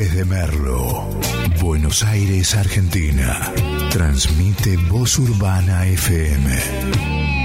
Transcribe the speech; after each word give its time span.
Desde 0.00 0.24
Merlo, 0.24 1.10
Buenos 1.60 2.02
Aires, 2.04 2.54
Argentina. 2.54 3.52
Transmite 3.90 4.78
Voz 4.88 5.18
Urbana 5.18 5.86
FM. 5.88 7.39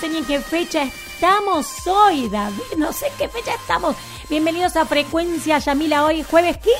Sé 0.00 0.06
en 0.06 0.24
qué 0.24 0.40
fecha 0.40 0.82
estamos 0.84 1.66
hoy, 1.86 2.28
David, 2.28 2.62
no 2.76 2.92
sé 2.92 3.06
en 3.08 3.12
qué 3.18 3.28
fecha 3.28 3.54
estamos. 3.54 3.96
Bienvenidos 4.28 4.76
a 4.76 4.84
Frecuencia 4.84 5.58
Yamila 5.58 6.04
hoy, 6.04 6.22
jueves 6.22 6.56
qui- 6.58 6.70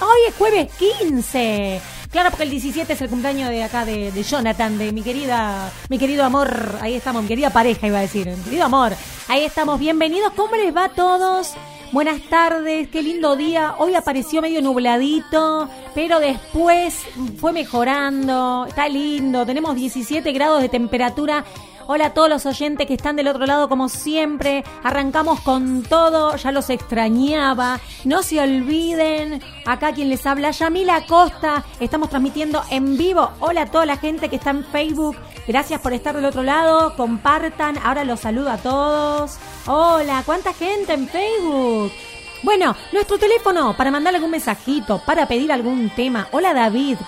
Hoy 0.00 0.18
es 0.28 0.34
jueves 0.34 0.68
15. 0.78 1.80
Claro, 2.10 2.30
porque 2.30 2.42
el 2.44 2.50
17 2.50 2.92
es 2.92 3.00
el 3.02 3.08
cumpleaños 3.08 3.50
de 3.50 3.62
acá 3.62 3.84
de, 3.84 4.10
de 4.10 4.22
Jonathan, 4.24 4.76
de 4.76 4.90
mi 4.92 5.02
querida, 5.02 5.70
mi 5.88 5.98
querido 5.98 6.24
amor. 6.24 6.76
Ahí 6.80 6.94
estamos, 6.94 7.22
mi 7.22 7.28
querida 7.28 7.50
pareja 7.50 7.86
iba 7.86 7.98
a 7.98 8.02
decir, 8.02 8.26
mi 8.26 8.42
querido 8.42 8.64
amor. 8.64 8.92
Ahí 9.28 9.44
estamos, 9.44 9.78
bienvenidos. 9.78 10.32
¿Cómo 10.34 10.56
les 10.56 10.74
va 10.74 10.86
a 10.86 10.88
todos? 10.88 11.52
Buenas 11.92 12.20
tardes, 12.28 12.88
qué 12.88 13.02
lindo 13.02 13.36
día. 13.36 13.76
Hoy 13.78 13.94
apareció 13.94 14.42
medio 14.42 14.60
nubladito, 14.60 15.68
pero 15.94 16.18
después 16.18 16.96
fue 17.38 17.52
mejorando. 17.52 18.66
Está 18.68 18.88
lindo, 18.88 19.46
tenemos 19.46 19.76
17 19.76 20.32
grados 20.32 20.62
de 20.62 20.68
temperatura. 20.68 21.44
Hola 21.88 22.06
a 22.06 22.14
todos 22.14 22.28
los 22.28 22.46
oyentes 22.46 22.86
que 22.86 22.94
están 22.94 23.16
del 23.16 23.26
otro 23.26 23.44
lado, 23.44 23.68
como 23.68 23.88
siempre. 23.88 24.62
Arrancamos 24.84 25.40
con 25.40 25.82
todo, 25.82 26.36
ya 26.36 26.52
los 26.52 26.70
extrañaba. 26.70 27.80
No 28.04 28.22
se 28.22 28.40
olviden, 28.40 29.42
acá 29.66 29.92
quien 29.92 30.08
les 30.08 30.24
habla, 30.24 30.52
Yamila 30.52 31.04
Costa. 31.06 31.64
Estamos 31.80 32.08
transmitiendo 32.08 32.62
en 32.70 32.96
vivo. 32.96 33.30
Hola 33.40 33.62
a 33.62 33.70
toda 33.70 33.84
la 33.84 33.96
gente 33.96 34.28
que 34.28 34.36
está 34.36 34.50
en 34.50 34.64
Facebook. 34.64 35.16
Gracias 35.48 35.80
por 35.80 35.92
estar 35.92 36.14
del 36.14 36.24
otro 36.24 36.44
lado. 36.44 36.94
Compartan. 36.96 37.76
Ahora 37.82 38.04
los 38.04 38.20
saludo 38.20 38.50
a 38.50 38.58
todos. 38.58 39.38
Hola, 39.66 40.22
¿cuánta 40.24 40.52
gente 40.52 40.92
en 40.92 41.08
Facebook? 41.08 41.92
Bueno, 42.44 42.76
nuestro 42.92 43.18
teléfono 43.18 43.76
para 43.76 43.90
mandar 43.90 44.14
algún 44.14 44.30
mensajito, 44.30 45.00
para 45.04 45.26
pedir 45.26 45.50
algún 45.50 45.90
tema. 45.90 46.28
Hola 46.30 46.54
David. 46.54 46.98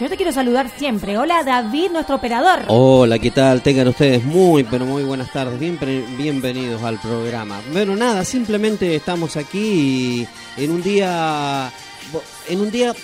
Yo 0.00 0.08
te 0.08 0.16
quiero 0.16 0.30
saludar 0.30 0.70
siempre. 0.76 1.18
Hola 1.18 1.42
David, 1.42 1.90
nuestro 1.90 2.16
operador. 2.16 2.60
Hola, 2.68 3.18
¿qué 3.18 3.32
tal? 3.32 3.62
Tengan 3.62 3.88
ustedes 3.88 4.22
muy, 4.22 4.62
pero 4.62 4.86
muy 4.86 5.02
buenas 5.02 5.32
tardes. 5.32 5.58
Bien, 5.58 5.76
bienvenidos 6.16 6.84
al 6.84 7.00
programa. 7.00 7.60
Bueno, 7.72 7.96
nada, 7.96 8.24
simplemente 8.24 8.94
estamos 8.94 9.36
aquí 9.36 10.24
en 10.56 10.70
un 10.70 10.82
día. 10.84 11.72
En 12.48 12.60
un 12.60 12.70
día. 12.70 12.94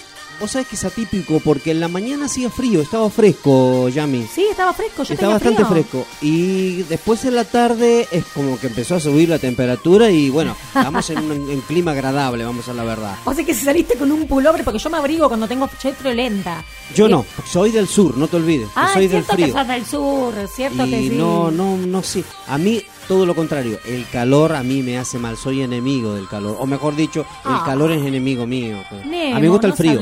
Vos 0.40 0.50
sabés 0.50 0.68
que 0.68 0.76
es 0.76 0.84
atípico 0.84 1.40
porque 1.40 1.70
en 1.70 1.80
la 1.80 1.88
mañana 1.88 2.26
hacía 2.26 2.50
frío, 2.50 2.82
estaba 2.82 3.08
fresco, 3.10 3.88
Yami. 3.88 4.26
Sí, 4.32 4.44
estaba 4.50 4.72
fresco. 4.72 5.02
Yo 5.04 5.14
Estaba 5.14 5.38
tenía 5.38 5.58
bastante 5.60 5.64
frío. 5.64 5.84
fresco. 6.02 6.06
Y 6.20 6.82
después 6.82 7.24
en 7.24 7.34
la 7.36 7.44
tarde 7.44 8.06
es 8.10 8.24
como 8.34 8.58
que 8.58 8.66
empezó 8.66 8.96
a 8.96 9.00
subir 9.00 9.28
la 9.28 9.38
temperatura 9.38 10.10
y 10.10 10.30
bueno, 10.30 10.56
estamos 10.74 11.08
en 11.10 11.18
un 11.30 11.50
en 11.50 11.60
clima 11.62 11.92
agradable, 11.92 12.44
vamos 12.44 12.68
a 12.68 12.74
la 12.74 12.84
verdad. 12.84 13.16
O 13.24 13.32
sea 13.32 13.44
que 13.44 13.54
si 13.54 13.64
saliste 13.64 13.96
con 13.96 14.10
un 14.12 14.26
pullover, 14.26 14.64
porque 14.64 14.78
yo 14.78 14.90
me 14.90 14.98
abrigo 14.98 15.28
cuando 15.28 15.46
tengo 15.48 15.68
chetro 15.78 16.12
lenta. 16.12 16.64
Yo 16.94 17.06
Eh, 17.06 17.10
no, 17.10 17.24
soy 17.50 17.70
del 17.70 17.88
sur, 17.88 18.16
no 18.18 18.28
te 18.28 18.36
olvides. 18.36 18.66
que 18.66 18.72
Ah, 18.76 18.90
soy 18.92 19.04
es 19.06 19.12
del 19.12 19.24
cierto 19.24 19.36
que 19.36 19.42
frío. 19.44 19.54
sos 19.58 19.68
del 19.68 19.86
sur, 19.86 20.34
cierto 20.54 20.86
y 20.86 20.90
que 20.90 20.98
sí. 21.00 21.10
no, 21.10 21.50
no, 21.50 21.76
no 21.76 22.02
sé. 22.02 22.24
A 22.48 22.58
mí 22.58 22.82
todo 23.08 23.26
lo 23.26 23.34
contrario. 23.34 23.78
El 23.84 24.06
calor 24.08 24.54
a 24.54 24.62
mí 24.62 24.82
me 24.82 24.98
hace 24.98 25.18
mal. 25.18 25.36
Soy 25.36 25.62
enemigo 25.62 26.14
del 26.14 26.28
calor. 26.28 26.56
O 26.58 26.66
mejor 26.66 26.96
dicho, 26.96 27.24
Ah. 27.44 27.58
el 27.60 27.66
calor 27.66 27.92
es 27.92 28.04
enemigo 28.04 28.46
mío. 28.46 28.82
Nemo, 29.04 29.36
a 29.36 29.38
mí 29.38 29.42
me 29.42 29.48
gusta 29.48 29.66
el 29.68 29.74
frío. 29.74 30.00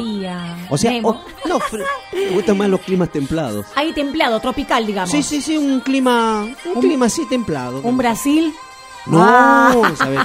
O 0.71 0.79
sea, 0.79 0.93
o- 1.03 1.21
no, 1.49 1.59
me 2.13 2.31
gustan 2.31 2.59
más 2.59 2.69
los 2.69 2.81
climas 2.81 3.11
templados. 3.11 3.67
Ahí 3.75 3.93
templado, 3.93 4.41
tropical, 4.41 4.87
digamos. 4.87 5.11
Sí, 5.11 5.23
sí, 5.23 5.41
sí, 5.43 5.57
un 5.57 5.81
clima, 5.81 6.43
un, 6.43 6.77
Un- 6.77 6.81
clima 6.81 7.07
así 7.07 7.27
templado. 7.29 7.81
Un 7.83 7.97
Brasil. 7.97 8.53
No, 9.07 9.19
Ah. 9.21 9.93
sabés, 9.97 10.21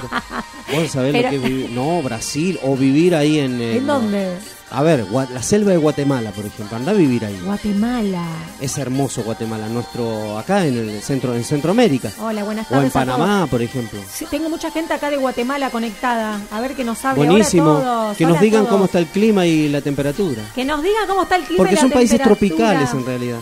vos 0.72 0.88
sabés 0.90 1.12
Pero- 1.12 1.24
lo 1.24 1.30
que 1.30 1.36
es 1.36 1.42
vivir. 1.42 1.70
No, 1.70 2.00
Brasil 2.02 2.58
o 2.62 2.76
vivir 2.76 3.14
ahí 3.16 3.38
en. 3.40 3.60
¿En 3.60 3.86
dónde? 3.86 4.38
A 4.70 4.82
ver, 4.82 5.06
la 5.10 5.42
selva 5.42 5.70
de 5.70 5.78
Guatemala, 5.78 6.30
por 6.30 6.44
ejemplo. 6.44 6.76
Anda 6.76 6.92
a 6.92 6.94
vivir 6.94 7.24
ahí. 7.24 7.40
Guatemala. 7.42 8.22
Es 8.60 8.76
hermoso 8.76 9.22
Guatemala, 9.22 9.66
nuestro 9.68 10.38
acá 10.38 10.66
en 10.66 10.76
el 10.76 11.02
centro, 11.02 11.34
en 11.34 11.42
Centroamérica. 11.42 12.12
Hola, 12.20 12.44
buenas 12.44 12.70
O 12.70 12.74
en 12.74 12.90
tardes 12.90 12.96
a 12.96 13.04
todos. 13.04 13.16
Panamá, 13.18 13.46
por 13.46 13.62
ejemplo. 13.62 13.98
Sí, 14.12 14.26
tengo 14.30 14.50
mucha 14.50 14.70
gente 14.70 14.92
acá 14.92 15.08
de 15.10 15.16
Guatemala 15.16 15.70
conectada. 15.70 16.38
A 16.50 16.60
ver 16.60 16.74
que 16.74 16.84
nos 16.84 17.02
hable. 17.04 17.24
Buenísimo. 17.24 17.70
Hola 17.70 17.78
a 17.78 17.82
todos, 17.82 18.16
que 18.18 18.24
hola 18.26 18.34
nos 18.34 18.42
digan 18.42 18.66
cómo 18.66 18.84
está 18.84 18.98
el 18.98 19.06
clima 19.06 19.46
y 19.46 19.68
la 19.68 19.80
temperatura. 19.80 20.42
Que 20.54 20.64
nos 20.66 20.82
digan 20.82 21.06
cómo 21.08 21.22
está 21.22 21.36
el 21.36 21.44
clima 21.44 21.58
Porque 21.58 21.72
y 21.72 21.76
la 21.76 21.80
son 21.80 21.90
países 21.90 22.20
tropicales 22.20 22.92
en 22.92 23.06
realidad. 23.06 23.38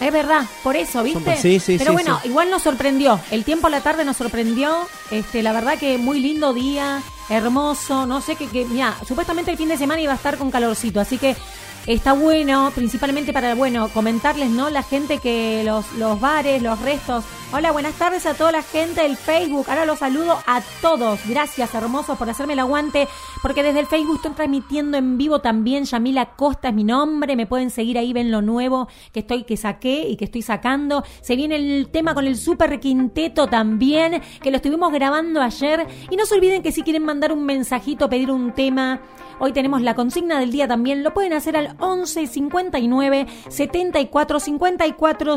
Es 0.00 0.12
verdad, 0.12 0.44
por 0.62 0.76
eso, 0.76 1.02
¿viste? 1.02 1.36
sí, 1.36 1.58
sí, 1.58 1.76
Pero 1.78 1.92
sí, 1.92 1.94
bueno, 1.94 2.20
igual 2.24 2.50
nos 2.50 2.62
sorprendió. 2.62 3.18
El 3.30 3.44
tiempo 3.44 3.68
a 3.68 3.70
la 3.70 3.80
tarde 3.80 4.04
nos 4.04 4.16
sorprendió. 4.18 4.86
Este, 5.10 5.42
la 5.42 5.52
verdad 5.52 5.78
que 5.78 5.96
muy 5.96 6.20
lindo 6.20 6.52
día, 6.52 7.00
hermoso. 7.28 8.06
No 8.06 8.20
sé 8.20 8.36
qué, 8.36 8.48
que, 8.48 8.64
mira, 8.64 8.96
supuestamente 9.06 9.50
el 9.50 9.56
fin 9.56 9.68
de 9.68 9.76
semana 9.76 10.00
iba 10.00 10.12
a 10.12 10.16
estar 10.16 10.36
con 10.38 10.50
calorcito, 10.50 11.00
así 11.00 11.18
que 11.18 11.36
está 11.86 12.12
bueno, 12.12 12.72
principalmente 12.74 13.32
para, 13.32 13.54
bueno, 13.54 13.88
comentarles, 13.88 14.50
¿no? 14.50 14.70
La 14.70 14.82
gente 14.82 15.18
que 15.18 15.62
los, 15.64 15.92
los 15.94 16.20
bares, 16.20 16.62
los 16.62 16.80
restos. 16.80 17.24
Hola, 17.52 17.70
buenas 17.70 17.94
tardes 17.94 18.26
a 18.26 18.34
toda 18.34 18.50
la 18.50 18.62
gente 18.62 19.02
del 19.02 19.16
Facebook. 19.16 19.66
Ahora 19.68 19.86
los 19.86 20.00
saludo 20.00 20.36
a 20.46 20.60
todos. 20.82 21.20
Gracias, 21.28 21.72
hermosos, 21.76 22.18
por 22.18 22.28
hacerme 22.28 22.54
el 22.54 22.58
aguante. 22.58 23.06
Porque 23.40 23.62
desde 23.62 23.78
el 23.78 23.86
Facebook 23.86 24.16
estoy 24.16 24.32
transmitiendo 24.32 24.98
en 24.98 25.16
vivo 25.16 25.38
también. 25.38 25.84
Yamila 25.84 26.34
Costa 26.34 26.68
es 26.68 26.74
mi 26.74 26.82
nombre. 26.82 27.36
Me 27.36 27.46
pueden 27.46 27.70
seguir 27.70 27.98
ahí, 27.98 28.12
ven 28.12 28.32
lo 28.32 28.42
nuevo 28.42 28.88
que 29.12 29.20
estoy, 29.20 29.44
que 29.44 29.56
saqué 29.56 30.08
y 30.08 30.16
que 30.16 30.24
estoy 30.24 30.42
sacando. 30.42 31.04
Se 31.20 31.36
viene 31.36 31.54
el 31.54 31.88
tema 31.88 32.14
con 32.14 32.26
el 32.26 32.36
Super 32.36 32.80
Quinteto 32.80 33.46
también, 33.46 34.20
que 34.42 34.50
lo 34.50 34.56
estuvimos 34.56 34.92
grabando 34.92 35.40
ayer. 35.40 35.86
Y 36.10 36.16
no 36.16 36.26
se 36.26 36.34
olviden 36.34 36.64
que 36.64 36.72
si 36.72 36.82
quieren 36.82 37.04
mandar 37.04 37.32
un 37.32 37.44
mensajito, 37.44 38.08
pedir 38.08 38.32
un 38.32 38.52
tema. 38.54 39.00
Hoy 39.38 39.52
tenemos 39.52 39.82
la 39.82 39.94
consigna 39.94 40.40
del 40.40 40.50
día 40.50 40.66
también. 40.66 41.04
Lo 41.04 41.14
pueden 41.14 41.32
hacer 41.32 41.56
al 41.56 41.75
11 41.78 42.26
59 42.26 43.26
74 43.48 44.40
54 44.40 45.36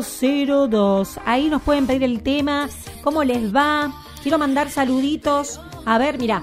02. 0.68 1.20
Ahí 1.24 1.48
nos 1.48 1.62
pueden 1.62 1.86
pedir 1.86 2.04
el 2.04 2.22
tema, 2.22 2.68
cómo 3.02 3.24
les 3.24 3.54
va. 3.54 3.92
Quiero 4.22 4.38
mandar 4.38 4.70
saluditos. 4.70 5.60
A 5.86 5.98
ver, 5.98 6.18
mira, 6.18 6.42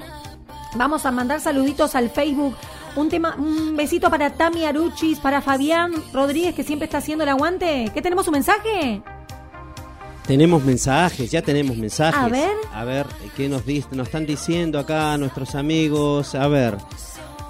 vamos 0.76 1.06
a 1.06 1.12
mandar 1.12 1.40
saluditos 1.40 1.96
al 1.96 2.10
Facebook. 2.10 2.56
Un 2.96 3.10
tema, 3.10 3.36
un 3.38 3.76
besito 3.76 4.10
para 4.10 4.34
Tami 4.34 4.66
Aruchis, 4.66 5.20
para 5.20 5.42
Fabián 5.42 5.94
Rodríguez 6.14 6.56
que 6.56 6.64
siempre 6.64 6.86
está 6.86 6.98
haciendo 6.98 7.24
el 7.24 7.30
aguante. 7.30 7.92
¿Qué 7.94 8.02
tenemos 8.02 8.28
un 8.28 8.34
mensaje? 8.34 9.04
Tenemos 10.26 10.64
mensajes, 10.64 11.32
ya 11.32 11.42
tenemos 11.42 11.78
mensajes. 11.78 12.20
A 12.20 12.28
ver. 12.28 12.52
A 12.74 12.84
ver, 12.84 13.06
¿qué 13.38 13.48
nos, 13.48 13.66
nos 13.66 14.08
están 14.08 14.26
diciendo 14.26 14.78
acá 14.78 15.18
nuestros 15.18 15.56
amigos? 15.56 16.36
A 16.36 16.48
ver. 16.48 16.78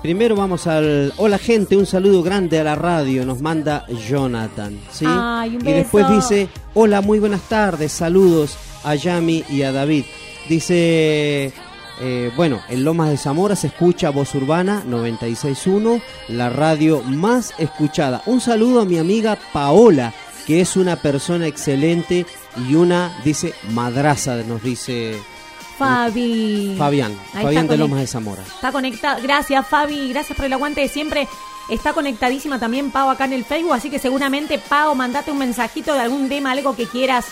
Primero 0.02 0.36
vamos 0.36 0.68
al... 0.68 1.12
Hola 1.18 1.40
gente, 1.40 1.76
un 1.76 1.88
saludo 1.88 2.22
grande 2.22 2.60
a 2.60 2.64
la 2.64 2.76
radio, 2.76 3.26
nos 3.26 3.42
manda 3.42 3.86
Jonathan. 3.88 4.80
¿sí? 4.92 5.06
Ay, 5.08 5.56
un 5.56 5.68
Y 5.68 5.74
después 5.74 6.08
dice, 6.10 6.50
hola, 6.76 7.02
muy 7.02 7.20
buenas 7.20 7.42
tardes, 7.50 7.94
saludos 7.94 8.58
a 8.84 8.94
Yami 8.94 9.44
y 9.50 9.64
a 9.64 9.72
David. 9.72 10.06
Dice, 10.48 11.52
eh, 12.00 12.32
bueno, 12.36 12.62
en 12.70 12.84
Lomas 12.84 13.10
de 13.10 13.18
Zamora 13.18 13.56
se 13.56 13.68
escucha 13.68 14.12
Voz 14.12 14.36
Urbana 14.36 14.84
96.1, 14.88 16.02
la 16.30 16.52
radio 16.52 17.02
más 17.02 17.56
escuchada. 17.58 18.22
Un 18.28 18.40
saludo 18.40 18.82
a 18.82 18.86
mi 18.86 19.00
amiga 19.00 19.38
Paola, 19.52 20.14
que 20.46 20.62
es 20.62 20.78
una 20.78 20.98
persona 20.98 21.48
excelente 21.48 22.28
y 22.70 22.76
una, 22.76 23.18
dice, 23.26 23.54
madraza, 23.72 24.36
nos 24.44 24.62
dice 24.62 25.16
Fabi. 25.78 26.76
Fabián, 26.78 27.18
Ahí 27.34 27.44
Fabián 27.44 27.68
de 27.68 27.78
Lomas 27.78 28.00
de 28.00 28.08
Zamora. 28.08 28.44
Está 28.44 28.72
conectada. 28.72 29.20
Gracias, 29.20 29.68
Fabi. 29.68 30.10
Gracias 30.10 30.36
por 30.36 30.46
el 30.46 30.54
aguante 30.54 30.82
de 30.82 30.90
siempre. 30.90 31.28
Está 31.70 31.94
conectadísima 31.94 32.60
también 32.60 32.92
Pau 32.92 33.10
acá 33.10 33.26
en 33.26 33.34
el 33.34 33.44
Facebook, 33.44 33.74
así 33.74 33.90
que 33.90 34.00
seguramente 34.00 34.58
Pau, 34.58 34.96
mandate 34.96 35.32
un 35.32 35.38
mensajito 35.38 35.94
de 35.94 36.00
algún 36.00 36.30
tema, 36.30 36.52
algo 36.52 36.76
que 36.76 36.88
quieras 36.88 37.26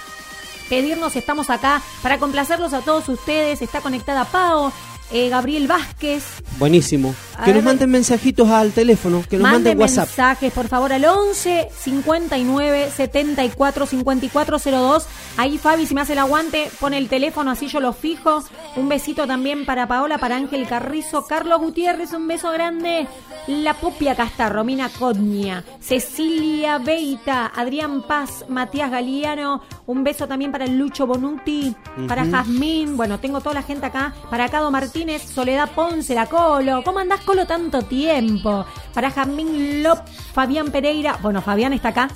pedirnos. 0.69 1.15
Estamos 1.15 1.49
acá 1.49 1.81
para 2.01 2.19
complacerlos 2.19 2.73
a 2.73 2.81
todos 2.81 3.07
ustedes. 3.07 3.61
Está 3.61 3.81
conectada 3.81 4.25
Pau, 4.25 4.71
eh, 5.11 5.29
Gabriel 5.29 5.67
Vázquez. 5.67 6.23
Buenísimo. 6.57 7.13
A 7.37 7.43
Que 7.45 7.53
nos 7.53 7.63
manden 7.63 7.89
mensajitos 7.89 8.49
al 8.49 8.71
teléfono, 8.71 9.23
que 9.29 9.37
nos 9.37 9.51
manden 9.51 9.77
WhatsApp. 9.79 10.07
mensajes, 10.07 10.53
por 10.53 10.67
favor, 10.67 10.91
al 10.93 11.05
11 11.05 11.69
59 11.77 12.91
74 12.95 13.85
54 13.85 14.57
02. 14.59 15.05
Ahí 15.37 15.57
Fabi, 15.57 15.85
si 15.85 15.93
me 15.93 16.01
hace 16.01 16.13
el 16.13 16.19
aguante, 16.19 16.71
pone 16.79 16.97
el 16.97 17.09
teléfono, 17.09 17.51
así 17.51 17.67
yo 17.67 17.79
lo 17.79 17.93
fijo. 17.93 18.43
Un 18.75 18.89
besito 18.89 19.27
también 19.27 19.65
para 19.65 19.87
Paola, 19.87 20.17
para 20.17 20.37
Ángel 20.37 20.67
Carrizo, 20.67 21.25
Carlos 21.27 21.59
Gutiérrez, 21.59 22.13
un 22.13 22.27
beso 22.27 22.51
grande. 22.51 23.07
La 23.47 23.73
Popia 23.75 24.15
Casta, 24.15 24.49
Romina 24.49 24.89
Codnia, 24.89 25.63
Cecilia 25.79 26.77
Beita, 26.79 27.51
Adrián 27.55 28.01
Paz, 28.07 28.45
Matías 28.49 28.89
Galiano. 28.89 29.61
Un 29.85 30.03
beso 30.03 30.27
también 30.27 30.51
para 30.51 30.65
Lucho 30.65 31.05
Bonuti, 31.05 31.75
para 32.07 32.25
Jazmín. 32.25 32.97
Bueno, 32.97 33.19
tengo 33.19 33.41
toda 33.41 33.55
la 33.55 33.61
gente 33.61 33.85
acá. 33.85 34.15
Para 34.31 34.49
Cado 34.49 34.71
Martínez, 34.71 34.94
Soledad 35.19 35.71
Ponce, 35.75 36.15
la 36.15 36.25
Colo. 36.25 36.81
¿Cómo 36.83 36.99
andás, 36.99 37.19
Colo, 37.21 37.45
tanto 37.45 37.81
tiempo? 37.81 38.65
Para 38.93 39.11
Jazmín 39.11 39.83
Lop, 39.83 39.99
Fabián 40.33 40.71
Pereira. 40.71 41.19
Bueno, 41.21 41.41
Fabián 41.41 41.73
está 41.73 41.89
acá, 41.89 42.09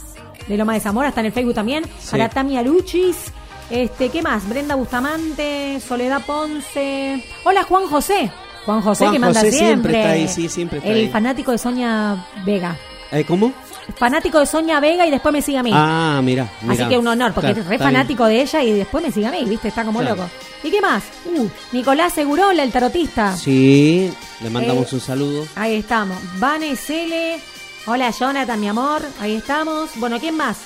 de 0.48 0.56
Loma 0.56 0.74
de 0.76 0.80
Zamora, 0.80 1.10
está 1.10 1.20
en 1.20 1.26
el 1.28 1.34
Facebook 1.34 1.56
también. 1.56 1.84
Sí. 2.00 2.12
Para 2.12 2.30
Tamia 2.30 2.62
Luchis. 2.62 3.34
Este, 3.70 4.08
¿qué 4.10 4.22
más? 4.22 4.48
Brenda 4.48 4.76
Bustamante, 4.76 5.80
Soledad 5.86 6.22
Ponce. 6.26 7.22
Hola, 7.44 7.64
Juan 7.64 7.86
José. 7.88 8.32
Juan 8.66 8.82
José 8.82 9.04
Juan 9.06 9.14
que 9.14 9.20
manda 9.20 9.40
José 9.42 9.52
siempre. 9.52 9.92
siempre 9.94 10.00
está 10.00 10.12
ahí, 10.12 10.28
sí, 10.30 10.50
siempre 10.50 10.78
está 10.78 10.90
El 10.90 10.98
ahí. 10.98 11.10
fanático 11.10 11.52
de 11.52 11.58
Sonia 11.58 12.26
Vega. 12.46 12.78
Eh, 13.12 13.26
¿Cómo? 13.28 13.52
Fanático 13.96 14.40
de 14.40 14.46
Sonia 14.46 14.80
Vega 14.80 15.06
y 15.06 15.12
después 15.12 15.32
me 15.34 15.42
sigue 15.42 15.58
a 15.58 15.64
mí. 15.64 15.72
Ah, 15.74 16.20
mira. 16.24 16.50
Así 16.68 16.84
que 16.86 16.98
un 16.98 17.08
honor, 17.08 17.34
porque 17.34 17.48
Claro, 17.48 17.62
es 17.62 17.68
re 17.68 17.78
bien. 17.78 17.82
fanático 17.90 18.26
de 18.26 18.42
ella 18.42 18.64
y 18.64 18.72
después 18.74 19.04
me 19.04 19.12
sigue 19.12 19.28
a 19.28 19.32
mí, 19.32 19.44
¿viste? 19.46 19.68
Está 19.70 19.84
como 19.84 20.00
Claro. 20.00 20.16
loco. 20.16 20.30
¿Y 20.64 20.72
qué 20.72 20.82
más? 20.82 21.04
Uh, 21.26 21.48
Nicolás 21.72 22.14
Segurola, 22.14 22.64
el 22.64 22.72
tarotista. 22.72 23.36
Sí, 23.36 24.12
le 24.42 24.50
mandamos 24.50 24.92
Eh, 24.92 24.96
un 24.96 25.02
saludo. 25.02 25.48
Ahí 25.56 25.76
estamos. 25.76 26.18
Vane 26.40 26.76
Cele. 26.76 27.40
Hola, 27.86 28.12
Jonathan, 28.12 28.60
mi 28.60 28.68
amor. 28.68 29.02
Ahí 29.22 29.36
estamos. 29.36 29.90
Bueno, 29.96 30.20
¿quién 30.20 30.36
más? 30.36 30.58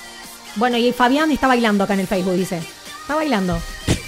Bueno, 0.56 0.76
y 0.76 0.92
Fabián 0.92 1.30
está 1.30 1.46
bailando 1.46 1.84
acá 1.84 1.94
en 1.94 2.00
el 2.00 2.06
Facebook, 2.06 2.34
dice. 2.34 2.58
Está 3.00 3.14
bailando. 3.14 3.58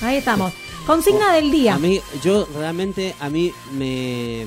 Ahí 0.03 0.17
estamos. 0.17 0.53
Consigna 0.87 1.33
del 1.33 1.51
día. 1.51 1.75
A 1.75 1.79
mí, 1.79 2.01
yo 2.23 2.47
realmente, 2.57 3.15
a 3.19 3.29
mí 3.29 3.53
me, 3.73 4.47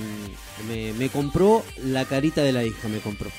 me, 0.68 0.94
me 0.94 1.10
compró 1.10 1.64
la 1.84 2.06
carita 2.06 2.42
de 2.42 2.54
la 2.54 2.64
hija, 2.64 2.88
me 2.88 3.00
compró. 3.00 3.30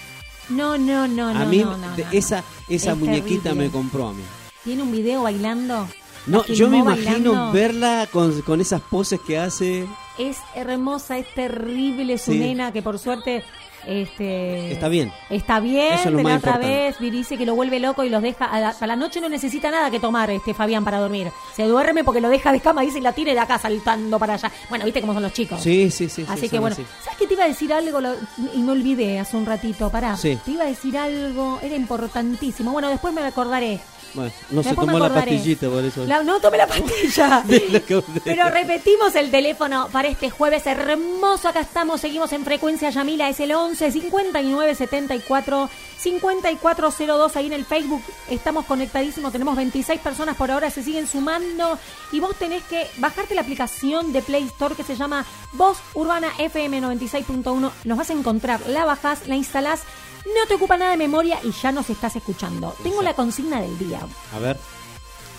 No, 0.50 0.76
no, 0.78 1.06
no, 1.08 1.28
a 1.28 1.32
no. 1.34 1.46
mí, 1.46 1.58
no, 1.58 1.76
no, 1.76 1.96
no. 1.96 2.04
esa, 2.12 2.44
esa 2.68 2.92
Es 2.92 2.96
muñequita 2.98 3.44
terrible. 3.44 3.64
me 3.66 3.70
compró 3.70 4.08
a 4.08 4.12
mí. 4.12 4.22
¿Tiene 4.64 4.82
un 4.82 4.92
video 4.92 5.22
bailando? 5.22 5.88
No, 6.26 6.44
¿La 6.46 6.54
yo 6.54 6.68
me 6.68 6.78
imagino 6.78 7.32
bailando? 7.32 7.52
verla 7.52 8.08
con, 8.12 8.42
con 8.42 8.60
esas 8.60 8.80
poses 8.82 9.20
que 9.26 9.38
hace. 9.38 9.86
Es 10.18 10.36
hermosa, 10.54 11.16
es 11.18 11.32
terrible 11.34 12.18
su 12.18 12.32
Sí. 12.32 12.38
nena, 12.38 12.72
que 12.72 12.82
por 12.82 12.98
suerte 12.98 13.42
este 13.86 14.72
Está 14.72 14.88
bien. 14.88 15.12
Está 15.28 15.60
bien, 15.60 15.94
Eso 15.94 16.04
es 16.08 16.10
lo 16.12 16.16
de 16.18 16.22
la 16.24 16.28
más 16.30 16.38
otra 16.38 16.50
importante. 16.52 16.76
vez 16.76 16.96
y 17.00 17.10
dice 17.10 17.36
que 17.38 17.46
lo 17.46 17.54
vuelve 17.54 17.80
loco 17.80 18.04
y 18.04 18.08
los 18.08 18.22
deja 18.22 18.44
a 18.46 18.60
la, 18.60 18.68
a 18.70 18.86
la 18.86 18.96
noche 18.96 19.20
no 19.20 19.28
necesita 19.28 19.70
nada 19.70 19.90
que 19.90 20.00
tomar 20.00 20.30
este 20.30 20.54
Fabián 20.54 20.84
para 20.84 20.98
dormir. 20.98 21.28
Se 21.54 21.64
duerme 21.64 22.04
porque 22.04 22.20
lo 22.20 22.28
deja 22.28 22.52
de 22.52 22.60
cama 22.60 22.82
dice 22.82 22.98
y 22.98 23.02
la 23.02 23.12
tiene 23.12 23.32
de 23.34 23.40
acá 23.40 23.58
saltando 23.58 24.18
para 24.18 24.34
allá. 24.34 24.50
Bueno, 24.68 24.84
viste 24.84 25.00
cómo 25.00 25.12
son 25.14 25.22
los 25.22 25.32
chicos. 25.32 25.60
Sí, 25.62 25.90
sí, 25.90 26.08
sí. 26.08 26.24
Así 26.28 26.42
sí, 26.42 26.48
que 26.48 26.58
bueno, 26.58 26.74
así. 26.74 26.84
¿sabes 27.02 27.18
que 27.18 27.26
te 27.26 27.34
iba 27.34 27.44
a 27.44 27.48
decir 27.48 27.72
algo 27.72 28.00
Lo- 28.00 28.14
y 28.54 28.58
me 28.58 28.72
olvidé 28.72 29.18
hace 29.18 29.36
un 29.36 29.46
ratito? 29.46 29.90
Pará. 29.90 30.16
Sí. 30.16 30.38
Te 30.44 30.52
iba 30.52 30.64
a 30.64 30.68
decir 30.68 30.96
algo, 30.96 31.58
era 31.62 31.76
importantísimo. 31.76 32.72
Bueno, 32.72 32.88
después 32.88 33.12
me 33.14 33.22
acordaré. 33.22 33.80
Bueno, 34.14 34.32
no 34.50 34.62
se 34.62 34.70
Después 34.70 34.86
me 34.86 34.92
tomó 34.94 35.08
la 35.08 35.14
pastillita 35.14 35.68
por 35.68 35.84
eso. 35.84 36.04
La- 36.06 36.22
no 36.22 36.40
tomé 36.40 36.58
la 36.58 36.66
pastilla. 36.66 37.44
Pero 38.24 38.50
repetimos 38.50 39.14
el 39.14 39.30
teléfono 39.30 39.88
para 39.92 40.08
este 40.08 40.30
jueves 40.30 40.66
hermoso. 40.66 41.48
Acá 41.48 41.60
estamos, 41.60 42.00
seguimos 42.00 42.32
en 42.32 42.44
frecuencia 42.44 42.90
Yamila. 42.90 43.28
Es 43.28 43.40
el 43.40 43.52
11 43.52 43.90
59 43.92 44.74
74 44.74 45.70
5402. 45.98 47.36
Ahí 47.36 47.46
en 47.46 47.52
el 47.52 47.64
Facebook 47.64 48.02
estamos 48.28 48.64
conectadísimos. 48.66 49.32
Tenemos 49.32 49.56
26 49.56 50.00
personas 50.00 50.36
por 50.36 50.50
ahora, 50.50 50.70
se 50.70 50.82
siguen 50.82 51.06
sumando. 51.06 51.78
Y 52.12 52.20
vos 52.20 52.34
tenés 52.36 52.62
que 52.64 52.86
bajarte 52.98 53.34
la 53.34 53.42
aplicación 53.42 54.12
de 54.12 54.22
Play 54.22 54.44
Store 54.44 54.74
que 54.74 54.82
se 54.84 54.96
llama 54.96 55.24
Voz 55.52 55.78
Urbana 55.94 56.28
FM 56.38 56.80
96.1. 56.82 57.70
Nos 57.84 57.98
vas 57.98 58.10
a 58.10 58.12
encontrar, 58.12 58.60
la 58.68 58.84
bajás, 58.84 59.26
la 59.28 59.36
instalás. 59.36 59.82
No 60.26 60.46
te 60.48 60.54
ocupa 60.54 60.76
nada 60.76 60.92
de 60.92 60.96
memoria 60.96 61.38
y 61.42 61.50
ya 61.52 61.72
nos 61.72 61.88
estás 61.90 62.16
escuchando. 62.16 62.74
Tengo 62.82 63.02
la 63.02 63.14
consigna 63.14 63.60
del 63.60 63.78
día. 63.78 64.00
A 64.34 64.38
ver. 64.38 64.56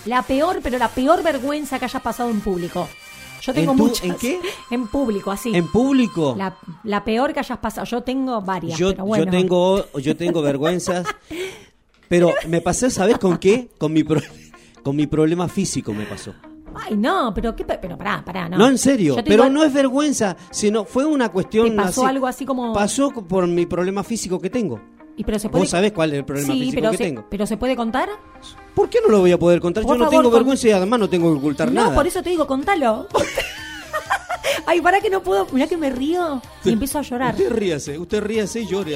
La 0.06 0.22
peor, 0.22 0.60
pero 0.62 0.78
la 0.78 0.88
peor 0.88 1.22
vergüenza 1.22 1.78
que 1.78 1.84
hayas 1.84 2.02
pasado 2.02 2.28
en 2.30 2.40
público. 2.40 2.88
Yo 3.40 3.52
tengo 3.54 3.72
¿En 3.72 3.78
tu- 3.78 3.84
muchas. 3.86 4.04
en 4.04 4.14
qué? 4.16 4.40
En 4.70 4.86
público, 4.88 5.30
así. 5.30 5.54
En 5.54 5.68
público. 5.70 6.34
La, 6.36 6.56
la 6.84 7.04
peor 7.04 7.32
que 7.32 7.40
hayas 7.40 7.58
pasado. 7.58 7.86
Yo 7.86 8.02
tengo 8.02 8.40
varias. 8.40 8.78
yo, 8.78 8.90
pero 8.90 9.04
bueno. 9.04 9.24
yo 9.24 9.30
tengo 9.30 9.86
yo 9.98 10.16
tengo 10.16 10.42
vergüenzas 10.42 11.06
pero 12.08 12.32
me 12.48 12.60
pasé 12.60 12.90
sabes 12.90 13.18
con 13.18 13.38
qué 13.38 13.68
con 13.78 13.92
mi 13.92 14.04
pro- 14.04 14.20
con 14.82 14.94
mi 14.96 15.06
problema 15.06 15.48
físico 15.48 15.92
me 15.92 16.04
pasó 16.04 16.34
Ay, 16.74 16.96
no, 16.96 17.32
pero 17.34 17.54
qué. 17.56 17.64
pe- 17.64 17.78
Pero 17.80 17.96
pará, 17.98 18.22
pará, 18.24 18.48
no. 18.48 18.56
no, 18.58 18.68
en 18.68 18.78
serio 18.78 19.16
pero 19.24 19.48
no 19.48 19.64
es 19.64 19.72
vergüenza 19.72 20.36
sino 20.50 20.84
fue 20.84 21.04
una 21.04 21.28
cuestión 21.30 21.70
¿Te 21.70 21.76
pasó 21.76 22.02
así- 22.02 22.10
algo 22.10 22.26
así 22.26 22.44
como- 22.46 22.72
pasó 22.72 23.10
por 23.10 23.46
mi 23.46 23.66
problema 23.66 24.02
físico 24.04 24.40
que 24.40 24.50
tengo 24.50 24.80
Y 25.16 25.24
pero 25.24 25.38
se 25.38 25.48
puede... 25.48 25.62
vos 25.64 25.70
sabés 25.70 25.92
cuál 25.92 26.12
es 26.12 26.18
el 26.18 26.24
problema 26.24 26.52
sí, 26.52 26.58
físico 26.60 26.74
pero 26.80 26.90
que 26.92 26.96
se, 26.96 27.04
tengo 27.04 27.24
pero 27.30 27.46
se 27.46 27.56
puede 27.56 27.76
contar. 27.76 28.08
¿por 28.74 28.88
qué 28.88 28.98
no 29.04 29.08
lo 29.12 29.20
voy 29.20 29.32
a 29.32 29.38
poder 29.38 29.60
contar 29.60 29.82
Por 29.82 29.92
yo 29.94 29.98
no 29.98 30.04
favor, 30.06 30.10
tengo 30.20 30.30
con- 30.30 30.38
vergüenza 30.40 30.68
y 30.68 30.70
además 30.72 31.00
no 31.00 31.08
tengo 31.10 31.32
que 31.32 31.38
ocultar 31.38 31.68
no, 31.68 31.82
nada 31.82 31.94
por 31.94 32.06
eso 32.06 32.22
te 32.22 32.30
digo, 32.30 32.46
contalo. 32.46 33.06
Ay, 34.66 34.80
para 34.80 35.00
que 35.00 35.10
no 35.10 35.22
puedo. 35.22 35.46
Mirá 35.52 35.66
que 35.66 35.76
me 35.76 35.90
río 35.90 36.40
y 36.64 36.70
empiezo 36.72 36.98
a 36.98 37.02
llorar. 37.02 37.34
usted 37.34 37.50
ríase 37.52 37.98
usted 37.98 38.22
ríase 38.22 38.60
y 38.60 38.66
llore 38.66 38.94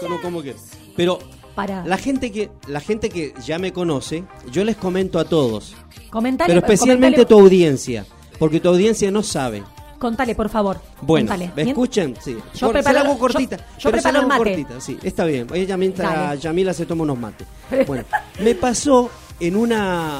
como, 0.00 0.20
como 0.20 0.42
quiera. 0.42 0.58
pero 0.96 1.18
Para. 1.54 1.84
la 1.84 1.96
gente 1.98 2.30
que 2.32 2.50
la 2.68 2.80
gente 2.80 3.08
que 3.10 3.34
ya 3.44 3.58
me 3.58 3.72
conoce 3.72 4.24
yo 4.50 4.64
les 4.64 4.76
comento 4.76 5.18
a 5.18 5.24
todos 5.24 5.74
Comentale, 6.10 6.48
pero 6.54 6.60
especialmente 6.66 7.18
comentale- 7.22 7.26
tu 7.28 7.38
audiencia, 7.40 8.06
porque 8.38 8.58
tu 8.60 8.68
audiencia 8.68 9.10
no 9.10 9.22
sabe. 9.22 9.62
Contale, 9.98 10.34
por 10.34 10.48
favor. 10.48 10.80
Bueno, 11.02 11.28
contale. 11.28 11.52
¿me 11.54 11.62
escuchan? 11.70 12.14
Sí. 12.20 12.36
Yo 12.54 12.68
Cor- 12.68 12.76
preparo- 12.76 12.84
se 12.88 12.92
la 12.94 13.00
hago 13.02 13.12
yo- 13.12 13.18
cortita. 13.18 13.56
yo 13.78 13.90
pero 13.90 14.02
se 14.02 14.12
la 14.12 14.18
hago 14.20 14.28
mate. 14.28 14.38
cortita, 14.44 14.80
sí, 14.80 14.98
está 15.02 15.24
bien. 15.26 15.46
Ella 15.52 15.76
mientras 15.76 16.10
Dale. 16.12 16.40
Yamila 16.40 16.72
se 16.74 16.86
toma 16.86 17.02
unos 17.04 17.18
mates. 17.18 17.46
Bueno, 17.86 18.04
me 18.40 18.54
pasó 18.54 19.10
en 19.38 19.56
una... 19.56 20.18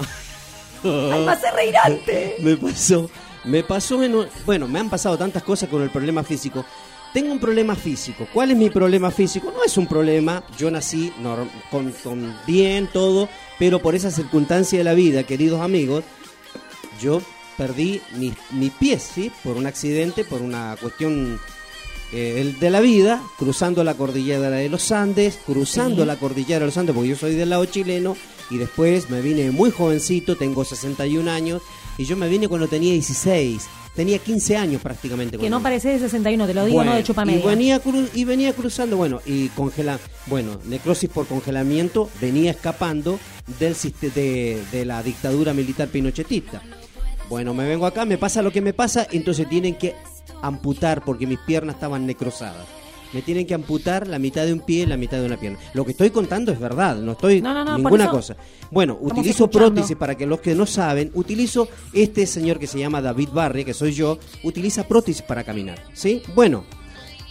Ay, 0.85 1.25
me 1.25 1.33
hace 1.33 1.51
reír 1.51 1.75
antes. 1.83 2.33
me 2.43 2.57
pasó, 2.57 3.11
me 3.45 3.63
pasó 3.65 4.03
en 4.03 4.15
un- 4.15 4.27
bueno, 4.47 4.69
me 4.69 4.79
han 4.79 4.91
pasado 4.91 5.17
tantas 5.19 5.43
cosas 5.43 5.69
con 5.69 5.83
el 5.83 5.91
problema 5.91 6.23
físico. 6.23 6.65
Tengo 7.13 7.33
un 7.33 7.41
problema 7.41 7.75
físico. 7.75 8.29
¿Cuál 8.33 8.53
es 8.53 8.57
mi 8.57 8.71
problema 8.71 9.11
físico? 9.11 9.53
No 9.55 9.65
es 9.65 9.77
un 9.77 9.87
problema. 9.87 10.45
Yo 10.57 10.71
nací 10.71 11.13
con, 11.71 11.91
con 12.05 12.37
bien 12.47 12.89
todo, 12.93 13.29
pero 13.59 13.81
por 13.81 13.95
esa 13.97 14.11
circunstancia 14.13 14.79
de 14.79 14.85
la 14.85 14.95
vida, 14.95 15.25
queridos 15.25 15.61
amigos, 15.61 16.05
yo 17.01 17.21
perdí 17.57 18.01
mis, 18.17 18.35
mis 18.53 18.71
pies, 18.73 19.03
¿sí? 19.15 19.33
Por 19.43 19.57
un 19.57 19.67
accidente, 19.67 20.25
por 20.25 20.41
una 20.41 20.77
cuestión 20.81 21.41
eh, 22.13 22.37
el 22.41 22.59
de 22.61 22.71
la 22.71 22.81
vida, 22.81 23.21
cruzando 23.39 23.83
la 23.85 23.95
cordillera 23.95 24.49
de 24.51 24.69
los 24.69 24.93
Andes, 24.93 25.39
cruzando 25.45 26.03
Sí. 26.03 26.07
la 26.07 26.17
cordillera 26.17 26.61
de 26.61 26.67
los 26.67 26.77
Andes, 26.77 26.95
porque 26.95 27.11
yo 27.11 27.17
soy 27.17 27.35
del 27.35 27.51
lado 27.51 27.65
chileno, 27.67 28.17
y 28.51 28.57
después 28.59 29.11
me 29.11 29.21
vine 29.21 29.51
muy 29.51 29.71
jovencito, 29.71 30.37
tengo 30.37 30.65
61 30.65 31.29
años, 31.29 31.61
y 31.99 32.05
yo 32.05 32.17
me 32.17 32.29
vine 32.29 32.49
cuando 32.49 32.67
tenía 32.67 32.93
16, 32.93 33.63
tenía 33.95 34.19
15 34.19 34.57
años 34.57 34.83
prácticamente. 34.83 35.37
Que 35.39 35.51
no 35.51 35.63
parece 35.63 35.89
de 35.91 35.99
61, 35.99 36.47
te 36.47 36.55
lo 36.55 36.65
digo, 36.65 36.77
Bueno, 36.77 36.93
no 36.93 36.97
de 36.97 37.05
chupa 37.05 37.25
media. 37.25 37.41
y 37.41 37.47
venía, 37.47 37.83
cru- 37.83 38.09
y 38.15 38.25
venía 38.25 38.53
cruzando, 38.53 38.97
bueno, 38.97 39.21
y 39.27 39.49
congela, 39.49 39.99
bueno, 40.27 40.59
necrosis 40.67 41.11
por 41.11 41.27
congelamiento, 41.27 42.09
venía 42.21 42.51
escapando 42.53 43.19
del 43.59 43.75
de, 44.15 44.63
de 44.73 44.85
la 44.85 45.03
dictadura 45.03 45.53
militar 45.55 45.89
pinochetista. 45.89 46.63
Bueno, 47.29 47.55
me 47.55 47.67
vengo 47.69 47.87
acá, 47.87 48.05
me 48.05 48.19
pasa 48.19 48.43
lo 48.43 48.51
que 48.53 48.61
me 48.61 48.73
pasa, 48.73 49.07
entonces 49.13 49.49
tienen 49.49 49.77
que 49.77 49.95
amputar 50.43 51.05
porque 51.05 51.27
mis 51.27 51.39
piernas 51.41 51.77
estaban 51.77 52.07
necrosadas. 52.07 52.67
Me 53.13 53.23
tienen 53.23 53.47
que 53.47 53.55
amputar 53.55 54.07
la 54.07 54.19
mitad 54.19 54.45
de 54.45 54.53
un 54.53 54.61
pie 54.61 54.83
y 54.83 54.87
la 54.87 54.97
mitad 54.97 55.19
de 55.19 55.27
una 55.27 55.39
pierna. 55.39 55.59
Lo 55.75 55.85
que 55.85 55.93
estoy 55.93 56.11
contando 56.11 56.53
es 56.53 56.61
verdad, 56.61 56.97
no 56.97 57.13
estoy 57.13 57.41
No, 57.41 57.53
no, 57.55 57.65
no, 57.65 57.77
ninguna 57.77 58.09
cosa. 58.09 58.37
Bueno, 58.71 58.99
utilizo 59.01 59.45
escuchando. 59.45 59.75
prótesis 59.75 59.97
para 59.97 60.17
que 60.17 60.27
los 60.27 60.41
que 60.41 60.55
no 60.55 60.67
saben, 60.67 61.11
utilizo 61.15 61.69
este 61.93 62.27
señor 62.27 62.59
que 62.59 62.67
se 62.67 62.79
llama 62.79 63.01
David 63.01 63.31
Barry, 63.33 63.65
que 63.65 63.75
soy 63.75 63.93
yo, 63.93 64.19
utiliza 64.45 64.87
prótesis 64.87 65.23
para 65.23 65.45
caminar, 65.45 65.83
¿sí? 65.93 66.23
Bueno, 66.35 66.65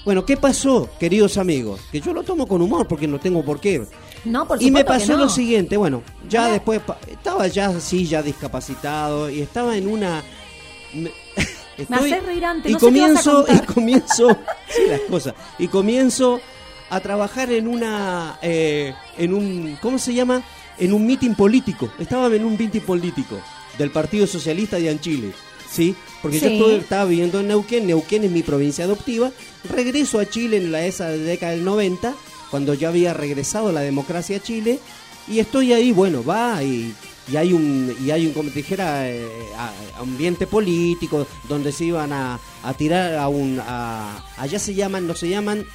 bueno, 0.05 0.25
¿qué 0.25 0.37
pasó, 0.37 0.89
queridos 0.99 1.37
amigos? 1.37 1.81
Que 1.91 2.01
yo 2.01 2.13
lo 2.13 2.23
tomo 2.23 2.47
con 2.47 2.61
humor 2.61 2.87
porque 2.87 3.07
no 3.07 3.19
tengo 3.19 3.43
por 3.43 3.59
qué. 3.59 3.85
No, 4.25 4.47
por 4.47 4.61
Y 4.61 4.71
me 4.71 4.83
pasó 4.83 5.13
no. 5.13 5.19
lo 5.19 5.29
siguiente, 5.29 5.77
bueno, 5.77 6.03
ya 6.27 6.51
después 6.51 6.81
estaba 7.09 7.47
ya 7.47 7.67
así, 7.67 8.05
ya 8.05 8.21
discapacitado 8.21 9.29
y 9.29 9.41
estaba 9.41 9.77
en 9.77 9.87
una 9.87 10.23
me, 10.93 11.11
hacés 11.89 12.23
reír 12.23 12.45
antes, 12.45 12.69
y 12.71 12.73
no 12.73 12.79
sé 12.79 12.91
qué 12.91 13.01
vas 13.01 13.17
a 13.17 13.23
comienzo 13.23 13.45
y 13.53 13.65
comienzo 13.73 14.37
sí, 14.69 14.81
las 14.87 15.01
cosas 15.01 15.33
y 15.57 15.67
comienzo 15.67 16.39
a 16.89 16.99
trabajar 16.99 17.51
en 17.51 17.67
una 17.67 18.37
eh, 18.41 18.93
en 19.17 19.33
un 19.33 19.77
¿cómo 19.81 19.97
se 19.99 20.13
llama? 20.13 20.41
En 20.77 20.93
un 20.93 21.05
mitin 21.05 21.35
político. 21.35 21.91
Estaba 21.99 22.33
en 22.33 22.45
un 22.45 22.57
mitin 22.57 22.81
político 22.81 23.39
del 23.77 23.91
Partido 23.91 24.25
Socialista 24.27 24.77
de 24.77 24.89
en 24.89 24.99
Chile. 24.99 25.31
¿Sí? 25.69 25.93
Porque 26.21 26.39
Sí. 26.39 26.45
yo 26.45 26.51
estuve- 26.51 26.77
estaba 26.77 27.05
viviendo 27.05 27.39
en 27.41 27.47
Neuquén, 27.49 27.85
Neuquén 27.85 28.23
es 28.23 28.31
mi 28.31 28.41
provincia 28.41 28.85
adoptiva, 28.85 29.29
regreso 29.69 30.17
a 30.19 30.25
Chile 30.27 30.57
en 30.57 30.71
la 30.71 30.83
esa 30.85 31.09
década 31.09 31.51
del 31.51 31.63
90, 31.63 32.15
cuando 32.49 32.73
ya 32.73 32.87
había 32.87 33.13
regresado 33.13 33.71
la 33.71 33.81
democracia 33.81 34.37
a 34.37 34.39
Chile, 34.41 34.79
y 35.27 35.37
estoy 35.37 35.71
ahí, 35.73 35.91
bueno, 35.91 36.23
va 36.23 36.63
y, 36.63 36.91
y 37.31 37.35
hay 37.37 37.53
un, 37.53 37.95
y 38.03 38.11
hay 38.11 38.25
un, 38.27 38.33
como 38.33 38.49
te 38.49 38.55
dijera, 38.55 39.09
eh, 39.09 39.27
a- 39.57 39.99
ambiente 40.01 40.47
político, 40.47 41.25
donde 41.47 41.71
se 41.71 41.85
iban 41.85 42.11
a, 42.13 42.39
a 42.63 42.73
tirar 42.73 43.15
a 43.15 43.27
un, 43.27 43.59
a- 43.65 44.23
allá 44.37 44.59
se 44.59 44.73
llaman, 44.73 45.05
no 45.07 45.13
se 45.15 45.29
llaman, 45.29 45.65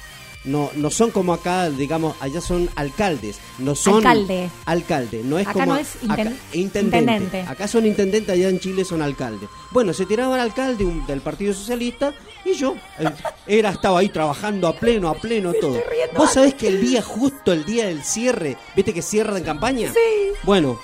no, 0.43 0.69
no 0.75 0.91
son 0.91 1.09
como 1.09 1.33
acá, 1.33 1.69
digamos, 1.71 2.15
allá 2.19 2.39
son 2.39 2.69
alcaldes, 2.75 3.37
no 3.57 3.73
son 3.73 3.95
Alcalde. 4.05 4.49
alcalde, 4.65 5.21
no 5.23 5.39
es 5.39 5.47
Acá 5.47 5.53
como 5.53 5.73
no 5.73 5.79
es 5.79 5.95
acá- 6.07 6.23
inten- 6.23 6.35
intendente. 6.53 6.97
intendente. 6.99 7.41
Acá 7.47 7.67
son 7.67 7.85
intendentes, 7.87 8.31
allá 8.33 8.49
en 8.49 8.59
Chile 8.59 8.85
son 8.85 9.01
alcaldes. 9.01 9.49
Bueno, 9.71 9.91
se 9.93 10.05
tiraba 10.05 10.35
el 10.35 10.41
alcalde 10.41 10.85
un- 10.85 11.05
del 11.07 11.21
Partido 11.21 11.51
Socialista 11.53 12.13
y 12.45 12.53
yo 12.53 12.75
eh, 12.99 13.09
era 13.47 13.71
estaba 13.71 13.99
ahí 13.99 14.09
trabajando 14.09 14.67
a 14.67 14.73
pleno, 14.75 15.09
a 15.09 15.15
pleno 15.15 15.51
todo. 15.53 15.81
¿Vos 16.15 16.33
sabés 16.33 16.53
que 16.53 16.67
el 16.67 16.79
día 16.79 17.01
justo 17.01 17.51
el 17.51 17.65
día 17.65 17.87
del 17.87 18.03
cierre, 18.03 18.55
viste 18.75 18.93
que 18.93 19.01
cierra 19.01 19.37
en 19.39 19.43
campaña? 19.43 19.91
Sí. 19.91 19.99
Bueno, 20.43 20.79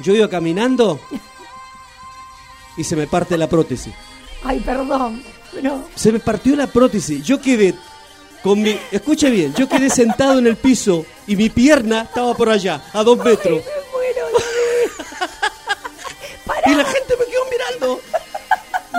yo 0.00 0.14
iba 0.14 0.28
caminando 0.28 1.00
y 2.76 2.84
se 2.84 2.96
me 2.96 3.06
parte 3.06 3.36
la 3.38 3.48
prótesis. 3.48 3.94
Ay, 4.42 4.60
perdón. 4.60 5.22
Pero 5.52 5.84
Se 5.94 6.10
me 6.12 6.18
partió 6.20 6.56
la 6.56 6.66
prótesis. 6.66 7.24
Yo 7.24 7.40
quedé 7.40 7.74
con 8.42 8.60
mi. 8.60 8.78
Escuche 8.90 9.30
bien, 9.30 9.54
yo 9.54 9.68
quedé 9.68 9.88
sentado 9.88 10.38
en 10.38 10.46
el 10.48 10.56
piso 10.56 11.06
y 11.26 11.36
mi 11.36 11.48
pierna 11.48 12.02
estaba 12.02 12.34
por 12.34 12.48
allá, 12.50 12.82
a 12.92 13.02
dos 13.04 13.18
metros. 13.18 13.62
me 13.64 13.90
muero, 13.92 14.26
David. 14.32 15.26
Pará. 16.46 16.70
Y 16.70 16.74
la 16.74 16.84
gente 16.84 17.14
me 17.18 17.24
quedó 17.26 17.40
mirando. 17.50 18.00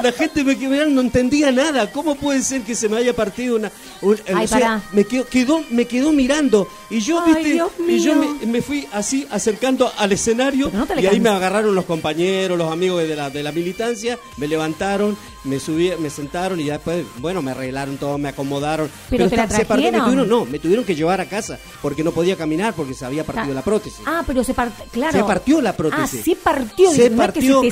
La 0.03 0.11
gente 0.11 0.43
me 0.43 0.57
quedó 0.57 0.69
mirando, 0.71 0.95
no 0.95 1.01
entendía 1.01 1.51
nada. 1.51 1.91
¿Cómo 1.91 2.15
puede 2.15 2.41
ser 2.41 2.61
que 2.61 2.75
se 2.75 2.89
me 2.89 2.97
haya 2.97 3.15
partido 3.15 3.55
una... 3.55 3.71
un- 4.01 4.17
Ay, 4.33 4.45
o 4.45 4.47
sea, 4.47 4.83
me 4.91 5.03
quedó, 5.05 5.25
quedó, 5.27 5.61
me 5.69 5.85
quedó 5.85 6.11
mirando. 6.11 6.67
Y 6.89 6.99
yo, 6.99 7.21
Ay, 7.25 7.33
viste, 7.33 7.63
y 7.87 7.99
yo 7.99 8.13
me, 8.15 8.45
me 8.45 8.61
fui 8.61 8.87
así 8.91 9.25
acercando 9.31 9.91
al 9.97 10.11
escenario. 10.11 10.69
No 10.73 10.85
y 11.01 11.05
ahí 11.07 11.19
me 11.19 11.29
agarraron 11.29 11.73
los 11.73 11.85
compañeros, 11.85 12.57
los 12.57 12.71
amigos 12.71 13.07
de 13.07 13.15
la, 13.15 13.29
de 13.29 13.41
la 13.41 13.51
militancia, 13.51 14.19
me 14.37 14.47
levantaron, 14.47 15.17
me 15.45 15.59
subí, 15.59 15.91
me 15.99 16.09
sentaron 16.09 16.59
y 16.59 16.65
ya 16.65 16.73
después, 16.73 17.05
bueno, 17.17 17.41
me 17.41 17.51
arreglaron 17.51 17.97
todo, 17.97 18.17
me 18.17 18.29
acomodaron. 18.29 18.89
¿Pero 19.09 19.29
te 19.29 19.35
la 19.37 19.43
esta- 19.43 19.57
se 19.57 19.65
partió, 19.65 19.91
me 19.91 19.99
tuvieron, 20.01 20.29
no, 20.29 20.45
me 20.45 20.59
tuvieron 20.59 20.85
que 20.85 20.93
llevar 20.95 21.21
a 21.21 21.25
casa 21.25 21.57
porque 21.81 22.03
no 22.03 22.11
podía 22.11 22.35
caminar 22.35 22.73
porque 22.73 22.93
se 22.93 23.05
había 23.05 23.23
partido 23.23 23.53
la 23.55 23.61
prótesis. 23.63 24.01
Ah, 24.05 24.23
pero 24.27 24.43
se 24.43 24.53
partió, 24.53 24.85
claro. 24.91 25.17
Se 25.17 25.23
partió 25.23 25.61
la 25.61 25.73
prótesis. 25.73 26.19
Ah, 26.19 26.23
se 26.23 26.35
partió. 26.35 26.91
Se 26.91 27.09
no 27.09 27.23
es 27.23 27.31
que 27.31 27.39
partió, 27.39 27.61
se 27.61 27.69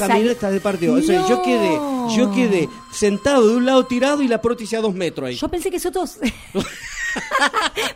se 0.54 0.60
partió. 0.62 0.94
O 0.94 1.02
sea, 1.02 1.28
yo 1.28 1.42
quedé, 1.42 1.80
yo 2.16 2.32
quedé 2.32 2.70
sentado 2.92 3.48
de 3.48 3.56
un 3.58 3.66
lado 3.66 3.86
tirado 3.86 4.22
y 4.22 4.28
la 4.28 4.42
prótesis 4.42 4.78
a 4.78 4.82
dos 4.82 4.94
metros 4.94 5.28
ahí. 5.30 5.36
Yo 5.36 5.48
pensé 5.50 5.70
que 5.70 5.78
nosotros... 5.78 6.18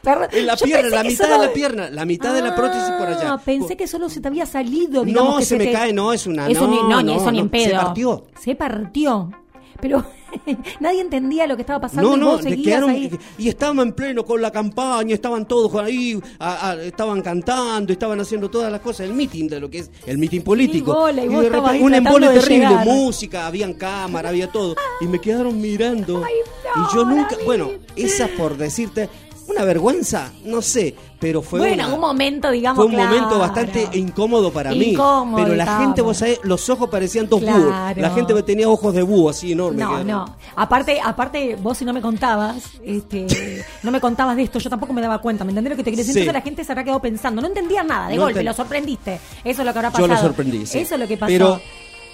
Perdón, 0.01 0.27
en 0.31 0.45
la 0.45 0.55
pierna, 0.57 0.89
la 0.89 1.03
mitad 1.03 1.25
solo- 1.25 1.41
de 1.41 1.47
la 1.47 1.53
pierna, 1.53 1.89
la 1.89 2.05
mitad 2.05 2.33
de 2.33 2.41
la 2.41 2.55
prótesis 2.55 2.89
por 2.99 3.07
allá. 3.07 3.33
Ah, 3.33 3.41
pensé 3.43 3.75
que 3.75 3.87
solo 3.87 4.09
se 4.09 4.21
te 4.21 4.27
había 4.27 4.45
salido, 4.45 5.03
No, 5.05 5.37
que 5.37 5.45
se 5.45 5.57
me 5.57 5.65
te- 5.65 5.71
cae, 5.71 5.91
no, 5.93 6.13
es 6.13 6.27
una- 6.27 6.47
Eso 6.47 6.67
no, 6.67 6.69
ni, 6.69 6.75
no, 6.89 7.01
ni 7.01 7.13
no, 7.13 7.17
eso 7.19 7.31
ni 7.31 7.37
no, 7.39 7.43
en 7.45 7.49
pedo. 7.49 7.63
se 7.65 7.71
partió. 7.75 8.23
Se 8.39 8.55
partió. 8.55 9.31
Pero 9.79 10.03
nadie 10.79 11.01
entendía 11.01 11.47
lo 11.47 11.55
que 11.55 11.61
estaba 11.61 11.79
pasando 11.81 12.09
No, 12.11 12.17
y 12.17 12.19
no, 12.19 12.25
vos 12.31 12.43
le 12.43 12.49
seguías 12.51 12.65
quedaron 12.79 12.89
ahí. 12.89 13.11
y 13.37 13.47
estaban 13.49 13.79
en 13.79 13.93
pleno 13.93 14.25
con 14.25 14.41
la 14.41 14.51
campaña, 14.51 15.13
estaban 15.13 15.47
todos 15.47 15.73
ahí, 15.75 16.19
a- 16.39 16.71
a- 16.71 16.81
estaban 16.83 17.21
cantando, 17.21 17.93
estaban 17.93 18.19
haciendo 18.19 18.49
todas 18.49 18.71
las 18.71 18.81
cosas, 18.81 19.07
el 19.07 19.13
meeting 19.13 19.47
de 19.47 19.59
lo 19.59 19.69
que 19.69 19.79
es 19.79 19.91
el 20.05 20.17
meeting 20.17 20.41
político. 20.41 20.93
bola, 20.93 21.23
y 21.23 21.27
vos 21.27 21.39
de 21.41 21.45
estabas 21.47 21.71
repente 21.71 21.77
ahí 21.77 21.83
un 21.85 21.93
embole 22.07 22.27
terrible, 22.29 22.67
llegar. 22.69 22.85
música, 22.85 23.47
habían 23.47 23.73
cámara, 23.73 24.29
había 24.29 24.51
todo, 24.51 24.75
y 25.01 25.05
me 25.05 25.19
quedaron 25.21 25.59
mirando. 25.61 26.23
Ay, 26.25 26.33
no, 26.75 26.83
y 26.89 26.95
yo 26.95 27.05
nunca, 27.05 27.31
David. 27.31 27.45
bueno, 27.45 27.69
esa 27.95 28.27
por 28.37 28.57
decirte, 28.57 29.09
una 29.47 29.63
vergüenza, 29.63 30.31
no 30.45 30.61
sé, 30.61 30.93
pero 31.19 31.41
fue 31.41 31.59
bueno, 31.59 31.85
una- 31.85 31.93
un 31.95 31.99
momento, 32.01 32.51
digamos, 32.51 32.77
fue 32.77 32.85
un 32.85 32.91
claro. 32.93 33.09
momento 33.15 33.39
bastante 33.39 33.87
incómodo 33.97 34.51
para 34.51 34.71
mí. 34.71 34.95
Pero 35.35 35.55
la 35.55 35.63
estaba. 35.63 35.79
gente, 35.79 36.01
vos 36.01 36.17
sabés, 36.17 36.39
los 36.43 36.69
ojos 36.69 36.89
parecían 36.89 37.27
dos 37.29 37.39
Claro. 37.41 37.59
búhos. 37.63 37.73
La 37.97 38.09
gente 38.11 38.43
tenía 38.43 38.69
ojos 38.69 38.93
de 38.93 39.01
búho 39.03 39.29
así 39.29 39.53
enormes. 39.53 39.79
No, 39.85 40.03
no. 40.03 40.35
Aparte, 40.55 40.99
aparte, 41.03 41.55
vos 41.55 41.77
si 41.77 41.85
no 41.85 41.93
me 41.93 42.01
contabas, 42.01 42.63
este, 42.83 43.25
no 43.83 43.91
me 43.91 43.99
contabas 44.01 44.35
de 44.35 44.43
esto, 44.43 44.59
yo 44.59 44.69
tampoco 44.69 44.93
me 44.93 45.01
daba 45.01 45.19
cuenta, 45.19 45.43
¿me 45.43 45.51
entendés 45.51 45.71
lo 45.71 45.77
que 45.77 45.83
te 45.83 45.91
quería 45.91 46.03
decir? 46.03 46.13
Sí. 46.13 46.19
Entonces 46.19 46.33
la 46.41 46.45
gente 46.45 46.63
se 46.63 46.71
habrá 46.71 46.83
quedado 46.83 46.99
pensando, 47.01 47.41
no 47.41 47.47
entendía 47.47 47.83
nada, 47.83 48.09
de 48.09 48.15
No 48.17 48.23
golpe, 48.23 48.43
lo 48.43 48.53
sorprendiste. 48.53 49.19
Eso 49.43 49.61
es 49.61 49.65
lo 49.65 49.73
que 49.73 49.79
habrá 49.79 49.89
Yo 49.89 49.93
pasado. 49.93 50.07
lo 50.07 50.17
sorprendí, 50.17 50.65
sí. 50.65 50.79
Eso 50.79 50.95
es 50.95 51.01
lo 51.01 51.07
que 51.07 51.17
pasó. 51.17 51.27
Pero 51.29 51.61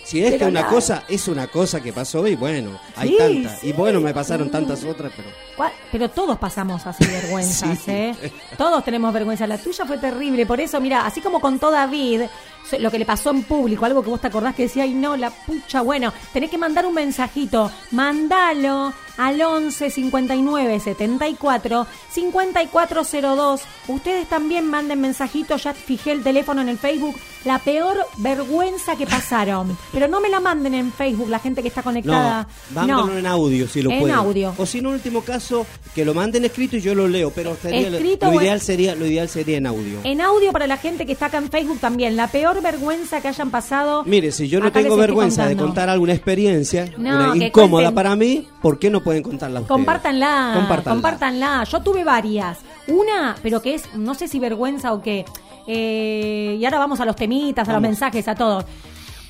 si 0.04 0.24
es 0.24 0.38
que 0.38 0.46
una 0.46 0.68
cosa 0.68 1.04
es 1.08 1.28
una 1.28 1.48
cosa 1.48 1.82
que 1.82 1.94
pasó 1.94 2.28
y 2.28 2.36
bueno, 2.36 2.80
hay 2.96 3.10
Sí, 3.10 3.18
tantas. 3.18 3.60
sí. 3.60 3.68
Y 3.70 3.74
bueno, 3.74 4.00
me 4.02 4.14
pasaron 4.14 4.50
tantas 4.52 4.84
otras, 4.84 5.12
pero... 5.16 5.30
¿Cuál? 5.56 5.72
Pero 5.92 6.10
todos 6.10 6.38
pasamos 6.38 6.86
así 6.86 7.06
vergüenzas. 7.12 7.88
¿eh? 7.88 8.14
Todos 8.58 8.84
tenemos 8.84 9.14
vergüenza. 9.14 9.48
La 9.48 9.58
tuya 9.58 9.86
fue 9.86 9.98
terrible. 9.98 10.46
Por 10.46 10.60
eso, 10.60 10.80
mira, 10.82 11.06
así 11.06 11.22
como 11.22 11.40
contó 11.40 11.72
David, 11.72 12.22
so- 12.63 12.63
lo 12.80 12.90
que 12.92 13.00
le 13.00 13.06
pasó 13.06 13.30
en 13.32 13.44
público, 13.44 13.86
algo 13.86 14.02
que 14.04 14.10
vos 14.10 14.22
te 14.22 14.28
acordás 14.28 14.56
que 14.56 14.64
decía, 14.64 14.84
ay 14.84 14.94
no, 14.94 15.16
la 15.18 15.30
pucha, 15.30 15.82
bueno, 15.82 16.12
tenés 16.34 16.50
que 16.50 16.58
mandar 16.58 16.86
un 16.86 16.94
mensajito. 16.96 17.72
Mandalo 17.92 18.94
al 19.18 19.40
11 19.42 19.90
59 19.92 20.80
74 20.80 21.86
5402. 22.12 23.62
Ustedes 23.88 24.28
también 24.28 24.66
manden 24.68 25.02
mensajitos, 25.02 25.64
ya 25.64 25.74
fijé 25.74 26.12
el 26.12 26.24
teléfono 26.24 26.62
en 26.62 26.70
el 26.70 26.78
Facebook. 26.78 27.16
La 27.46 27.60
peor 27.60 27.98
vergüenza 28.18 28.96
que 28.96 29.06
pasaron. 29.06 29.78
Pero 29.92 30.08
no 30.08 30.22
me 30.22 30.30
la 30.30 30.40
manden 30.40 30.74
en 30.74 30.94
Facebook, 30.94 31.28
la 31.30 31.40
gente 31.40 31.62
que 31.62 31.68
está 31.68 31.84
conectada. 31.84 32.48
No, 32.74 33.12
en 33.18 33.26
audio 33.28 33.68
si 33.68 33.82
lo 33.82 33.92
En 33.92 34.00
pueden. 34.00 34.16
audio. 34.16 34.54
O 34.58 34.66
si 34.66 34.78
en 34.78 34.88
último 34.88 35.22
caso, 35.22 35.66
que 35.94 36.06
lo 36.06 36.14
manden 36.14 36.46
escrito 36.46 36.78
y 36.78 36.82
yo 36.82 36.96
lo 36.96 37.08
leo, 37.08 37.32
pero 37.32 37.58
sería 37.62 37.90
lo- 37.90 38.00
ideal 38.00 38.62
sería 38.62 38.96
lo 38.96 39.06
ideal 39.06 39.28
sería 39.28 39.58
en 39.58 39.68
audio. 39.68 40.00
En 40.06 40.22
audio 40.22 40.54
para 40.54 40.68
la 40.68 40.78
gente 40.78 41.06
que 41.06 41.12
está 41.12 41.26
acá 41.26 41.38
en 41.40 41.50
Facebook 41.52 41.80
también. 41.80 42.16
La 42.16 42.28
peor 42.28 42.53
vergüenza 42.62 43.22
que 43.22 43.28
hayan 43.28 43.50
pasado. 43.50 44.04
Mire, 44.06 44.32
si 44.32 44.48
yo 44.48 44.60
no 44.60 44.68
Acá 44.68 44.82
tengo 44.82 44.96
vergüenza 44.96 45.48
de 45.48 45.56
contar 45.58 45.90
alguna 45.90 46.14
experiencia 46.14 46.86
No, 46.98 47.10
una 47.32 47.34
que 47.34 47.48
incómoda 47.48 47.84
cuenten. 47.86 47.96
para 47.96 48.16
mí, 48.16 48.48
¿por 48.62 48.80
qué 48.80 48.90
no 48.90 49.02
pueden 49.04 49.24
contarla 49.24 49.62
ustedes? 49.62 49.76
Compártanla, 49.78 50.52
Compártanla. 50.56 50.92
compártanla. 50.96 51.64
Yo 51.66 51.82
tuve 51.82 52.04
varias. 52.04 52.60
Una, 52.88 53.36
pero 53.42 53.62
que 53.62 53.76
es, 53.76 53.94
no 53.96 54.14
sé 54.14 54.28
si 54.28 54.40
vergüenza 54.40 54.94
o 54.94 55.02
qué. 55.02 55.26
Eh, 55.68 56.58
y 56.60 56.66
ahora 56.66 56.80
vamos 56.80 57.00
a 57.00 57.06
los 57.06 57.16
temitas, 57.16 57.68
a 57.70 57.74
los 57.74 57.82
mensajes, 57.82 58.28
a 58.28 58.36
todos. 58.36 58.66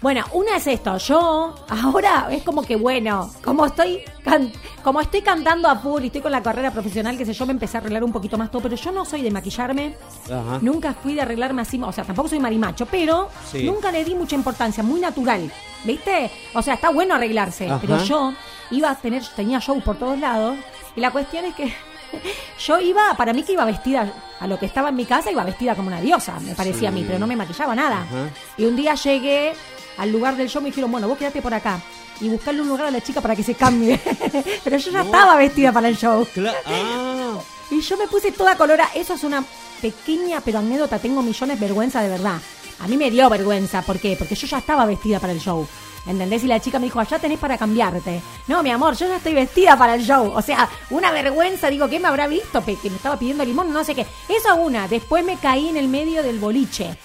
Bueno, 0.04 0.26
una 0.34 0.58
es 0.58 0.68
esto. 0.68 0.98
Yo 0.98 1.56
ahora 1.70 2.28
es 2.30 2.44
como 2.44 2.62
que 2.62 2.76
bueno, 2.76 3.32
como 3.42 3.66
estoy 3.66 4.02
can- 4.22 4.52
como 4.84 5.00
estoy 5.00 5.22
cantando 5.22 5.70
a 5.70 5.78
full 5.78 6.04
y 6.04 6.08
estoy 6.08 6.20
con 6.22 6.34
la 6.34 6.44
carrera 6.44 6.72
profesional, 6.72 7.18
que 7.18 7.26
sé 7.26 7.32
yo, 7.32 7.46
me 7.46 7.54
empecé 7.54 7.78
a 7.78 7.80
arreglar 7.80 8.04
un 8.04 8.12
poquito 8.12 8.38
más 8.38 8.52
todo, 8.52 8.64
pero 8.64 8.76
yo 8.76 8.92
no 8.92 9.06
soy 9.06 9.22
de 9.22 9.32
maquillarme. 9.32 9.96
Ajá. 10.26 10.60
Nunca 10.62 10.94
fui 10.94 11.14
de 11.16 11.22
arreglarme 11.22 11.62
así, 11.62 11.82
o 11.82 11.92
sea, 11.94 12.04
tampoco 12.04 12.28
soy 12.28 12.40
marimacho, 12.40 12.86
pero 12.86 13.30
Sí. 13.50 13.64
nunca 13.64 13.92
le 13.94 14.04
di 14.04 14.14
mucha 14.14 14.36
importancia, 14.36 14.84
muy 14.84 15.00
natural, 15.00 15.50
¿viste? 15.86 16.30
O 16.54 16.62
sea, 16.62 16.74
está 16.74 16.90
bueno 16.90 17.16
arreglarse, 17.16 17.68
Ajá. 17.70 17.80
pero 17.80 18.04
yo 18.04 18.34
iba 18.72 18.92
a 18.92 18.96
tener, 18.96 19.24
tenía 19.38 19.62
show 19.62 19.80
por 19.82 19.96
todos 19.98 20.20
lados, 20.20 20.58
y 20.98 21.00
la 21.00 21.12
cuestión 21.12 21.46
es 21.46 21.56
que 21.56 21.74
yo 22.68 22.78
iba, 22.82 23.14
para 23.16 23.32
mí 23.32 23.44
que 23.44 23.54
iba 23.54 23.64
vestida, 23.64 24.12
a 24.38 24.48
lo 24.48 24.60
que 24.60 24.66
estaba 24.66 24.90
en 24.90 24.96
mi 24.96 25.06
casa, 25.06 25.32
iba 25.32 25.46
vestida 25.46 25.76
como 25.76 25.88
una 25.88 26.02
diosa, 26.02 26.38
me 26.42 26.54
parecía 26.56 26.90
a 26.90 26.92
mí, 26.92 27.06
pero 27.08 27.20
no 27.20 27.26
me 27.28 27.38
maquillaba 27.38 27.74
nada. 27.74 28.02
Ajá. 28.02 28.28
Y 28.58 28.66
un 28.66 28.76
día 28.76 28.96
llegué 28.96 29.54
al 29.98 30.12
lugar 30.12 30.36
del 30.36 30.50
show, 30.50 30.62
me 30.62 30.70
dijeron, 30.70 30.92
bueno, 30.92 31.08
vos 31.08 31.18
quedate 31.18 31.42
por 31.42 31.54
acá. 31.54 31.80
Y 32.22 32.30
buscarle 32.30 32.62
un 32.62 32.68
lugar 32.70 32.86
a 32.88 32.92
la 32.92 33.02
chica 33.02 33.22
para 33.22 33.36
que 33.36 33.44
se 33.44 33.56
cambie. 33.56 34.00
pero 34.64 34.78
yo 34.78 34.92
ya 34.92 35.00
No. 35.00 35.06
estaba 35.06 35.36
vestida 35.36 35.72
para 35.72 35.88
el 35.90 35.98
show. 35.98 36.26
Cla- 36.36 36.54
ah, 36.66 37.38
Y 37.72 37.82
yo 37.82 37.98
me 37.98 38.08
puse 38.08 38.32
toda 38.32 38.56
colora. 38.56 38.90
Eso 38.94 39.14
es 39.16 39.24
una 39.24 39.44
pequeña 39.82 40.40
pero 40.42 40.60
anécdota. 40.60 41.00
Tengo 41.00 41.22
millones 41.22 41.60
de 41.60 41.66
vergüenza 41.66 42.02
de 42.02 42.10
verdad. 42.10 42.38
A 42.80 42.88
mí 42.88 42.98
me 42.98 43.10
dio 43.12 43.30
vergüenza. 43.30 43.82
¿Por 43.82 44.00
qué? 44.00 44.16
Porque 44.18 44.36
yo 44.36 44.48
ya 44.48 44.60
estaba 44.60 44.86
vestida 44.86 45.20
para 45.20 45.34
el 45.34 45.40
show. 45.40 45.68
¿Entendés? 46.06 46.44
Y 46.44 46.48
la 46.48 46.60
chica 46.60 46.80
me 46.80 46.86
dijo, 46.86 47.00
allá 47.00 47.18
tenés 47.18 47.40
para 47.40 47.58
cambiarte. 47.58 48.22
No, 48.48 48.62
mi 48.62 48.70
amor, 48.72 48.96
yo 48.96 49.08
ya 49.08 49.16
estoy 49.18 49.34
vestida 49.34 49.78
para 49.78 49.96
el 49.96 50.04
show. 50.06 50.34
O 50.36 50.42
sea, 50.42 50.70
una 50.92 51.12
vergüenza. 51.12 51.70
Digo, 51.70 51.90
¿qué 51.90 52.00
me 52.00 52.10
habrá 52.10 52.28
visto? 52.28 52.64
Que 52.64 52.78
me 52.90 52.96
estaba 52.98 53.18
pidiendo 53.18 53.44
limón, 53.46 53.72
no 53.74 53.84
sé 53.84 53.96
qué. 53.96 54.06
Esa 54.30 54.54
una. 54.54 54.88
Después 54.88 55.24
me 55.26 55.38
caí 55.38 55.70
en 55.70 55.78
el 55.78 55.88
medio 55.88 56.22
del 56.22 56.40
boliche. 56.40 56.96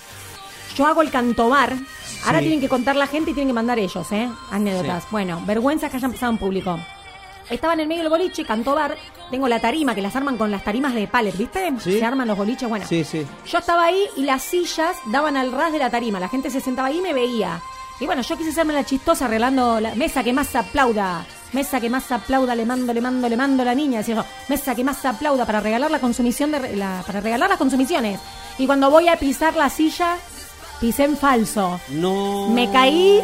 Yo 0.76 0.86
hago 0.86 1.02
el 1.02 1.10
cantobar. 1.10 1.74
Ahora 2.26 2.40
tienen 2.40 2.60
que 2.60 2.68
contar 2.68 2.96
la 2.96 3.06
gente 3.06 3.30
y 3.30 3.34
tienen 3.34 3.48
que 3.48 3.54
mandar 3.54 3.78
ellos, 3.78 4.10
¿eh? 4.12 4.28
Anécdotas. 4.50 5.04
Bueno, 5.10 5.42
vergüenzas 5.46 5.90
que 5.90 5.96
hayan 5.96 6.12
pasado 6.12 6.32
en 6.32 6.38
público. 6.38 6.78
Estaba 7.48 7.72
en 7.72 7.80
el 7.80 7.88
medio 7.88 8.02
del 8.02 8.10
boliche, 8.10 8.44
cantobar. 8.44 8.96
Tengo 9.30 9.48
la 9.48 9.58
tarima, 9.60 9.94
que 9.94 10.02
las 10.02 10.14
arman 10.14 10.36
con 10.36 10.50
las 10.50 10.62
tarimas 10.62 10.92
de 10.94 11.06
pallet, 11.06 11.34
¿viste? 11.36 11.72
Sí. 11.78 11.98
Se 11.98 12.04
arman 12.04 12.28
los 12.28 12.36
boliches, 12.36 12.68
bueno. 12.68 12.84
Sí, 12.86 13.04
sí. 13.04 13.26
Yo 13.46 13.58
estaba 13.58 13.84
ahí 13.84 14.04
y 14.16 14.24
las 14.24 14.42
sillas 14.42 14.96
daban 15.06 15.36
al 15.36 15.50
ras 15.52 15.72
de 15.72 15.78
la 15.78 15.88
tarima. 15.88 16.20
La 16.20 16.28
gente 16.28 16.50
se 16.50 16.60
sentaba 16.60 16.88
ahí 16.88 16.98
y 16.98 17.02
me 17.02 17.14
veía. 17.14 17.60
Y 18.00 18.06
bueno, 18.06 18.20
yo 18.22 18.36
quise 18.36 18.50
hacerme 18.50 18.74
la 18.74 18.84
chistosa 18.84 19.24
arreglando 19.24 19.80
la 19.80 19.94
mesa 19.94 20.22
que 20.22 20.32
más 20.34 20.54
aplauda. 20.54 21.24
Mesa 21.52 21.80
que 21.80 21.88
más 21.88 22.12
aplauda, 22.12 22.54
le 22.54 22.66
mando, 22.66 22.92
le 22.92 23.00
mando, 23.00 23.26
le 23.28 23.36
mando 23.36 23.62
a 23.62 23.66
la 23.66 23.74
niña. 23.74 23.98
Decía 24.00 24.16
yo, 24.16 24.24
mesa 24.48 24.74
que 24.74 24.84
más 24.84 25.02
aplauda 25.06 25.46
para 25.46 25.60
regalar 25.60 25.90
la 25.90 25.98
consumición 26.00 26.52
de 26.52 26.58
re- 26.58 26.76
la- 26.76 27.02
para 27.06 27.20
regalar 27.22 27.48
las 27.48 27.58
consumiciones. 27.58 28.20
Y 28.58 28.66
cuando 28.66 28.90
voy 28.90 29.08
a 29.08 29.16
pisar 29.16 29.56
la 29.56 29.70
silla, 29.70 30.16
pisé 30.80 31.04
en 31.04 31.16
falso. 31.16 31.80
No. 31.90 32.48
Me 32.50 32.70
caí, 32.70 33.20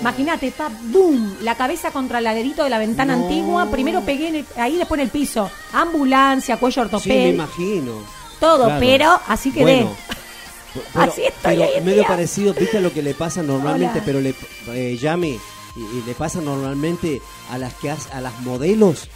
imagínate, 0.00 0.50
pa, 0.52 0.70
boom, 0.84 1.36
la 1.42 1.54
cabeza 1.56 1.90
contra 1.90 2.18
el 2.18 2.24
ladrito 2.24 2.64
de 2.64 2.70
la 2.70 2.78
ventana 2.78 3.16
No. 3.16 3.24
antigua. 3.24 3.70
Primero 3.70 4.02
pegué 4.02 4.28
en 4.28 4.34
el- 4.36 4.46
ahí, 4.56 4.76
después 4.76 4.98
en 5.00 5.04
el 5.06 5.10
piso. 5.10 5.50
Ambulancia, 5.72 6.56
cuello 6.58 6.74
Sí, 6.74 6.80
me 6.80 6.94
ortopédico, 6.96 7.34
imagino. 7.34 7.92
todo, 8.40 8.64
Claro. 8.66 8.80
pero 8.80 9.20
así 9.28 9.50
quedé. 9.50 9.62
Bueno, 9.62 9.96
pero- 10.92 11.10
Así 11.12 11.22
estoy 11.22 11.56
pero 11.56 11.62
hoy 11.62 11.80
medio 11.82 11.98
día. 12.00 12.08
parecido, 12.08 12.54
viste 12.54 12.80
lo 12.80 12.92
que 12.92 13.02
le 13.02 13.14
pasa 13.14 13.42
normalmente, 13.42 13.94
Hola. 13.98 14.02
pero 14.04 14.20
le 14.20 14.34
eh, 14.68 14.96
Yami, 14.96 15.38
y, 15.76 15.80
y 15.80 16.02
le 16.06 16.14
pasa 16.14 16.40
normalmente 16.40 17.20
a 17.50 17.58
las 17.58 17.74
que 17.74 17.90
hace- 17.90 18.10
a 18.12 18.20
las 18.20 18.38
modelos, 18.40 19.08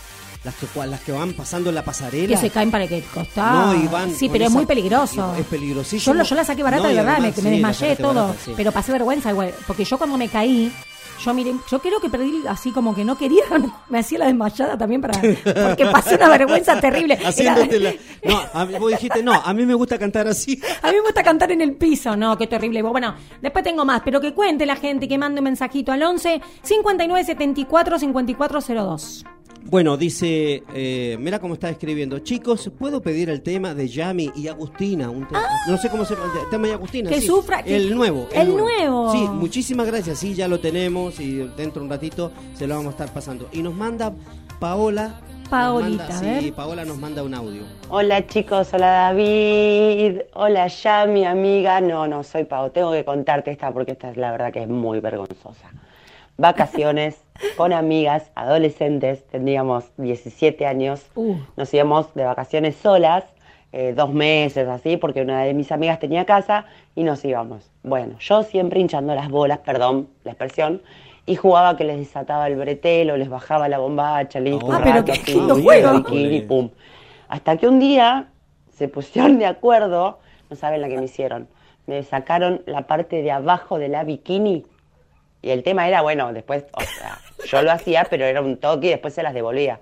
las 0.45 0.55
que 0.57 0.67
cua- 0.67 0.87
las 0.87 1.01
que 1.01 1.13
van 1.13 1.33
pasando 1.35 1.69
en 1.69 1.75
la 1.77 1.85
pasarela. 1.85 2.29
Que 2.29 2.37
se 2.37 2.51
caen 2.51 2.71
para 2.71 2.87
que 2.89 3.03
costar. 3.03 3.53
No, 3.55 3.75
y 3.85 3.87
van 3.89 4.15
sí, 4.15 4.29
pero 4.29 4.45
es 4.47 4.51
muy 4.51 4.67
peligroso. 4.67 5.35
Es 5.39 5.47
peligrosísimo. 5.47 6.23
Yo, 6.23 6.35
la 6.35 6.45
saqué 6.45 6.63
barata 6.63 6.83
No, 6.83 6.89
de 6.89 6.95
verdad, 6.97 7.15
además, 7.19 7.37
me, 7.39 7.43
me 7.43 7.57
sí, 7.57 7.61
la 7.63 7.69
desmayé 7.71 7.97
todo. 7.97 8.15
barata, 8.15 8.39
sí. 8.45 8.53
Pero 8.57 8.73
pasé 8.73 8.93
vergüenza 8.93 9.31
igual. 9.31 9.55
Porque 9.67 9.85
yo 9.85 9.99
cuando 9.99 10.17
me 10.19 10.29
caí, 10.29 10.73
yo 11.25 11.33
miré, 11.35 11.55
yo 11.71 11.79
creo 11.79 12.01
que 12.01 12.11
perdí 12.11 12.43
así 12.49 12.73
como 12.73 12.93
que 12.97 13.05
no 13.05 13.17
quería, 13.17 13.45
me 13.89 14.01
hacía 14.01 14.19
la 14.19 14.27
desmayada 14.27 14.77
también 14.77 15.01
para. 15.01 15.21
Porque 15.21 15.87
pasé 15.93 16.17
una 16.17 16.29
vergüenza 16.29 16.81
terrible. 16.81 17.15
Era- 17.21 17.29
Haciéndote 17.29 17.79
la- 17.79 17.95
No, 18.25 18.43
a 18.53 18.65
mí- 18.65 18.79
vos 18.81 18.91
dijiste, 18.91 19.23
no, 19.23 19.33
a 19.35 19.55
mí 19.55 19.65
me 19.65 19.75
gusta 19.75 19.97
cantar 19.97 20.27
así. 20.27 20.61
A 20.83 20.89
mí 20.89 20.95
me 20.97 21.03
gusta 21.03 21.23
cantar 21.23 21.53
en 21.53 21.61
el 21.61 21.75
piso. 21.77 22.17
No, 22.17 22.37
qué 22.37 22.49
terrible. 22.49 22.83
Bueno, 22.83 23.15
después 23.41 23.63
tengo 23.63 23.85
más, 23.85 24.03
pero 24.05 24.21
que 24.21 24.35
cuente 24.35 24.67
la 24.67 24.75
gente, 24.75 25.07
que 25.07 25.17
mande 25.19 25.39
un 25.41 25.45
mensajito 25.45 25.93
al 25.93 26.03
11 26.03 26.41
59 26.63 27.25
74 27.25 27.99
5402. 28.01 29.25
Bueno, 29.65 29.97
dice, 29.97 30.63
eh, 30.75 31.17
mira 31.21 31.39
cómo 31.39 31.55
está 31.55 31.71
escribiendo. 31.71 32.19
Chicos, 32.19 32.71
¿puedo 32.79 33.01
pedir 33.01 33.31
el 33.31 33.43
tema 33.43 33.75
de 33.75 33.89
Yami 33.89 34.31
y 34.35 34.49
Agustina? 34.49 35.09
Un 35.09 35.27
tema, 35.27 35.45
no 35.69 35.77
sé 35.79 35.89
cómo 35.89 36.05
se 36.05 36.15
llama, 36.15 36.27
el 36.45 36.51
tema 36.51 36.67
de 36.67 36.75
Agustina. 36.75 37.09
Ah. 37.11 37.15
Que 37.15 37.21
sí. 37.21 37.27
sufra- 37.29 37.63
que- 37.63 37.77
El 37.77 37.95
nuevo. 37.95 38.29
el 38.33 38.49
nuevo. 38.57 39.13
Sí, 39.13 39.19
muchísimas 39.31 39.87
gracias. 39.87 40.19
Sí, 40.19 40.35
ya 40.35 40.49
lo 40.49 40.61
tenemos 40.61 41.19
y 41.21 41.37
dentro 41.57 41.81
de 41.81 41.85
un 41.87 41.91
ratito 41.91 42.33
se 42.55 42.67
lo 42.67 42.75
vamos 42.75 42.89
a 42.89 42.91
estar 42.91 43.15
pasando. 43.15 43.49
Y 43.53 43.63
nos 43.63 43.75
manda 43.75 44.13
Paola. 44.61 45.21
Paolita, 45.49 46.09
manda- 46.09 46.41
sí. 46.41 46.51
Paola 46.53 46.85
nos 46.85 46.97
manda 46.99 47.23
un 47.23 47.35
audio. 47.35 47.63
Hola 47.91 48.27
chicos, 48.27 48.73
hola 48.73 48.87
David, 48.87 50.21
hola 50.35 50.67
ya 50.67 51.05
mi 51.07 51.25
amiga. 51.27 51.81
No, 51.81 52.07
no, 52.09 52.23
soy 52.25 52.45
Pau, 52.45 52.71
tengo 52.71 52.91
que 52.93 53.05
contarte 53.05 53.51
esta 53.51 53.71
porque 53.71 53.93
esta 53.93 54.11
es 54.11 54.17
la 54.17 54.33
verdad 54.33 54.51
que 54.53 54.63
es 54.63 54.69
muy 54.69 55.01
vergonzosa. 55.01 55.71
Vacaciones 56.47 57.23
con 57.57 57.73
amigas, 57.73 58.33
adolescentes, 58.35 59.25
tendríamos 59.29 59.85
17 59.97 60.67
años, 60.67 61.07
Uh. 61.15 61.37
nos 61.57 61.73
íbamos 61.73 62.13
de 62.15 62.25
vacaciones 62.25 62.75
solas, 62.75 63.23
eh, 63.71 63.95
dos 63.97 64.13
meses 64.13 64.67
así, 64.67 64.97
porque 64.97 65.23
una 65.23 65.45
de 65.45 65.55
mis 65.55 65.71
amigas 65.71 66.01
tenía 66.01 66.25
casa 66.25 66.65
y 66.97 67.05
nos 67.05 67.25
íbamos. 67.25 67.71
Bueno, 67.85 68.17
yo 68.19 68.43
siempre 68.43 68.81
hinchando 68.81 69.15
las 69.15 69.29
bolas, 69.29 69.59
perdón 69.59 70.09
la 70.25 70.33
expresión, 70.33 70.83
y 71.27 71.37
jugaba 71.37 71.77
que 71.77 71.85
les 71.85 71.99
desataba 71.99 72.49
el 72.49 72.57
bretelo, 72.57 73.17
les 73.17 73.29
bajaba 73.29 73.69
la 73.69 73.79
bombacha, 73.79 74.41
listo, 74.41 74.67
Ah, 74.73 74.79
un 74.79 74.83
pero 74.83 74.97
rato 74.97 75.13
qué 75.25 75.33
lindo 75.35 75.55
juego. 75.63 75.93
bikini, 75.99 76.41
pum. 76.41 76.71
Hasta 77.29 77.57
que 77.57 77.69
un 77.69 77.79
día 77.79 78.27
se 78.73 78.89
pusieron 78.89 79.39
de 79.39 79.47
acuerdo, 79.47 80.19
no 80.51 80.57
saben 80.57 80.81
la 80.81 80.89
que 80.89 80.99
me 80.99 81.05
hicieron. 81.05 81.47
Me 81.87 82.03
sacaron 82.03 82.63
la 82.67 82.89
parte 82.89 83.23
de 83.23 83.31
abajo 83.31 83.79
de 83.79 83.87
la 83.87 84.03
bikini 84.03 84.67
y 85.43 85.51
el 85.51 85.65
tema 85.65 85.89
era, 85.89 86.03
bueno, 86.03 86.33
después, 86.33 86.65
o 86.73 86.81
sea, 86.81 87.19
yo 87.47 87.63
lo 87.63 87.73
hacía, 87.73 88.07
pero 88.09 88.25
era 88.25 88.41
un 88.41 88.57
toque 88.57 88.87
y 88.87 88.91
después 88.91 89.13
se 89.13 89.23
las 89.23 89.35
devolvía. 89.35 89.81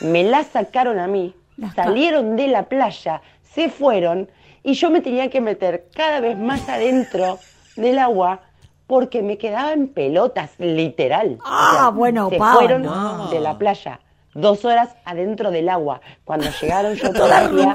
Me 0.00 0.24
la 0.24 0.42
sacaron 0.42 0.98
a 0.98 1.06
mí, 1.06 1.34
Las 1.56 1.74
salieron 1.74 2.36
de 2.36 2.48
la 2.48 2.64
playa, 2.64 3.20
se 3.42 3.68
fueron 3.68 4.30
y 4.62 4.74
yo 4.74 4.90
me 4.90 5.00
tenía 5.00 5.28
que 5.28 5.40
meter 5.40 5.86
cada 5.94 6.20
vez 6.20 6.36
más 6.36 6.68
adentro 6.68 7.38
del 7.76 7.98
agua 7.98 8.40
porque 8.86 9.22
me 9.22 9.36
quedaba 9.36 9.72
en 9.72 9.88
pelotas, 9.88 10.52
literal. 10.58 11.38
Ah, 11.44 11.90
bueno, 11.94 12.30
se 12.30 12.38
fueron 12.38 12.82
no. 12.82 13.28
de 13.28 13.40
la 13.40 13.58
playa. 13.58 14.00
Dos 14.32 14.64
horas 14.64 14.94
adentro 15.04 15.50
del 15.50 15.68
agua. 15.68 16.00
Cuando 16.24 16.46
llegaron 16.60 16.94
yo 16.94 17.12
todavía, 17.12 17.74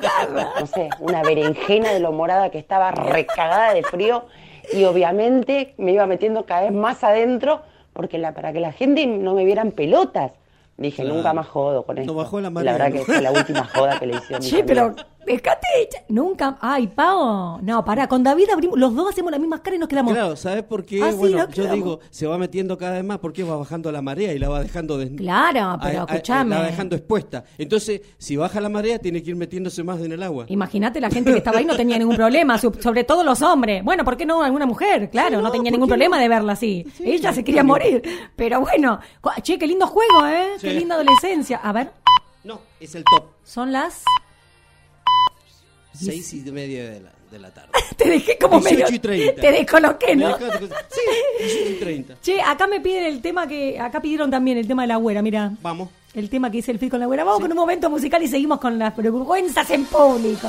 no 0.59 0.65
sé, 0.67 0.89
una 0.99 1.21
berenjena 1.21 1.91
de 1.91 1.99
lo 1.99 2.11
morada 2.11 2.49
que 2.49 2.59
estaba 2.59 2.91
recagada 2.91 3.73
de 3.73 3.83
frío 3.83 4.25
y 4.73 4.83
obviamente 4.85 5.73
me 5.77 5.91
iba 5.93 6.05
metiendo 6.05 6.45
cada 6.45 6.61
vez 6.61 6.71
más 6.73 7.03
adentro 7.03 7.61
porque 7.93 8.17
la, 8.17 8.33
para 8.33 8.53
que 8.53 8.59
la 8.59 8.71
gente 8.71 9.05
no 9.05 9.33
me 9.33 9.43
vieran 9.45 9.71
pelotas. 9.71 10.31
Dije, 10.77 11.01
Claro. 11.03 11.17
nunca 11.17 11.33
más 11.33 11.47
jodo 11.47 11.83
con 11.85 11.97
esto. 11.99 12.13
bajó 12.15 12.37
la 12.39 12.43
la 12.45 12.49
marea, 12.49 12.71
verdad 12.73 12.89
¿no? 12.89 12.95
que 12.95 13.03
fue 13.05 13.21
la 13.21 13.31
última 13.31 13.65
joda 13.65 13.99
que 13.99 14.07
le 14.07 14.15
hicieron. 14.17 14.41
Che, 14.49 14.63
pero 14.63 14.95
dejate. 15.25 15.67
Nunca. 16.09 16.57
Ay, 16.61 16.87
Pau. 16.87 17.59
No, 17.61 17.83
pará. 17.85 18.07
Con 18.07 18.23
David 18.23 18.49
abrimos. 18.51 18.77
Los 18.77 18.93
dos 18.95 19.09
hacemos 19.09 19.31
la 19.31 19.39
misma 19.39 19.61
cara 19.61 19.75
y 19.75 19.79
nos 19.79 19.87
quedamos. 19.89 20.13
Claro, 20.13 20.35
¿sabes 20.35 20.63
por 20.63 20.83
qué? 20.85 21.01
Ah, 21.03 21.11
sí, 21.11 21.17
bueno, 21.17 21.37
no, 21.37 21.49
yo 21.49 21.71
digo, 21.71 21.99
se 22.09 22.27
va 22.27 22.37
metiendo 22.37 22.77
cada 22.77 22.93
vez 22.93 23.03
más 23.03 23.19
porque 23.19 23.43
va 23.43 23.55
bajando 23.57 23.91
la 23.91 24.01
marea 24.01 24.33
y 24.33 24.39
la 24.39 24.49
va 24.49 24.61
dejando 24.61 24.97
des- 24.97 25.11
Claro, 25.17 25.77
pero 25.81 26.05
escúchame. 26.07 26.55
La 26.55 26.61
va 26.61 26.67
dejando 26.67 26.95
expuesta. 26.95 27.43
Entonces, 27.57 28.01
si 28.17 28.35
baja 28.35 28.59
la 28.61 28.69
marea, 28.69 28.99
tiene 28.99 29.21
que 29.23 29.29
ir 29.31 29.35
metiéndose 29.35 29.83
más 29.83 29.99
en 30.01 30.11
el 30.11 30.23
agua. 30.23 30.45
Imagínate 30.49 30.99
la 30.99 31.09
gente 31.09 31.31
que 31.31 31.37
estaba 31.37 31.59
ahí 31.59 31.65
no 31.65 31.75
tenía 31.75 31.97
ningún 31.97 32.15
problema, 32.15 32.57
sobre 32.57 33.03
todo 33.03 33.23
los 33.23 33.41
hombres. 33.41 33.83
Bueno, 33.83 34.03
¿por 34.03 34.17
qué 34.17 34.25
no 34.25 34.43
alguna 34.43 34.65
mujer? 34.65 35.09
Claro, 35.09 35.37
no, 35.37 35.43
no, 35.43 35.51
tenía 35.51 35.69
¿por 35.71 35.77
ningún 35.79 35.87
problema 35.89 36.17
no? 36.17 36.21
de 36.23 36.29
verla 36.29 36.53
así. 36.53 36.85
Ella 37.03 37.29
sí, 37.29 37.35
se 37.37 37.43
quería 37.43 37.61
sí. 37.61 37.67
morir. 37.67 38.01
Pero 38.35 38.61
bueno, 38.61 38.99
che, 39.41 39.57
qué 39.57 39.67
lindo 39.67 39.87
juego, 39.87 40.25
¿eh? 40.27 40.53
Sí. 40.57 40.67
Qué 40.67 40.73
linda 40.73 40.95
adolescencia. 40.95 41.57
A 41.63 41.71
ver, 41.71 41.91
No, 42.43 42.59
es 42.79 42.95
el 42.95 43.03
top. 43.03 43.25
son 43.43 43.71
las. 43.71 44.03
Seis 45.93 46.33
y 46.33 46.37
media 46.51 46.89
de 46.89 46.99
la, 47.01 47.11
de 47.31 47.39
la 47.39 47.51
tarde. 47.53 47.69
Te 47.97 48.09
dejé 48.09 48.37
como 48.37 48.59
18 48.59 48.81
medio. 48.83 48.95
y 48.95 48.99
30. 48.99 49.41
Te 49.41 49.51
descoloqué, 49.51 50.15
¿no? 50.15 50.37
Me 50.37 50.45
dejaste- 50.45 50.69
Sí, 50.89 51.01
18 51.43 51.69
y 51.69 51.79
30. 51.79 52.17
Che, 52.21 52.41
acá 52.41 52.67
me 52.67 52.79
piden 52.81 53.03
el 53.05 53.21
tema 53.21 53.47
que. 53.47 53.79
Acá 53.79 54.01
pidieron 54.01 54.29
también 54.31 54.57
el 54.57 54.67
tema 54.67 54.83
de 54.83 54.87
la 54.89 54.95
güera, 54.97 55.21
mira. 55.21 55.51
Vamos. 55.61 55.89
El 56.13 56.29
tema 56.29 56.49
que 56.51 56.57
dice 56.57 56.71
el 56.71 56.79
fit 56.79 56.89
con 56.91 56.99
la 56.99 57.05
güera. 57.05 57.23
Vamos 57.23 57.39
con 57.41 57.51
un 57.51 57.57
momento 57.57 57.89
musical 57.89 58.21
y 58.23 58.27
seguimos 58.27 58.59
con 58.59 58.77
las 58.77 58.95
vergüenzas 58.97 59.69
en 59.69 59.85
público. 59.85 60.47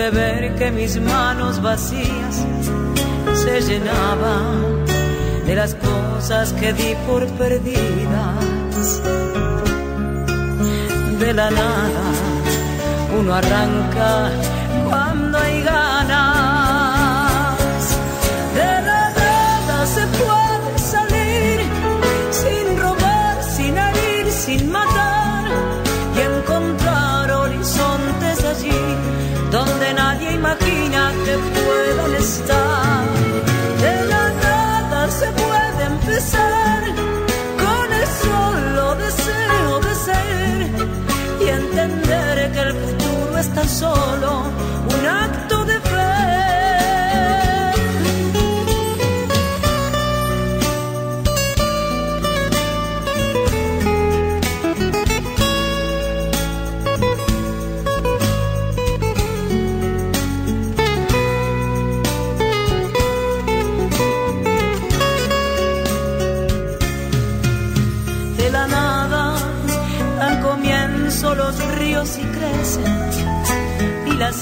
Pude 0.00 0.10
ver 0.12 0.54
que 0.54 0.70
mis 0.70 0.98
manos 0.98 1.60
vacías 1.60 2.46
se 3.34 3.60
llenaban 3.60 4.86
de 5.44 5.54
las 5.54 5.74
cosas 5.74 6.54
que 6.54 6.72
di 6.72 6.94
por 7.06 7.26
perdidas. 7.32 9.02
De 11.18 11.34
la 11.34 11.50
nada 11.50 12.04
uno 13.18 13.34
arranca 13.34 14.30
cuando 14.88 15.36
hay 15.36 15.62
ganas. 15.64 15.89
Puedan 32.20 32.59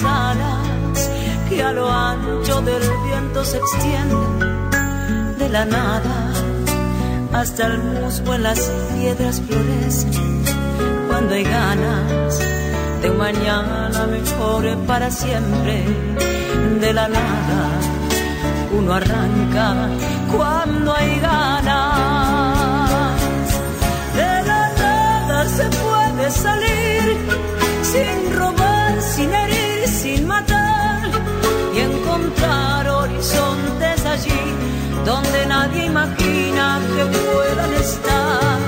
las 0.02 0.04
alas 0.04 1.10
que 1.48 1.62
a 1.62 1.72
lo 1.72 1.90
ancho 1.90 2.60
del 2.62 2.82
viento 3.04 3.44
se 3.44 3.56
extienden 3.58 5.38
de 5.38 5.48
la 5.48 5.64
nada 5.64 6.32
hasta 7.32 7.66
el 7.66 7.78
musgo 7.78 8.34
en 8.34 8.42
las 8.42 8.60
piedras 8.94 9.40
florecen. 9.46 10.44
Cuando 11.08 11.34
hay 11.34 11.44
ganas 11.44 12.38
de 13.02 13.10
mañana 13.10 14.06
mejor 14.06 14.76
para 14.86 15.10
siempre 15.10 15.84
de 16.80 16.92
la 16.92 17.08
nada 17.08 17.68
uno 18.76 18.92
arranca 18.92 19.74
cuando 20.30 20.94
hay 20.94 21.20
ganas. 21.20 22.58
De 24.14 24.42
la 24.46 24.72
nada 24.78 25.48
se 25.48 25.64
puede 25.64 26.30
salir 26.30 27.16
sin 27.82 28.36
robar, 28.36 28.57
allí 34.18 34.58
donde 35.04 35.46
nadie 35.46 35.86
imagina 35.86 36.80
que 36.94 37.04
puedan 37.04 37.72
estar. 37.74 38.67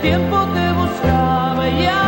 tiempo 0.00 0.46
te 0.54 0.72
buscaba 0.72 1.68
ya 1.68 2.07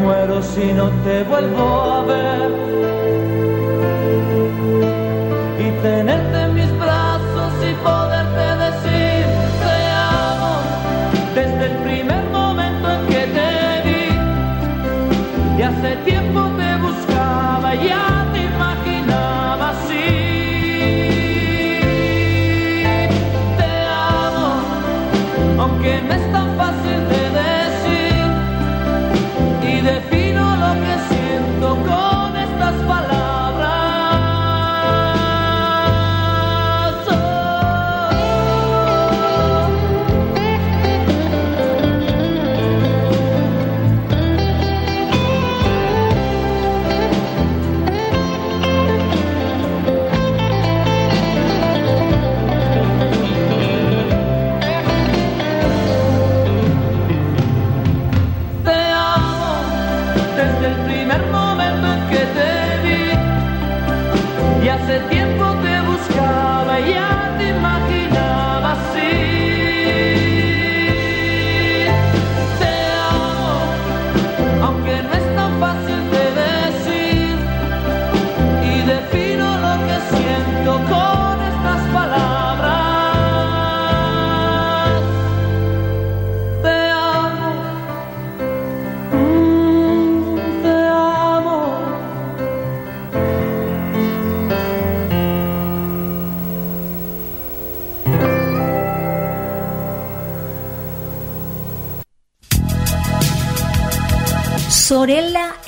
Muero 0.00 0.42
si 0.42 0.72
no 0.72 0.88
te 1.04 1.22
vuelvo 1.24 1.66
a 1.96 2.02
ver. 2.02 2.50
Y 5.58 5.70
tenerte 5.82 6.38
en 6.46 6.54
mis 6.54 6.72
brazos 6.78 7.52
y 7.68 7.72
poderte 7.88 8.44
decir 8.66 9.24
te 9.64 9.76
amo 10.24 10.52
desde 11.34 11.64
el 11.70 11.76
primer 11.88 12.24
momento 12.30 12.86
en 12.96 13.06
que 13.12 13.22
te 13.36 13.50
vi. 13.86 14.06
Y 15.58 15.62
hace 15.62 15.96
tiempo 16.10 16.40
te 16.60 16.70
buscaba 16.86 17.74
ya 17.74 18.26
te 18.32 18.40
imaginaba 18.52 19.70
así. 19.70 20.08
Te 23.58 23.70
amo 24.16 24.48
aunque 25.62 26.00
no 26.08 26.14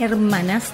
Hermanas. 0.02 0.72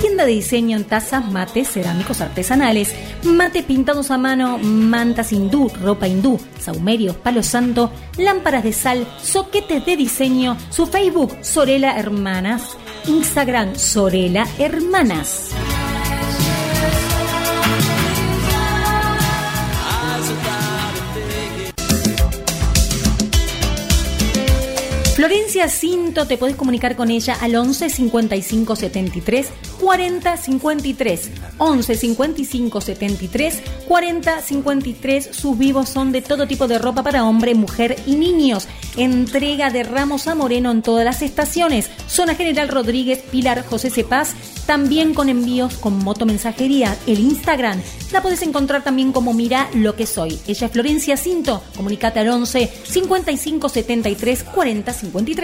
Tienda 0.00 0.24
de 0.24 0.32
diseño 0.32 0.76
en 0.76 0.84
tazas, 0.84 1.30
mates, 1.30 1.68
cerámicos 1.70 2.20
artesanales, 2.20 2.94
mate 3.24 3.62
pintados 3.62 4.10
a 4.10 4.18
mano, 4.18 4.58
mantas 4.58 5.32
hindú, 5.32 5.70
ropa 5.80 6.08
hindú, 6.08 6.40
saumerios, 6.58 7.16
palo 7.16 7.42
santo, 7.42 7.90
lámparas 8.18 8.64
de 8.64 8.72
sal, 8.72 9.06
soquetes 9.22 9.84
de 9.86 9.96
diseño, 9.96 10.56
su 10.70 10.86
Facebook 10.86 11.36
Sorella 11.42 11.98
Hermanas, 11.98 12.76
Instagram 13.06 13.76
Sorella 13.76 14.46
Hermanas. 14.58 15.51
Solín 25.32 25.41
Florencia 25.52 25.78
Cinto, 25.78 26.26
te 26.26 26.38
podés 26.38 26.56
comunicar 26.56 26.96
con 26.96 27.10
ella 27.10 27.36
al 27.38 27.54
11 27.54 27.90
55 27.90 28.74
73 28.74 29.48
40 29.78 30.36
53. 30.38 31.30
11 31.58 31.94
55 31.94 32.80
73 32.80 33.62
40 33.86 34.40
53. 34.40 35.28
Sus 35.30 35.58
vivos 35.58 35.90
son 35.90 36.10
de 36.10 36.22
todo 36.22 36.46
tipo 36.46 36.68
de 36.68 36.78
ropa 36.78 37.02
para 37.02 37.24
hombre, 37.24 37.54
mujer 37.54 37.96
y 38.06 38.16
niños. 38.16 38.66
Entrega 38.96 39.68
de 39.68 39.82
Ramos 39.82 40.26
a 40.26 40.34
Moreno 40.34 40.70
en 40.70 40.80
todas 40.80 41.04
las 41.04 41.20
estaciones. 41.20 41.90
Zona 42.06 42.34
General 42.34 42.68
Rodríguez, 42.68 43.18
Pilar 43.30 43.62
José 43.66 43.90
Cepaz. 43.90 44.34
También 44.64 45.12
con 45.12 45.28
envíos 45.28 45.74
con 45.74 45.98
motomensajería. 45.98 46.96
El 47.06 47.18
Instagram 47.18 47.78
la 48.12 48.22
podés 48.22 48.42
encontrar 48.42 48.84
también 48.84 49.12
como 49.12 49.34
Mira 49.34 49.68
lo 49.74 49.96
que 49.96 50.06
soy. 50.06 50.38
Ella 50.46 50.66
es 50.66 50.72
Florencia 50.72 51.16
Cinto. 51.16 51.62
Comunicate 51.76 52.20
al 52.20 52.28
11 52.28 52.70
55 52.84 53.68
73 53.68 54.44
40 54.44 54.92
53. 54.92 55.41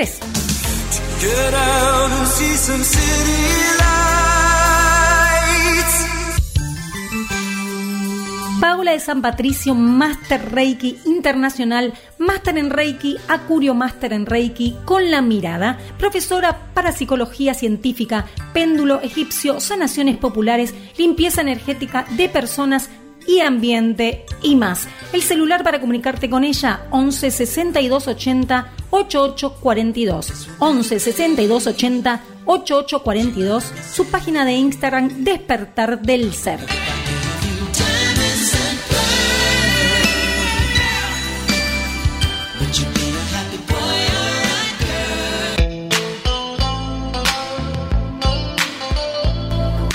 Paula 8.60 8.92
de 8.92 9.00
San 9.00 9.22
Patricio, 9.22 9.74
Master 9.74 10.52
Reiki 10.52 10.98
Internacional, 11.04 11.94
Master 12.18 12.58
en 12.58 12.70
Reiki, 12.70 13.16
Acurio 13.26 13.74
Master 13.74 14.12
en 14.12 14.26
Reiki, 14.26 14.76
con 14.84 15.10
la 15.10 15.20
mirada, 15.20 15.78
profesora 15.98 16.70
para 16.74 16.92
psicología 16.92 17.54
científica, 17.54 18.26
péndulo 18.52 19.00
egipcio, 19.00 19.58
sanaciones 19.58 20.16
populares, 20.16 20.74
limpieza 20.96 21.40
energética 21.40 22.06
de 22.16 22.28
personas 22.28 22.88
y 23.28 23.40
ambiente 23.40 24.24
y 24.42 24.56
más. 24.56 24.88
El 25.12 25.22
celular 25.22 25.62
para 25.62 25.80
comunicarte 25.80 26.28
con 26.28 26.42
ella 26.42 26.86
11 26.90 27.30
62 27.30 28.08
80 28.08 28.72
88 28.90 29.56
42. 29.60 30.48
11 30.58 30.98
62 30.98 31.66
80 31.66 32.20
88 32.46 33.02
42. 33.02 33.72
Su 33.92 34.06
página 34.06 34.44
de 34.44 34.52
Instagram 34.54 35.22
Despertar 35.22 36.00
del 36.00 36.32
Ser. 36.32 36.60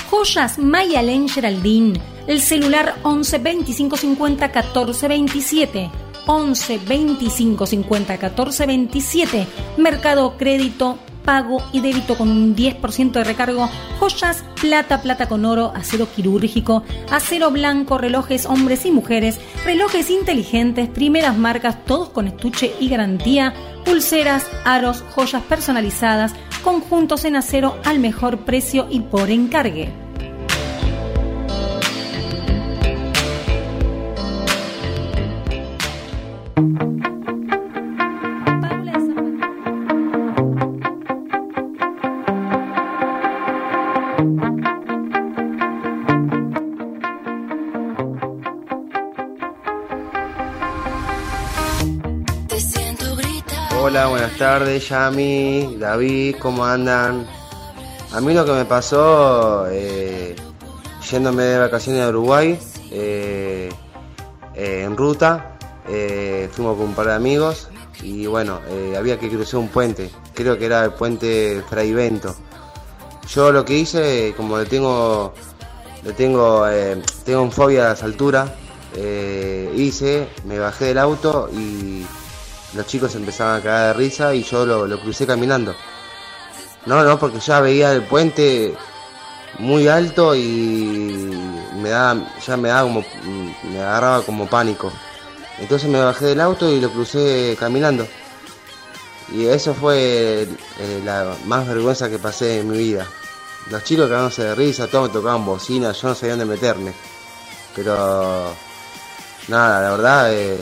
Joyas 0.10 0.58
Mayalen 0.58 1.28
Geraldine. 1.28 2.12
El 2.25 2.39
celular 2.39 2.95
11 3.03 3.38
25 3.38 3.97
50 3.97 4.51
14 4.51 5.07
27. 5.07 5.91
11 6.25 6.79
25 6.88 7.65
50 7.65 8.17
14 8.17 8.65
27. 8.65 9.47
Mercado 9.77 10.38
Crédito, 10.38 10.97
pago 11.25 11.62
y 11.73 11.81
débito 11.81 12.15
con 12.15 12.29
un 12.29 12.55
10% 12.55 13.12
de 13.12 13.23
recargo. 13.25 13.69
Joyas, 13.99 14.45
plata, 14.62 15.01
plata 15.01 15.27
con 15.27 15.43
oro, 15.43 15.73
acero 15.75 16.07
quirúrgico, 16.15 16.83
acero 17.12 17.51
blanco, 17.51 17.97
relojes 17.97 18.45
hombres 18.45 18.86
y 18.86 18.91
mujeres, 18.91 19.39
relojes 19.65 20.09
inteligentes, 20.09 20.88
primeras 20.88 21.38
marcas, 21.38 21.83
todos 21.83 22.09
con 22.09 22.27
estuche 22.27 22.73
y 22.79 22.88
garantía, 22.88 23.53
pulseras, 23.83 24.45
aros, 24.63 25.03
joyas 25.13 25.43
personalizadas, 25.43 26.33
conjuntos 26.63 27.25
en 27.25 27.36
acero 27.36 27.77
al 27.83 27.99
mejor 27.99 28.45
precio 28.45 28.88
y 28.89 29.01
por 29.01 29.29
encargue. 29.29 30.03
Tardes, 54.43 54.89
Yami, 54.89 55.77
David, 55.79 56.36
¿cómo 56.38 56.65
andan? 56.65 57.25
A 58.12 58.19
mí 58.19 58.34
lo 58.34 58.43
que 58.43 58.51
me 58.51 58.65
pasó, 58.65 59.67
eh, 59.71 60.36
yéndome 61.10 61.43
de 61.43 61.60
vacaciones 61.60 62.01
a 62.03 62.10
Uruguay, 62.10 62.60
eh, 62.91 63.69
eh, 64.53 64.84
en 64.84 64.97
ruta, 64.97 65.58
fuimos 66.51 66.75
con 66.75 66.88
un 66.88 66.93
par 66.93 67.06
de 67.06 67.13
amigos 67.13 67.69
y 68.01 68.25
bueno, 68.25 68.60
había 68.97 69.17
que 69.17 69.29
cruzar 69.29 69.62
un 69.62 69.69
puente, 69.69 70.12
creo 70.34 70.58
que 70.60 70.65
era 70.65 70.84
el 70.84 70.91
puente 70.91 71.63
Fray 71.69 71.93
Bento. 71.93 72.36
Yo 73.29 73.49
lo 73.49 73.63
que 73.63 73.77
hice, 73.77 74.34
como 74.36 74.58
le 74.58 74.65
tengo 74.65 75.34
le 76.03 76.12
tengo, 76.12 76.65
tengo 77.23 77.49
fobia 77.49 77.86
a 77.86 77.89
las 77.91 78.03
alturas. 78.03 78.51
Hice, 79.73 80.27
me 80.43 80.60
bajé 80.60 80.88
del 80.88 80.97
auto 80.97 81.49
y 81.49 82.06
los 82.75 82.88
chicos 82.88 83.15
empezaban 83.15 83.59
a 83.59 83.63
caer 83.63 83.88
de 83.88 83.93
risa 83.93 84.33
y 84.33 84.43
yo 84.43 84.65
lo, 84.65 84.99
crucé 84.99 85.25
caminando. 85.25 85.75
No, 86.86 87.03
no, 87.03 87.17
porque 87.19 87.39
ya 87.39 87.59
veía 87.62 87.91
el 87.93 88.03
puente 88.03 88.73
muy 89.59 89.88
alto 89.88 90.36
y 90.36 91.31
me 91.81 91.89
da, 91.89 92.15
ya 92.45 92.57
me 92.57 92.69
daba 92.69 92.83
como, 92.83 93.05
me 93.71 93.81
agarraba 93.81 94.21
como 94.23 94.47
pánico. 94.47 94.91
Entonces 95.59 95.89
me 95.89 96.01
bajé 96.01 96.25
del 96.25 96.41
auto 96.41 96.69
y 96.71 96.81
lo 96.81 96.89
crucé 96.89 97.55
caminando. 97.59 98.07
Y 99.31 99.45
eso 99.45 99.73
fue 99.73 100.47
eh, 100.79 101.01
la 101.05 101.36
más 101.45 101.67
vergüenza 101.67 102.09
que 102.09 102.19
pasé 102.19 102.59
en 102.59 102.69
mi 102.69 102.77
vida. 102.77 103.07
Los 103.69 103.83
chicos 103.83 104.09
cagándose 104.09 104.43
de 104.43 104.55
risa, 104.55 104.88
todos 104.88 105.07
me 105.07 105.13
tocaban 105.13 105.45
bocina, 105.45 105.93
yo 105.93 106.09
no 106.09 106.15
sabía 106.15 106.36
dónde 106.36 106.53
meterme. 106.53 106.93
Pero 107.75 108.53
nada, 109.47 109.81
la 109.81 109.91
verdad, 109.91 110.33
eh, 110.33 110.59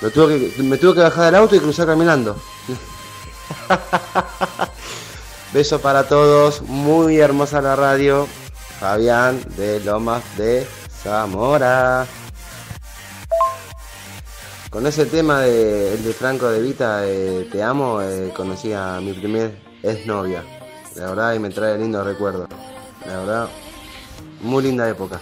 lo 0.00 0.10
tuve 0.10 0.50
que- 0.54 0.62
me 0.62 0.76
tuve 0.78 0.94
que 0.94 1.00
bajar 1.00 1.24
del 1.26 1.34
auto 1.36 1.56
y 1.56 1.60
cruzar 1.60 1.86
caminando. 1.86 2.36
Beso 5.52 5.80
para 5.80 6.06
todos, 6.08 6.62
muy 6.62 7.18
hermosa 7.18 7.60
la 7.60 7.74
radio. 7.76 8.26
Fabián 8.78 9.42
de 9.56 9.80
Lomas 9.80 10.22
de 10.38 10.66
Zamora. 11.02 12.06
Con 14.70 14.86
ese 14.86 15.04
tema 15.06 15.40
de, 15.40 15.94
el 15.94 16.04
de 16.04 16.12
Franco 16.14 16.48
de 16.48 16.60
Vita, 16.62 17.00
eh, 17.04 17.48
Te 17.50 17.62
amo, 17.62 18.00
eh, 18.00 18.32
conocí 18.34 18.72
a 18.72 19.00
mi 19.00 19.12
primer 19.12 19.60
exnovia. 19.82 20.44
La 20.94 21.06
verdad, 21.10 21.34
y 21.34 21.38
me 21.40 21.50
trae 21.50 21.76
lindos 21.76 22.06
recuerdos. 22.06 22.48
La 23.04 23.18
verdad, 23.18 23.48
muy 24.40 24.62
linda 24.62 24.88
época. 24.88 25.20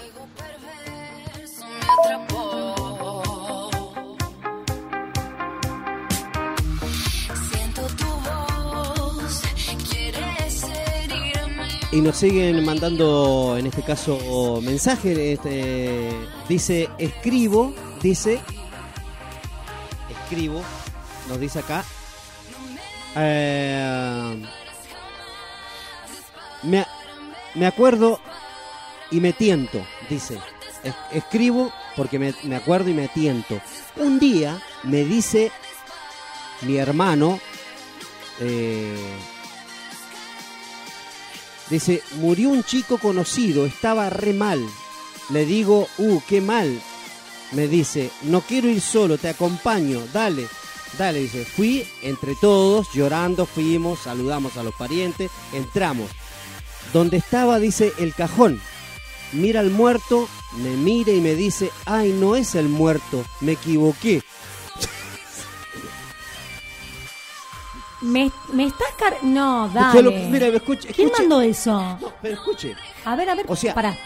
Y 11.90 12.02
nos 12.02 12.16
siguen 12.16 12.64
mandando, 12.66 13.56
en 13.58 13.66
este 13.66 13.82
caso, 13.82 14.60
mensajes. 14.62 15.16
Este, 15.16 16.10
dice, 16.48 16.88
escribo, 16.98 17.72
dice, 18.02 18.40
escribo, 20.10 20.62
nos 21.28 21.40
dice 21.40 21.60
acá. 21.60 21.82
eh, 23.16 24.36
me, 26.64 26.84
me 27.54 27.66
acuerdo 27.66 28.20
y 29.10 29.20
me 29.20 29.32
tiento, 29.32 29.82
dice. 30.10 30.38
Es- 30.84 30.94
escribo 31.12 31.72
porque 31.96 32.18
me, 32.18 32.34
me 32.44 32.56
acuerdo 32.56 32.90
y 32.90 32.94
me 32.94 33.08
tiento. 33.08 33.58
Un 33.96 34.18
día 34.18 34.60
me 34.84 35.04
dice 35.04 35.50
mi 36.62 36.76
hermano, 36.76 37.40
eh, 38.40 38.94
Dice, 41.70 42.02
murió 42.16 42.48
un 42.48 42.64
chico 42.64 42.98
conocido, 42.98 43.66
estaba 43.66 44.08
re 44.08 44.32
mal. 44.32 44.64
Le 45.30 45.44
digo, 45.44 45.86
uh, 45.98 46.20
qué 46.26 46.40
mal. 46.40 46.80
Me 47.52 47.68
dice, 47.68 48.10
no 48.22 48.40
quiero 48.40 48.68
ir 48.68 48.80
solo, 48.80 49.18
te 49.18 49.28
acompaño, 49.28 50.02
dale. 50.12 50.46
Dale, 50.96 51.20
dice, 51.20 51.44
fui 51.44 51.86
entre 52.02 52.34
todos, 52.34 52.88
llorando, 52.94 53.44
fuimos, 53.44 54.00
saludamos 54.00 54.56
a 54.56 54.62
los 54.62 54.74
parientes, 54.74 55.30
entramos. 55.52 56.10
Donde 56.92 57.18
estaba, 57.18 57.58
dice, 57.58 57.92
el 57.98 58.14
cajón. 58.14 58.60
Mira 59.32 59.60
al 59.60 59.70
muerto, 59.70 60.26
me 60.56 60.70
mira 60.70 61.12
y 61.12 61.20
me 61.20 61.34
dice, 61.34 61.70
ay, 61.84 62.14
no 62.18 62.34
es 62.34 62.54
el 62.54 62.70
muerto, 62.70 63.24
me 63.40 63.52
equivoqué. 63.52 64.22
Me, 68.00 68.30
me 68.52 68.66
estás 68.66 68.88
car... 68.98 69.16
No, 69.22 69.68
dale. 69.68 70.02
Lo- 70.02 70.10
mira, 70.12 70.46
escuche, 70.48 70.88
¿Quién 70.88 71.10
mandó 71.18 71.40
eso? 71.40 71.72
No, 72.00 72.12
pero 72.22 72.34
escuche. 72.34 72.76
A 73.04 73.16
ver, 73.16 73.28
a 73.30 73.34
ver, 73.34 73.46
O 73.48 73.56
sea, 73.56 73.74
pará. 73.74 73.96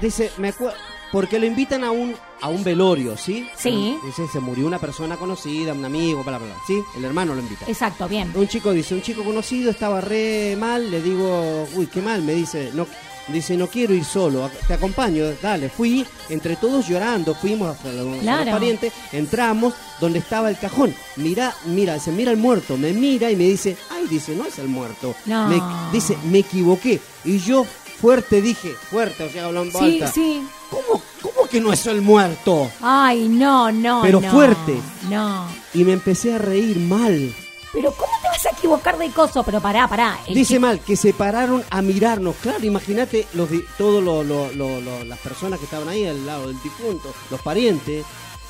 Dice, 0.00 0.30
me 0.38 0.48
acuerdo, 0.48 0.74
porque 1.12 1.38
lo 1.38 1.46
invitan 1.46 1.84
a 1.84 1.90
un 1.90 2.14
a 2.42 2.48
un 2.48 2.64
velorio, 2.64 3.18
¿sí? 3.18 3.46
Sí. 3.54 3.98
Dice, 4.02 4.26
se 4.28 4.40
murió 4.40 4.66
una 4.66 4.78
persona 4.78 5.16
conocida, 5.16 5.74
un 5.74 5.84
amigo, 5.84 6.22
bla, 6.24 6.38
bla, 6.38 6.46
bla. 6.46 6.56
¿Sí? 6.66 6.82
El 6.96 7.04
hermano 7.04 7.34
lo 7.34 7.40
invita. 7.42 7.66
Exacto, 7.68 8.08
bien. 8.08 8.32
Un 8.34 8.48
chico 8.48 8.72
dice, 8.72 8.94
un 8.94 9.02
chico 9.02 9.22
conocido 9.22 9.70
estaba 9.70 10.00
re 10.00 10.56
mal, 10.58 10.90
le 10.90 11.02
digo, 11.02 11.68
uy, 11.74 11.86
qué 11.88 12.00
mal, 12.00 12.22
me 12.22 12.32
dice, 12.32 12.70
no, 12.72 12.86
dice, 13.32 13.56
no 13.56 13.66
quiero 13.68 13.94
ir 13.94 14.04
solo, 14.04 14.50
te 14.66 14.74
acompaño, 14.74 15.24
dale, 15.42 15.68
fui, 15.68 16.04
entre 16.28 16.56
todos 16.56 16.86
llorando, 16.88 17.34
fuimos 17.34 17.70
hasta 17.76 17.90
los, 17.92 18.06
a 18.06 18.10
los 18.10 18.18
Claro. 18.20 18.50
parientes, 18.52 18.92
entramos 19.12 19.74
donde 20.00 20.18
estaba 20.18 20.48
el 20.50 20.58
cajón, 20.58 20.94
mira, 21.16 21.54
mira, 21.66 21.94
dice, 21.94 22.10
mira 22.12 22.30
el 22.30 22.36
muerto, 22.38 22.76
me 22.76 22.92
mira 22.92 23.30
y 23.30 23.36
me 23.36 23.44
dice, 23.44 23.76
ay, 23.90 24.06
dice, 24.08 24.34
no 24.34 24.44
es 24.46 24.58
el 24.58 24.68
muerto, 24.68 25.14
No. 25.26 25.48
Me- 25.48 25.62
dice, 25.92 26.16
me 26.30 26.38
equivoqué, 26.40 27.00
y 27.24 27.38
yo 27.38 27.64
fuerte 28.00 28.40
dije, 28.40 28.70
fuerte, 28.90 29.24
o 29.24 29.30
sea, 29.30 29.46
hablando 29.46 29.78
Sí, 29.78 29.84
alta, 30.00 30.12
sí. 30.12 30.42
¿cómo, 30.70 31.02
cómo 31.20 31.46
que 31.48 31.60
no 31.60 31.72
es 31.72 31.84
el 31.86 32.00
muerto? 32.00 32.70
Ay, 32.80 33.28
no, 33.28 33.70
no, 33.70 34.00
Pero 34.02 34.20
no. 34.20 34.30
fuerte. 34.30 34.74
No. 35.10 35.46
Y 35.74 35.84
me 35.84 35.92
empecé 35.92 36.32
a 36.34 36.38
reír 36.38 36.78
mal. 36.78 37.34
Pero 37.72 37.92
¿cómo 37.92 38.10
vas 38.44 38.54
a 38.54 38.56
equivocar 38.56 38.98
de 38.98 39.10
coso? 39.10 39.42
Pero 39.42 39.60
pará, 39.60 39.86
pará. 39.88 40.18
Dice 40.28 40.58
mal, 40.58 40.80
que 40.80 40.96
se 40.96 41.12
pararon 41.12 41.62
a 41.70 41.82
mirarnos. 41.82 42.36
Claro, 42.36 42.64
imagínate 42.64 43.26
los 43.34 43.50
di- 43.50 43.64
todos 43.78 44.02
lo- 44.02 44.22
lo- 44.24 44.50
lo- 44.52 44.80
lo- 44.80 45.04
las 45.04 45.18
personas 45.18 45.58
que 45.58 45.64
estaban 45.66 45.88
ahí 45.88 46.06
al 46.06 46.24
lado 46.26 46.48
del 46.48 46.60
difunto, 46.62 47.12
los 47.30 47.40
parientes, 47.42 48.04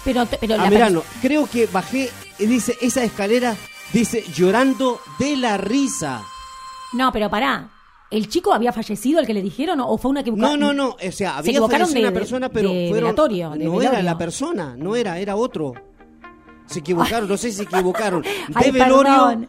Pero, 0.04 0.26
pero 0.40 0.54
a 0.54 0.70
mirarnos. 0.70 1.04
Creo 1.20 1.46
que 1.46 1.66
bajé, 1.66 2.10
dice, 2.38 2.76
esa 2.80 3.04
escalera, 3.04 3.54
dice, 3.92 4.24
llorando 4.34 5.00
de 5.18 5.36
la 5.36 5.56
risa. 5.58 6.22
No, 6.92 7.12
pero 7.12 7.28
pará. 7.28 7.70
¿El 8.10 8.28
chico 8.28 8.52
había 8.52 8.72
fallecido, 8.72 9.20
el 9.20 9.26
que 9.26 9.34
le 9.34 9.40
dijeron, 9.42 9.78
o 9.80 9.96
fue 9.96 10.10
una 10.10 10.20
equivocación? 10.22 10.58
No, 10.58 10.72
no, 10.72 10.88
no, 10.88 10.96
o 11.06 11.12
sea, 11.12 11.36
había 11.36 11.50
equivocaron 11.52 11.86
fallecido 11.86 12.02
de- 12.02 12.08
una 12.08 12.18
persona, 12.18 12.48
pero 12.48 12.68
de 12.70 12.88
fueron, 12.90 13.14
de 13.14 13.64
no 13.64 13.80
era 13.82 14.02
la 14.02 14.18
persona, 14.18 14.74
no 14.76 14.96
era, 14.96 15.18
era 15.20 15.36
otro. 15.36 15.74
Se 16.70 16.78
equivocaron, 16.78 17.28
no 17.28 17.36
sé 17.36 17.50
si 17.50 17.56
se 17.58 17.62
equivocaron. 17.64 18.22
De 18.22 18.30
Ay, 18.54 18.70
velorio, 18.70 19.46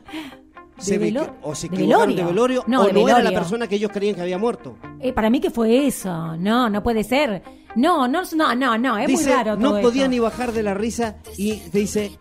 se 0.77 0.97
¿De 0.97 1.11
ve- 1.11 1.29
o 1.43 1.53
se 1.53 1.69
de 1.69 1.75
equivocaron 1.75 2.09
de 2.15 2.23
velorio? 2.23 2.25
velorio, 2.25 2.63
No, 2.67 2.81
o 2.81 2.85
de 2.87 2.93
no 2.93 2.99
era 3.01 3.09
la 3.09 3.17
velorio. 3.19 3.39
persona 3.39 3.67
que 3.67 3.75
ellos 3.75 3.91
creían 3.93 4.15
que 4.15 4.21
había 4.21 4.39
muerto. 4.39 4.77
Eh, 4.99 5.13
para 5.13 5.29
mí 5.29 5.39
que 5.39 5.51
fue 5.51 5.85
eso. 5.85 6.35
No, 6.37 6.69
no 6.69 6.81
puede 6.81 7.03
ser. 7.03 7.43
No, 7.75 8.07
no, 8.07 8.21
no, 8.35 8.55
no, 8.55 8.77
no, 8.77 8.97
es 8.97 9.07
dice, 9.07 9.25
muy 9.25 9.33
raro 9.33 9.57
todo 9.57 9.75
no 9.75 9.81
podía 9.81 10.01
esto. 10.03 10.09
ni 10.11 10.19
bajar 10.19 10.51
de 10.51 10.63
la 10.63 10.73
risa 10.73 11.17
y 11.37 11.61
dice, 11.71 12.17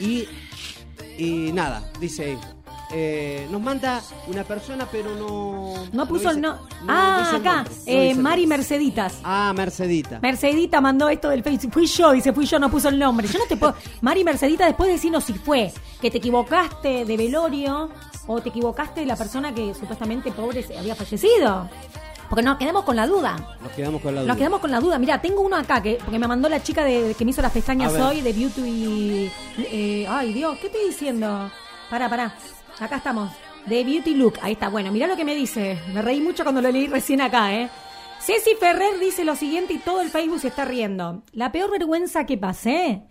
y, 0.00 0.24
y 1.18 1.52
nada, 1.52 1.82
dice, 2.00 2.36
eh, 2.92 3.48
nos 3.50 3.60
manda 3.60 4.02
una 4.28 4.44
persona 4.44 4.86
pero 4.90 5.14
no... 5.14 5.74
No 5.92 6.06
puso 6.06 6.30
el 6.30 6.40
no. 6.40 6.54
no 6.54 6.60
ah, 6.88 7.30
acá. 7.34 7.64
nombre, 7.64 7.74
no 7.86 7.92
eh, 7.92 8.14
Mari. 8.14 8.46
Merceditas. 8.46 9.18
Ah, 9.24 9.52
Mercedita. 9.56 10.20
Mercedita 10.20 10.80
mandó 10.80 11.08
esto 11.08 11.28
del 11.28 11.42
Facebook. 11.42 11.72
Fui 11.72 11.86
yo, 11.86 12.12
dice, 12.12 12.32
fui 12.32 12.44
yo, 12.44 12.58
no 12.58 12.70
puso 12.70 12.88
el 12.88 12.98
nombre. 12.98 13.26
Yo 13.28 13.38
no 13.38 13.46
te 13.46 13.56
puedo. 13.56 13.74
Mari 14.02 14.24
Mercedita, 14.24 14.66
después 14.66 14.90
decirnos 14.90 15.24
si 15.24 15.34
fue 15.34 15.72
que 16.00 16.10
te 16.10 16.18
equivocaste 16.18 17.04
de 17.04 17.16
velorio 17.16 17.90
o 18.26 18.40
te 18.40 18.50
equivocaste 18.50 19.00
de 19.00 19.06
la 19.06 19.16
persona 19.16 19.54
que 19.54 19.74
supuestamente 19.74 20.30
pobre 20.32 20.62
se 20.62 20.78
había 20.78 20.94
fallecido. 20.94 21.68
Porque 22.28 22.42
nos 22.42 22.56
quedamos 22.56 22.84
con 22.84 22.96
la 22.96 23.06
duda. 23.06 23.36
Nos 23.62 23.72
quedamos 23.72 24.00
con 24.00 24.14
la 24.14 24.22
duda. 24.22 24.28
Nos 24.28 24.36
quedamos 24.38 24.60
con 24.60 24.70
la 24.70 24.80
duda. 24.80 24.98
Mira, 24.98 25.20
tengo 25.20 25.42
uno 25.42 25.56
acá 25.56 25.82
que 25.82 25.98
porque 26.02 26.18
me 26.18 26.26
mandó 26.26 26.48
la 26.48 26.62
chica 26.62 26.82
de, 26.84 27.14
que 27.16 27.24
me 27.24 27.30
hizo 27.30 27.42
las 27.42 27.52
pestañas 27.52 27.92
hoy 27.94 28.22
de 28.22 28.32
Beauty. 28.32 29.30
eh, 29.58 30.06
ay, 30.08 30.32
Dios, 30.32 30.56
¿qué 30.58 30.68
estoy 30.68 30.86
diciendo? 30.86 31.50
Pará, 31.90 32.08
pará. 32.08 32.34
Acá 32.82 32.96
estamos. 32.96 33.30
De 33.66 33.84
Beauty 33.84 34.14
Look. 34.14 34.34
Ahí 34.42 34.54
está. 34.54 34.68
Bueno, 34.68 34.90
mirá 34.90 35.06
lo 35.06 35.16
que 35.16 35.24
me 35.24 35.34
dice. 35.36 35.78
Me 35.94 36.02
reí 36.02 36.20
mucho 36.20 36.42
cuando 36.42 36.60
lo 36.60 36.70
leí 36.70 36.88
recién 36.88 37.20
acá, 37.20 37.54
¿eh? 37.54 37.70
Ceci 38.20 38.54
Ferrer 38.58 38.98
dice 38.98 39.24
lo 39.24 39.36
siguiente 39.36 39.72
y 39.74 39.78
todo 39.78 40.00
el 40.00 40.08
Facebook 40.10 40.40
se 40.40 40.48
está 40.48 40.64
riendo. 40.64 41.22
La 41.32 41.52
peor 41.52 41.70
vergüenza 41.70 42.26
que 42.26 42.36
pasé 42.38 43.02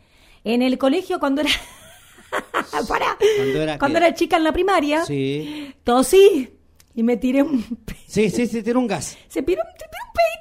en 0.44 0.62
el 0.62 0.78
colegio 0.78 1.20
cuando 1.20 1.42
era. 1.42 1.52
Pará. 2.88 3.18
Cuando 3.38 3.62
era, 3.62 3.80
Cuando 3.80 4.00
¿qué? 4.00 4.06
era 4.06 4.14
chica 4.16 4.38
en 4.38 4.44
la 4.44 4.52
primaria, 4.54 5.06
Sí. 5.06 5.74
tosí 5.84 6.50
y 6.94 7.04
me 7.04 7.16
tiré 7.18 7.42
un 7.44 7.64
Sí, 8.08 8.30
sí, 8.30 8.48
sí, 8.48 8.64
tiene 8.64 8.80
un 8.80 8.88
gas. 8.88 9.18
se 9.28 9.34
se 9.40 9.44
piró 9.44 9.62
un 9.64 9.74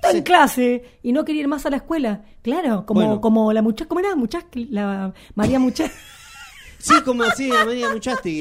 pedito 0.02 0.16
en 0.18 0.22
clase 0.24 0.98
y 1.02 1.12
no 1.12 1.24
quería 1.24 1.42
ir 1.42 1.48
más 1.48 1.66
a 1.66 1.70
la 1.70 1.76
escuela. 1.76 2.22
Claro, 2.42 2.84
como, 2.86 3.00
Bueno. 3.00 3.20
como 3.20 3.52
la 3.52 3.62
muchacha, 3.62 3.88
¿cómo 3.88 4.00
era? 4.00 4.14
Muchas, 4.16 4.44
la 4.54 5.12
María 5.36 5.58
Muchacha. 5.60 5.92
Sí, 6.80 6.94
como 7.04 7.22
así, 7.24 7.50
a 7.54 7.64
María 7.64 7.90
Muchasti. 7.90 8.40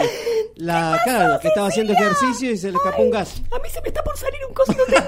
La, 0.55 0.99
claro, 1.03 1.39
que 1.41 1.47
estaba 1.49 1.67
haciendo 1.67 1.93
ejercicio 1.93 2.51
y 2.51 2.57
se 2.57 2.71
le 2.71 2.77
escapó 2.77 3.01
un 3.01 3.11
gas. 3.11 3.41
A 3.51 3.59
mí 3.59 3.69
se 3.69 3.81
me 3.81 3.87
está 3.89 4.03
por 4.03 4.17
salir 4.17 4.39
un 4.47 4.53
coso 4.53 4.71
de 4.73 4.93
la, 4.93 5.01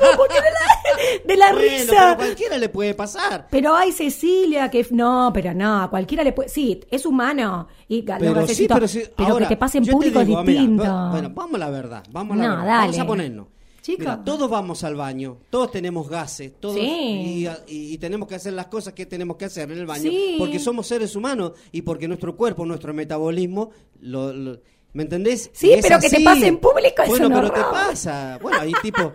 de 1.26 1.38
la 1.38 1.52
Bueno, 1.54 1.62
risa. 1.62 1.86
pero 1.90 2.02
a 2.08 2.16
cualquiera 2.18 2.58
le 2.58 2.70
puede 2.70 2.94
pasar. 2.94 3.48
Pero 3.50 3.76
hay 3.76 3.92
Cecilia 3.92 4.70
que 4.70 4.86
no, 4.92 5.32
pero 5.34 5.54
no, 5.54 5.82
a 5.84 5.90
cualquiera 5.90 6.24
le 6.24 6.34
puede, 6.34 6.50
sí, 6.50 6.80
es 6.92 7.06
humano 7.06 7.68
y 7.88 8.02
Pero 8.04 8.20
sí, 8.20 8.34
gasecitos, 8.34 8.76
pero 8.76 8.88
sí. 8.88 9.04
pero 9.16 9.30
ahora, 9.30 9.48
que 9.48 9.56
te 9.56 9.58
pase 9.60 9.78
en 9.80 9.86
público 9.86 10.20
digo, 10.24 10.40
es 10.42 10.46
distinto. 10.48 11.10
bueno, 11.12 11.30
vamos 11.34 11.56
a 11.56 11.58
la 11.58 11.70
verdad. 11.70 12.04
Vamos 12.12 12.38
a 12.38 12.42
la 12.42 12.48
No, 12.48 12.56
verdad. 12.58 12.68
dale. 12.68 12.82
Vamos 12.88 13.00
a 13.00 13.08
ponernos. 13.08 13.48
Chicos. 13.82 14.00
Mira, 14.00 14.24
todos 14.24 14.48
vamos 14.50 14.84
al 14.84 14.96
baño, 14.96 15.38
todos 15.50 15.72
tenemos 15.72 16.08
gases, 16.08 16.54
todos 16.60 16.76
Sí. 16.76 16.82
y, 16.82 17.48
y- 17.68 17.94
y 17.94 17.98
tenemos 17.98 18.28
que 18.28 18.36
hacer 18.36 18.54
las 18.54 18.68
cosas 18.68 18.94
que 18.94 19.06
tenemos 19.08 19.38
que 19.38 19.46
hacer 19.46 19.72
en 19.72 19.80
el 19.80 19.86
baño, 19.88 20.04
Sí. 20.12 20.36
porque 20.38 20.60
somos 20.60 20.86
seres 20.86 21.16
humanos 21.16 21.54
y 21.72 21.82
porque 21.82 22.08
nuestro 22.08 22.36
cuerpo, 22.38 22.64
nuestro 22.66 22.94
metabolismo, 22.94 23.72
lo, 24.02 24.32
lo- 24.34 24.60
¿me 24.94 25.04
entendés? 25.04 25.50
Sí, 25.54 25.74
pero 25.82 26.00
que 26.00 26.10
te 26.10 26.18
así. 26.18 26.24
pase 26.26 26.48
en 26.48 26.58
público 26.58 27.02
es 27.02 27.10
Bueno, 27.10 27.30
pero 27.30 27.52
te 27.52 27.62
pasa. 27.62 28.38
Bueno, 28.40 28.60
hay 28.62 28.72
tipo, 28.84 29.14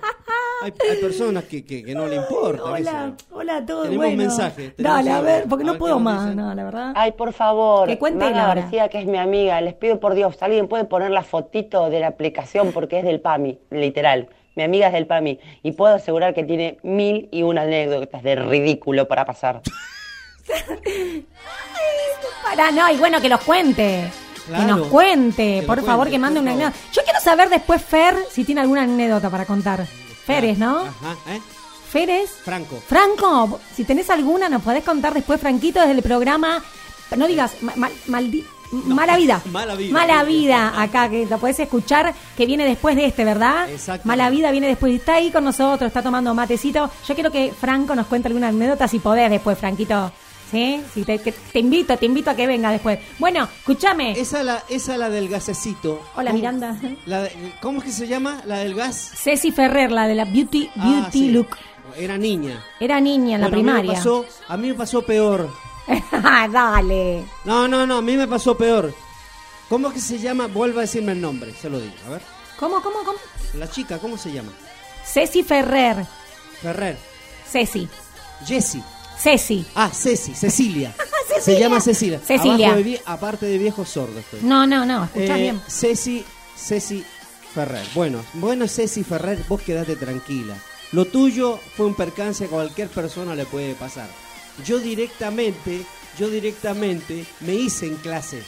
hay, 0.62 0.72
hay 0.90 0.96
personas 1.00 1.44
que, 1.44 1.64
que, 1.64 1.84
que 1.84 1.94
no 1.94 2.06
le 2.08 2.16
importa. 2.16 2.64
Hola, 2.64 3.14
hola 3.30 3.56
a 3.58 3.66
todos. 3.66 3.84
Tenemos 3.84 4.04
bueno. 4.06 4.18
mensaje, 4.22 4.70
tenemos 4.70 4.96
Dale, 4.96 5.10
a 5.12 5.20
ver, 5.20 5.44
porque 5.48 5.62
A 5.62 5.66
no 5.66 5.72
ver 5.74 5.78
puedo 5.78 6.00
más, 6.00 6.34
no, 6.34 6.52
la 6.54 6.64
verdad. 6.64 6.92
Ay, 6.96 7.12
por 7.12 7.32
favor, 7.32 7.86
Que 7.86 7.98
cuente 7.98 8.24
Maga. 8.24 8.54
García, 8.54 8.88
que 8.88 8.98
es 8.98 9.06
mi 9.06 9.18
amiga, 9.18 9.60
les 9.60 9.74
pido 9.74 10.00
por 10.00 10.14
Dios, 10.14 10.36
alguien 10.40 10.66
puede 10.66 10.86
poner 10.86 11.12
la 11.12 11.22
fotito 11.22 11.88
de 11.88 12.00
la 12.00 12.08
aplicación 12.08 12.72
porque 12.72 12.98
es 12.98 13.04
del 13.04 13.20
PAMI, 13.20 13.60
literal. 13.70 14.28
Mi 14.57 14.62
amiga 14.64 14.88
es 14.88 14.92
del 14.94 15.07
PAMI 15.07 15.38
y 15.62 15.72
puedo 15.72 15.94
asegurar 15.94 16.34
que 16.34 16.42
tiene 16.42 16.78
mil 16.82 17.28
y 17.30 17.42
una 17.42 17.62
anécdotas 17.62 18.22
de 18.22 18.34
ridículo 18.36 19.07
para 19.07 19.24
pasar. 19.24 19.61
Para, 22.42 22.70
no, 22.70 22.90
y 22.92 22.96
bueno, 22.96 23.20
que 23.20 23.28
los 23.28 23.40
cuente. 23.40 24.11
Que 24.46 24.52
nos 24.64 24.86
cuente, 24.88 25.59
Que 25.61 25.66
por 25.66 25.78
favor, 25.82 26.04
cuente, 26.07 26.11
que 26.12 26.18
mande 26.20 26.40
una 26.40 26.52
anécdota. 26.52 26.76
Yo 26.92 27.02
quiero 27.02 27.20
saber 27.20 27.48
después, 27.48 27.82
Fer, 27.82 28.16
si 28.30 28.44
tiene 28.44 28.61
alguna 28.61 28.82
anécdota 28.82 29.28
para 29.28 29.44
contar. 29.44 29.84
Feres, 29.86 30.57
¿no? 30.57 30.82
Ajá, 30.82 31.16
¿eh? 31.30 31.40
Feres. 31.90 32.30
Franco. 32.30 32.76
Franco, 32.86 33.61
si 33.74 33.84
tenés 33.84 34.09
alguna, 34.11 34.48
nos 34.48 34.62
podés 34.62 34.84
contar 34.84 35.14
después, 35.14 35.40
Franquito, 35.40 35.80
desde 35.80 35.92
el 35.94 36.02
programa. 36.02 36.62
No 37.16 37.26
digas 37.26 37.57
ma- 37.62 37.72
ma- 37.76 37.90
mala 38.72 39.16
vida. 39.16 39.42
Mala 39.52 39.74
vida. 39.74 39.92
Mala 39.92 40.24
vida, 40.24 40.80
acá, 40.82 41.08
que 41.08 41.26
lo 41.26 41.38
podés 41.38 41.58
escuchar, 41.60 42.14
que 42.36 42.46
viene 42.46 42.64
después 42.64 42.96
de 42.96 43.06
este, 43.06 43.24
¿verdad? 43.24 43.68
Exactamente. 43.70 44.06
Mala 44.08 44.30
vida 44.30 44.50
viene 44.50 44.68
después. 44.68 44.94
Está 44.94 45.14
ahí 45.14 45.30
con 45.30 45.44
nosotros, 45.44 45.86
está 45.88 46.02
tomando 46.02 46.34
matecito. 46.34 46.90
Yo 47.06 47.14
quiero 47.14 47.30
que 47.30 47.52
Franco 47.52 47.94
nos 47.94 48.06
cuente 48.06 48.28
alguna 48.28 48.48
anécdota, 48.48 48.88
si 48.88 48.98
podés 48.98 49.30
después, 49.30 49.58
Franquito. 49.58 50.12
¿Sí? 50.50 50.80
Te, 51.04 51.58
invito, 51.58 51.96
te 51.96 52.06
invito 52.06 52.30
a 52.30 52.36
que 52.36 52.46
venga 52.46 52.70
después. 52.70 53.00
Bueno, 53.18 53.48
escúchame. 53.58 54.12
Esa 54.12 54.44
la, 54.44 54.62
esa 54.68 54.96
la 54.96 55.10
del 55.10 55.28
gasecito. 55.28 56.00
Hola, 56.14 56.30
¿Cómo- 56.30 56.34
Miranda. 56.38 56.76
la 57.04 57.22
de- 57.22 57.52
¿Cómo 57.60 57.78
es 57.80 57.84
que 57.86 57.90
se 57.90 58.06
llama? 58.06 58.40
La 58.46 58.58
del 58.58 58.76
gas. 58.76 59.10
Ceci 59.16 59.50
Ferrer, 59.50 59.90
la 59.90 60.06
de 60.06 60.14
la 60.14 60.24
Beauty, 60.24 60.70
Ah, 60.76 60.84
beauty 61.02 61.18
sí. 61.18 61.30
Look. 61.30 61.48
Era 61.98 62.16
niña. 62.16 62.62
Era 62.78 63.00
niña 63.00 63.34
en 63.34 63.40
la 63.40 63.48
Bueno, 63.48 63.72
A 63.72 63.74
mí, 63.74 63.80
primaria. 63.80 63.94
pasó, 63.98 64.24
a 64.46 64.56
mí 64.56 64.68
me 64.68 64.74
pasó 64.74 65.02
peor. 65.02 65.50
Dale. 66.53 67.24
No, 67.45 67.68
no, 67.68 67.87
no, 67.87 67.99
a 67.99 68.03
mí 68.03 68.16
me 68.16 68.26
pasó 68.26 68.57
peor. 68.57 68.95
¿Cómo 69.68 69.89
es 69.89 69.95
que 69.95 70.01
se 70.01 70.18
llama? 70.18 70.47
Vuelva 70.47 70.80
a 70.80 70.82
decirme 70.82 71.12
el 71.12 71.20
nombre, 71.20 71.53
se 71.61 71.68
lo 71.68 71.80
digo. 71.80 71.95
A 72.07 72.11
ver. 72.11 72.22
¿Cómo, 72.59 72.80
cómo, 72.82 72.99
cómo? 73.05 73.18
La 73.55 73.68
chica, 73.70 73.99
¿cómo 73.99 74.16
se 74.16 74.32
llama? 74.32 74.53
Ceci 75.05 75.43
Ferrer. 75.43 76.07
Ferrer. 76.62 76.97
Ceci. 77.51 77.89
Jessie. 78.47 78.82
Ceci. 79.18 79.64
Ah, 79.74 79.91
Ceci, 79.93 80.34
Cecilia. 80.34 80.95
Cecilia. 81.28 81.43
Se 81.43 81.59
llama 81.61 81.80
Cecilia. 81.80 82.20
Cecilia. 82.20 82.66
Abajo 82.68 82.76
de 82.76 82.84
vie- 82.84 83.03
aparte 83.05 83.47
de 83.47 83.59
viejo 83.59 83.84
sordo 83.84 84.18
estoy. 84.18 84.41
No, 84.43 84.66
no, 84.66 84.84
no, 84.87 85.05
escuchás 85.05 85.39
Eh, 85.39 85.43
bien. 85.43 85.62
Ceci, 85.68 86.24
Ceci 86.57 87.05
Ferrer. 87.55 87.84
Bueno, 87.95 88.22
bueno, 88.34 88.68
Ceci 88.68 89.03
Ferrer, 89.05 89.43
vos 89.49 89.62
quedate 89.62 89.97
tranquila. 89.97 90.55
Lo 90.93 91.05
tuyo 91.07 91.59
fue 91.76 91.87
un 91.87 91.95
percance 91.95 92.45
que 92.47 92.55
a 92.55 92.57
cualquier 92.59 92.89
persona 92.89 93.34
le 93.34 93.45
puede 93.47 93.74
pasar. 93.74 94.09
Yo 94.64 94.78
directamente, 94.78 95.84
yo 96.18 96.28
directamente 96.30 97.26
me 97.40 97.54
hice 97.54 97.86
en 97.86 97.96
clase. 97.96 98.42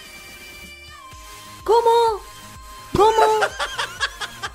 ¿Cómo? 1.64 2.20
¿Cómo? 2.96 3.12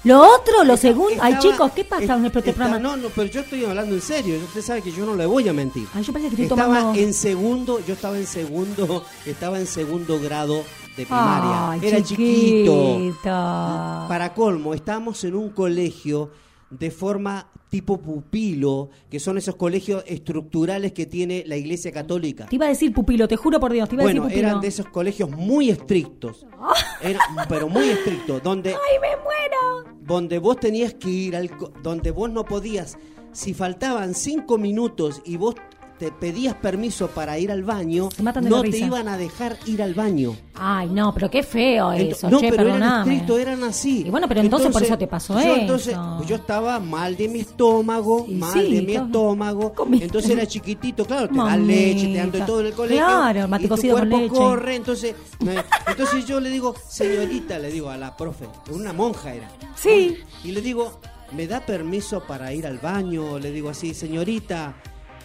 Lo 0.06 0.20
otro, 0.36 0.64
lo 0.66 0.76
segundo. 0.76 1.16
Ay, 1.22 1.38
chicos, 1.40 1.72
¿qué 1.74 1.86
pasa 1.86 2.16
con 2.16 2.26
este 2.26 2.40
está- 2.40 2.52
programa? 2.54 2.78
No, 2.80 2.98
no, 2.98 3.08
pero 3.10 3.30
yo 3.32 3.42
estoy 3.42 3.64
hablando 3.64 3.96
en 3.96 4.02
serio. 4.02 4.38
Usted 4.44 4.62
sabe 4.62 4.82
que 4.82 4.92
yo 4.92 5.06
no 5.06 5.16
le 5.16 5.26
voy 5.26 5.48
a 5.48 5.54
mentir. 5.54 5.88
Ay, 5.94 6.04
yo 6.04 6.12
pensé 6.12 6.28
que 6.28 6.34
estoy 6.44 6.46
Estaba 6.46 6.76
tomando. 6.80 7.00
en 7.00 7.14
segundo, 7.14 7.80
yo 7.86 7.94
estaba 7.94 8.18
en 8.18 8.28
segundo, 8.28 9.06
estaba 9.26 9.60
en 9.60 9.68
segundo 9.68 10.20
grado 10.20 10.56
de 10.98 11.06
primaria. 11.06 11.72
Ay, 11.72 11.80
Era 11.84 12.04
chiquito. 12.04 12.98
chiquito. 12.98 13.24
Para 13.24 14.34
colmo, 14.36 14.74
estamos 14.74 15.24
en 15.24 15.36
un 15.36 15.52
colegio 15.52 16.32
de 16.70 16.92
forma 16.92 17.48
tipo 17.74 17.98
pupilo, 18.00 18.92
que 19.10 19.20
son 19.20 19.40
esos 19.40 19.56
colegios 19.56 20.04
estructurales 20.06 20.92
que 20.94 21.08
tiene 21.08 21.44
la 21.48 21.58
Iglesia 21.58 21.92
Católica. 21.92 22.46
Te 22.46 22.56
iba 22.56 22.68
a 22.68 22.70
decir 22.70 22.94
pupilo, 22.94 23.28
te 23.28 23.36
juro 23.36 23.60
por 23.60 23.74
Dios, 23.74 23.90
te 23.90 23.96
iba 23.96 24.04
Bueno, 24.04 24.22
a 24.22 24.26
decir 24.26 24.36
pupilo. 24.36 24.48
eran 24.50 24.62
de 24.62 24.68
esos 24.68 24.86
colegios 24.90 25.32
muy 25.32 25.72
estrictos, 25.72 26.46
Era- 27.02 27.20
pero 27.50 27.68
muy 27.70 27.90
estrictos, 27.90 28.44
donde 28.44 28.70
¡Ay, 28.76 29.00
me 29.02 29.08
muero! 29.24 29.98
donde 30.02 30.38
vos 30.38 30.60
tenías 30.60 30.94
que 30.94 31.10
ir 31.10 31.36
al 31.36 31.50
donde 31.82 32.12
vos 32.12 32.30
no 32.30 32.46
podías 32.46 32.96
si 33.32 33.56
faltaban 33.56 34.14
cinco 34.14 34.60
minutos 34.60 35.24
y 35.26 35.38
vos 35.38 35.56
te 36.00 36.12
pedías 36.12 36.56
permiso 36.56 37.08
para 37.10 37.38
ir 37.40 37.52
al 37.52 37.64
baño 37.64 38.10
no 38.20 38.34
te 38.62 38.68
risa. 38.72 38.86
iban 38.86 39.08
a 39.08 39.18
dejar 39.18 39.58
ir 39.68 39.82
al 39.82 39.94
baño 39.94 40.36
Ay, 40.56 40.90
no, 40.90 41.14
pero 41.14 41.30
qué 41.30 41.44
feo 41.44 41.92
Ento- 41.94 42.12
eso, 42.12 42.30
no 42.30 42.40
che, 42.40 42.50
pero 42.50 42.64
eran 42.64 42.74
perdoname. 42.80 43.12
estrictos 43.14 43.40
eran 43.40 43.64
así 43.64 44.04
Y 44.06 44.10
bueno, 44.10 44.28
pero 44.28 44.42
entonces 44.42 44.72
por 44.72 44.84
eso 44.84 44.98
te 44.98 45.08
pasó 45.08 45.34
yo, 45.36 45.40
eso. 45.40 45.56
entonces 45.56 45.98
pues 46.18 46.30
yo 46.30 46.36
estaba 46.36 46.80
mal 46.80 47.16
de 47.16 47.28
mi 47.30 47.40
estómago 47.42 48.26
mal 48.28 48.54
sí, 48.54 48.74
de 48.76 48.82
mi 48.82 48.96
estómago 48.96 49.74
Comiste. 49.74 50.06
entonces 50.06 50.32
era 50.32 50.46
chiquitito 50.48 51.06
claro 51.06 51.30
te 51.30 51.38
dan 51.38 51.68
leche 51.68 52.08
te 52.08 52.14
dan 52.18 52.32
de 52.32 52.42
todo 52.42 52.60
en 52.62 52.66
el 52.68 52.74
colegio 52.74 53.06
Claro, 53.06 53.48
y 53.60 53.62
tu 53.64 53.70
cocido 53.70 53.98
con 53.98 54.10
cuerpo 54.10 54.18
leche. 54.26 54.36
corre 54.36 54.76
entonces 54.76 55.16
me- 55.40 55.56
entonces 55.88 56.26
yo 56.26 56.40
le 56.40 56.50
digo 56.50 56.74
señorita 56.90 57.60
le 57.60 57.72
digo 57.72 57.90
a 57.90 57.98
la 57.98 58.18
profe 58.18 58.48
una 58.72 58.94
monja 58.94 59.34
era 59.34 59.48
Sí. 59.76 60.18
y 60.44 60.52
le 60.52 60.62
digo, 60.62 61.00
¿me 61.36 61.48
da 61.48 61.60
permiso 61.66 62.22
para 62.22 62.54
ir 62.54 62.68
al 62.68 62.78
baño? 62.78 63.40
Le 63.40 63.52
digo 63.52 63.70
así, 63.70 63.94
señorita. 63.94 64.76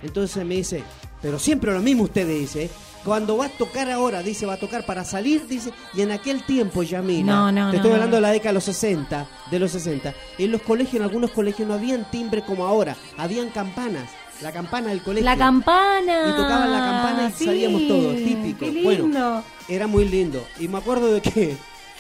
Entonces 0.03 0.45
me 0.45 0.57
dice, 0.57 0.83
pero 1.23 1.39
siempre 1.39 1.73
lo 1.73 1.81
mismo 1.81 2.05
usted 2.05 2.27
dice. 2.27 2.65
¿eh? 2.65 2.71
Cuando 3.05 3.37
va 3.37 3.47
a 3.47 3.49
tocar 3.49 3.91
ahora, 3.91 4.23
dice, 4.23 4.45
va 4.45 4.55
a 4.55 4.59
tocar 4.59 4.85
para 4.85 5.05
salir, 5.05 5.47
dice, 5.47 5.73
y 5.95 6.03
en 6.03 6.11
aquel 6.11 6.45
tiempo, 6.45 6.83
Yamila, 6.83 7.33
No, 7.33 7.53
no, 7.53 7.71
te 7.71 7.77
no, 7.77 7.83
estoy 7.83 7.93
hablando 7.93 8.17
de 8.17 8.23
la 8.23 8.31
década 8.31 8.51
de 8.51 8.55
los 8.55 8.65
60, 8.65 9.27
de 9.51 9.59
los 9.59 9.71
60, 9.71 10.15
en 10.39 10.53
los 10.53 10.63
colegios, 10.63 10.97
en 10.97 11.03
algunos 11.03 11.31
colegios 11.31 11.67
no 11.67 11.75
habían 11.75 12.11
timbre 12.11 12.43
como 12.43 12.67
ahora, 12.67 12.97
habían 13.17 13.51
campanas, 13.51 14.11
la 14.43 14.53
campana 14.53 14.91
del 14.91 15.03
colegio. 15.03 15.25
La 15.25 15.37
campana. 15.37 16.29
Y 16.29 16.37
tocaban 16.37 16.71
la 16.71 16.79
campana 16.79 17.29
y 17.29 17.39
Sí, 17.39 17.45
salíamos 17.47 17.89
todos, 17.89 18.17
típico. 18.17 18.61
Qué 18.61 18.83
Bueno, 18.83 19.43
era 19.69 19.87
muy 19.87 20.07
lindo. 20.09 20.45
Y 20.59 20.69
me 20.69 20.79
acuerdo 20.79 21.13
de 21.13 21.21
que, 21.21 21.57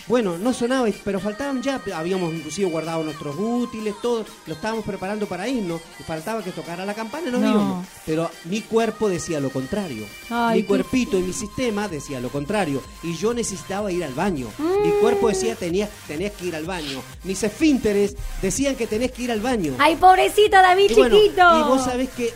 bueno, 0.08 0.38
no 0.38 0.52
sonaba, 0.52 0.88
pero 1.04 1.20
faltaban 1.20 1.62
ya, 1.62 1.80
habíamos 1.94 2.32
inclusive 2.34 2.70
guardado 2.70 3.04
nuestros 3.04 3.36
útiles, 3.38 3.94
todo, 4.00 4.24
lo 4.46 4.54
estábamos 4.54 4.84
preparando 4.84 5.26
para 5.26 5.46
irnos, 5.48 5.80
y 6.00 6.02
faltaba 6.02 6.42
que 6.42 6.50
tocara 6.50 6.84
la 6.86 6.94
campana 6.94 7.28
y 7.28 7.30
nos 7.32 7.40
No. 7.40 7.50
íbamos. 7.50 7.86
Pero 8.06 8.30
mi 8.44 8.62
cuerpo 8.62 9.08
decía 9.08 9.38
lo 9.40 9.50
contrario. 9.50 10.04
Ay, 10.30 10.56
mi 10.58 10.62
qué- 10.62 10.68
cuerpito 10.68 11.18
y 11.18 11.22
mi 11.22 11.32
sistema 11.32 11.88
decía 11.88 12.20
lo 12.20 12.30
contrario. 12.30 12.82
Y 13.02 13.16
yo 13.16 13.34
necesitaba 13.34 13.92
ir 13.92 14.02
al 14.04 14.14
baño. 14.14 14.48
Mi 14.84 14.90
cuerpo 15.00 15.28
decía 15.28 15.54
tenías, 15.54 15.90
tenías 16.06 16.32
que 16.32 16.46
ir 16.46 16.56
al 16.56 16.64
baño. 16.64 17.02
Mis 17.24 17.42
esfínteres 17.42 18.16
decían 18.40 18.76
que 18.76 18.86
tenés 18.86 19.12
que 19.12 19.22
ir 19.22 19.30
al 19.32 19.40
baño. 19.40 19.74
Ay, 19.78 19.96
pobrecito 19.96 20.56
David 20.56 20.90
Y 20.90 20.94
bueno, 20.94 21.16
chiquito. 21.16 21.60
y 21.60 21.62
vos 21.68 21.84
sabés 21.84 22.08
que 22.10 22.32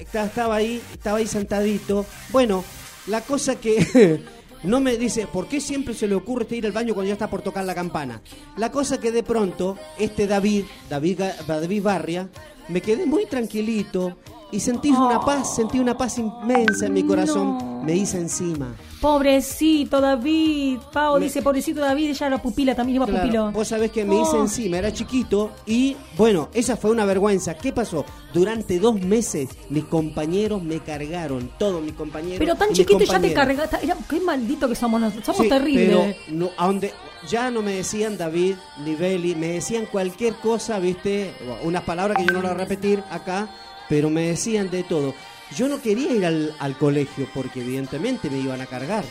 esta- 0.00 0.24
estaba 0.24 0.56
ahí, 0.56 0.82
estaba 0.92 1.18
ahí 1.18 1.26
sentadito. 1.26 2.04
Bueno, 2.30 2.64
la 3.06 3.20
cosa 3.20 3.56
que 3.56 4.22
no 4.64 4.80
me 4.80 4.96
dice, 4.96 5.26
¿por 5.26 5.48
qué 5.48 5.60
siempre 5.60 5.94
se 5.94 6.06
le 6.06 6.14
ocurre 6.14 6.42
este 6.42 6.56
ir 6.56 6.66
al 6.66 6.72
baño 6.72 6.94
cuando 6.94 7.08
ya 7.08 7.14
está 7.14 7.28
por 7.28 7.42
tocar 7.42 7.64
la 7.64 7.74
campana? 7.74 8.22
La 8.56 8.70
cosa 8.70 9.00
que 9.00 9.12
de 9.12 9.22
pronto, 9.22 9.76
este 9.98 10.26
David, 10.26 10.64
David, 10.88 11.20
David 11.46 11.82
Barria, 11.82 12.28
me 12.68 12.80
quedé 12.80 13.06
muy 13.06 13.26
tranquilito 13.26 14.16
y 14.50 14.60
sentí 14.60 14.90
una 14.90 15.20
paz, 15.20 15.56
sentí 15.56 15.78
una 15.78 15.96
paz 15.96 16.18
inmensa 16.18 16.86
en 16.86 16.92
mi 16.92 17.02
corazón. 17.04 17.58
No. 17.58 17.72
Me 17.82 17.96
hice 17.96 18.18
encima. 18.18 18.74
Pobrecito 19.00 20.00
David. 20.00 20.78
Pau 20.92 21.18
Me- 21.18 21.24
dice, 21.24 21.42
pobrecito 21.42 21.80
David, 21.80 22.10
ella 22.10 22.26
era 22.28 22.38
pupila, 22.42 22.74
también 22.74 22.96
iba 22.96 23.06
Claro, 23.06 23.22
pupilo. 23.22 23.50
vos 23.50 23.66
sabés 23.66 23.90
que 23.90 24.04
me 24.04 24.14
hice 24.20 24.36
Oh. 24.36 24.42
encima, 24.42 24.78
era 24.78 24.92
chiquito 24.92 25.50
y 25.66 25.96
bueno, 26.16 26.48
esa 26.54 26.76
fue 26.76 26.90
una 26.92 27.04
vergüenza. 27.04 27.54
¿Qué 27.54 27.72
pasó? 27.72 28.04
Durante 28.32 28.78
dos 28.78 29.00
meses 29.00 29.48
mis 29.70 29.84
compañeros 29.84 30.62
me 30.62 30.78
cargaron, 30.80 31.50
todos 31.58 31.82
mis 31.82 31.94
compañeros. 31.94 32.38
Pero 32.38 32.54
tan 32.54 32.72
chiquito 32.72 33.00
ya 33.04 33.20
te 33.20 33.32
cargaste. 33.32 33.78
Era- 33.82 33.96
Qué 34.08 34.20
maldito 34.20 34.68
que 34.68 34.74
somos 34.74 35.00
nosotros. 35.00 35.24
Somos 35.26 35.42
Sí, 35.42 35.48
terribles. 35.48 36.16
Pero 36.26 36.36
no, 36.38 36.50
a 36.56 36.66
donde, 36.66 36.92
ya 37.28 37.50
no 37.50 37.62
me 37.62 37.74
decían 37.74 38.18
David 38.18 38.56
ni 38.78 38.94
Beli, 38.94 39.34
me 39.34 39.48
decían 39.48 39.86
cualquier 39.86 40.34
cosa, 40.34 40.78
viste, 40.78 41.34
unas 41.62 41.82
palabras 41.82 42.16
que 42.18 42.26
yo 42.26 42.32
no 42.32 42.42
las 42.42 42.52
voy 42.52 42.60
a 42.60 42.64
repetir 42.64 43.02
acá, 43.10 43.48
pero 43.88 44.10
me 44.10 44.28
decían 44.28 44.70
de 44.70 44.82
todo. 44.82 45.14
Yo 45.56 45.68
no 45.68 45.80
quería 45.80 46.12
ir 46.12 46.24
al, 46.24 46.54
al 46.58 46.76
colegio 46.78 47.28
porque 47.34 47.60
evidentemente 47.60 48.30
me 48.30 48.38
iban 48.38 48.60
a 48.60 48.66
cargar. 48.66 49.04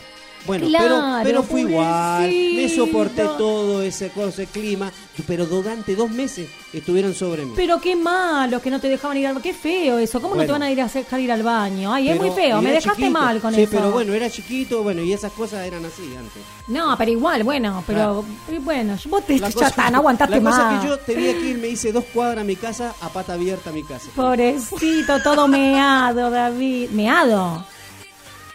Bueno, 0.46 0.66
Claro, 0.66 1.00
pero, 1.22 1.22
pero 1.22 1.42
fui 1.42 1.60
igual, 1.62 2.28
me 2.30 2.68
soporté 2.68 3.22
todo 3.38 3.82
ese, 3.82 4.10
ese 4.14 4.46
clima, 4.46 4.90
pero 5.26 5.46
durante 5.46 5.94
dos 5.94 6.10
meses 6.10 6.48
estuvieron 6.72 7.14
sobre 7.14 7.44
mí. 7.44 7.52
Pero 7.54 7.80
qué 7.80 7.94
malo 7.94 8.60
que 8.60 8.70
no 8.70 8.80
te 8.80 8.88
dejaban 8.88 9.16
ir 9.16 9.26
al 9.26 9.40
Qué 9.42 9.52
feo 9.54 9.98
eso. 9.98 10.20
¿Cómo 10.20 10.34
no 10.34 10.44
te 10.44 10.52
van 10.52 10.62
a 10.62 10.70
ir 10.70 10.80
a 10.80 10.86
dejar 10.86 11.20
ir 11.20 11.32
al 11.32 11.42
baño? 11.42 11.92
Ay, 11.92 12.08
es 12.10 12.16
muy 12.16 12.30
feo. 12.30 12.60
Me 12.62 12.70
dejaste 12.72 13.02
chiquito. 13.02 13.10
mal 13.10 13.40
con 13.40 13.54
sí, 13.54 13.62
eso. 13.62 13.70
pero 13.72 13.90
bueno, 13.90 14.12
era 14.14 14.30
chiquito, 14.30 14.82
bueno, 14.82 15.02
y 15.02 15.12
esas 15.12 15.32
cosas 15.32 15.66
eran 15.66 15.84
así 15.84 16.02
antes. 16.16 16.42
No, 16.68 16.96
pero 16.96 17.10
igual, 17.10 17.42
bueno, 17.44 17.82
pero 17.86 18.24
eh, 18.48 18.58
bueno, 18.60 18.96
vos 19.06 19.26
te 19.26 19.38
La 19.38 19.48
ya 19.48 19.54
cosa- 19.54 19.68
está, 19.68 19.90
no 19.90 19.98
aguantaste 19.98 20.36
la 20.40 20.50
cosa 20.50 20.64
más. 20.64 20.80
que 20.82 20.88
yo 20.88 20.98
tenía 20.98 21.32
que 21.32 21.50
ir, 21.50 21.58
me 21.58 21.68
hice 21.68 21.92
dos 21.92 22.04
cuadras 22.12 22.42
a 22.42 22.44
mi 22.44 22.56
casa, 22.56 22.94
a 23.00 23.08
pata 23.08 23.34
abierta 23.34 23.70
a 23.70 23.72
mi 23.72 23.82
casa. 23.82 24.08
Pobrecito, 24.14 25.20
todo 25.22 25.48
meado, 25.48 26.30
David. 26.30 26.90
¿Meado? 26.90 27.64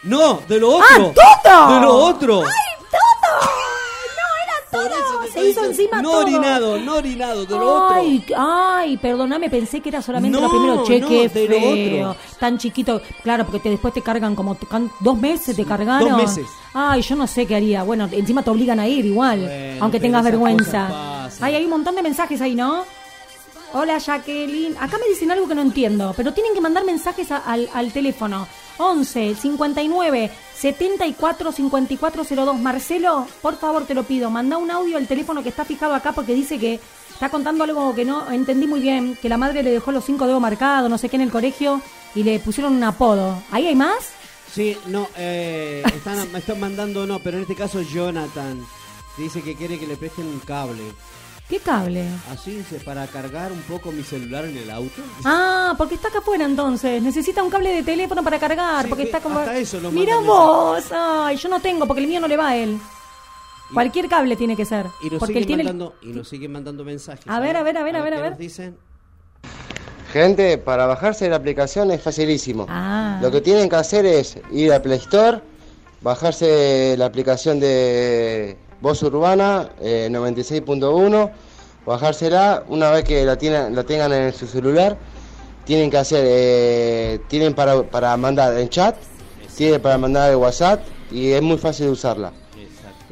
No, 0.07 0.41
de 0.47 0.59
lo 0.59 0.81
¡Ah, 0.81 0.85
otro. 0.99 1.13
todo! 1.43 1.73
De 1.75 1.81
lo 1.81 1.93
otro. 1.95 2.39
¡Todo! 2.41 2.49
Por 4.71 4.85
eso 4.85 5.19
te 5.23 5.31
Se 5.31 5.39
hizo 5.49 5.61
diciendo, 5.61 5.65
encima 5.71 6.01
no 6.01 6.11
todo. 6.11 6.19
orinado, 6.21 6.77
no 6.79 6.95
orinado, 6.95 7.45
de 7.45 7.55
lo 7.55 7.89
Ay, 7.89 8.21
otro. 8.23 8.35
ay, 8.37 8.97
perdóname, 8.97 9.49
pensé 9.49 9.79
que 9.81 9.89
era 9.89 10.01
solamente 10.01 10.37
No, 10.37 10.43
lo 10.45 10.49
primero. 10.51 10.83
Che, 10.83 10.99
no, 10.99 11.07
qué 11.07 11.29
de 11.29 11.47
lo 11.47 11.59
feo. 11.59 12.09
otro. 12.11 12.21
Tan 12.39 12.57
chiquito. 12.57 13.01
Claro, 13.23 13.45
porque 13.45 13.59
te- 13.59 13.69
después 13.69 13.93
te 13.93 14.01
cargan 14.01 14.35
como 14.35 14.55
te 14.55 14.67
dos 14.99 15.17
meses 15.17 15.55
te 15.55 15.65
cargaron. 15.65 16.09
dos 16.09 16.17
meses. 16.17 16.45
Ay, 16.73 17.01
yo 17.01 17.15
no 17.15 17.27
sé 17.27 17.45
qué 17.45 17.55
haría. 17.55 17.83
Bueno, 17.83 18.07
encima 18.11 18.43
te 18.43 18.49
obligan 18.49 18.79
a 18.79 18.87
ir 18.87 19.05
igual, 19.05 19.39
Bueno, 19.41 19.83
aunque 19.83 19.99
tengas 19.99 20.23
vergüenza. 20.23 21.25
Ay, 21.41 21.55
hay 21.55 21.63
un 21.63 21.71
montón 21.71 21.95
de 21.95 22.03
mensajes 22.03 22.39
ahí, 22.41 22.53
¿no? 22.53 22.83
Hola 23.73 23.97
Jacqueline. 23.99 24.75
Acá 24.79 24.97
me 24.97 25.07
dicen 25.09 25.31
algo 25.31 25.47
que 25.47 25.55
no 25.55 25.61
entiendo, 25.61 26.13
pero 26.15 26.33
tienen 26.33 26.53
que 26.53 26.61
mandar 26.61 26.83
mensajes 26.85 27.31
a- 27.31 27.37
al, 27.37 27.69
al 27.73 27.91
teléfono 27.91 28.47
11 28.77 29.35
59 29.35 30.31
74 30.55 31.51
5402. 31.51 32.59
Marcelo, 32.59 33.27
por 33.41 33.57
favor 33.57 33.85
te 33.85 33.93
lo 33.93 34.03
pido, 34.03 34.29
manda 34.29 34.57
un 34.57 34.71
audio 34.71 34.97
al 34.97 35.07
teléfono 35.07 35.43
que 35.43 35.49
está 35.49 35.65
fijado 35.65 35.93
acá 35.93 36.11
porque 36.13 36.33
dice 36.33 36.57
que 36.59 36.79
está 37.11 37.29
contando 37.29 37.63
algo 37.63 37.95
que 37.95 38.05
no 38.05 38.31
entendí 38.31 38.67
muy 38.67 38.79
bien, 38.79 39.17
que 39.21 39.29
la 39.29 39.37
madre 39.37 39.63
le 39.63 39.71
dejó 39.71 39.91
los 39.91 40.05
cinco 40.05 40.27
dedos 40.27 40.41
marcados, 40.41 40.89
no 40.89 40.97
sé 40.97 41.09
qué 41.09 41.15
en 41.15 41.23
el 41.23 41.31
colegio 41.31 41.81
y 42.15 42.23
le 42.23 42.39
pusieron 42.39 42.73
un 42.75 42.83
apodo. 42.83 43.41
¿Ahí 43.51 43.67
hay 43.67 43.75
más? 43.75 44.11
Sí, 44.53 44.77
no, 44.87 45.07
eh, 45.17 45.83
están, 45.85 46.31
me 46.31 46.39
están 46.39 46.59
mandando, 46.59 47.05
no, 47.05 47.19
pero 47.19 47.37
en 47.37 47.43
este 47.43 47.55
caso 47.55 47.81
Jonathan 47.81 48.65
dice 49.17 49.41
que 49.41 49.55
quiere 49.55 49.79
que 49.79 49.87
le 49.87 49.97
presten 49.97 50.27
un 50.27 50.39
cable. 50.39 50.83
¿Qué 51.49 51.59
cable? 51.59 52.05
Así 52.29 52.57
dice, 52.57 52.79
para 52.81 53.07
cargar 53.07 53.53
un 53.53 53.61
poco 53.61 53.91
mi 53.93 54.03
celular 54.03 54.43
en 54.43 54.57
el 54.57 54.69
auto. 54.69 55.01
Ah, 55.23 55.75
porque 55.77 55.95
está 55.95 56.09
acá 56.09 56.19
afuera 56.19 56.43
entonces. 56.43 57.01
Necesita 57.01 57.41
un 57.41 57.49
cable 57.49 57.71
de 57.73 57.83
teléfono 57.83 58.21
para 58.21 58.37
cargar. 58.37 58.83
Sí, 58.83 58.89
porque 58.89 59.03
que 59.03 59.09
está 59.09 59.21
como. 59.21 59.39
hasta 59.39 59.57
eso 59.57 59.79
lo 59.79 59.89
Mira 59.91 60.15
mandan 60.15 60.27
vos. 60.27 60.83
Ay, 60.91 61.37
yo 61.37 61.47
no 61.47 61.61
tengo 61.61 61.85
porque 61.87 62.01
el 62.01 62.07
mío 62.07 62.19
no 62.19 62.27
le 62.27 62.35
va 62.35 62.49
a 62.49 62.57
él. 62.57 62.77
Cualquier 63.73 64.09
cable 64.09 64.35
tiene 64.35 64.57
que 64.57 64.65
ser. 64.65 64.87
Y 65.01 65.09
nos, 65.09 65.19
porque 65.19 65.37
él 65.37 65.43
siguen 65.45 65.47
tiene. 65.47 65.61
el- 65.63 65.67
mandando, 65.69 65.95
y 66.01 66.07
nos 66.07 66.27
siguen 66.27 66.51
mandando 66.51 66.83
mensajes. 66.83 67.25
A 67.27 67.39
ver, 67.39 67.55
a 67.55 67.63
ver, 67.63 67.77
a 67.77 67.83
ver, 67.83 67.95
a 67.95 68.01
ver, 68.03 68.13
a 68.13 68.15
qué 68.17 68.21
ver. 68.23 68.31
nos 68.31 68.39
dicen. 68.39 68.77
Gente, 70.11 70.57
para 70.57 70.85
bajarse 70.85 71.29
la 71.29 71.35
aplicación 71.37 71.91
es 71.91 72.01
facilísimo. 72.01 72.65
Ah. 72.69 73.19
Lo 73.21 73.31
que 73.31 73.39
tienen 73.41 73.69
que 73.69 73.75
hacer 73.77 74.05
es 74.05 74.37
ir 74.51 74.71
a 74.73 74.81
Play 74.81 74.97
Store, 74.99 75.41
bajarse 76.01 76.95
la 76.97 77.05
aplicación 77.05 77.59
de 77.59 78.57
Voz 78.81 79.01
Urbana 79.03 79.69
eh, 79.81 80.07
96.1, 80.11 81.31
bajársela, 81.85 82.63
una 82.67 82.91
vez 82.91 83.03
que 83.03 83.25
la, 83.25 83.37
tienen, 83.37 83.75
la 83.75 83.83
tengan 83.83 84.13
en 84.13 84.33
su 84.33 84.45
celular, 84.45 84.97
tienen 85.65 85.89
que 85.89 85.97
hacer, 85.97 86.23
eh, 86.27 87.19
tienen 87.27 87.53
para, 87.53 87.83
para 87.83 88.15
mandar 88.17 88.57
en 88.57 88.69
chat, 88.69 88.95
tienen 89.55 89.81
para 89.81 89.97
mandar 89.97 90.29
el 90.29 90.37
WhatsApp 90.37 90.81
y 91.11 91.31
es 91.31 91.41
muy 91.41 91.57
fácil 91.57 91.87
de 91.87 91.91
usarla. 91.91 92.31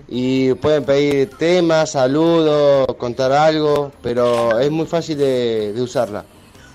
Y 0.07 0.53
pueden 0.55 0.83
pedir 0.83 1.31
temas, 1.31 1.91
saludos, 1.91 2.85
contar 2.97 3.31
algo, 3.31 3.91
pero 4.03 4.59
es 4.59 4.69
muy 4.69 4.85
fácil 4.85 5.17
de, 5.17 5.73
de 5.73 5.81
usarla. 5.81 6.25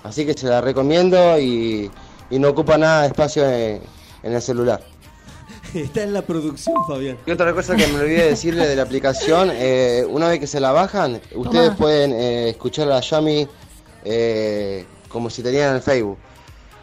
Así 0.03 0.25
que 0.25 0.33
se 0.33 0.47
la 0.47 0.59
recomiendo 0.59 1.39
y, 1.39 1.89
y 2.29 2.39
no 2.39 2.49
ocupa 2.49 2.77
nada 2.77 3.03
de 3.03 3.07
espacio 3.07 3.49
en, 3.49 3.81
en 4.23 4.33
el 4.33 4.41
celular. 4.41 4.90
Está 5.73 6.03
en 6.03 6.13
la 6.13 6.21
producción, 6.21 6.75
Fabián. 6.87 7.17
Y 7.25 7.31
otra 7.31 7.53
cosa 7.53 7.75
que 7.75 7.87
me 7.87 7.99
olvidé 7.99 8.27
decirle 8.29 8.67
de 8.67 8.75
la 8.75 8.83
aplicación, 8.83 9.49
eh, 9.53 10.05
una 10.09 10.27
vez 10.27 10.39
que 10.39 10.47
se 10.47 10.59
la 10.59 10.71
bajan, 10.71 11.21
ustedes 11.33 11.65
Tomá. 11.67 11.77
pueden 11.77 12.13
eh, 12.13 12.49
escuchar 12.49 12.91
a 12.91 12.99
Yami 12.99 13.47
eh, 14.03 14.85
como 15.07 15.29
si 15.29 15.41
tenían 15.43 15.75
el 15.75 15.81
Facebook. 15.81 16.17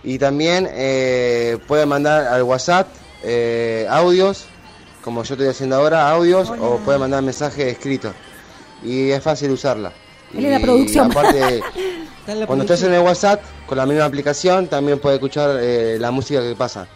Y 0.04 0.18
también 0.18 0.68
eh, 0.70 1.58
pueden 1.66 1.88
mandar 1.88 2.26
al 2.28 2.42
WhatsApp 2.44 2.88
eh, 3.24 3.86
audios, 3.90 4.44
como 5.02 5.24
yo 5.24 5.34
estoy 5.34 5.48
haciendo 5.48 5.76
ahora, 5.76 6.08
audios, 6.10 6.50
o 6.50 6.76
pueden 6.78 7.00
mandar 7.00 7.22
mensajes 7.22 7.66
escritos. 7.66 8.12
Y 8.82 9.10
es 9.10 9.22
fácil 9.22 9.50
usarla. 9.50 9.92
Él 10.32 10.44
es 10.44 10.50
la 10.52 10.58
Y 10.60 10.62
producción. 10.62 11.10
Aparte, 11.10 11.60
en 12.26 12.40
la 12.40 12.46
cuando 12.46 12.64
estés 12.64 12.82
en 12.84 12.94
el 12.94 13.00
WhatsApp, 13.00 13.42
con 13.66 13.76
la 13.76 13.86
misma 13.86 14.04
aplicación, 14.04 14.68
también 14.68 14.98
puedes 15.00 15.16
escuchar 15.16 15.58
eh, 15.60 15.98
la 15.98 16.10
música 16.10 16.40
que 16.40 16.54
pasa. 16.54 16.86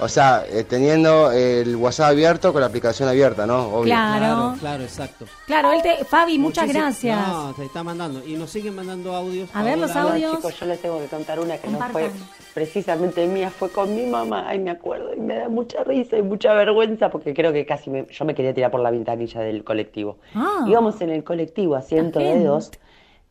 O 0.00 0.08
sea, 0.08 0.44
eh, 0.50 0.64
teniendo 0.64 1.30
el 1.32 1.76
WhatsApp 1.76 2.10
abierto 2.10 2.52
con 2.52 2.60
la 2.60 2.68
aplicación 2.68 3.08
abierta, 3.08 3.46
¿no? 3.46 3.68
Obvio. 3.68 3.84
Claro. 3.84 4.20
Claro, 4.20 4.54
claro, 4.60 4.82
exacto. 4.82 5.26
Claro, 5.46 5.72
él 5.72 5.82
te. 5.82 6.04
Fabi, 6.04 6.38
muchas 6.38 6.64
Muchísimo- 6.64 6.84
gracias. 6.84 7.28
No, 7.28 7.52
te 7.54 7.64
está 7.64 7.82
mandando. 7.82 8.22
Y 8.26 8.34
nos 8.34 8.50
siguen 8.50 8.74
mandando 8.76 9.14
audios. 9.14 9.50
A 9.54 9.62
ver, 9.62 9.78
los 9.78 9.94
audios. 9.94 10.36
Chicos, 10.36 10.58
yo 10.58 10.66
les 10.66 10.80
tengo 10.80 10.98
que 11.00 11.06
contar 11.06 11.38
una 11.40 11.58
que 11.58 11.68
no 11.68 11.78
fue 11.90 12.10
precisamente 12.54 13.26
mía, 13.26 13.50
fue 13.50 13.70
con 13.70 13.94
mi 13.94 14.06
mamá. 14.06 14.44
Ay, 14.48 14.58
me 14.58 14.70
acuerdo 14.70 15.14
y 15.14 15.20
me 15.20 15.36
da 15.36 15.48
mucha 15.48 15.84
risa 15.84 16.16
y 16.18 16.22
mucha 16.22 16.52
vergüenza 16.54 17.10
porque 17.10 17.32
creo 17.34 17.52
que 17.52 17.64
casi 17.66 17.90
me- 17.90 18.06
yo 18.10 18.24
me 18.24 18.34
quería 18.34 18.52
tirar 18.54 18.70
por 18.70 18.80
la 18.80 18.90
ventanilla 18.90 19.40
del 19.40 19.64
colectivo. 19.64 20.18
Ah. 20.34 20.64
Íbamos 20.66 21.00
en 21.00 21.10
el 21.10 21.24
colectivo 21.24 21.76
asiento 21.76 22.18
de 22.18 22.24
gente. 22.26 22.44
dos 22.46 22.70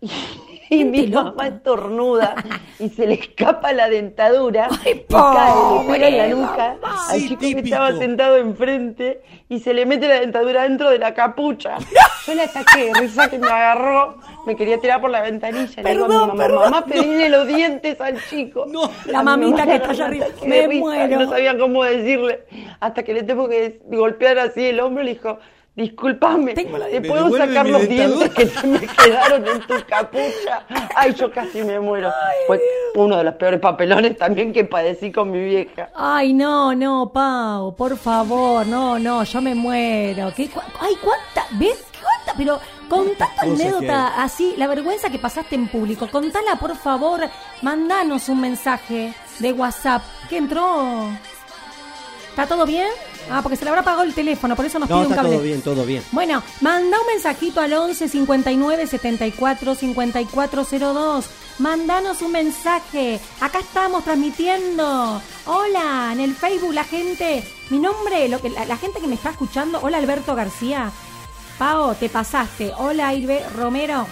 y, 0.02 0.12
y 0.70 0.84
mi 0.86 1.08
loca. 1.08 1.24
mamá 1.32 1.48
estornuda 1.48 2.36
y 2.80 2.90
se 2.90 3.08
le 3.08 3.16
escapa 3.16 3.74
la 3.74 3.90
dentadura 3.90 4.68
Ay, 4.86 5.06
y 5.10 5.14
cae, 5.14 5.54
le 5.88 5.94
pega 5.94 6.08
en 6.08 6.18
la 6.18 6.28
nuca 6.28 6.78
mamá. 6.82 7.08
al 7.10 7.20
Sí, 7.20 7.30
chico 7.30 7.40
que 7.40 7.60
estaba 7.60 7.92
sentado 7.94 8.38
enfrente 8.38 9.22
y 9.50 9.60
se 9.60 9.74
le 9.74 9.86
mete 9.86 10.08
la 10.08 10.20
dentadura 10.20 10.64
dentro 10.64 10.90
de 10.90 11.00
la 11.00 11.14
capucha. 11.14 11.78
Yo 12.28 12.36
le 12.36 12.44
ataqué 12.44 12.86
de 12.86 12.94
risa 12.94 13.30
que 13.30 13.40
me 13.40 13.48
agarró, 13.48 14.18
me 14.46 14.56
quería 14.56 14.80
tirar 14.80 15.02
por 15.02 15.10
la 15.10 15.22
ventanilla. 15.22 15.82
Le 15.82 15.92
digo 15.92 16.06
a 16.06 16.08
mi 16.08 16.14
mamá, 16.16 16.36
perdón. 16.36 16.60
mamá, 16.72 16.86
pedile 16.86 17.30
los 17.30 17.48
dientes 17.48 18.00
al 18.00 18.22
chico. 18.30 18.66
No. 18.68 18.92
La 19.06 19.24
mamita 19.24 19.66
que 19.66 19.76
está 19.76 19.90
allá 19.90 20.06
arriba. 20.06 20.28
Me 20.46 20.68
risa, 20.68 20.80
muero. 20.82 21.20
No 21.20 21.30
sabía 21.30 21.58
cómo 21.58 21.84
decirle. 21.84 22.44
Hasta 22.80 23.02
que 23.04 23.14
le 23.16 23.24
tengo 23.24 23.50
que 23.50 23.82
golpear 23.86 24.38
así 24.38 24.68
el 24.68 24.80
hombro, 24.80 25.04
le 25.04 25.14
dijo, 25.14 25.40
la- 26.80 26.88
¿te 26.88 27.00
¿Me 27.00 27.08
puedo 27.08 27.30
sacar 27.38 27.68
los 27.68 27.88
dentadura? 27.88 28.28
dientes 28.28 28.34
que 28.34 28.48
se 28.48 28.68
me 28.68 28.80
quedaron 28.88 29.48
en 29.48 29.60
tu 29.62 29.74
capucha? 29.88 30.66
Ay, 30.96 31.14
yo 31.14 31.32
casi 31.32 31.64
me 31.64 31.80
muero. 31.80 32.12
Fue 32.48 32.62
uno 32.96 33.18
de 33.18 33.24
los 33.24 33.34
peores 33.36 33.60
papelones 33.60 34.18
también 34.18 34.52
que 34.54 34.66
padecí 34.66 35.12
con 35.12 35.32
mi 35.32 35.40
vieja. 35.44 35.90
Ay, 35.96 36.34
no, 36.34 36.74
no, 36.76 37.12
Pau, 37.14 37.76
por 37.76 37.98
favor, 37.98 38.66
no, 38.68 39.00
no, 39.00 39.24
yo 39.24 39.42
me 39.42 39.56
muero. 39.56 40.32
¿Qué, 40.36 40.50
cu- 40.50 40.62
ay, 40.82 40.94
cuánta, 41.02 41.46
¿ves? 41.58 41.86
¿Cuánta? 42.02 42.34
Pero 42.38 42.60
cosas 42.90 43.30
anécdota 43.38 44.22
así, 44.24 44.56
la 44.58 44.68
vergüenza 44.68 45.10
que 45.10 45.20
pasaste 45.20 45.56
en 45.56 45.68
público. 45.68 46.08
Contala, 46.12 46.56
por 46.60 46.76
favor, 46.76 47.22
mandanos 47.62 48.30
un 48.30 48.42
mensaje 48.42 49.14
de 49.40 49.54
WhatsApp. 49.54 50.02
¿Qué 50.30 50.38
entró? 50.38 51.10
¿Está 52.42 52.56
todo 52.56 52.66
bien? 52.66 52.88
Ah, 53.30 53.42
porque 53.44 53.58
se 53.58 53.66
le 53.66 53.70
habrá 53.70 53.82
apagado 53.82 54.04
el 54.04 54.14
teléfono, 54.14 54.56
por 54.56 54.64
eso 54.66 54.80
nos 54.80 54.90
No, 54.90 54.96
pide 54.96 55.06
un 55.08 55.12
está 55.12 55.24
cable. 55.24 55.36
todo 55.36 55.44
bien, 55.44 55.62
todo 55.62 55.84
bien. 55.86 56.04
Bueno, 56.14 56.42
manda 56.62 56.98
un 57.02 57.08
mensajito 57.08 57.60
al 57.60 57.74
11 57.74 58.08
59 58.08 58.88
74 58.88 59.76
5402. 59.76 61.26
Mandanos 61.60 62.22
un 62.22 62.32
mensaje. 62.32 63.20
Acá 63.42 63.60
estamos 63.60 64.06
transmitiendo. 64.06 65.22
Hola, 65.48 66.12
en 66.14 66.22
el 66.22 66.34
Facebook 66.34 66.74
la 66.74 66.86
gente. 66.86 67.44
Mi 67.72 67.80
nombre, 67.80 68.30
lo 68.30 68.40
que 68.42 68.50
la, 68.50 68.64
la 68.66 68.78
gente 68.78 69.02
que 69.02 69.08
me 69.08 69.16
está 69.16 69.32
escuchando. 69.32 69.80
Hola 69.82 69.98
Alberto 69.98 70.34
García. 70.34 70.92
Pao, 71.58 71.94
te 71.96 72.08
pasaste. 72.08 72.72
Hola 72.78 73.14
Irbe 73.14 73.44
Romero. 73.54 74.08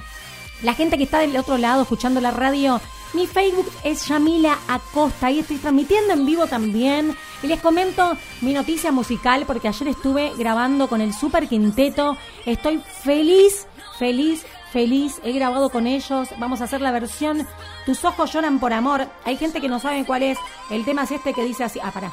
La 0.64 0.74
gente 0.74 0.98
que 0.98 1.06
está 1.06 1.20
del 1.20 1.38
otro 1.38 1.58
lado 1.58 1.84
escuchando 1.84 2.20
la 2.20 2.32
radio, 2.32 2.82
mi 3.14 3.26
Facebook 3.26 3.72
es 3.86 4.06
Yamila 4.08 4.58
Acosta. 4.68 5.28
Ahí 5.28 5.40
estoy 5.40 5.58
transmitiendo 5.58 6.12
en 6.14 6.26
vivo 6.26 6.46
también. 6.48 7.16
Y 7.44 7.48
les 7.48 7.62
comento 7.62 8.18
mi 8.42 8.54
noticia 8.54 8.92
musical 8.92 9.44
porque 9.46 9.68
ayer 9.68 9.90
estuve 9.90 10.34
grabando 10.38 10.88
con 10.88 11.02
el 11.02 11.14
Super 11.14 11.48
Quinteto. 11.48 12.18
Estoy 12.46 12.82
feliz, 13.04 13.68
feliz, 14.00 14.46
feliz. 14.72 15.22
He 15.24 15.34
grabado 15.34 15.70
con 15.70 15.86
ellos. 15.86 16.30
Vamos 16.40 16.62
a 16.62 16.64
hacer 16.64 16.82
la 16.82 16.92
versión 16.92 17.48
Tus 17.86 18.04
ojos 18.06 18.34
lloran 18.34 18.60
por 18.60 18.74
amor. 18.74 19.08
Hay 19.24 19.38
gente 19.38 19.62
que 19.62 19.70
no 19.70 19.80
sabe 19.80 20.06
cuál 20.06 20.24
es. 20.24 20.38
El 20.72 20.84
tema 20.84 21.04
es 21.04 21.12
este 21.12 21.34
que 21.34 21.44
dice 21.44 21.64
así. 21.64 21.80
Ah, 21.82 21.92
pará. 21.92 22.12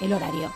El 0.00 0.12
horario. 0.12 0.52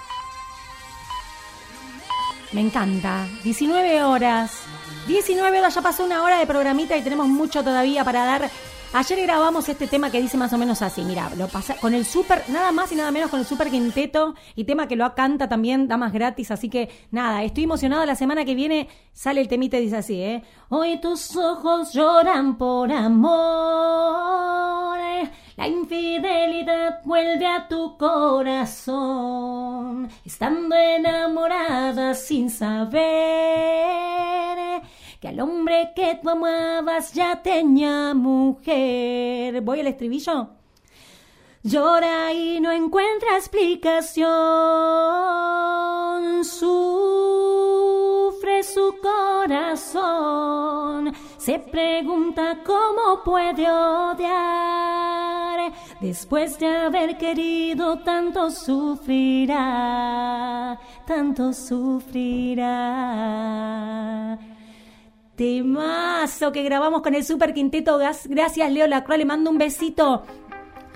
Me 2.53 2.61
encanta. 2.61 3.27
19 3.43 4.05
horas. 4.05 4.61
19 5.09 5.59
horas, 5.59 5.75
ya 5.75 5.83
pasó 5.83 6.05
una 6.05 6.23
hora 6.23 6.39
de 6.39 6.47
programita 6.47 6.97
y 6.97 7.03
tenemos 7.03 7.27
mucho 7.27 7.65
todavía 7.65 8.05
para 8.05 8.25
dar. 8.25 8.51
Ayer 8.97 9.21
grabamos 9.23 9.69
este 9.69 9.89
tema 9.89 10.09
que 10.09 10.23
dice 10.23 10.37
más 10.37 10.53
o 10.53 10.59
menos 10.59 10.81
así, 10.81 11.03
mira, 11.03 11.29
lo 11.37 11.49
pasa 11.49 11.75
con 11.81 11.95
el 11.95 12.05
super, 12.05 12.45
nada 12.47 12.71
más 12.71 12.93
y 12.93 12.95
nada 12.95 13.11
menos 13.11 13.29
con 13.29 13.41
el 13.41 13.47
super 13.47 13.69
quinteto 13.69 14.37
y 14.55 14.63
tema 14.63 14.87
que 14.87 14.95
lo 14.95 15.13
canta 15.17 15.49
también 15.49 15.89
damas 15.89 16.13
gratis, 16.13 16.53
así 16.53 16.71
que 16.71 16.89
nada, 17.11 17.43
estoy 17.43 17.65
emocionada, 17.65 18.07
la 18.07 18.15
semana 18.15 18.45
que 18.45 18.55
viene 18.55 18.87
sale 19.13 19.41
el 19.41 19.49
temita 19.49 19.79
y 19.79 19.87
dice 19.87 19.97
así, 19.97 20.23
¿eh? 20.23 20.45
Hoy 20.69 21.01
tus 21.01 21.35
ojos 21.35 21.93
lloran 21.93 22.57
por 22.57 22.93
amor, 22.93 23.27
la 25.57 25.67
infidelidad 25.67 27.01
vuelve 27.05 27.49
a 27.49 27.67
tu 27.67 27.99
corazón, 27.99 29.29
estando 30.25 30.77
enamorada 30.77 32.15
sin 32.15 32.49
saber 32.49 33.75
que 35.25 35.29
al 35.29 35.41
hombre 35.41 35.93
que 35.97 36.21
tú 36.23 36.29
amabas 36.29 37.15
ya 37.15 37.41
tenía 37.41 38.13
mujer. 38.13 39.63
¿Voy 39.63 39.81
al 39.81 39.87
estribillo? 39.87 40.51
Llora 41.63 42.31
y 42.35 42.61
no 42.61 42.71
encuentra 42.71 43.39
explicación. 43.39 44.29
Sufre 46.45 48.63
su 48.65 48.97
corazón. 49.01 51.15
Se 51.39 51.59
pregunta 51.59 52.59
cómo 52.63 53.23
puede 53.25 53.67
odiar. 53.71 55.73
Después 56.03 56.59
de 56.59 56.69
haber 56.69 57.17
querido, 57.17 58.01
tanto 58.01 58.51
sufrirá. 58.51 59.59
Tanto 61.07 61.55
sufrirá. 61.55 62.75
Temazo 65.37 66.53
que 66.53 66.63
grabamos 66.63 67.03
con 67.03 67.15
el 67.15 67.25
Super 67.25 67.53
Quinteto. 67.55 67.99
Gas- 67.99 68.27
Gracias, 68.29 68.71
Leo 68.71 68.87
Lacroix. 68.87 69.19
Le 69.19 69.25
mando 69.25 69.51
un 69.51 69.59
besito 69.59 70.23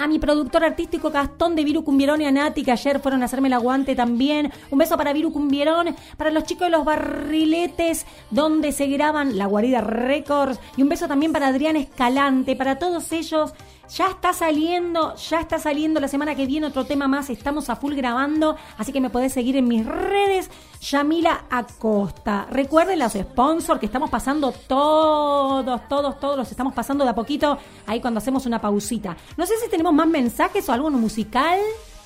a 0.00 0.06
mi 0.06 0.20
productor 0.20 0.62
artístico 0.62 1.10
Gastón 1.10 1.56
de 1.56 1.64
Viru 1.64 1.82
Cumbierón 1.82 2.22
y 2.22 2.24
a 2.24 2.30
Nati, 2.30 2.62
que 2.62 2.70
ayer 2.70 3.00
fueron 3.00 3.22
a 3.22 3.24
hacerme 3.24 3.48
el 3.48 3.54
aguante 3.54 3.96
también. 3.96 4.52
Un 4.70 4.78
beso 4.78 4.96
para 4.96 5.12
Viru 5.12 5.32
Cumbierón, 5.32 5.96
para 6.16 6.30
los 6.30 6.44
chicos 6.44 6.68
de 6.68 6.70
los 6.70 6.84
barriletes, 6.84 8.06
donde 8.30 8.70
se 8.70 8.86
graban 8.86 9.36
La 9.36 9.46
Guarida 9.46 9.80
Records. 9.80 10.60
Y 10.76 10.82
un 10.82 10.88
beso 10.88 11.08
también 11.08 11.32
para 11.32 11.48
Adrián 11.48 11.74
Escalante, 11.76 12.54
para 12.54 12.78
todos 12.78 13.10
ellos. 13.10 13.52
Ya 13.94 14.08
está 14.08 14.32
saliendo, 14.32 15.14
ya 15.16 15.40
está 15.40 15.58
saliendo 15.58 15.98
la 15.98 16.08
semana 16.08 16.34
que 16.34 16.46
viene 16.46 16.66
otro 16.66 16.84
tema 16.84 17.08
más. 17.08 17.30
Estamos 17.30 17.70
a 17.70 17.76
full 17.76 17.94
grabando, 17.94 18.56
así 18.76 18.92
que 18.92 19.00
me 19.00 19.08
podés 19.08 19.32
seguir 19.32 19.56
en 19.56 19.66
mis 19.66 19.86
redes. 19.86 20.50
Yamila 20.80 21.44
Acosta. 21.50 22.46
Recuerden 22.50 22.98
los 22.98 23.12
sponsors 23.14 23.80
que 23.80 23.86
estamos 23.86 24.10
pasando 24.10 24.52
todos, 24.52 25.88
todos, 25.88 26.20
todos 26.20 26.36
los 26.36 26.50
estamos 26.50 26.74
pasando 26.74 27.04
de 27.04 27.10
a 27.10 27.14
poquito 27.14 27.58
ahí 27.86 28.00
cuando 28.00 28.18
hacemos 28.18 28.46
una 28.46 28.60
pausita. 28.60 29.16
No 29.36 29.46
sé 29.46 29.56
si 29.56 29.68
tenemos 29.70 29.92
más 29.92 30.06
mensajes 30.06 30.68
o 30.68 30.72
algo 30.72 30.90
musical. 30.90 31.58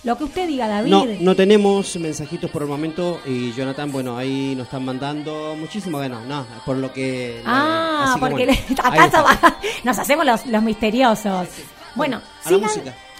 Lo 0.04 0.18
que 0.18 0.24
usted 0.24 0.48
diga, 0.48 0.66
David. 0.66 0.90
No, 0.90 1.04
no 1.20 1.36
tenemos 1.36 1.96
mensajitos 1.96 2.50
por 2.50 2.62
el 2.62 2.68
momento 2.68 3.20
y 3.24 3.52
Jonathan, 3.52 3.92
bueno, 3.92 4.16
ahí 4.18 4.54
nos 4.56 4.66
están 4.66 4.84
mandando 4.84 5.54
muchísimo, 5.56 5.98
bueno, 5.98 6.20
no, 6.26 6.44
por 6.66 6.76
lo 6.76 6.92
que... 6.92 7.40
Ah, 7.46 8.16
porque 8.18 8.34
bueno, 8.34 8.52
le- 8.52 8.58
ahí 8.82 8.98
acá 8.98 9.04
está. 9.06 9.56
nos 9.84 9.98
hacemos 9.98 10.26
los, 10.26 10.44
los 10.46 10.62
misteriosos. 10.62 11.46
Bueno, 11.94 12.20
sigan, 12.44 12.70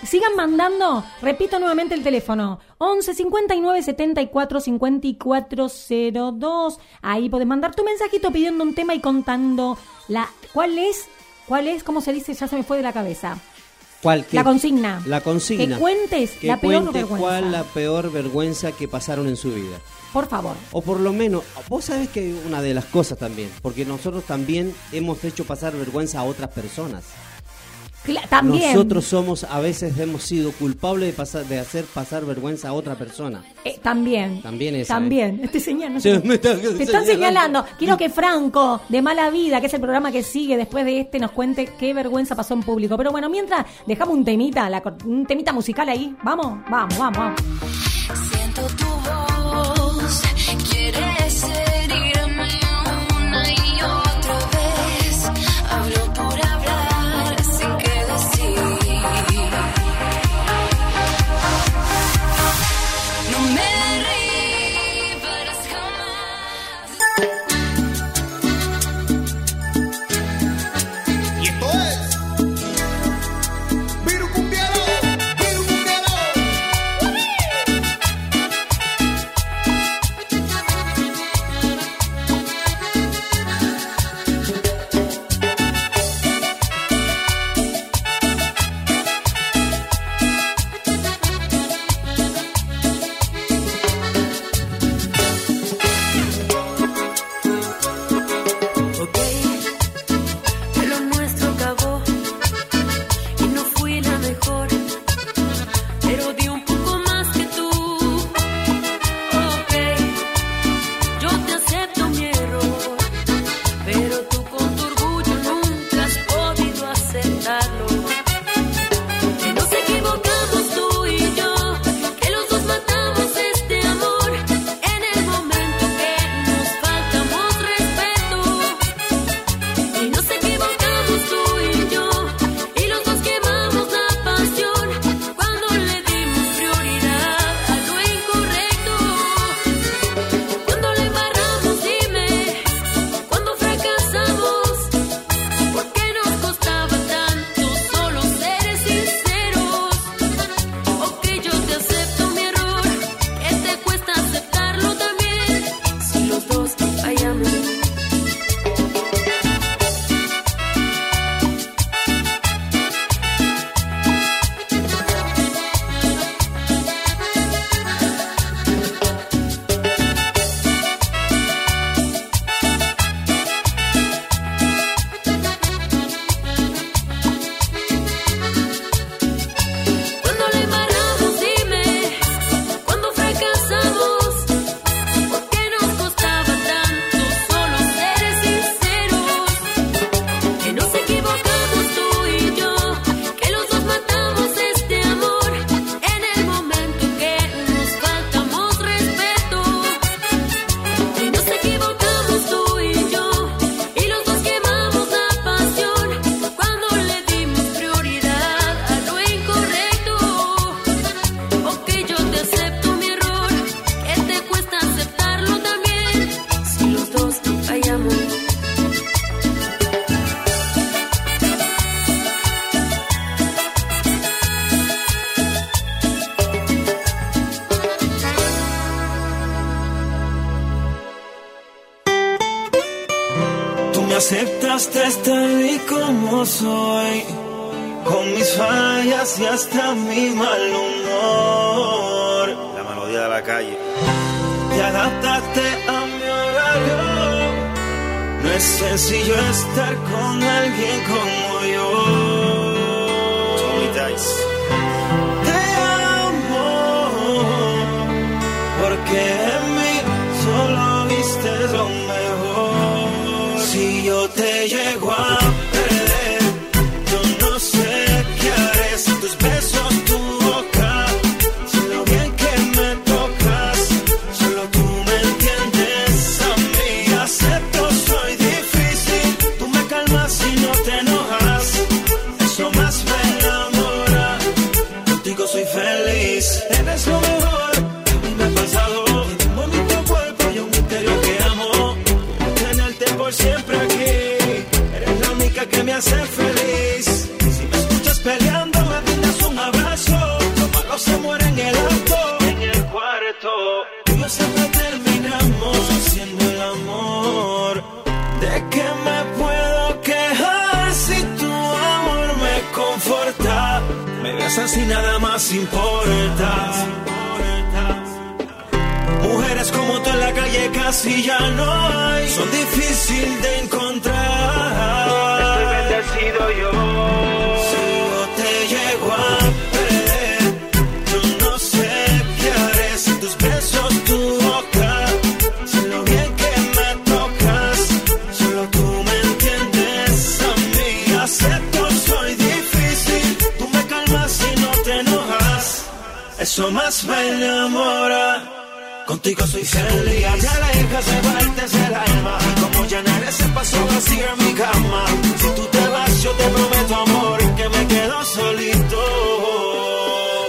sigan 0.03 0.35
mandando, 0.35 1.05
repito 1.21 1.59
nuevamente 1.61 1.95
el 1.95 2.03
teléfono, 2.03 2.59
11 2.79 3.15
59 3.15 3.83
74 3.83 4.61
54 4.61 5.69
02. 6.33 6.79
Ahí 7.03 7.29
podés 7.29 7.47
mandar 7.47 7.75
tu 7.77 7.85
mensajito 7.85 8.31
pidiendo 8.33 8.65
un 8.65 8.75
tema 8.75 8.95
y 8.95 9.01
contando 9.01 9.79
la 10.09 10.29
cuál 10.53 10.79
es, 10.79 11.07
cuál 11.47 11.69
es, 11.69 11.85
cómo 11.85 12.01
se 12.01 12.13
dice, 12.13 12.35
ya 12.35 12.49
se 12.49 12.57
me 12.57 12.63
fue 12.65 12.79
de 12.79 12.83
la 12.83 12.93
cabeza. 12.93 13.39
¿Cuál? 14.03 14.27
¿Qué? 14.27 14.37
La 14.37 14.45
consigna. 14.45 15.03
La 15.07 15.21
consigna. 15.21 15.77
Que 15.77 15.81
cuentes 15.81 16.31
Que 16.33 16.47
la 16.49 16.61
peor 16.61 16.73
cuente 16.83 16.99
vergüenza. 16.99 17.21
cuál 17.21 17.53
la 17.53 17.63
peor 17.63 18.11
vergüenza 18.11 18.73
que 18.73 18.89
pasaron 18.89 19.29
en 19.29 19.37
su 19.37 19.53
vida. 19.53 19.79
Por 20.13 20.29
favor. 20.29 20.57
O 20.73 20.83
por 20.83 20.99
lo 21.01 21.13
menos, 21.13 21.45
vos 21.69 21.85
sabés 21.87 22.09
que 22.09 22.35
una 22.47 22.61
de 22.61 22.75
las 22.75 22.85
cosas 22.87 23.17
también, 23.19 23.49
porque 23.63 23.85
nosotros 23.85 24.25
también 24.25 24.75
hemos 24.91 25.23
hecho 25.25 25.45
pasar 25.45 25.75
vergüenza 25.77 26.19
a 26.21 26.25
otras 26.25 26.51
personas. 26.51 27.05
También. 28.29 28.75
Nosotros 28.75 29.05
somos, 29.05 29.45
a 29.45 29.61
veces 29.61 29.97
hemos 29.99 30.23
sido 30.25 30.51
culpables 30.53 31.09
de, 31.11 31.13
pasar, 31.13 31.45
de 31.47 31.59
hacer 31.61 31.85
pasar 31.85 32.25
vergüenza 32.25 32.69
a 32.69 32.73
otra 32.73 32.97
persona. 32.97 33.45
Eh, 33.65 33.79
también. 33.83 34.43
También 34.43 34.75
esa, 34.75 34.95
También. 34.95 35.41
Estoy 35.43 35.61
señalando. 35.61 36.01
Sí, 36.01 36.11
me 36.25 36.35
está- 36.35 36.57
Te 36.57 36.83
están 36.83 37.07
señalando. 37.07 37.65
Quiero 37.79 37.97
que 37.97 38.09
Franco, 38.11 38.81
de 38.89 39.03
Mala 39.03 39.31
Vida, 39.31 39.61
que 39.61 39.67
es 39.69 39.75
el 39.75 39.81
programa 39.81 40.11
que 40.11 40.23
sigue 40.23 40.57
después 40.57 40.85
de 40.85 41.01
este, 41.01 41.19
nos 41.21 41.31
cuente 41.31 41.67
qué 41.79 41.95
vergüenza 41.95 42.35
pasó 42.35 42.55
en 42.55 42.63
público. 42.63 42.97
Pero 42.97 43.13
bueno, 43.13 43.29
mientras 43.29 43.67
dejamos 43.87 44.17
un 44.17 44.25
temita, 44.25 44.69
la 44.69 44.81
cor- 44.83 44.97
un 45.07 45.25
temita 45.27 45.53
musical 45.53 45.89
ahí. 45.89 46.15
Vamos, 46.25 46.59
vamos, 46.71 46.99
vamos, 46.99 47.19
vamos. 47.19 47.41
Siento 48.33 48.63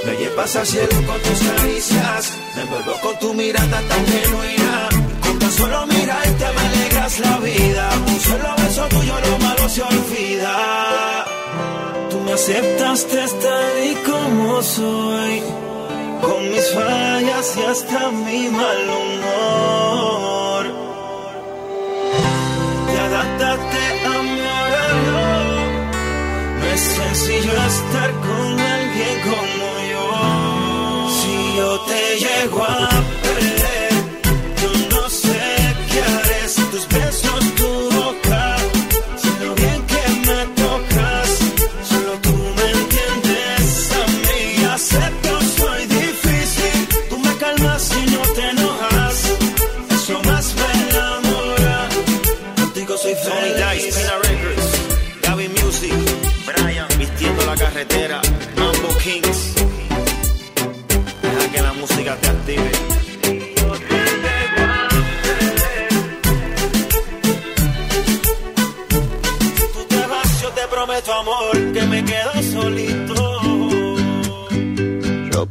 Me 0.06 0.18
llevas 0.18 0.56
al 0.56 0.68
cielo 0.68 0.96
con 1.08 1.22
tus 1.22 1.40
caricias, 1.48 2.34
me 2.56 2.62
envuelvo 2.64 2.94
con 3.02 3.20
tu 3.20 3.34
mirada 3.34 3.82
tan 3.88 4.06
genuina. 4.06 4.90
Con 5.22 5.40
tan 5.40 5.52
solo 5.52 5.86
mirarte 5.88 6.46
me 6.56 6.62
alegras 6.68 7.20
la 7.20 7.38
vida, 7.38 7.90
un 8.08 8.20
solo 8.20 8.56
beso 8.58 8.84
tuyo 8.90 9.14
lo 9.26 9.38
malo 9.40 9.70
se 9.70 9.82
olvida. 9.82 11.26
Tú 12.10 12.20
me 12.20 12.34
aceptaste 12.34 13.18
tal 13.18 13.86
y 13.92 13.96
como 14.10 14.62
soy, 14.62 15.42
con 16.22 16.50
mis 16.52 16.70
fallas 16.74 17.58
y 17.58 17.62
hasta 17.62 18.12
mi 18.12 18.50
mal 18.50 18.90
humor. 19.00 20.66
Te 22.88 23.00
adaptaste 23.00 23.82
a 24.06 24.22
mi 24.22 24.42
horario, 24.60 25.22
no 26.60 26.66
es 26.74 26.82
sencillo 26.82 27.54
estar 27.54 28.12
con 28.28 28.60
alguien 28.60 29.22
como 29.24 29.43
te 31.94 32.50
光 32.50 32.93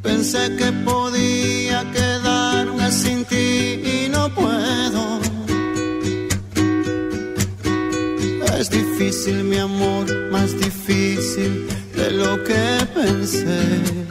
Pensé 0.02 0.56
que 0.56 0.72
podía 0.84 1.84
quedarme 1.92 2.90
sin 2.90 3.24
ti 3.24 3.80
y 3.94 4.08
no 4.10 4.28
puedo. 4.34 5.20
Es 8.58 8.70
difícil 8.70 9.44
mi 9.44 9.58
amor, 9.58 10.06
más 10.30 10.58
difícil 10.58 11.68
de 11.96 12.10
lo 12.10 12.42
que 12.44 12.86
pensé. 12.94 14.01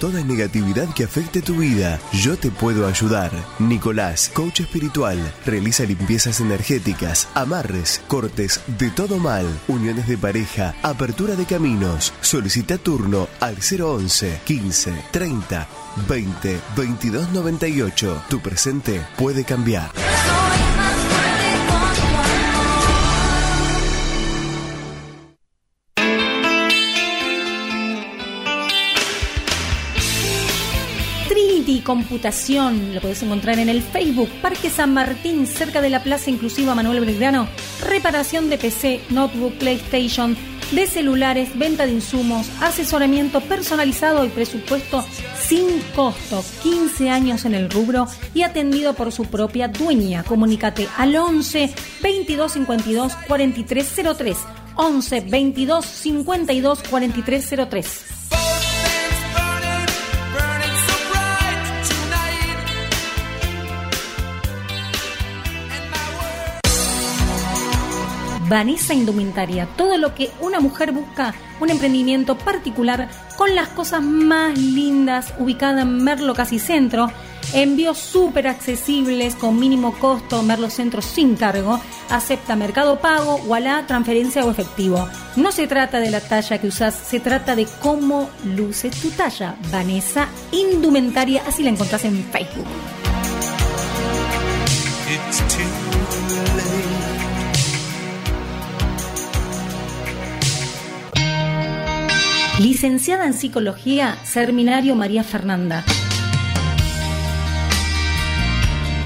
Toda 0.00 0.24
negatividad 0.24 0.92
que 0.94 1.04
afecte 1.04 1.42
tu 1.42 1.54
vida. 1.54 2.00
Yo 2.12 2.36
te 2.36 2.50
puedo 2.50 2.88
ayudar. 2.88 3.30
Nicolás, 3.58 4.30
coach 4.34 4.60
espiritual, 4.60 5.18
realiza 5.46 5.84
limpiezas 5.84 6.40
energéticas, 6.40 7.28
amarres, 7.34 8.02
cortes 8.08 8.60
de 8.66 8.90
todo 8.90 9.18
mal, 9.18 9.46
uniones 9.68 10.08
de 10.08 10.18
pareja, 10.18 10.74
apertura 10.82 11.36
de 11.36 11.44
caminos. 11.44 12.12
Solicita 12.22 12.78
turno 12.78 13.28
al 13.40 13.58
011 13.58 14.40
15 14.44 14.92
30 15.12 15.68
20 16.08 16.60
22 16.76 17.32
98. 17.32 18.22
Tu 18.28 18.40
presente 18.40 19.06
puede 19.16 19.44
cambiar. 19.44 19.92
Computación, 31.90 32.94
lo 32.94 33.00
podés 33.00 33.20
encontrar 33.24 33.58
en 33.58 33.68
el 33.68 33.82
Facebook 33.82 34.28
Parque 34.40 34.70
San 34.70 34.94
Martín, 34.94 35.48
cerca 35.48 35.80
de 35.80 35.90
la 35.90 36.04
Plaza 36.04 36.30
Inclusiva 36.30 36.72
Manuel 36.72 37.04
Belgrano. 37.04 37.48
Reparación 37.84 38.48
de 38.48 38.58
PC, 38.58 39.00
notebook, 39.10 39.54
PlayStation, 39.54 40.36
de 40.70 40.86
celulares, 40.86 41.58
venta 41.58 41.86
de 41.86 41.92
insumos, 41.94 42.48
asesoramiento 42.60 43.40
personalizado 43.40 44.24
y 44.24 44.28
presupuesto 44.28 45.04
sin 45.42 45.66
costo. 45.96 46.44
15 46.62 47.10
años 47.10 47.44
en 47.44 47.56
el 47.56 47.68
rubro 47.68 48.06
y 48.34 48.42
atendido 48.42 48.94
por 48.94 49.10
su 49.10 49.24
propia 49.24 49.66
dueña. 49.66 50.22
Comunícate 50.22 50.86
al 50.96 51.16
11 51.16 51.74
22 52.00 52.52
52 52.52 53.16
4303. 53.26 54.36
11 54.76 55.20
22 55.22 55.84
52 55.84 56.82
4303. 56.88 58.19
Vanessa 68.50 68.92
Indumentaria, 68.94 69.68
todo 69.76 69.96
lo 69.96 70.12
que 70.12 70.28
una 70.40 70.58
mujer 70.58 70.90
busca, 70.90 71.32
un 71.60 71.70
emprendimiento 71.70 72.36
particular 72.36 73.08
con 73.36 73.54
las 73.54 73.68
cosas 73.68 74.02
más 74.02 74.58
lindas, 74.58 75.32
ubicada 75.38 75.82
en 75.82 76.02
Merlo 76.02 76.34
Casi 76.34 76.58
Centro, 76.58 77.12
envíos 77.52 77.98
súper 77.98 78.48
accesibles 78.48 79.36
con 79.36 79.56
mínimo 79.56 79.92
costo, 79.92 80.42
Merlo 80.42 80.68
Centro 80.68 81.00
sin 81.00 81.36
cargo, 81.36 81.80
acepta 82.10 82.56
mercado 82.56 82.98
pago, 82.98 83.40
la 83.60 83.86
transferencia 83.86 84.44
o 84.44 84.50
efectivo. 84.50 85.08
No 85.36 85.52
se 85.52 85.68
trata 85.68 86.00
de 86.00 86.10
la 86.10 86.20
talla 86.20 86.58
que 86.58 86.66
usas, 86.66 86.92
se 86.94 87.20
trata 87.20 87.54
de 87.54 87.68
cómo 87.80 88.30
luce 88.56 88.90
tu 88.90 89.10
talla. 89.10 89.54
Vanessa 89.70 90.26
Indumentaria, 90.50 91.44
así 91.46 91.62
la 91.62 91.70
encontrás 91.70 92.04
en 92.04 92.24
Facebook. 92.24 92.66
Licenciada 102.60 103.24
en 103.26 103.32
Psicología, 103.32 104.18
Seminario 104.22 104.94
María 104.94 105.24
Fernanda. 105.24 105.82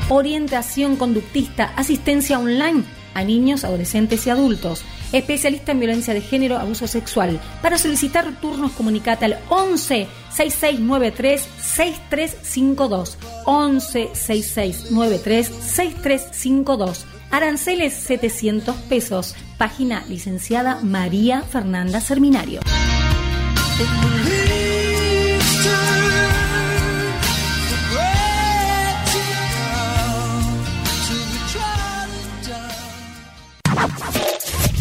Orientación 0.09 0.97
conductista, 0.97 1.73
asistencia 1.77 2.41
online 2.41 2.83
a 3.15 3.23
niños, 3.23 3.63
adolescentes 3.63 4.27
y 4.27 4.31
adultos. 4.31 4.83
Especialista 5.13 5.71
en 5.71 5.79
violencia 5.79 6.13
de 6.15 6.21
género, 6.21 6.57
abuso 6.57 6.89
sexual. 6.89 7.41
Para 7.63 7.79
solicitar 7.79 8.41
turnos, 8.41 8.73
comunicate 8.73 9.27
al 9.27 9.39
11 9.49 10.09
6693 10.31 11.49
6352. 11.61 13.19
11 13.45 14.11
6693 14.15 15.47
6352. 15.47 17.07
Aranceles 17.31 17.95
700 17.95 18.75
pesos. 18.89 19.37
Página 19.59 20.03
licenciada 20.09 20.81
María 20.83 21.43
Fernanda 21.43 22.01
Seminario. 22.01 22.59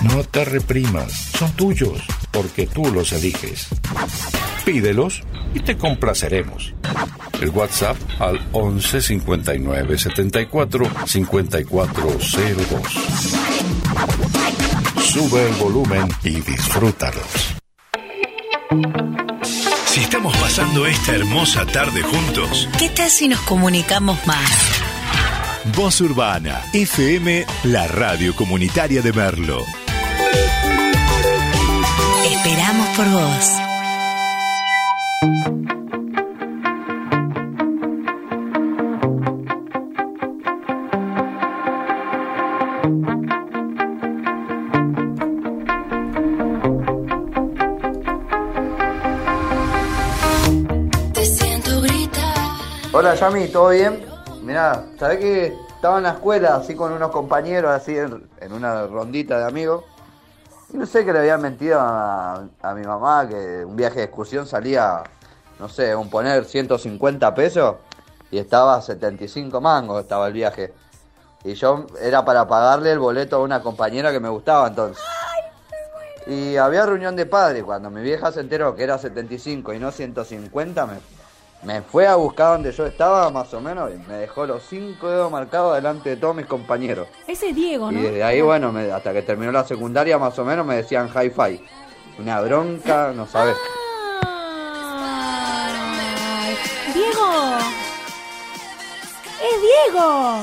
No 0.04 0.24
te 0.26 0.46
reprimas, 0.46 1.12
son 1.12 1.52
tuyos, 1.54 2.04
porque 2.32 2.68
tú 2.68 2.94
los 2.94 3.14
eliges. 3.14 3.70
Pídelos 4.64 5.24
y 5.56 5.62
te 5.62 5.76
complaceremos. 5.76 6.76
El 7.42 7.50
WhatsApp 7.50 7.98
al 8.20 8.40
11 8.52 9.02
59 9.02 9.98
74 9.98 10.86
5402. 11.08 12.24
Sube 15.02 15.50
el 15.50 15.56
volumen 15.56 16.08
y 16.24 16.42
disfrútalos. 16.42 17.63
Si 19.86 20.02
estamos 20.02 20.36
pasando 20.38 20.86
esta 20.88 21.16
hermosa 21.16 21.66
tarde 21.66 22.02
juntos, 22.02 22.68
¿Qué 22.80 22.90
tal 22.90 23.10
si 23.10 23.28
nos 23.28 23.40
comunicamos 23.42 24.26
más? 24.26 24.50
Voz 25.76 26.02
Urbana, 26.02 26.62
FM, 26.74 27.46
la 27.66 27.88
radio 27.88 28.36
comunitaria 28.36 29.02
de 29.02 29.14
Merlo. 29.14 29.64
Esperamos 32.26 32.88
por 32.98 33.10
vos. 33.12 33.63
Hola 53.04 53.16
Yami, 53.16 53.50
¿todo 53.50 53.68
bien? 53.68 54.06
Mirá, 54.44 54.86
¿sabés 54.98 55.20
que 55.20 55.48
estaba 55.76 55.98
en 55.98 56.04
la 56.04 56.12
escuela 56.12 56.56
así 56.56 56.74
con 56.74 56.94
unos 56.94 57.12
compañeros, 57.12 57.70
así 57.70 57.98
en, 57.98 58.30
en 58.40 58.54
una 58.54 58.88
rondita 58.88 59.40
de 59.40 59.46
amigos? 59.46 59.84
Y 60.74 60.78
no 60.78 60.86
sé 60.86 61.04
que 61.04 61.12
le 61.12 61.20
habían 61.20 61.42
mentido 61.42 61.82
a, 61.82 62.46
a 62.62 62.74
mi 62.74 62.86
mamá 62.86 63.28
que 63.28 63.66
un 63.66 63.76
viaje 63.76 63.98
de 63.98 64.06
excursión 64.06 64.48
salía 64.48 65.04
no 65.60 65.68
sé, 65.68 65.94
un 65.94 66.10
poner 66.10 66.46
150 66.46 67.36
pesos 67.36 67.76
y 68.32 68.38
estaba 68.38 68.76
a 68.76 68.82
75 68.82 69.60
mangos, 69.60 70.02
estaba 70.02 70.28
el 70.28 70.34
viaje. 70.34 70.74
Y 71.44 71.56
yo 71.56 71.88
era 72.02 72.24
para 72.24 72.48
pagarle 72.48 72.94
el 72.94 73.00
boleto 73.00 73.36
a 73.36 73.40
una 73.40 73.62
compañera 73.62 74.14
que 74.14 74.22
me 74.22 74.30
gustaba 74.30 74.70
entonces. 74.70 75.04
Y 76.26 76.56
había 76.56 76.86
reunión 76.86 77.18
de 77.18 77.26
padres, 77.26 77.66
cuando 77.66 77.90
mi 77.90 78.02
vieja 78.02 78.32
se 78.32 78.40
enteró 78.40 78.74
que 78.78 78.84
era 78.86 78.98
75 78.98 79.74
y 79.74 79.80
no 79.80 79.92
150, 79.92 80.86
me, 80.86 80.94
me 81.66 81.82
fue 81.82 82.06
a 82.08 82.16
buscar 82.16 82.54
donde 82.54 82.72
yo 82.72 82.86
estaba 82.86 83.30
más 83.30 83.54
o 83.54 83.62
menos 83.62 83.90
y 83.92 83.98
me 84.10 84.16
dejó 84.16 84.46
los 84.46 84.64
cinco 84.64 85.10
dedos 85.10 85.32
marcados 85.32 85.76
delante 85.76 86.10
de 86.12 86.18
todos 86.18 86.36
mis 86.36 86.46
compañeros. 86.46 87.08
Ese 87.28 87.50
es 87.50 87.56
Diego, 87.56 87.92
Y 87.92 87.96
¿no? 87.96 88.02
desde 88.02 88.24
ahí, 88.24 88.42
bueno, 88.42 88.72
me- 88.72 88.92
hasta 88.92 89.14
que 89.14 89.22
terminó 89.22 89.52
la 89.52 89.64
secundaria 89.64 90.18
más 90.18 90.38
o 90.40 90.44
menos 90.46 90.66
me 90.66 90.76
decían 90.76 91.08
hi-fi. 91.10 91.62
Una 92.20 92.42
bronca, 92.42 93.12
no 93.16 93.26
sabes. 93.28 93.56
Ay, 94.96 96.56
Diego. 96.94 97.83
¡Es 99.44 99.62
Diego! 99.62 100.42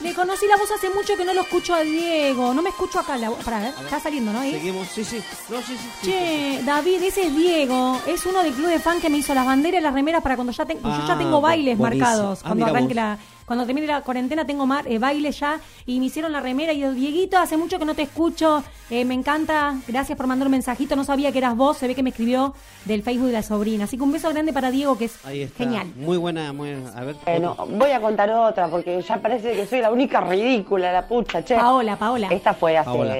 Le 0.00 0.14
conocí 0.14 0.46
la 0.46 0.56
voz 0.56 0.70
hace 0.72 0.90
mucho 0.90 1.16
que 1.16 1.24
no 1.24 1.32
lo 1.32 1.42
escucho 1.42 1.74
a 1.74 1.80
Diego. 1.80 2.52
No 2.52 2.62
me 2.62 2.70
escucho 2.70 2.98
acá. 2.98 3.16
La... 3.16 3.30
Ver, 3.30 3.74
está 3.84 4.00
saliendo, 4.00 4.32
¿no? 4.32 4.40
Ahí. 4.40 4.52
Seguimos, 4.52 4.88
sí, 4.88 5.04
sí. 5.04 5.22
No, 5.48 5.58
sí, 5.62 5.76
sí. 5.76 5.88
sí. 6.02 6.10
Che, 6.10 6.60
David, 6.64 7.02
ese 7.02 7.26
es 7.28 7.36
Diego. 7.36 8.00
Es 8.06 8.26
uno 8.26 8.42
del 8.42 8.52
club 8.52 8.68
de 8.68 8.80
fan 8.80 9.00
que 9.00 9.08
me 9.10 9.18
hizo 9.18 9.32
las 9.34 9.46
banderas 9.46 9.80
y 9.80 9.84
las 9.84 9.94
remeras 9.94 10.22
para 10.22 10.34
cuando 10.36 10.52
ya 10.52 10.64
tengo. 10.66 10.82
yo 10.88 11.06
ya 11.06 11.14
Ah, 11.14 11.18
tengo 11.18 11.40
bailes 11.40 11.78
buenísimo. 11.78 12.06
marcados. 12.08 12.40
Ah, 12.42 12.48
Cuando 12.48 12.66
arranque 12.66 12.94
vos. 12.94 12.96
la. 12.96 13.18
Cuando 13.50 13.66
termine 13.66 13.88
la 13.88 14.02
cuarentena 14.02 14.44
tengo 14.46 14.64
mar, 14.64 14.84
eh, 14.86 15.00
baile 15.00 15.32
ya 15.32 15.58
y 15.84 15.98
me 15.98 16.06
hicieron 16.06 16.30
la 16.30 16.38
remera 16.38 16.72
y 16.72 16.78
yo, 16.78 16.92
Dieguito, 16.92 17.36
hace 17.36 17.56
mucho 17.56 17.80
que 17.80 17.84
no 17.84 17.96
te 17.96 18.02
escucho, 18.02 18.62
eh, 18.90 19.04
me 19.04 19.12
encanta, 19.14 19.74
gracias 19.88 20.16
por 20.16 20.28
mandar 20.28 20.46
un 20.46 20.52
mensajito, 20.52 20.94
no 20.94 21.02
sabía 21.02 21.32
que 21.32 21.38
eras 21.38 21.56
vos, 21.56 21.76
se 21.76 21.88
ve 21.88 21.96
que 21.96 22.04
me 22.04 22.10
escribió 22.10 22.54
del 22.84 23.02
Facebook 23.02 23.26
de 23.26 23.32
la 23.32 23.42
sobrina, 23.42 23.86
así 23.86 23.96
que 23.96 24.04
un 24.04 24.12
beso 24.12 24.30
grande 24.30 24.52
para 24.52 24.70
Diego 24.70 24.96
que 24.96 25.06
es 25.06 25.26
Ahí 25.26 25.42
está. 25.42 25.64
genial. 25.64 25.88
Muy 25.96 26.16
buena, 26.16 26.52
muy 26.52 26.76
A 26.94 27.02
ver. 27.02 27.16
Bueno, 27.26 27.56
voy 27.70 27.90
a 27.90 28.00
contar 28.00 28.30
otra 28.30 28.68
porque 28.68 29.02
ya 29.02 29.16
parece 29.20 29.50
que 29.54 29.66
soy 29.66 29.80
la 29.80 29.90
única 29.90 30.20
ridícula, 30.20 30.92
la 30.92 31.08
pucha, 31.08 31.44
che. 31.44 31.56
Paola, 31.56 31.96
Paola. 31.96 32.28
Esta 32.30 32.54
fue 32.54 32.78
hace 32.78 32.88
Paola. 32.88 33.16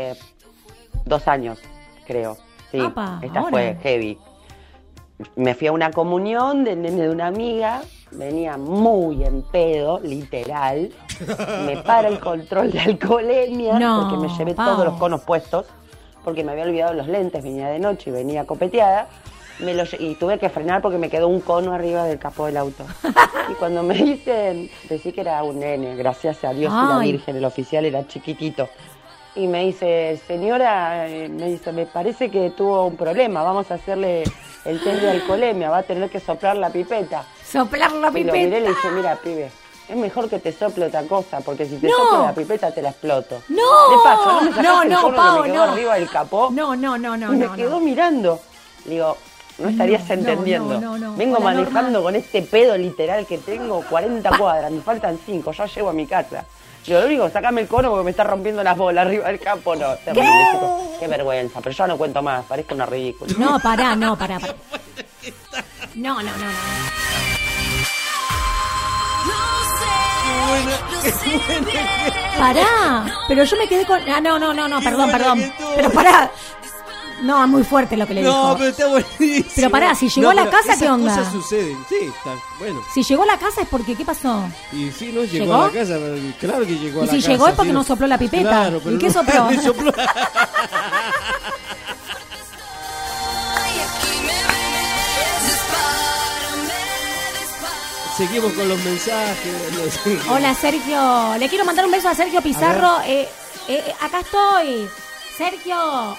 dos 1.07 1.27
años, 1.27 1.59
creo. 2.07 2.37
Sí, 2.71 2.79
Apa, 2.79 3.19
esta 3.21 3.41
ahora. 3.41 3.51
fue 3.51 3.77
heavy. 3.83 4.17
Me 5.37 5.55
fui 5.55 5.67
a 5.67 5.73
una 5.73 5.91
comunión 5.91 6.65
del 6.65 6.83
nene 6.83 7.03
de 7.03 7.11
una 7.11 7.27
amiga, 7.27 7.83
venía 8.11 8.57
muy 8.57 9.25
en 9.25 9.43
pedo, 9.43 10.01
literal. 10.01 10.91
Me 11.67 11.77
para 11.79 12.09
el 12.09 12.19
control 12.19 12.71
de 12.71 12.81
alcoholemia 12.81 13.79
No, 13.79 14.01
porque 14.03 14.27
me 14.27 14.35
llevé 14.37 14.55
todos 14.55 14.85
los 14.85 14.99
conos 14.99 15.23
puestos, 15.23 15.67
porque 16.25 16.45
me 16.45 16.53
había 16.53 16.65
olvidado 16.65 16.95
los 16.95 17.07
lentes, 17.07 17.43
venía 17.43 17.69
de 17.69 17.79
noche 17.79 18.11
y 18.11 18.13
venía 18.13 18.47
copeteada. 18.47 19.09
Me 19.59 19.75
y 19.99 20.15
tuve 20.15 20.39
que 20.39 20.49
frenar 20.49 20.81
porque 20.81 20.97
me 20.97 21.11
quedó 21.11 21.29
un 21.29 21.41
cono 21.41 21.75
arriba 21.75 22.05
del 22.05 22.19
capó 22.19 22.47
del 22.47 22.57
auto. 22.57 22.87
y 23.51 23.55
cuando 23.55 23.83
me 23.83 23.95
dicen, 23.95 24.71
decí 24.89 25.13
que 25.13 25.21
era 25.21 25.43
un 25.43 25.61
nene, 25.61 25.97
gracias 25.97 26.43
a 26.45 26.55
Dios 26.55 26.73
y 26.73 26.77
la 26.77 26.99
Ay. 26.99 27.13
Virgen, 27.13 27.37
el 27.37 27.45
oficial 27.45 27.85
era 27.85 28.07
chiquitito. 28.07 28.71
Y 29.35 29.47
me 29.47 29.67
dice, 29.67 30.19
señora, 30.27 31.07
eh, 31.09 31.29
me 31.29 31.51
dice, 31.51 31.73
me 31.73 31.85
parece 31.85 32.31
que 32.31 32.51
tuvo 32.51 32.87
un 32.87 32.97
problema, 32.97 33.43
vamos 33.43 33.71
a 33.71 33.75
hacerle 33.75 34.25
el 34.65 34.83
test 34.83 35.01
de 35.01 35.11
alcoholemia, 35.11 35.71
va 35.71 35.79
a 35.79 35.83
tener 35.83 36.09
que 36.11 36.21
soplar 36.21 36.57
la 36.57 36.71
pipeta. 36.71 37.25
Soplar 37.51 37.93
la 37.93 38.09
Y 38.19 38.25
lo 38.25 38.33
miré 38.33 38.43
y 38.43 38.45
pipeta. 38.47 38.61
le 38.61 38.69
dije, 38.69 38.91
mira, 38.91 39.17
pibe, 39.17 39.51
es 39.89 39.97
mejor 39.97 40.29
que 40.29 40.39
te 40.39 40.53
sople 40.53 40.87
otra 40.87 41.03
cosa, 41.05 41.41
porque 41.41 41.67
si 41.67 41.77
te 41.79 41.89
No. 41.89 41.97
soplo 41.97 42.23
la 42.27 42.35
pipeta 42.35 42.73
te 42.73 42.83
la 42.83 42.91
exploto. 42.91 43.43
No, 43.49 43.91
De 43.91 43.97
paso, 44.05 44.33
no 44.33 44.41
me 44.43 44.49
sacaste 44.51 44.69
no, 44.69 44.83
el 44.83 44.89
no, 44.91 45.15
Pau, 45.17 45.37
que 45.43 45.49
me 45.49 45.53
quedó 45.55 45.67
no. 45.67 45.73
arriba 45.73 45.95
del 45.95 46.11
capó. 46.11 46.51
No, 46.53 46.77
no, 46.77 46.99
no, 46.99 47.17
no, 47.17 47.33
y 47.33 47.37
me 47.37 47.47
no, 47.47 47.55
quedó 47.55 47.71
no. 47.71 47.81
mirando. 47.81 48.41
Le 48.85 48.91
digo, 48.93 49.17
no 49.59 49.69
estarías 49.69 50.03
No, 50.03 50.09
no, 50.09 50.21
entendiendo. 50.21 50.75
no, 50.81 50.99
no, 50.99 50.99
no. 51.11 51.17
Vengo 51.17 51.37
Con 51.37 51.45
la 51.45 51.51
manejando 51.53 51.91
norma. 51.91 52.03
con 52.05 52.17
este 52.17 52.43
pedo 52.43 52.77
literal 52.79 53.27
que 53.27 53.39
tengo 53.39 53.83
40 53.91 54.31
cuadras, 54.39 54.71
me 54.71 54.81
faltan 54.81 55.19
5, 55.25 55.53
ya 55.53 55.67
llego 55.67 55.89
a 55.91 55.93
mi 55.93 56.07
casa. 56.07 56.45
Yo 56.87 57.01
lo 57.01 57.07
único, 57.07 57.29
sacame 57.31 57.61
el 57.63 57.69
cono 57.69 57.91
porque 57.91 58.05
me 58.05 58.11
está 58.11 58.25
rompiendo 58.25 58.63
las 58.63 58.77
bolas 58.77 59.07
arriba 59.07 59.27
del 59.27 59.39
campo. 59.39 59.77
No, 59.77 59.95
terrible, 59.97 60.31
chicos. 60.53 60.71
Qué 60.99 61.07
vergüenza, 61.09 61.61
pero 61.61 61.75
ya 61.75 61.87
no 61.87 61.99
cuento 61.99 62.23
más, 62.23 62.45
parezco 62.47 62.75
una 62.75 62.87
ridícula. 62.87 63.33
No, 63.39 63.59
pará, 63.61 63.95
no, 63.95 64.17
pará, 64.19 64.39
pará. 64.41 64.55
No, 65.95 66.15
no, 66.15 66.23
no, 66.23 66.39
no. 66.39 66.81
Pará, 72.39 73.05
pero 73.29 73.45
yo 73.45 73.57
me 73.57 73.69
quedé 73.69 73.85
con. 73.85 74.01
Ah, 74.09 74.21
no, 74.21 74.39
no, 74.39 74.53
no, 74.55 74.69
no, 74.69 74.81
perdón, 74.81 75.11
perdón. 75.11 75.53
Pero 75.77 75.91
pará. 75.91 76.31
No, 77.23 77.43
es 77.45 77.49
muy 77.51 77.63
fuerte 77.65 77.97
lo 77.97 78.07
que 78.07 78.15
le 78.15 78.23
No, 78.23 78.31
dijo. 78.55 78.57
pero 78.59 78.71
está 78.71 78.87
buenísimo. 78.89 79.51
Pero 79.55 79.71
pará, 79.71 79.95
si 79.95 80.09
llegó 80.09 80.31
a 80.31 80.35
la 80.35 80.49
casa, 80.51 80.69
¿qué 80.69 80.85
esas 80.85 80.89
onda? 80.91 81.15
cosas 81.17 81.33
suceden. 81.33 81.79
Sí, 81.89 81.97
está 82.01 82.31
bueno. 82.59 82.81
Si 82.95 83.03
llegó 83.03 83.23
a 83.25 83.27
la 83.27 83.39
casa 83.39 83.61
es 83.63 83.69
porque, 83.69 83.95
¿qué 83.95 84.05
pasó? 84.05 84.49
Y 84.73 84.91
sí, 84.91 85.13
no 85.15 85.23
llegó, 85.25 85.45
¿Llegó? 85.45 85.55
a 85.63 85.67
la 85.67 85.73
casa, 85.73 85.95
pero 86.01 86.17
claro 86.41 86.67
que 86.67 86.79
llegó 86.79 87.01
a 87.03 87.05
Y 87.05 87.07
la 87.07 87.13
si 87.13 87.19
casa. 87.19 87.31
llegó 87.33 87.49
es 87.49 87.55
porque 87.55 87.71
sí, 87.71 87.75
no 87.75 87.85
sopló 87.85 88.07
la 88.07 88.19
pipeta. 88.19 88.49
Claro, 88.49 88.81
pero 88.83 88.97
¿Y 88.97 88.99
qué 88.99 89.07
no- 89.09 89.13
sopló? 89.13 89.63
sopló. 89.63 89.93
Seguimos 98.17 98.53
con 98.53 98.69
los 98.69 98.79
mensajes. 98.85 99.77
los- 99.77 100.27
Hola, 100.29 100.55
Sergio. 100.55 101.37
Le 101.39 101.49
quiero 101.49 101.65
mandar 101.65 101.85
un 101.87 101.91
beso 101.93 102.09
a 102.09 102.15
Sergio 102.15 102.43
Pizarro. 102.43 102.99
Eh, 103.07 103.29
eh, 103.69 103.95
acá 104.01 104.21
estoy. 104.21 104.89
Sergio. 105.39 106.17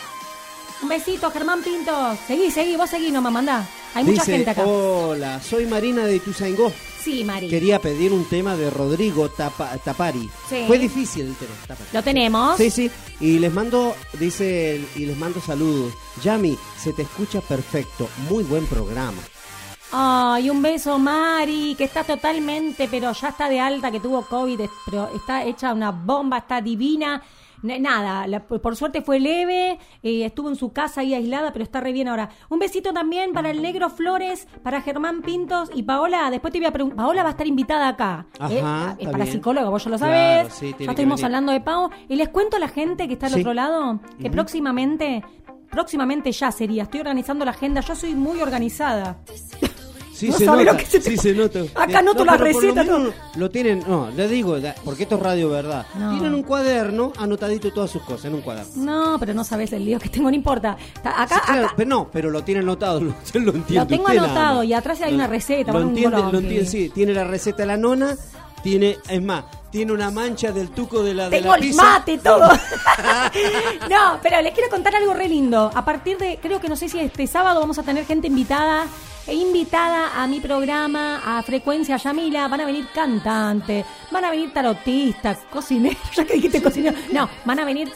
Un 0.82 0.89
besito, 0.89 1.29
Germán 1.32 1.61
Pinto. 1.61 2.17
Seguí, 2.27 2.49
seguí, 2.49 2.75
vos 2.75 2.89
seguí, 2.89 3.11
no 3.11 3.21
me 3.21 3.29
mandá. 3.29 3.67
Hay 3.93 4.03
mucha 4.03 4.23
gente 4.25 4.49
acá. 4.49 4.65
Hola, 4.65 5.39
soy 5.41 5.65
Marina 5.67 6.05
de 6.05 6.15
Ituzaingó. 6.15 6.71
Sí, 7.03 7.23
Mari. 7.23 7.49
Quería 7.49 7.79
pedir 7.79 8.13
un 8.13 8.25
tema 8.25 8.55
de 8.55 8.69
Rodrigo 8.69 9.29
Tapa- 9.29 9.77
Tapari. 9.77 10.29
Sí. 10.49 10.63
Fue 10.67 10.77
difícil 10.79 11.27
el 11.27 11.36
tema. 11.36 11.51
Tapari. 11.67 11.89
Lo 11.93 12.03
tenemos. 12.03 12.57
Sí, 12.57 12.69
sí. 12.69 12.91
Y 13.19 13.39
les 13.39 13.53
mando, 13.53 13.95
dice, 14.19 14.84
y 14.95 15.05
les 15.05 15.17
mando 15.17 15.39
saludos. 15.41 15.93
Yami, 16.23 16.57
se 16.82 16.93
te 16.93 17.03
escucha 17.03 17.41
perfecto. 17.41 18.07
Muy 18.29 18.43
buen 18.43 18.65
programa. 18.65 19.21
Ay, 19.91 20.49
un 20.49 20.61
beso, 20.61 20.97
Mari, 20.97 21.75
que 21.77 21.84
está 21.84 22.03
totalmente, 22.03 22.88
pero 22.89 23.11
ya 23.11 23.29
está 23.29 23.49
de 23.49 23.59
alta, 23.59 23.91
que 23.91 23.99
tuvo 23.99 24.21
COVID, 24.25 24.61
pero 24.86 25.09
está 25.13 25.43
hecha 25.43 25.73
una 25.73 25.91
bomba, 25.91 26.38
está 26.39 26.61
divina. 26.61 27.21
Nada, 27.64 28.26
la- 28.28 28.39
por 28.43 28.76
suerte 28.76 29.01
fue 29.01 29.20
leve, 29.20 29.78
eh, 30.03 30.26
estuvo 30.26 30.49
en 30.49 30.55
su 30.55 30.72
casa 30.74 31.01
ahí 31.01 31.14
aislada, 31.14 31.53
pero 31.53 31.64
está 31.64 31.80
re 31.80 31.91
bien 31.91 32.07
ahora. 32.07 32.30
Un 32.49 32.59
besito 32.59 32.91
también 32.93 33.34
para 33.34 33.51
el 33.51 33.62
Negro 33.62 33.89
Flores, 33.89 34.47
para 34.64 34.82
Germán 34.82 35.22
Pintos 35.22 35.70
y 35.74 35.84
Paola. 35.84 36.30
Después 36.32 36.51
te 36.51 36.59
voy 36.59 36.68
a 36.68 36.72
preguntar, 36.72 36.97
Paola 36.97 37.24
va 37.24 37.30
a 37.30 37.32
estar 37.32 37.47
invitada 37.47 37.88
acá. 37.89 38.26
Ajá, 38.39 38.51
Eh, 38.53 38.57
está 38.57 38.95
es 38.99 39.09
para 39.09 39.26
psicóloga, 39.26 39.70
vos 39.70 39.84
ya 39.84 39.89
lo 39.91 39.97
Claro, 39.97 40.14
sabés. 40.49 40.53
sí, 40.53 40.76
ya 40.80 40.89
estuvimos 40.91 41.24
hablando 41.24 41.51
de 41.51 41.62
Pau. 41.62 41.89
Y 42.09 42.16
les 42.16 42.30
cuento 42.30 42.57
a 42.57 42.59
la 42.59 42.68
gente 42.68 43.07
que 43.07 43.14
está 43.14 43.28
al 43.28 43.34
Sí. 43.34 43.39
otro 43.41 43.53
lado 43.53 43.99
que 44.20 44.30
próximamente, 44.30 45.24
próximamente 45.70 46.32
ya 46.32 46.51
sería. 46.51 46.84
Estoy 46.84 47.01
organizando 47.01 47.45
la 47.45 47.51
agenda, 47.51 47.82
yo 47.82 47.95
soy 47.95 48.16
muy 48.16 48.41
organizada. 48.41 49.18
Sí, 50.22 50.28
No 50.30 50.38
se 50.38 50.45
sabe 50.45 50.63
nota. 50.65 50.72
lo 50.74 50.78
que 50.78 50.86
se 50.86 50.99
te- 50.99 51.09
Sí, 51.09 51.17
se 51.17 51.34
nota. 51.34 51.59
Acá 51.74 51.97
anoto 51.99 52.24
la 52.24 52.38
pero 52.38 52.51
por 52.53 52.63
receta, 52.63 52.84
Lo, 53.36 53.49
tienen, 53.49 53.84
no, 53.88 54.09
le 54.11 54.28
digo, 54.28 54.55
porque 54.86 55.03
esto 55.03 55.15
es 55.15 55.22
radio 55.22 55.49
verdad. 55.49 55.86
No. 55.97 56.11
Tienen 56.11 56.36
un 56.36 56.43
cuaderno 56.43 57.11
anotadito 57.17 57.72
todas 57.74 57.89
sus 57.89 58.03
cosas 58.03 58.26
en 58.26 58.36
un 58.36 58.41
cuaderno. 58.41 58.72
No, 58.76 59.17
pero 59.19 59.34
no 59.34 59.43
sabes 59.43 59.74
el 59.74 59.84
lío 59.84 59.99
que 59.99 60.09
tengo, 60.09 60.30
no 60.30 60.36
importa. 60.36 60.78
Ta- 61.01 61.24
Acá, 61.24 61.36
Sí, 61.36 61.41
claro, 61.47 61.65
acá 61.65 61.74
pero 61.76 61.89
no, 61.89 62.09
pero 62.11 62.30
lo 62.30 62.43
tiene 62.43 62.61
anotado, 62.61 62.99
lo, 63.01 63.05
lo 63.07 63.51
entiende. 63.51 63.74
lo 63.76 63.88
tengo 63.88 64.03
usted 64.03 64.17
anotado 64.19 64.63
y 64.63 64.74
atrás 64.74 65.01
hay 65.01 65.13
una 65.15 65.26
receta. 65.28 65.72
Lo 65.72 65.80
bueno, 65.80 65.88
un 65.88 65.93
entiende, 65.97 66.32
lo 66.32 66.38
entiende, 66.39 66.65
sí. 66.67 66.89
Tiene 66.93 67.13
la 67.13 67.24
receta 67.24 67.57
de 67.63 67.65
la 67.65 67.78
nona, 67.78 68.15
tiene, 68.61 68.97
es 69.09 69.24
más, 69.24 69.45
tiene 69.72 69.91
una 69.91 70.11
mancha 70.11 70.51
del 70.51 70.69
tuco 70.69 71.01
de 71.01 71.15
la 71.15 71.30
de 71.30 71.38
Tengo 71.39 71.49
la 71.49 71.55
el 71.55 71.61
pizza. 71.61 71.82
mate, 71.84 72.17
todo. 72.19 72.47
no, 73.89 74.19
pero 74.22 74.41
les 74.41 74.53
quiero 74.53 74.69
contar 74.69 74.95
algo 74.95 75.13
re 75.13 75.28
lindo. 75.28 75.72
A 75.74 75.84
partir 75.84 76.17
de, 76.17 76.38
creo 76.41 76.59
que 76.59 76.69
no 76.69 76.76
sé 76.76 76.89
si 76.89 76.99
este 76.99 77.26
sábado 77.28 77.59
vamos 77.59 77.80
a 77.80 77.84
tener 77.84 78.05
gente 78.05 78.28
invitada. 78.28 78.86
E 79.28 79.34
invitada 79.36 80.22
a 80.22 80.28
mi 80.28 80.39
programa, 80.39 81.22
a 81.24 81.43
Frecuencia 81.43 81.97
Yamila, 81.97 82.47
van 82.47 82.61
a 82.61 82.65
venir 82.65 82.88
cantantes, 82.93 83.86
van 84.09 84.26
a 84.26 84.32
venir 84.32 84.51
tarotistas, 84.51 85.39
cocineros, 85.51 85.99
ya 86.15 86.26
que 86.26 86.34
dijiste 86.34 86.61
cocinero, 86.61 86.97
no, 87.11 87.30
van 87.45 87.59
a 87.59 87.65
venir 87.65 87.91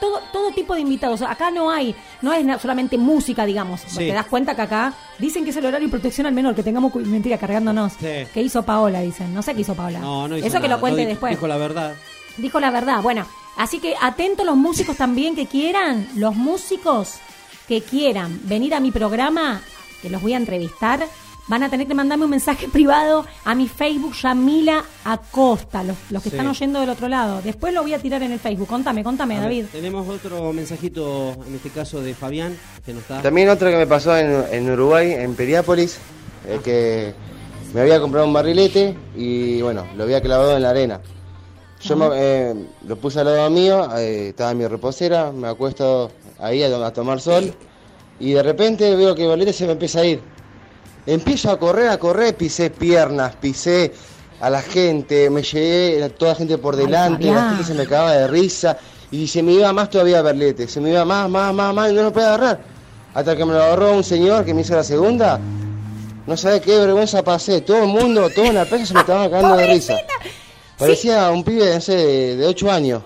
todo, 0.00 0.20
todo 0.32 0.50
tipo 0.52 0.74
de 0.74 0.80
invitados. 0.80 1.22
Acá 1.22 1.50
no 1.50 1.70
hay, 1.70 1.94
no 2.22 2.32
es 2.32 2.60
solamente 2.60 2.96
música, 2.98 3.44
digamos. 3.44 3.80
Sí. 3.80 3.98
Te 3.98 4.12
das 4.12 4.26
cuenta 4.26 4.54
que 4.54 4.62
acá 4.62 4.94
dicen 5.18 5.44
que 5.44 5.50
es 5.50 5.56
el 5.56 5.66
horario 5.66 5.88
de 5.88 5.90
protección 5.90 6.26
al 6.26 6.34
menor, 6.34 6.54
que 6.54 6.62
tengamos 6.62 6.94
mentira 6.94 7.38
cargándonos. 7.38 7.94
Sí. 7.94 8.26
¿Qué 8.32 8.42
hizo 8.42 8.62
Paola? 8.62 9.00
Dicen. 9.00 9.34
No 9.34 9.42
sé 9.42 9.54
qué 9.54 9.62
hizo 9.62 9.74
Paola. 9.74 9.98
No, 9.98 10.28
no 10.28 10.36
hizo 10.36 10.46
Eso 10.46 10.60
que 10.60 10.68
lo 10.68 10.80
cuente 10.80 11.04
después. 11.06 11.32
Dijo 11.32 11.48
la 11.48 11.56
verdad. 11.56 11.94
Dijo 12.36 12.60
la 12.60 12.70
verdad. 12.70 13.02
Bueno, 13.02 13.26
así 13.56 13.80
que 13.80 13.94
atentos 14.00 14.44
los 14.46 14.56
músicos 14.56 14.96
también 14.96 15.34
que 15.34 15.46
quieran, 15.46 16.08
los 16.16 16.36
músicos 16.36 17.18
que 17.66 17.80
quieran 17.80 18.40
venir 18.44 18.74
a 18.74 18.80
mi 18.80 18.90
programa, 18.90 19.62
que 20.04 20.10
los 20.10 20.20
voy 20.22 20.34
a 20.34 20.36
entrevistar, 20.36 21.06
van 21.48 21.62
a 21.62 21.68
tener 21.70 21.86
que 21.86 21.94
mandarme 21.94 22.24
un 22.24 22.30
mensaje 22.30 22.68
privado 22.72 23.24
a 23.44 23.54
mi 23.54 23.66
Facebook, 23.68 24.14
Yamila 24.14 24.84
Acosta, 25.04 25.82
los, 25.82 25.96
los 26.10 26.22
que 26.22 26.28
Sí. 26.30 26.36
están 26.36 26.46
oyendo 26.48 26.80
del 26.80 26.90
otro 26.90 27.08
lado. 27.08 27.40
Después 27.42 27.72
lo 27.72 27.82
voy 27.82 27.94
a 27.94 27.98
tirar 27.98 28.22
en 28.22 28.32
el 28.32 28.38
Facebook. 28.38 28.68
Contame, 28.68 29.02
contame, 29.02 29.36
A 29.36 29.40
ver, 29.40 29.48
David. 29.48 29.64
tenemos 29.72 30.06
otro 30.08 30.52
mensajito, 30.52 31.32
en 31.48 31.54
este 31.54 31.70
caso 31.70 32.02
de 32.02 32.14
Fabián, 32.14 32.56
que 32.84 32.92
nos 32.92 33.02
está. 33.02 33.22
También 33.22 33.48
otro 33.48 33.70
que 33.70 33.76
me 33.76 33.86
pasó 33.86 34.16
en, 34.16 34.44
en 34.52 34.70
Uruguay, 34.70 35.12
en 35.12 35.34
Periápolis. 35.34 35.98
eh, 36.46 36.60
que 36.62 37.14
me 37.72 37.80
había 37.80 37.98
comprado 38.00 38.26
un 38.26 38.32
barrilete 38.34 38.94
y 39.16 39.60
bueno, 39.62 39.86
lo 39.96 40.04
había 40.04 40.20
clavado 40.20 40.54
en 40.56 40.62
la 40.62 40.70
arena. 40.70 41.00
Yo 41.82 41.96
me- 41.96 42.08
eh, 42.12 42.54
lo 42.86 42.96
puse 42.96 43.20
al 43.20 43.26
lado 43.26 43.50
mío, 43.50 43.88
eh, 43.96 44.28
estaba 44.28 44.52
en 44.52 44.58
mi 44.58 44.66
reposera, 44.66 45.32
me 45.32 45.48
acuesto 45.48 46.10
ahí 46.38 46.62
a, 46.62 46.86
a 46.86 46.92
tomar 46.92 47.20
sol 47.20 47.52
y 48.20 48.32
de 48.32 48.42
repente 48.42 48.94
veo 48.96 49.14
que 49.14 49.22
el 49.22 49.28
barrilete 49.28 49.52
se 49.52 49.66
me 49.66 49.72
empieza 49.72 50.00
a 50.00 50.04
ir. 50.04 50.20
Empiezo 51.06 51.50
a 51.50 51.58
correr, 51.58 51.88
a 51.88 51.98
correr, 51.98 52.34
pisé 52.34 52.70
piernas, 52.70 53.36
pisé 53.36 53.92
a 54.40 54.50
la 54.50 54.62
gente, 54.62 55.28
me 55.30 55.42
llevé 55.42 56.02
a 56.02 56.08
toda 56.08 56.32
la 56.32 56.36
gente 56.36 56.58
por 56.58 56.76
delante, 56.76 57.26
la 57.26 57.50
gente 57.50 57.64
se 57.64 57.74
me 57.74 57.86
cagaba 57.86 58.12
de 58.12 58.26
risa 58.28 58.78
y 59.10 59.26
se 59.26 59.42
me 59.42 59.52
iba 59.52 59.72
más 59.72 59.90
todavía 59.90 60.22
Berlete, 60.22 60.66
se 60.66 60.80
me 60.80 60.90
iba 60.90 61.04
más, 61.04 61.28
más, 61.28 61.52
más, 61.54 61.74
más 61.74 61.90
y 61.90 61.94
no 61.94 62.02
lo 62.04 62.12
podía 62.12 62.28
agarrar. 62.28 62.60
Hasta 63.12 63.36
que 63.36 63.44
me 63.44 63.52
lo 63.52 63.62
agarró 63.62 63.92
un 63.92 64.02
señor 64.02 64.44
que 64.44 64.54
me 64.54 64.62
hizo 64.62 64.74
la 64.74 64.82
segunda. 64.82 65.38
No 66.26 66.36
sabía 66.36 66.60
qué 66.60 66.78
vergüenza 66.78 67.22
pasé, 67.22 67.60
todo 67.60 67.82
el 67.82 67.88
mundo, 67.88 68.30
toda 68.30 68.52
la 68.52 68.64
presa 68.64 68.86
se 68.86 68.94
me 68.94 69.00
estaba 69.00 69.30
cagando 69.30 69.56
de 69.56 69.66
risa. 69.66 69.94
Parecía 70.78 71.30
un 71.30 71.44
pibe, 71.44 71.74
no 71.74 71.80
sé, 71.80 71.94
de, 71.94 72.36
de 72.36 72.46
8 72.46 72.70
años. 72.70 73.02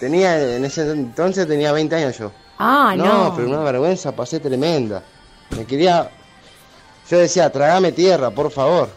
Tenía, 0.00 0.56
en 0.56 0.64
ese 0.64 0.90
entonces 0.90 1.46
tenía 1.46 1.72
20 1.72 1.94
años 1.94 2.18
yo. 2.18 2.32
Ah, 2.58 2.94
no. 2.96 3.32
pero 3.34 3.48
una 3.48 3.60
vergüenza 3.60 4.14
pasé 4.14 4.40
tremenda. 4.40 5.02
Me 5.50 5.64
quería. 5.64 6.10
Yo 7.10 7.18
decía, 7.18 7.50
tragame 7.50 7.92
tierra, 7.92 8.30
por 8.30 8.50
favor. 8.50 8.88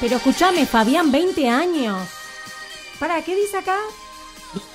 Pero 0.00 0.16
escúchame, 0.16 0.66
Fabián, 0.66 1.10
20 1.10 1.48
años. 1.48 2.08
¿Para 2.98 3.22
qué 3.22 3.34
dice 3.34 3.56
acá? 3.56 3.76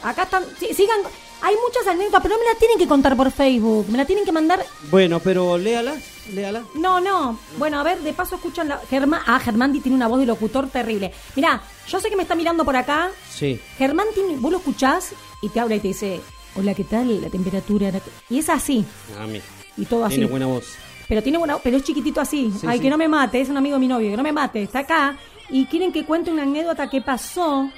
Acá 0.04 0.24
están. 0.24 0.44
sí, 0.60 0.74
sigan. 0.74 1.00
Hay 1.42 1.56
muchas 1.64 1.86
anécdotas, 1.86 2.22
pero 2.24 2.36
no 2.36 2.40
me 2.44 2.52
la 2.52 2.58
tienen 2.58 2.78
que 2.78 2.88
contar 2.88 3.16
por 3.16 3.30
Facebook. 3.32 3.88
Me 3.90 3.98
la 3.98 4.06
tienen 4.06 4.26
que 4.26 4.32
mandar. 4.32 4.66
Bueno, 4.90 5.20
pero 5.20 5.58
léala, 5.58 5.94
léala. 6.34 6.64
No, 6.74 7.00
no. 7.00 7.38
Bueno, 7.58 7.80
a 7.80 7.84
ver, 7.84 8.00
de 8.00 8.14
paso 8.14 8.36
escuchan 8.36 8.68
la. 8.70 8.80
Germán. 8.90 9.22
Ah, 9.28 9.40
Germán 9.40 9.72
tiene 9.74 9.96
una 9.96 10.08
voz 10.08 10.20
de 10.20 10.26
locutor 10.26 10.70
terrible. 10.70 11.14
Mirá, 11.36 11.62
yo 11.88 12.00
sé 12.00 12.10
que 12.10 12.16
me 12.16 12.24
está 12.24 12.36
mirando 12.36 12.66
por 12.66 12.76
acá. 12.76 13.12
Sí. 13.30 13.60
Germán 13.78 14.08
tiene. 14.14 14.38
Vos 14.38 14.52
lo 14.52 14.58
escuchás 14.58 15.14
y 15.42 15.50
te 15.50 15.60
habla 15.60 15.76
y 15.76 15.80
te 15.80 15.88
dice: 15.90 16.22
Hola, 16.56 16.74
¿qué 16.74 16.84
tal? 16.84 17.22
La 17.22 17.30
temperatura. 17.30 17.92
la- 17.92 18.02
Y 18.30 18.40
es 18.40 18.50
así. 18.50 18.86
A 19.20 19.26
mí. 19.28 19.42
Y 19.78 19.86
todo 19.86 20.06
así. 20.06 20.16
Tiene 20.16 20.30
buena 20.30 20.48
voz. 20.48 20.76
Pero 21.08 21.22
tiene 21.22 21.38
buena, 21.38 21.58
pero 21.60 21.78
es 21.78 21.84
chiquitito 21.84 22.20
así. 22.22 22.52
Sí, 22.60 22.66
Ay, 22.68 22.78
sí. 22.78 22.84
que 22.84 22.90
no 22.90 22.98
me 22.98 23.08
mate, 23.08 23.40
es 23.40 23.50
un 23.50 23.58
amigo 23.58 23.76
de 23.76 23.80
mi 23.80 23.88
novio, 23.88 24.10
que 24.10 24.18
no 24.18 24.24
me 24.24 24.32
mate, 24.32 24.64
está 24.64 24.80
acá. 24.80 25.18
Y 25.50 25.66
quieren 25.68 25.92
que 25.92 26.04
cuente 26.06 26.32
una 26.32 26.42
anécdota 26.44 26.90
que 26.90 27.02
pasó 27.02 27.70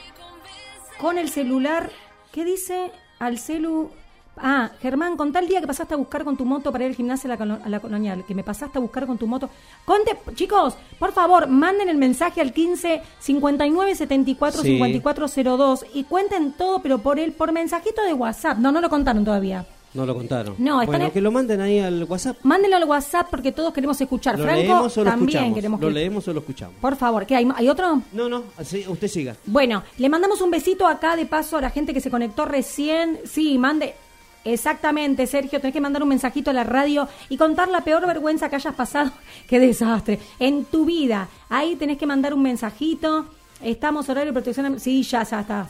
con 0.99 1.17
el 1.17 1.29
celular. 1.29 1.91
¿Qué 2.31 2.45
dice? 2.45 2.91
Al 3.19 3.37
celu. 3.39 3.91
Ah, 4.39 4.71
Germán, 4.81 5.17
contá 5.17 5.39
el 5.39 5.47
día 5.47 5.61
que 5.61 5.67
pasaste 5.67 5.93
a 5.93 5.97
buscar 5.97 6.23
con 6.23 6.37
tu 6.37 6.45
moto 6.45 6.71
para 6.71 6.83
ir 6.85 6.91
al 6.91 6.95
gimnasio 6.95 7.27
a 7.31 7.35
la, 7.35 7.37
colo- 7.37 7.59
a 7.63 7.69
la 7.69 7.79
colonial. 7.79 8.23
Que 8.27 8.35
me 8.35 8.43
pasaste 8.43 8.77
a 8.77 8.81
buscar 8.81 9.05
con 9.07 9.17
tu 9.17 9.27
moto. 9.27 9.49
Conte, 9.85 10.17
chicos, 10.35 10.75
por 10.99 11.11
favor, 11.11 11.47
manden 11.47 11.89
el 11.89 11.97
mensaje 11.97 12.41
al 12.41 12.53
15 12.53 13.01
59 13.19 13.95
74 13.95 14.61
Sí. 14.61 14.67
54 14.73 15.27
02 15.57 15.85
y 15.93 16.03
cuenten 16.03 16.53
todo, 16.53 16.79
pero 16.81 16.99
por 16.99 17.19
el 17.19 17.31
por 17.33 17.51
mensajito 17.51 18.03
de 18.03 18.13
WhatsApp. 18.13 18.57
No, 18.57 18.71
no 18.71 18.81
lo 18.81 18.89
contaron 18.89 19.23
todavía. 19.25 19.65
No 19.93 20.05
lo 20.05 20.13
contaron. 20.13 20.53
No, 20.59 20.85
bueno, 20.85 21.05
en- 21.05 21.11
que 21.11 21.21
lo 21.21 21.31
manden 21.31 21.59
ahí 21.61 21.79
al 21.79 22.03
WhatsApp. 22.03 22.37
Mándenlo 22.43 22.75
al 22.77 22.83
WhatsApp 22.83 23.27
porque 23.31 23.51
todos 23.51 23.73
queremos 23.73 23.99
escuchar. 23.99 24.37
¿Lo 24.37 24.43
Franco, 24.43 24.61
leemos 24.61 24.97
o 24.97 25.03
lo 25.03 25.09
también 25.09 25.29
escuchamos? 25.29 25.55
queremos 25.55 25.81
¿Lo 25.81 25.89
leemos 25.89 26.27
o 26.27 26.33
lo 26.33 26.39
escuchamos? 26.41 26.75
Por 26.79 26.95
favor, 26.97 27.25
¿qué 27.25 27.35
hay? 27.37 27.49
¿Hay 27.55 27.69
otro? 27.69 28.01
No, 28.11 28.29
no, 28.29 28.43
así, 28.57 28.85
usted 28.87 29.07
siga. 29.07 29.35
Bueno, 29.45 29.81
le 29.97 30.09
mandamos 30.09 30.41
un 30.41 30.51
besito 30.51 30.85
acá 30.85 31.15
de 31.15 31.25
paso 31.25 31.57
a 31.57 31.61
la 31.61 31.69
gente 31.71 31.93
que 31.93 32.01
se 32.01 32.11
conectó 32.11 32.45
recién. 32.45 33.19
Sí, 33.25 33.57
mande. 33.57 33.95
Exactamente, 34.43 35.27
Sergio, 35.27 35.59
tenés 35.59 35.73
que 35.73 35.81
mandar 35.81 36.03
un 36.03 36.09
mensajito 36.09 36.51
a 36.51 36.53
la 36.53 36.63
radio 36.63 37.07
y 37.29 37.37
contar 37.37 37.67
la 37.67 37.81
peor 37.81 38.07
vergüenza 38.07 38.49
que 38.49 38.55
hayas 38.55 38.75
pasado. 38.75 39.11
Qué 39.47 39.59
desastre. 39.59 40.19
En 40.39 40.65
tu 40.65 40.85
vida. 40.85 41.27
Ahí 41.49 41.75
tenés 41.75 41.97
que 41.97 42.05
mandar 42.05 42.33
un 42.33 42.41
mensajito. 42.41 43.25
Estamos 43.61 44.07
horario 44.09 44.31
de 44.31 44.41
protección. 44.41 44.79
Sí, 44.79 45.03
ya, 45.03 45.23
ya 45.23 45.41
está. 45.41 45.67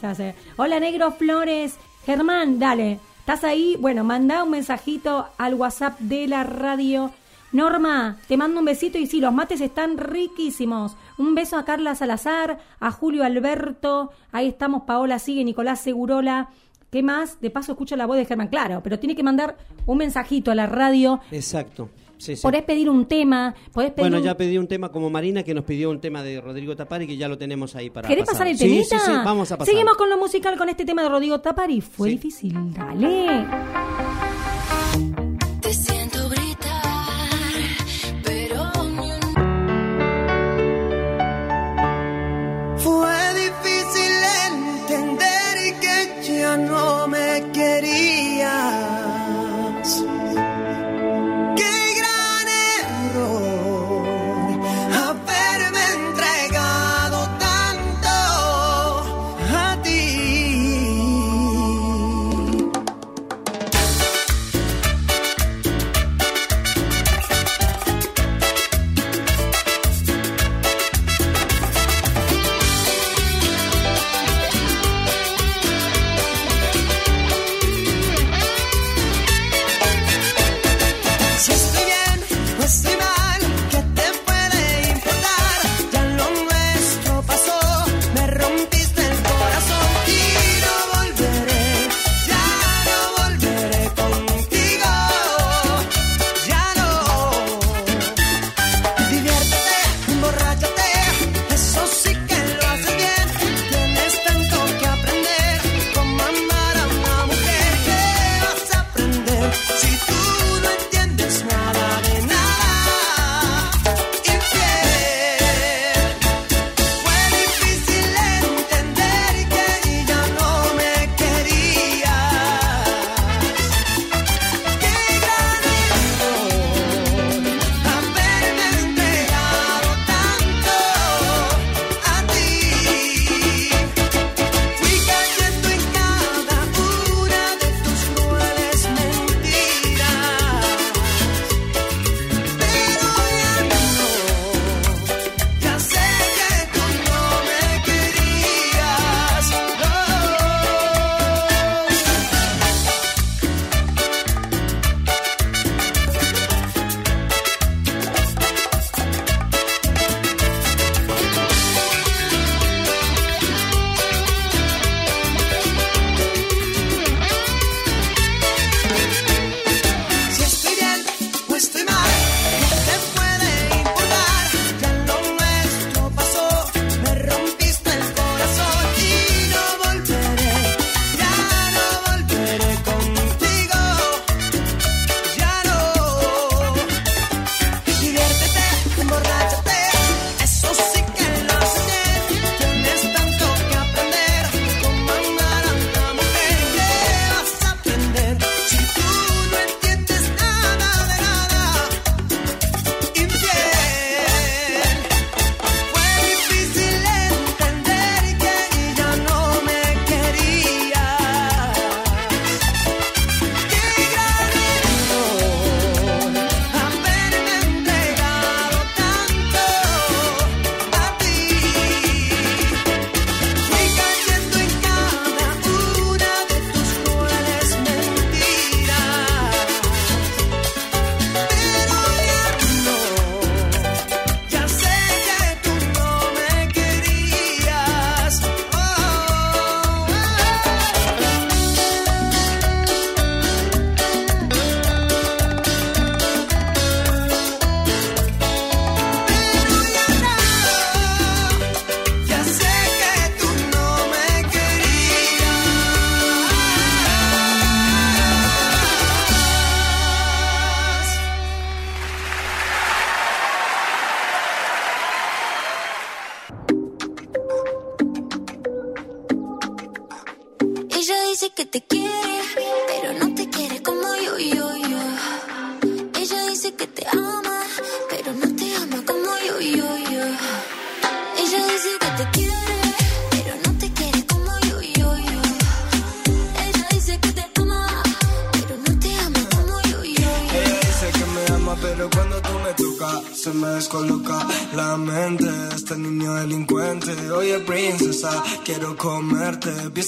Hola, 0.58 0.80
Negro 0.80 1.12
Flores. 1.12 1.76
Germán, 2.06 2.60
dale. 2.60 3.00
¿Estás 3.20 3.44
ahí? 3.44 3.76
Bueno, 3.80 4.04
manda 4.04 4.44
un 4.44 4.52
mensajito 4.52 5.28
al 5.38 5.56
WhatsApp 5.56 6.00
de 6.00 6.28
la 6.28 6.44
radio. 6.44 7.12
Norma, 7.52 8.18
te 8.28 8.38
mando 8.38 8.60
un 8.60 8.66
besito 8.66 8.98
y 8.98 9.08
sí, 9.08 9.22
los 9.22 9.34
mates 9.34 9.62
están 9.62 9.98
riquísimos. 9.98 10.98
Un 11.18 11.34
beso 11.34 11.58
a 11.58 11.66
Carla 11.66 11.96
Salazar, 11.96 12.60
a 12.80 12.92
Julio 12.92 13.24
Alberto, 13.24 14.12
ahí 14.32 14.50
estamos, 14.50 14.84
Paola 14.84 15.18
Sigue, 15.18 15.46
Nicolás 15.46 15.80
Segurola. 15.80 16.50
¿Qué 16.90 17.04
más? 17.04 17.40
De 17.42 17.50
paso 17.50 17.74
escucha 17.74 17.96
la 17.98 18.06
voz 18.06 18.16
de 18.18 18.26
Germán, 18.26 18.48
claro, 18.48 18.82
pero 18.84 18.98
tiene 18.98 19.16
que 19.16 19.24
mandar 19.24 19.58
un 19.86 19.98
mensajito 19.98 20.52
a 20.52 20.56
la 20.56 20.68
radio. 20.68 21.20
Exacto. 21.32 21.90
Sí, 22.18 22.36
sí. 22.36 22.42
Podés 22.42 22.64
pedir 22.64 22.90
un 22.90 23.06
tema, 23.06 23.54
podés 23.74 23.92
pedir 23.92 24.04
Bueno, 24.06 24.18
un- 24.18 24.24
ya 24.24 24.36
pedí 24.36 24.58
un 24.58 24.68
tema 24.68 24.90
como 24.92 25.10
Marina 25.12 25.44
que 25.44 25.54
nos 25.54 25.66
pidió 25.66 25.92
un 25.92 26.00
tema 26.02 26.24
de 26.24 26.42
Rodrigo 26.42 26.76
Tapari 26.76 27.06
que 27.06 27.16
ya 27.16 27.28
lo 27.28 27.38
tenemos 27.38 27.76
ahí 27.76 27.92
para 27.92 28.08
¿Querés 28.08 28.26
pasar 28.26 28.48
el 28.48 28.58
Sí, 28.58 28.64
temita? 28.64 28.98
Sí, 28.98 29.06
sí, 29.06 29.12
vamos 29.24 29.52
a 29.52 29.58
pasar. 29.58 29.72
Seguimos 29.72 29.96
con 29.98 30.10
lo 30.10 30.18
musical 30.18 30.58
con 30.58 30.68
este 30.70 30.84
tema 30.86 31.04
de 31.04 31.10
Rodrigo 31.10 31.40
Tapari. 31.42 31.80
Fue 31.82 32.10
difícil, 32.10 32.56
dale. 32.74 33.46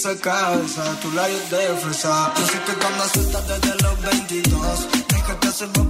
pieza 0.00 0.10
a 0.10 0.16
cabeza, 0.16 1.00
tu 1.02 1.10
labios 1.12 1.50
de 1.50 1.76
fresa. 1.76 2.32
Yo 2.36 2.46
sé 2.46 2.58
que 2.64 2.74
cuando 2.74 3.04
sueltas 3.08 3.48
desde 3.48 3.82
los 3.82 4.00
22, 4.00 4.88
déjate 5.08 5.48
hacer 5.48 5.68
bobo 5.68 5.89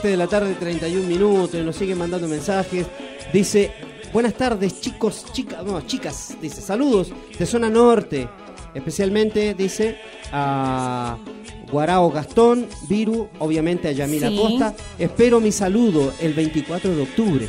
7 0.00 0.08
de 0.08 0.16
la 0.16 0.26
tarde, 0.26 0.54
31 0.58 1.06
minutos. 1.06 1.62
Nos 1.62 1.76
siguen 1.76 1.98
mandando 1.98 2.26
mensajes. 2.28 2.86
Dice: 3.32 3.70
Buenas 4.12 4.34
tardes, 4.34 4.80
chicos, 4.80 5.24
chicas. 5.32 5.62
No, 5.64 5.80
chicas. 5.82 6.36
Dice: 6.40 6.60
Saludos 6.62 7.12
de 7.38 7.46
zona 7.46 7.68
norte. 7.68 8.28
Especialmente, 8.74 9.52
dice, 9.54 9.98
a 10.32 11.16
Guarao 11.70 12.10
Gastón, 12.10 12.66
Viru, 12.88 13.28
obviamente 13.40 13.88
a 13.88 13.92
Yamila 13.92 14.28
Sí. 14.28 14.36
Costa. 14.36 14.74
Espero 14.98 15.40
mi 15.40 15.50
saludo 15.52 16.12
el 16.20 16.34
24 16.34 16.94
de 16.94 17.02
octubre. 17.02 17.48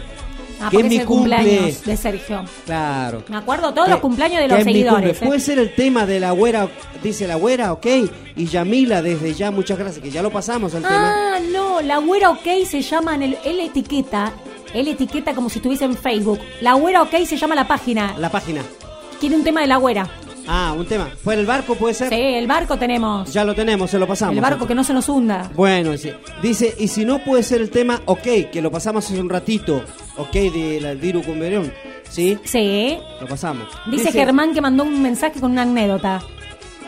Ah, 0.64 0.70
que 0.70 0.78
es 0.78 0.84
mi 0.86 1.00
cumple. 1.00 1.38
cumpleaños 1.38 1.84
de 1.86 1.98
Sergio. 1.98 2.44
Claro. 2.68 3.24
Me 3.30 3.38
acuerdo 3.38 3.74
todos 3.74 3.86
Que- 3.88 3.92
los 3.94 4.00
cumpleaños 4.00 4.42
de 4.42 4.48
los 4.48 4.64
seguidores. 4.64 5.20
¿eh? 5.22 5.26
Puede 5.26 5.40
ser 5.40 5.58
el 5.58 5.74
tema 5.74 6.06
de 6.06 6.20
la 6.20 6.32
güera, 6.34 6.70
dice 7.02 7.26
la 7.28 7.34
güera, 7.36 7.74
ok. 7.74 7.88
Y 8.36 8.46
Yamila, 8.46 9.02
desde 9.02 9.34
ya, 9.34 9.50
muchas 9.50 9.80
gracias, 9.80 10.04
que 10.04 10.12
ya 10.12 10.22
lo 10.22 10.30
pasamos 10.32 10.74
el 10.76 10.84
tema. 10.84 11.31
No, 11.82 11.88
la 11.88 11.98
güera 12.00 12.30
ok 12.32 12.66
se 12.66 12.82
llama 12.82 13.16
en 13.16 13.24
el, 13.24 13.38
él 13.46 13.60
etiqueta, 13.60 14.32
él 14.74 14.88
etiqueta 14.88 15.34
como 15.34 15.50
si 15.50 15.60
estuviese 15.60 15.86
en 15.86 15.96
Facebook. 15.96 16.40
La 16.62 16.74
güera 16.74 17.02
ok 17.02 17.14
se 17.26 17.38
llama 17.38 17.56
la 17.56 17.68
página. 17.68 18.16
La 18.18 18.30
página. 18.30 18.62
Quiere 19.20 19.36
un 19.36 19.44
tema 19.44 19.62
de 19.62 19.68
la 19.68 19.78
güera. 19.78 20.10
Ah, 20.48 20.74
un 20.76 20.86
tema. 20.88 21.08
¿Fue 21.24 21.36
el 21.36 21.46
barco, 21.46 21.76
puede 21.76 21.94
ser? 21.94 22.10
Sí, 22.10 22.16
el 22.20 22.48
barco 22.48 22.78
tenemos. 22.78 23.32
Ya 23.32 23.46
lo 23.46 23.54
tenemos, 23.54 23.92
se 23.92 24.00
lo 24.00 24.08
pasamos. 24.08 24.36
El 24.36 24.42
barco 24.42 24.66
que 24.66 24.74
no 24.74 24.84
se 24.84 24.94
nos 24.94 25.08
hunda. 25.08 25.52
Bueno, 25.56 25.96
sí. 25.98 26.12
dice, 26.42 26.74
y 26.80 26.88
si 26.88 27.06
no 27.06 27.20
puede 27.24 27.44
ser 27.44 27.62
el 27.62 27.70
tema, 27.70 28.02
ok, 28.06 28.50
que 28.52 28.62
lo 28.62 28.72
pasamos 28.72 29.06
hace 29.06 29.20
un 29.22 29.30
ratito, 29.30 29.84
ok, 30.18 30.32
de 30.34 30.80
la 30.82 30.94
Viru 30.96 31.22
Cumberón, 31.22 31.72
¿sí? 32.10 32.40
Sí. 32.44 32.98
Lo 33.22 33.28
pasamos. 33.28 33.68
Dice, 33.92 34.12
Germán 34.12 34.54
que 34.54 34.62
mandó 34.62 34.84
un 34.84 35.02
mensaje 35.02 35.40
con 35.40 35.52
una 35.52 35.62
anécdota. 35.62 36.22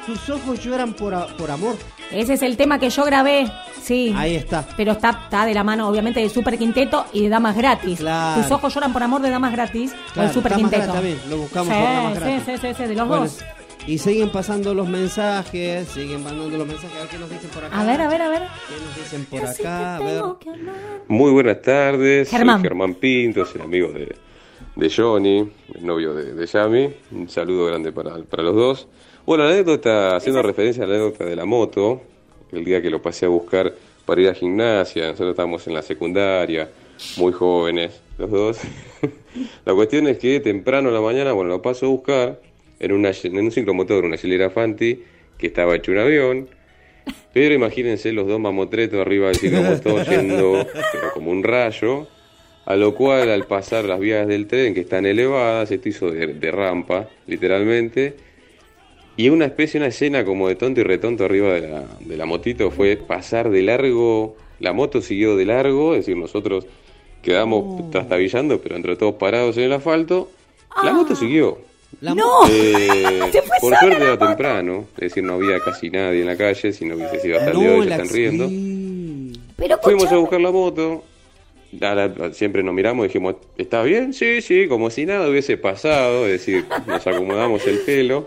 Tus 0.08 0.30
ojos 0.32 0.62
lloran 0.64 0.94
por, 0.94 1.14
a- 1.14 1.28
por 1.38 1.52
amor. 1.52 1.76
Ese 2.12 2.34
es 2.34 2.42
el 2.42 2.58
tema 2.58 2.80
que 2.80 2.90
yo 2.90 3.06
grabé. 3.06 3.50
Sí. 3.84 4.14
Ahí 4.16 4.36
está. 4.36 4.66
Pero 4.78 4.94
está, 4.94 5.10
está 5.26 5.46
de 5.46 5.54
la 5.54 5.64
mano, 5.64 5.88
obviamente, 5.90 6.22
de 6.22 6.30
Super 6.30 6.58
Quinteto 6.58 7.06
y 7.12 7.24
de 7.24 7.30
Damas 7.30 7.56
Gratis. 7.56 8.00
Claro. 8.00 8.42
Tus 8.42 8.52
ojos 8.52 8.74
lloran 8.74 8.94
por 8.94 9.04
amor 9.04 9.22
de 9.22 9.30
Damas 9.30 9.52
Gratis 9.52 9.92
o 9.92 10.14
Claro, 10.14 10.30
el 10.30 10.34
Super 10.34 10.52
Damas 10.54 10.72
Quinteto. 10.72 10.94
Gratis 10.94 11.12
también, 11.18 11.30
lo 11.30 11.38
buscamos 11.38 11.68
sí, 11.68 11.74
por 11.74 11.84
Damas 11.84 12.14
sí, 12.14 12.20
Gratis. 12.20 12.44
sí, 12.46 12.68
sí, 12.68 12.74
sí, 12.78 12.84
de 12.84 12.96
los 12.96 13.08
Bueno, 13.08 13.24
dos. 13.24 13.44
Y 13.86 13.98
siguen 13.98 14.30
pasando 14.32 14.74
los 14.74 14.88
mensajes, 14.88 15.90
siguen 15.90 16.24
mandando 16.24 16.58
los 16.58 16.66
mensajes. 16.66 16.96
A 16.96 17.00
ver 17.02 17.10
qué 17.10 17.18
nos 17.18 17.30
dicen 17.30 17.50
por 17.50 17.66
acá. 17.66 17.80
A 17.82 17.84
ver, 17.84 18.00
a 18.02 18.08
ver, 18.08 18.22
a 18.22 18.30
ver. 18.30 18.42
¿Qué 18.70 18.76
nos 18.86 18.96
dicen 18.96 19.26
por 19.26 19.46
acá? 19.46 19.96
A 19.98 20.00
ver. 20.00 20.24
Muy 21.10 21.32
buenas 21.32 21.62
tardes, 21.62 22.30
Germán. 22.30 22.60
soy 22.60 22.64
Germán 22.70 22.96
Pinto, 22.96 23.46
soy 23.46 23.62
amigo 23.62 23.90
de, 23.92 24.16
de 24.78 24.90
Johnny, 24.90 25.40
el 25.76 25.86
novio 25.86 26.14
de, 26.14 26.34
de 26.34 26.46
Yami. 26.46 26.94
Un 27.12 27.28
saludo 27.28 27.66
grande 27.66 27.92
para, 27.92 28.16
para 28.24 28.44
los 28.44 28.56
dos. 28.56 28.88
Bueno, 29.26 29.44
la 29.44 29.50
anécdota, 29.52 30.16
haciendo 30.16 30.42
referencia 30.42 30.86
a 30.86 30.88
la 30.88 30.96
anécdota 30.96 31.26
de 31.26 31.36
la 31.36 31.44
moto, 31.44 32.02
el 32.56 32.66
día 32.66 32.82
que 32.82 32.90
lo 32.90 33.02
pasé 33.02 33.26
a 33.26 33.30
buscar 33.30 33.74
para 34.06 34.22
ir 34.22 34.30
a 34.30 34.34
gimnasia, 34.34 35.08
nosotros 35.08 35.32
estábamos 35.32 35.66
en 35.68 35.74
la 35.74 35.82
secundaria, 35.82 36.70
muy 37.18 37.32
jóvenes, 37.32 38.02
los 38.18 38.30
dos. 38.30 38.60
la 39.66 39.74
cuestión 39.74 40.08
es 40.08 40.18
que 40.18 40.40
temprano 40.40 40.90
en 40.90 40.96
la 40.96 41.02
mañana, 41.02 41.32
bueno, 41.32 41.50
lo 41.50 41.62
paso 41.62 41.86
a 41.86 41.90
buscar 41.90 42.40
en, 42.80 42.92
una, 42.92 43.12
en 43.12 43.38
un 43.38 43.52
ciclomotor, 43.52 44.06
una 44.06 44.18
hilera 44.22 44.50
Fanti, 44.50 45.04
que 45.38 45.48
estaba 45.48 45.76
hecho 45.76 45.92
un 45.92 46.00
avión. 46.00 46.50
Pero 47.34 47.54
imagínense 47.54 48.14
los 48.14 48.28
dos 48.28 48.40
mamotretos 48.40 49.00
arriba 49.00 49.28
del 49.28 49.36
ciclomotor 49.38 50.06
yendo 50.10 50.68
como 51.14 51.32
un 51.32 51.44
rayo, 51.44 52.08
a 52.66 52.76
lo 52.76 52.96
cual 52.96 53.30
al 53.30 53.46
pasar 53.46 53.86
las 53.86 54.00
vías 54.00 54.28
del 54.28 54.48
tren 54.48 54.74
que 54.74 54.82
están 54.82 55.06
elevadas, 55.06 55.72
esto 55.72 55.90
hizo 55.90 56.12
de, 56.12 56.28
de 56.28 56.52
rampa, 56.52 57.10
literalmente, 57.28 58.16
y 59.18 59.30
una 59.30 59.46
especie, 59.46 59.80
una 59.80 59.88
escena 59.88 60.26
como 60.26 60.48
de 60.48 60.56
tonto 60.56 60.82
y 60.82 60.84
retonto 60.84 61.26
arriba 61.26 61.54
de 61.54 61.62
la, 61.68 61.84
de 62.00 62.18
la 62.18 62.26
motito 62.26 62.72
fue 62.72 62.98
pasar 62.98 63.50
de 63.50 63.62
largo, 63.62 64.36
la 64.60 64.74
moto 64.74 65.02
siguió 65.02 65.36
de 65.36 65.46
largo, 65.46 65.94
es 65.94 66.00
decir, 66.06 66.18
nosotros 66.18 66.66
quedamos 67.22 67.90
trastabillando, 67.92 68.60
pero 68.60 68.76
entre 68.76 68.96
todos 68.96 69.16
parados 69.16 69.58
en 69.58 69.64
el 69.64 69.74
asfalto, 69.74 70.30
la 70.84 70.94
moto 70.94 71.16
siguió. 71.16 71.58
¡No! 72.02 72.16
Eh, 72.50 73.30
Se 73.32 73.42
fue 73.44 73.58
por 73.62 73.70
suerte 73.78 73.90
la 74.00 74.04
era 74.06 74.12
moto. 74.14 74.26
temprano, 74.28 74.86
es 74.98 75.02
decir, 75.10 75.24
no 75.24 75.34
había 75.36 75.60
casi 75.60 75.90
nadie 75.90 76.22
en 76.22 76.28
la 76.28 76.36
calle, 76.36 76.74
si 76.74 76.84
no 76.86 76.96
hubiese 76.96 77.20
sido 77.20 77.38
hasta 77.38 77.52
el 77.52 77.58
No, 77.58 77.60
día 77.62 77.70
de 77.72 77.76
hoy, 77.80 77.86
la 77.86 77.98
ya 77.98 78.04
están 78.04 78.16
riendo. 78.16 78.52
Pero 79.58 79.78
Fuimos 79.82 80.12
a 80.12 80.18
buscar 80.18 80.42
la 80.42 80.52
moto, 80.52 81.04
a 81.82 81.96
la- 81.96 82.34
siempre 82.34 82.64
nos 82.64 82.74
miramos 82.74 83.06
y 83.06 83.08
dijimos, 83.10 83.36
¿estás 83.58 83.86
bien? 83.86 84.14
Sí, 84.14 84.42
sí, 84.42 84.68
como 84.68 84.90
si 84.90 85.06
nada 85.06 85.30
hubiese 85.30 85.58
pasado, 85.58 86.26
es 86.26 86.32
decir, 86.34 86.66
nos 86.88 87.06
acomodamos 87.08 87.66
el 87.68 87.80
pelo. 87.80 88.26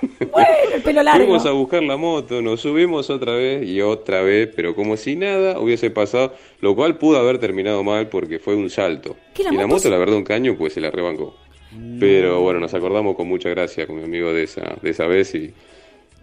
el 0.74 0.82
pelo 0.82 1.02
largo. 1.02 1.24
Fuimos 1.24 1.46
a 1.46 1.50
buscar 1.52 1.82
la 1.82 1.96
moto, 1.96 2.40
nos 2.42 2.60
subimos 2.60 3.10
otra 3.10 3.32
vez 3.34 3.66
y 3.66 3.80
otra 3.80 4.22
vez, 4.22 4.48
pero 4.54 4.74
como 4.74 4.96
si 4.96 5.16
nada 5.16 5.58
hubiese 5.58 5.90
pasado, 5.90 6.34
lo 6.60 6.74
cual 6.74 6.96
pudo 6.98 7.18
haber 7.18 7.38
terminado 7.38 7.82
mal 7.84 8.08
porque 8.08 8.38
fue 8.38 8.54
un 8.54 8.70
salto. 8.70 9.16
¿Qué, 9.34 9.42
la 9.44 9.52
y 9.52 9.56
la 9.56 9.66
moto 9.66 9.80
se- 9.80 9.90
la 9.90 9.98
verdad, 9.98 10.16
un 10.16 10.24
caño, 10.24 10.56
pues 10.56 10.72
se 10.72 10.80
la 10.80 10.90
rebancó. 10.90 11.36
Pero 12.00 12.40
bueno, 12.40 12.58
nos 12.58 12.74
acordamos 12.74 13.14
con 13.14 13.28
mucha 13.28 13.48
gracia 13.50 13.86
con 13.86 13.96
mi 13.96 14.02
amigo 14.04 14.32
de 14.32 14.42
esa, 14.42 14.76
de 14.82 14.90
esa 14.90 15.06
vez 15.06 15.32
y, 15.36 15.52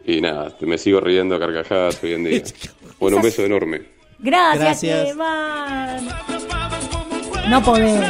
y 0.05 0.19
nada, 0.19 0.53
me 0.59 0.77
sigo 0.77 0.99
riendo 0.99 1.35
a 1.35 1.39
carcajadas 1.39 2.03
hoy 2.03 2.13
en 2.13 2.23
día. 2.25 2.43
Bueno, 2.99 3.17
un 3.17 3.23
beso 3.23 3.45
enorme. 3.45 3.81
Gracias, 4.19 4.59
Gracias. 4.81 4.99
Esteban. 5.09 6.07
No 7.49 7.61
podés. 7.63 8.01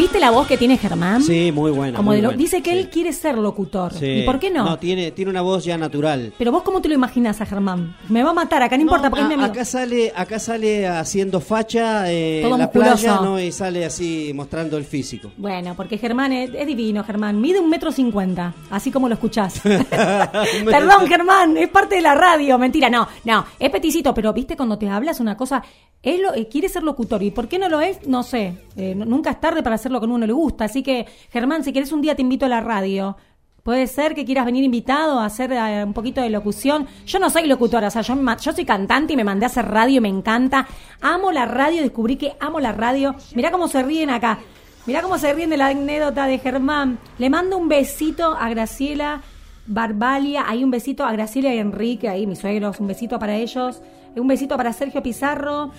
¿Viste 0.00 0.18
la 0.18 0.30
voz 0.30 0.46
que 0.46 0.56
tiene 0.56 0.78
Germán? 0.78 1.22
Sí, 1.22 1.52
muy 1.52 1.70
buena. 1.70 1.96
Como 1.96 2.08
muy 2.10 2.16
de 2.16 2.22
lo- 2.22 2.28
buena. 2.30 2.38
dice 2.42 2.62
que 2.62 2.72
él 2.72 2.88
quiere 2.88 3.12
ser 3.12 3.36
locutor. 3.36 3.92
Sí. 3.92 4.06
¿Y 4.06 4.22
por 4.24 4.38
qué 4.38 4.50
no? 4.50 4.64
No, 4.64 4.78
tiene, 4.78 5.10
tiene 5.10 5.30
una 5.30 5.42
voz 5.42 5.64
ya 5.64 5.76
natural. 5.76 6.32
Pero 6.38 6.52
vos 6.52 6.62
cómo 6.62 6.80
te 6.80 6.88
lo 6.88 6.94
imaginas 6.94 7.40
a 7.42 7.46
Germán? 7.46 7.94
Me 8.08 8.22
va 8.22 8.30
a 8.30 8.32
matar, 8.32 8.62
acá 8.62 8.76
no, 8.76 8.82
importa 8.82 9.10
porque 9.10 9.20
a- 9.20 9.24
es 9.24 9.28
mi 9.28 9.34
amigo. 9.34 9.50
acá 9.52 9.64
sale, 9.66 10.10
acá 10.16 10.38
sale 10.38 10.88
haciendo 10.88 11.40
facha 11.40 12.10
eh, 12.10 12.40
Todo 12.42 12.54
en 12.54 12.58
la 12.60 12.64
musculoso. 12.66 12.92
playa, 13.02 13.20
¿no? 13.20 13.38
Y 13.38 13.52
sale 13.52 13.84
así 13.84 14.32
mostrando 14.34 14.78
el 14.78 14.84
físico. 14.84 15.30
Bueno, 15.36 15.74
porque 15.76 15.98
Germán 15.98 16.32
es, 16.32 16.50
es 16.54 16.66
divino, 16.66 17.04
Germán. 17.04 17.38
Mide 17.40 17.60
un 17.60 17.68
metro 17.68 17.92
cincuenta, 17.92 18.54
así 18.70 18.90
como 18.90 19.06
lo 19.08 19.14
escuchás. 19.14 19.60
Perdón, 19.60 21.06
Germán, 21.08 21.56
es 21.56 21.68
parte 21.68 21.96
de 21.96 22.00
la 22.00 22.14
radio. 22.14 22.58
Mentira, 22.58 22.88
no, 22.88 23.06
no, 23.24 23.44
es 23.58 23.70
peticito, 23.70 24.14
pero 24.14 24.32
viste 24.32 24.56
cuando 24.56 24.78
te 24.78 24.88
hablas 24.88 25.20
una 25.20 25.36
cosa, 25.36 25.62
él 26.02 26.22
lo- 26.22 26.34
eh, 26.34 26.48
quiere 26.48 26.68
ser 26.70 26.82
locutor 26.82 27.22
y 27.22 27.30
por 27.30 27.48
qué 27.48 27.58
no 27.58 27.68
lo 27.68 27.80
es, 27.80 28.06
no 28.06 28.22
sé. 28.22 28.54
Eh, 28.76 28.94
nunca 28.94 29.30
es 29.30 29.40
tarde 29.40 29.62
para 29.62 29.76
lo 29.92 30.00
que 30.00 30.06
uno 30.06 30.26
le 30.26 30.32
gusta. 30.32 30.64
Así 30.64 30.82
que, 30.82 31.06
Germán, 31.30 31.64
si 31.64 31.72
querés 31.72 31.92
un 31.92 32.00
día 32.00 32.14
te 32.14 32.22
invito 32.22 32.46
a 32.46 32.48
la 32.48 32.60
radio. 32.60 33.16
Puede 33.62 33.86
ser 33.86 34.14
que 34.14 34.24
quieras 34.24 34.46
venir 34.46 34.64
invitado 34.64 35.20
a 35.20 35.26
hacer 35.26 35.52
eh, 35.52 35.84
un 35.84 35.92
poquito 35.92 36.22
de 36.22 36.30
locución. 36.30 36.86
Yo 37.06 37.18
no 37.18 37.28
soy 37.28 37.46
locutora, 37.46 37.88
o 37.88 37.90
sea, 37.90 38.00
yo, 38.00 38.16
yo 38.40 38.52
soy 38.52 38.64
cantante 38.64 39.12
y 39.12 39.16
me 39.16 39.24
mandé 39.24 39.44
a 39.44 39.48
hacer 39.48 39.66
radio 39.66 39.98
y 39.98 40.00
me 40.00 40.08
encanta. 40.08 40.66
Amo 41.02 41.30
la 41.30 41.44
radio, 41.44 41.82
descubrí 41.82 42.16
que 42.16 42.32
amo 42.40 42.58
la 42.58 42.72
radio. 42.72 43.14
Mirá 43.34 43.50
cómo 43.50 43.68
se 43.68 43.82
ríen 43.82 44.08
acá. 44.08 44.38
Mirá 44.86 45.02
cómo 45.02 45.18
se 45.18 45.32
ríen 45.34 45.50
de 45.50 45.58
la 45.58 45.68
anécdota 45.68 46.26
de 46.26 46.38
Germán. 46.38 46.98
Le 47.18 47.28
mando 47.28 47.58
un 47.58 47.68
besito 47.68 48.34
a 48.34 48.48
Graciela 48.48 49.20
Barbalia. 49.66 50.44
Hay 50.48 50.64
un 50.64 50.70
besito 50.70 51.04
a 51.04 51.12
Graciela 51.12 51.54
y 51.54 51.58
Enrique, 51.58 52.08
ahí 52.08 52.26
mis 52.26 52.38
suegros. 52.38 52.80
Un 52.80 52.86
besito 52.86 53.18
para 53.18 53.36
ellos. 53.36 53.82
Un 54.16 54.26
besito 54.26 54.56
para 54.56 54.72
Sergio 54.72 55.02
Pizarro. 55.02 55.70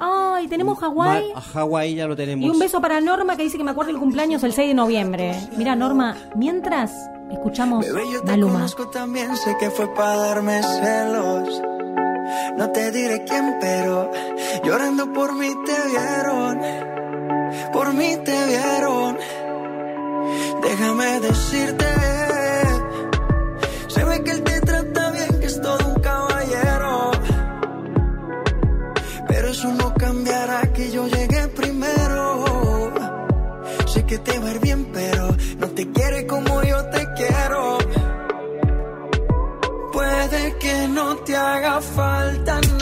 Ay, 0.00 0.46
tenemos 0.48 0.78
Hawái. 0.78 1.32
Ma- 1.34 1.40
Hawái 1.40 1.94
ya 1.94 2.06
lo 2.06 2.14
tenemos. 2.16 2.46
Y 2.46 2.50
un 2.50 2.58
beso 2.58 2.80
para 2.80 3.00
Norma 3.00 3.36
que 3.36 3.42
dice 3.42 3.58
que 3.58 3.64
me 3.64 3.72
acuerdo 3.72 3.90
el 3.90 3.98
cumpleaños 3.98 4.42
el 4.44 4.52
6 4.52 4.68
de 4.68 4.74
noviembre. 4.74 5.34
Mira, 5.56 5.74
Norma, 5.74 6.16
mientras 6.36 6.92
escuchamos 7.30 7.84
Bebé, 7.86 8.02
yo 8.12 8.20
te 8.22 8.26
Maluma. 8.32 8.52
conozco 8.54 8.88
también, 8.88 9.36
sé 9.36 9.56
que 9.58 9.70
fue 9.70 9.92
para 9.94 10.16
darme 10.16 10.62
celos. 10.62 11.62
No 12.56 12.70
te 12.70 12.90
diré 12.92 13.24
quién, 13.24 13.56
pero 13.60 14.10
llorando 14.64 15.12
por 15.12 15.34
mí 15.34 15.48
te 15.66 15.88
vieron. 15.88 16.60
Por 17.72 17.94
mí 17.94 18.16
te 18.24 18.46
vieron. 18.46 19.16
Déjame 20.62 21.20
decirte, 21.20 21.86
se 23.88 24.04
ve 24.04 24.22
que 24.22 24.30
él 24.32 24.42
te 34.18 34.38
va 34.38 34.50
a 34.50 34.58
bien, 34.58 34.86
pero 34.92 35.34
no 35.58 35.66
te 35.68 35.90
quiere 35.92 36.26
como 36.26 36.62
yo 36.62 36.84
te 36.86 37.06
quiero. 37.16 37.78
Puede 39.92 40.58
que 40.58 40.88
no 40.88 41.16
te 41.16 41.36
haga 41.36 41.80
falta 41.80 42.60
nada, 42.60 42.77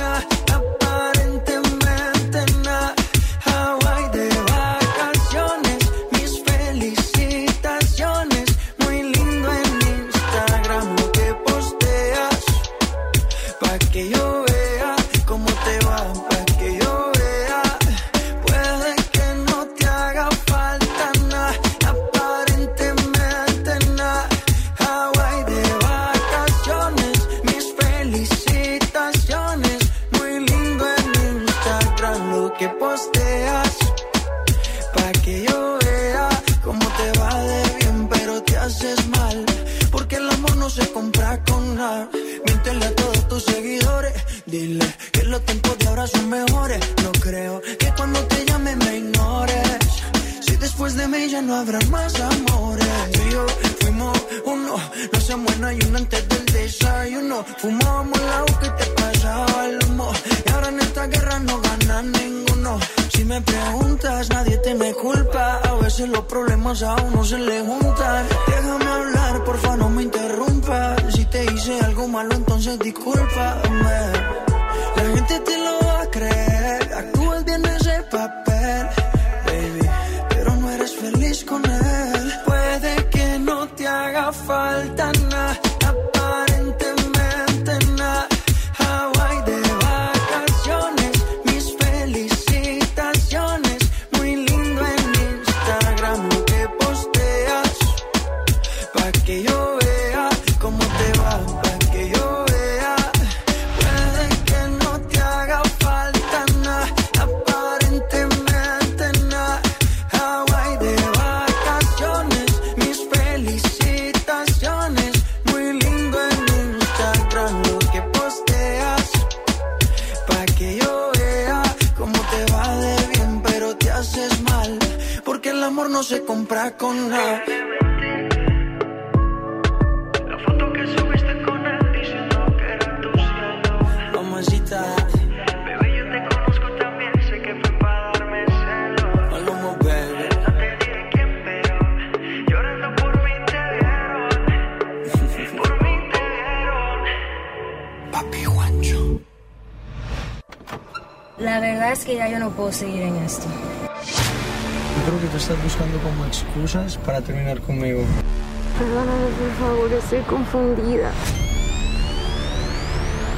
confundida. 160.51 161.11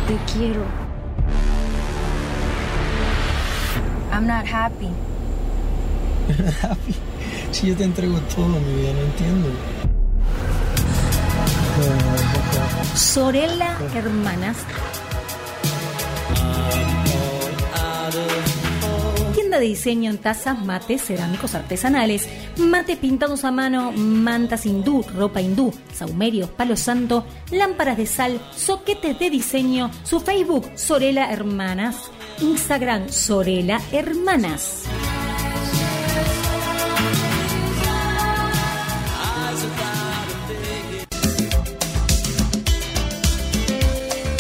Te 0.07 0.33
quiero. 0.33 0.63
I'm 4.13 4.27
not 4.27 4.47
happy. 4.47 4.91
Happy. 6.63 6.95
Si 7.53 7.69
yo 7.69 7.77
te 7.77 7.85
entrego 7.85 8.19
todo, 8.35 8.49
mi 8.49 8.75
vida, 8.75 8.93
no 8.93 9.01
entiendo. 9.01 9.49
Sorella 12.95 13.79
Hermanas. 13.95 14.57
Tienda 19.35 19.59
de 19.59 19.67
diseño 19.67 20.11
en 20.11 20.19
tazas, 20.19 20.65
mates, 20.65 21.03
cerámicos 21.05 21.55
artesanales, 21.55 22.29
mates 22.59 22.97
pintados 22.99 23.45
a 23.45 23.51
mano, 23.51 23.93
mantas 23.93 24.67
hindú, 24.67 25.05
ropa 25.15 25.41
hindú, 25.41 25.73
saumerios, 25.99 26.51
palo 26.51 26.77
santo, 26.77 27.27
lámparas 27.51 27.97
de 27.97 28.07
sal, 28.07 28.41
soquetes 28.57 29.19
de 29.19 29.31
diseño, 29.31 29.91
su 30.05 30.21
Facebook 30.21 30.71
Sorella 30.77 31.33
Hermanas, 31.33 32.11
Instagram 32.41 33.09
Sorella 33.09 33.81
Hermanas. 33.93 34.85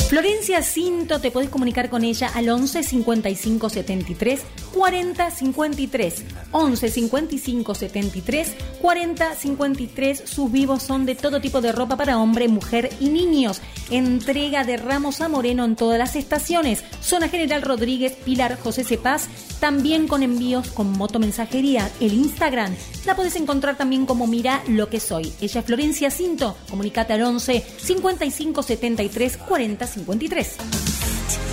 Florencia 0.09 0.63
Cinto, 0.63 1.21
te 1.21 1.31
podés 1.31 1.51
comunicar 1.51 1.91
con 1.91 2.03
ella 2.03 2.31
al 2.35 2.49
11 2.49 2.83
55 2.83 3.69
73 3.69 4.41
40 4.73 5.31
53. 5.31 6.25
11 6.51 6.89
55 6.89 7.75
73 7.75 8.55
40 8.81 9.35
53. 9.35 10.23
Sus 10.25 10.51
vivos 10.51 10.83
son 10.83 11.07
de 11.07 11.15
todo 11.15 11.41
tipo 11.41 11.61
de 11.61 11.73
ropa 11.73 11.97
para 11.97 12.19
hombre, 12.19 12.49
mujer 12.49 12.91
y 13.01 13.09
niños. 13.09 13.61
Entrega 13.91 14.65
de 14.65 14.77
Ramos 14.77 15.21
a 15.21 15.29
Moreno 15.29 15.65
en 15.65 15.77
todas 15.77 15.99
las 15.99 16.17
estaciones. 16.17 16.85
Zona 17.01 17.29
General 17.29 17.63
Rodríguez, 17.63 18.13
Pilar 18.25 18.59
José 18.59 18.85
Cepaz. 18.85 19.29
También 19.61 20.09
con 20.09 20.23
envíos 20.23 20.71
con 20.71 20.93
motomensajería. 20.93 21.91
El 22.01 22.15
Instagram 22.15 22.75
la 23.07 23.17
podés 23.17 23.37
encontrar 23.37 23.77
también 23.77 24.07
como 24.07 24.27
Mira 24.27 24.63
lo 24.69 24.89
que 24.89 25.01
soy. 25.01 25.33
Ella 25.41 25.61
es 25.61 25.67
Florencia 25.67 26.11
Cinto. 26.11 26.57
Comunicate 26.71 27.15
al 27.15 27.23
11 27.23 27.65
55 27.79 28.63
73 28.63 29.37
40 29.37 29.87
53. 29.87 30.57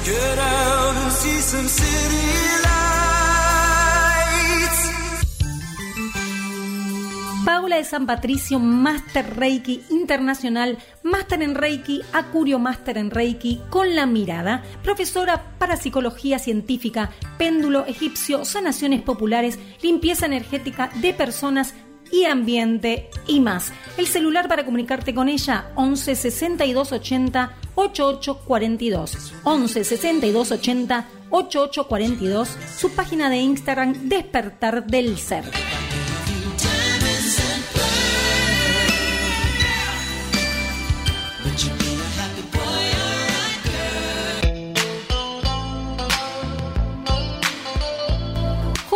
Get 0.06 0.38
out 0.38 0.96
and 0.96 1.12
see 1.14 1.42
some 1.42 1.68
city 1.68 2.64
lights. 2.64 2.95
Paula 7.46 7.76
de 7.76 7.84
San 7.84 8.08
Patricio, 8.08 8.58
Master 8.58 9.36
Reiki 9.38 9.84
Internacional, 9.92 10.80
Master 11.04 11.44
en 11.44 11.54
Reiki, 11.54 12.02
Acurio 12.12 12.58
Master 12.58 12.98
en 12.98 13.12
Reiki, 13.12 13.62
con 13.70 13.94
la 13.94 14.08
mirada, 14.08 14.64
profesora 14.84 15.56
para 15.60 15.78
psicología 15.78 16.40
científica, 16.40 17.12
péndulo 17.38 17.86
egipcio, 17.86 18.46
sanaciones 18.46 19.04
populares, 19.04 19.60
limpieza 19.84 20.26
energética 20.26 20.90
de 20.96 21.14
personas 21.14 21.76
y 22.12 22.26
ambiente 22.26 23.12
y 23.28 23.42
más. 23.42 23.72
El 23.98 24.08
celular 24.08 24.48
para 24.48 24.66
comunicarte 24.66 25.14
con 25.14 25.30
ella 25.30 25.72
11 25.76 26.16
62 26.16 26.94
80 26.94 27.54
88 27.76 28.40
42 28.44 29.34
11 29.44 29.84
62 29.84 30.52
80 30.52 31.06
88 31.30 31.88
42 31.88 32.58
su 32.76 32.90
página 32.92 33.30
de 33.30 33.38
Instagram 33.38 34.10
Despertar 34.10 34.88
del 34.88 35.20
Ser. 35.20 35.46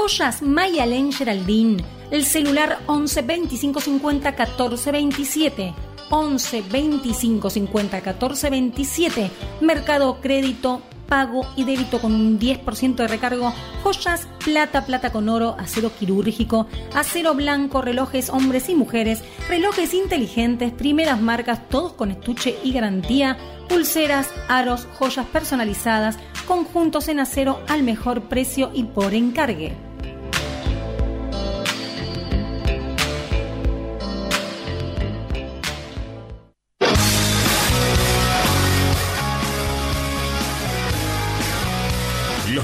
Joyas 0.10 0.42
Maya 0.42 0.88
Len 0.88 1.14
Geraldine. 1.14 1.84
El 2.10 2.26
celular 2.26 2.80
11 2.88 3.22
25 3.22 3.80
50 3.80 4.36
14 4.36 4.92
27. 4.92 5.74
11 6.10 6.64
25 6.64 7.50
50 7.52 8.02
14 8.02 8.50
27. 8.50 9.32
Mercado 9.62 10.20
Crédito, 10.20 10.82
pago 11.08 11.46
y 11.56 11.64
débito 11.64 12.02
con 12.02 12.16
un 12.16 12.40
10% 12.40 12.96
de 12.96 13.08
recargo. 13.08 13.54
Joyas, 13.84 14.28
plata, 14.44 14.84
plata 14.88 15.12
con 15.12 15.30
oro, 15.30 15.56
acero 15.60 15.92
quirúrgico, 15.96 16.66
acero 16.96 17.36
blanco, 17.36 17.84
relojes 17.84 18.32
hombres 18.32 18.68
y 18.70 18.74
mujeres, 18.74 19.24
relojes 19.48 19.94
inteligentes, 19.94 20.74
primeras 20.74 21.22
marcas, 21.22 21.70
todos 21.70 21.94
con 21.94 22.10
estuche 22.10 22.58
y 22.64 22.72
garantía. 22.72 23.38
Pulseras, 23.68 24.34
aros, 24.48 24.88
joyas 24.98 25.28
personalizadas, 25.28 26.18
conjuntos 26.48 27.10
en 27.10 27.20
acero 27.20 27.60
al 27.68 27.84
mejor 27.84 28.24
precio 28.24 28.72
y 28.74 28.86
por 28.86 29.14
encargue. 29.14 29.89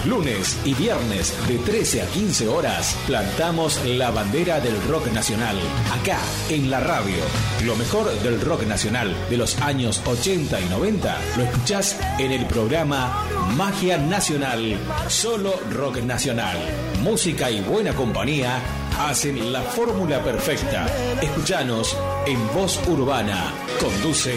Lunes 0.06 0.58
y 0.64 0.74
viernes 0.74 1.34
de 1.48 1.58
13 1.58 2.02
a 2.02 2.06
15 2.08 2.48
horas 2.48 2.98
plantamos 3.08 3.84
la 3.86 4.12
bandera 4.12 4.60
del 4.60 4.82
rock 4.88 5.12
nacional. 5.12 5.58
Acá, 6.00 6.20
en 6.50 6.70
la 6.70 6.80
radio. 6.80 7.18
Lo 7.64 7.76
mejor 7.76 8.12
del 8.22 8.42
rock 8.42 8.64
nacional 8.64 9.16
de 9.30 9.38
los 9.38 9.60
años 9.62 10.02
80 10.06 10.60
y 10.62 10.66
90 10.66 11.18
lo 11.38 11.44
escuchás 11.44 12.00
en 12.20 12.32
el 12.32 12.46
programa 12.46 13.26
Magia 13.56 13.98
Nacional. 13.98 14.78
Solo 15.08 15.54
rock 15.72 15.98
nacional. 15.98 16.58
Música 17.02 17.50
y 17.50 17.62
buena 17.62 17.94
compañía 17.94 18.60
hacen 19.00 19.52
la 19.52 19.62
fórmula 19.62 20.24
perfecta. 20.24 20.88
Escuchanos 21.22 21.98
en 22.26 22.40
Voz 22.54 22.80
Urbana. 22.88 23.54
Conduce 23.80 24.36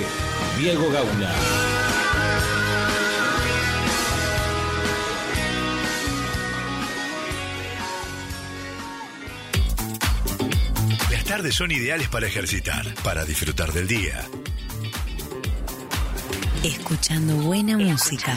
Diego 0.59 0.91
Gauna. 0.91 1.98
Tardes 11.29 11.57
son 11.57 11.71
ideales 11.71 12.09
para 12.09 12.27
ejercitar, 12.27 12.87
para 13.05 13.23
disfrutar 13.27 13.71
del 13.71 13.87
día. 13.87 14.25
Escuchando 16.65 17.37
buena 17.37 17.77
música. 17.77 18.35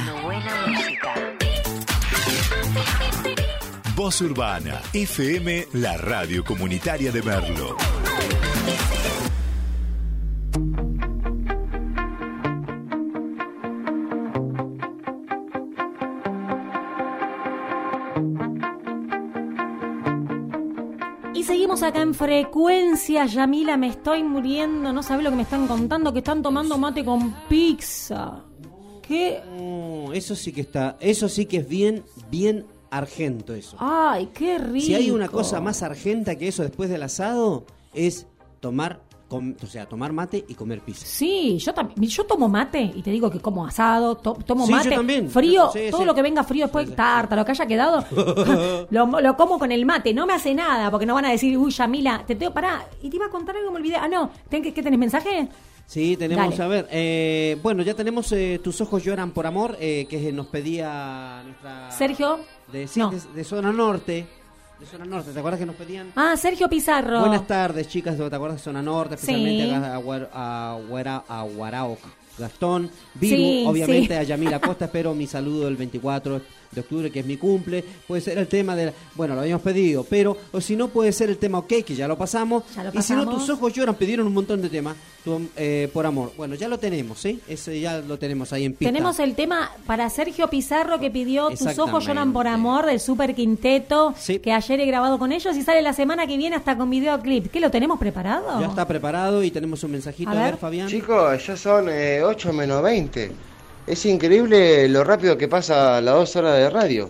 Voz 3.95 4.19
Urbana, 4.19 4.81
FM, 4.91 5.69
la 5.71 5.95
radio 5.95 6.43
comunitaria 6.43 7.13
de 7.13 7.21
Merlo. 7.21 7.77
Seguimos 21.81 21.83
acá 21.83 22.01
en 22.01 22.13
frecuencia, 22.13 23.25
Yamila, 23.25 23.77
me 23.77 23.87
estoy 23.87 24.23
muriendo, 24.23 24.93
no 24.93 25.01
sabe 25.01 25.23
lo 25.23 25.29
que 25.31 25.35
me 25.37 25.41
están 25.41 25.67
contando, 25.67 26.13
que 26.13 26.19
están 26.19 26.41
tomando 26.41 26.77
mate 26.77 27.03
con 27.03 27.33
pizza. 27.49 28.43
¿Qué? 29.01 29.41
No, 29.57 30.13
eso 30.13 30.35
sí 30.35 30.51
que 30.51 30.61
está, 30.61 30.97
eso 30.99 31.27
sí 31.27 31.45
que 31.45 31.57
es 31.57 31.67
bien, 31.67 32.03
bien 32.29 32.65
argento 32.91 33.53
eso. 33.53 33.77
Ay, 33.79 34.29
qué 34.33 34.57
rico. 34.57 34.85
Si 34.85 34.93
hay 34.93 35.11
una 35.11 35.27
cosa 35.27 35.59
más 35.59 35.81
argenta 35.81 36.35
que 36.35 36.47
eso 36.47 36.61
después 36.63 36.89
del 36.89 37.03
asado, 37.03 37.65
es 37.93 38.27
tomar, 38.59 39.01
com- 39.31 39.55
o 39.63 39.65
sea, 39.65 39.85
tomar 39.87 40.11
mate 40.11 40.43
y 40.45 40.53
comer 40.55 40.81
pizza. 40.81 41.05
Sí, 41.05 41.57
yo 41.57 41.73
también, 41.73 42.09
yo 42.09 42.25
tomo 42.25 42.49
mate 42.49 42.81
y 42.81 43.01
te 43.01 43.11
digo 43.11 43.31
que 43.31 43.39
como 43.39 43.65
asado, 43.65 44.17
to- 44.17 44.37
tomo 44.45 44.65
Sí, 44.65 44.71
yo 44.73 44.77
mate 44.77 44.89
también. 44.89 45.29
frío, 45.29 45.69
Sí, 45.71 45.87
todo 45.89 46.01
sí. 46.01 46.05
lo 46.05 46.13
que 46.13 46.21
venga 46.21 46.43
frío 46.43 46.65
después, 46.65 46.93
tarta, 46.93 47.33
lo 47.37 47.45
que 47.45 47.51
haya 47.51 47.65
quedado, 47.65 48.03
lo, 48.89 49.21
lo 49.21 49.37
como 49.37 49.57
con 49.57 49.71
el 49.71 49.85
mate, 49.85 50.13
no 50.13 50.25
me 50.25 50.33
hace 50.33 50.53
nada, 50.53 50.91
porque 50.91 51.05
no 51.05 51.13
van 51.13 51.25
a 51.25 51.31
decir, 51.31 51.57
uy, 51.57 51.71
Yamila, 51.71 52.23
te 52.27 52.35
tengo, 52.35 52.53
pará, 52.53 52.85
y 53.01 53.09
te 53.09 53.15
iba 53.15 53.27
a 53.27 53.29
contar 53.29 53.55
algo, 53.55 53.71
me 53.71 53.77
olvidé, 53.77 53.95
ah, 53.95 54.07
no, 54.09 54.29
¿ten- 54.49 54.61
¿qué, 54.61 54.71
tenés 54.83 54.99
mensaje? 54.99 55.47
Sí, 55.85 56.15
tenemos, 56.17 56.57
Dale. 56.57 56.63
a 56.63 56.67
ver, 56.67 56.87
eh, 56.91 57.57
bueno, 57.63 57.83
ya 57.83 57.93
tenemos 57.93 58.31
eh, 58.31 58.59
Tus 58.63 58.79
ojos 58.81 59.03
lloran 59.03 59.31
por 59.31 59.45
amor, 59.47 59.77
eh, 59.79 60.05
que 60.09 60.31
nos 60.31 60.47
pedía 60.47 61.41
nuestra... 61.45 61.91
Sergio. 61.91 62.39
De, 62.71 62.87
sí, 62.87 63.01
de, 63.01 63.19
de 63.35 63.43
Zona 63.43 63.71
Norte. 63.73 64.25
De 64.81 64.87
Zona 64.87 65.05
Norte, 65.05 65.31
¿te 65.31 65.37
acuerdas 65.39 65.59
que 65.59 65.65
nos 65.67 65.75
pedían? 65.75 66.11
Ah, 66.15 66.35
Sergio 66.35 66.67
Pizarro. 66.67 67.19
Buenas 67.19 67.45
tardes, 67.45 67.87
chicas, 67.87 68.17
¿te 68.17 68.23
acuerdas 68.23 68.57
de 68.57 68.63
Zona 68.63 68.81
Norte? 68.81 69.13
Especialmente 69.15 69.65
Sí. 69.65 69.69
a, 69.71 69.95
a, 70.33 70.77
a 71.29 71.43
Guaraoc. 71.43 71.99
Gastón, 72.37 72.89
Vivo, 73.15 73.35
Sí, 73.35 73.63
obviamente 73.67 74.07
sí. 74.07 74.19
a 74.19 74.23
Yamila 74.23 74.59
Costa, 74.59 74.85
espero 74.85 75.13
mi 75.13 75.27
saludo 75.27 75.67
el 75.67 75.75
24 75.75 76.41
de 76.71 76.81
octubre, 76.81 77.11
que 77.11 77.19
es 77.19 77.25
mi 77.25 77.37
cumple, 77.37 77.83
puede 78.07 78.21
ser 78.21 78.37
el 78.37 78.47
tema 78.47 78.75
de, 78.75 78.87
la- 78.87 78.93
bueno, 79.15 79.35
lo 79.35 79.41
habíamos 79.41 79.61
pedido, 79.61 80.05
pero, 80.09 80.37
o 80.51 80.61
si 80.61 80.75
no, 80.75 80.87
puede 80.87 81.11
ser 81.11 81.29
el 81.29 81.37
tema 81.37 81.57
OK, 81.59 81.83
que 81.85 81.95
ya 81.95 82.07
lo 82.07 82.17
pasamos, 82.17 82.63
Ya 82.75 82.83
lo 82.83 82.89
y 82.89 83.01
si 83.01 83.13
no, 83.13 83.19
pasamos. 83.25 83.35
tus 83.45 83.49
ojos 83.49 83.73
lloran, 83.73 83.95
pidieron 83.95 84.25
un 84.27 84.33
montón 84.33 84.61
de 84.61 84.69
temas, 84.69 84.95
tu- 85.23 85.49
eh, 85.57 85.89
por 85.93 86.05
amor, 86.05 86.31
bueno, 86.37 86.55
ya 86.55 86.67
lo 86.67 86.77
tenemos, 86.79 87.19
¿sí? 87.19 87.39
Ese 87.47 87.79
ya 87.79 87.99
lo 87.99 88.17
tenemos 88.17 88.53
ahí 88.53 88.65
en 88.65 88.73
pista. 88.73 88.91
Tenemos 88.91 89.19
el 89.19 89.35
tema 89.35 89.69
para 89.85 90.09
Sergio 90.09 90.47
Pizarro 90.49 90.99
que 90.99 91.11
pidió 91.11 91.49
Tus 91.49 91.77
ojos 91.77 92.05
lloran 92.05 92.33
por 92.33 92.47
amor 92.47 92.85
del 92.85 92.99
Super 92.99 93.35
Quinteto 93.35 94.13
que 94.41 94.51
ayer 94.51 94.79
he 94.79 94.85
grabado 94.85 95.19
con 95.19 95.31
ellos 95.31 95.55
y 95.55 95.61
sale 95.63 95.81
la 95.81 95.93
semana 95.93 96.25
que 96.27 96.37
viene 96.37 96.55
hasta 96.55 96.77
con 96.77 96.89
videoclip. 96.89 97.51
¿Qué 97.51 97.59
lo 97.59 97.69
tenemos 97.69 97.99
preparado? 97.99 98.59
Ya 98.61 98.67
está 98.67 98.87
preparado 98.87 99.43
y 99.43 99.51
tenemos 99.51 99.83
un 99.83 99.91
mensajito, 99.91 100.29
A 100.31 100.33
ver. 100.35 100.57
Fabián. 100.57 100.87
Chicos, 100.87 101.45
ya 101.45 101.57
son 101.57 101.87
eh, 101.89 102.21
8 102.23 102.53
menos 102.53 102.81
20. 102.81 103.31
Es 103.87 104.05
increíble 104.05 104.87
lo 104.87 105.03
rápido 105.03 105.37
que 105.37 105.47
pasa 105.47 105.99
las 106.01 106.15
dos 106.15 106.35
horas 106.35 106.57
de 106.57 106.69
radio. 106.69 107.09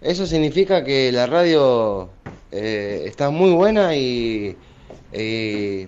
Eso 0.00 0.26
significa 0.26 0.82
que 0.82 1.12
la 1.12 1.26
radio 1.26 2.08
eh, 2.50 3.04
está 3.06 3.30
muy 3.30 3.52
buena 3.52 3.94
y, 3.94 4.56
y 5.12 5.86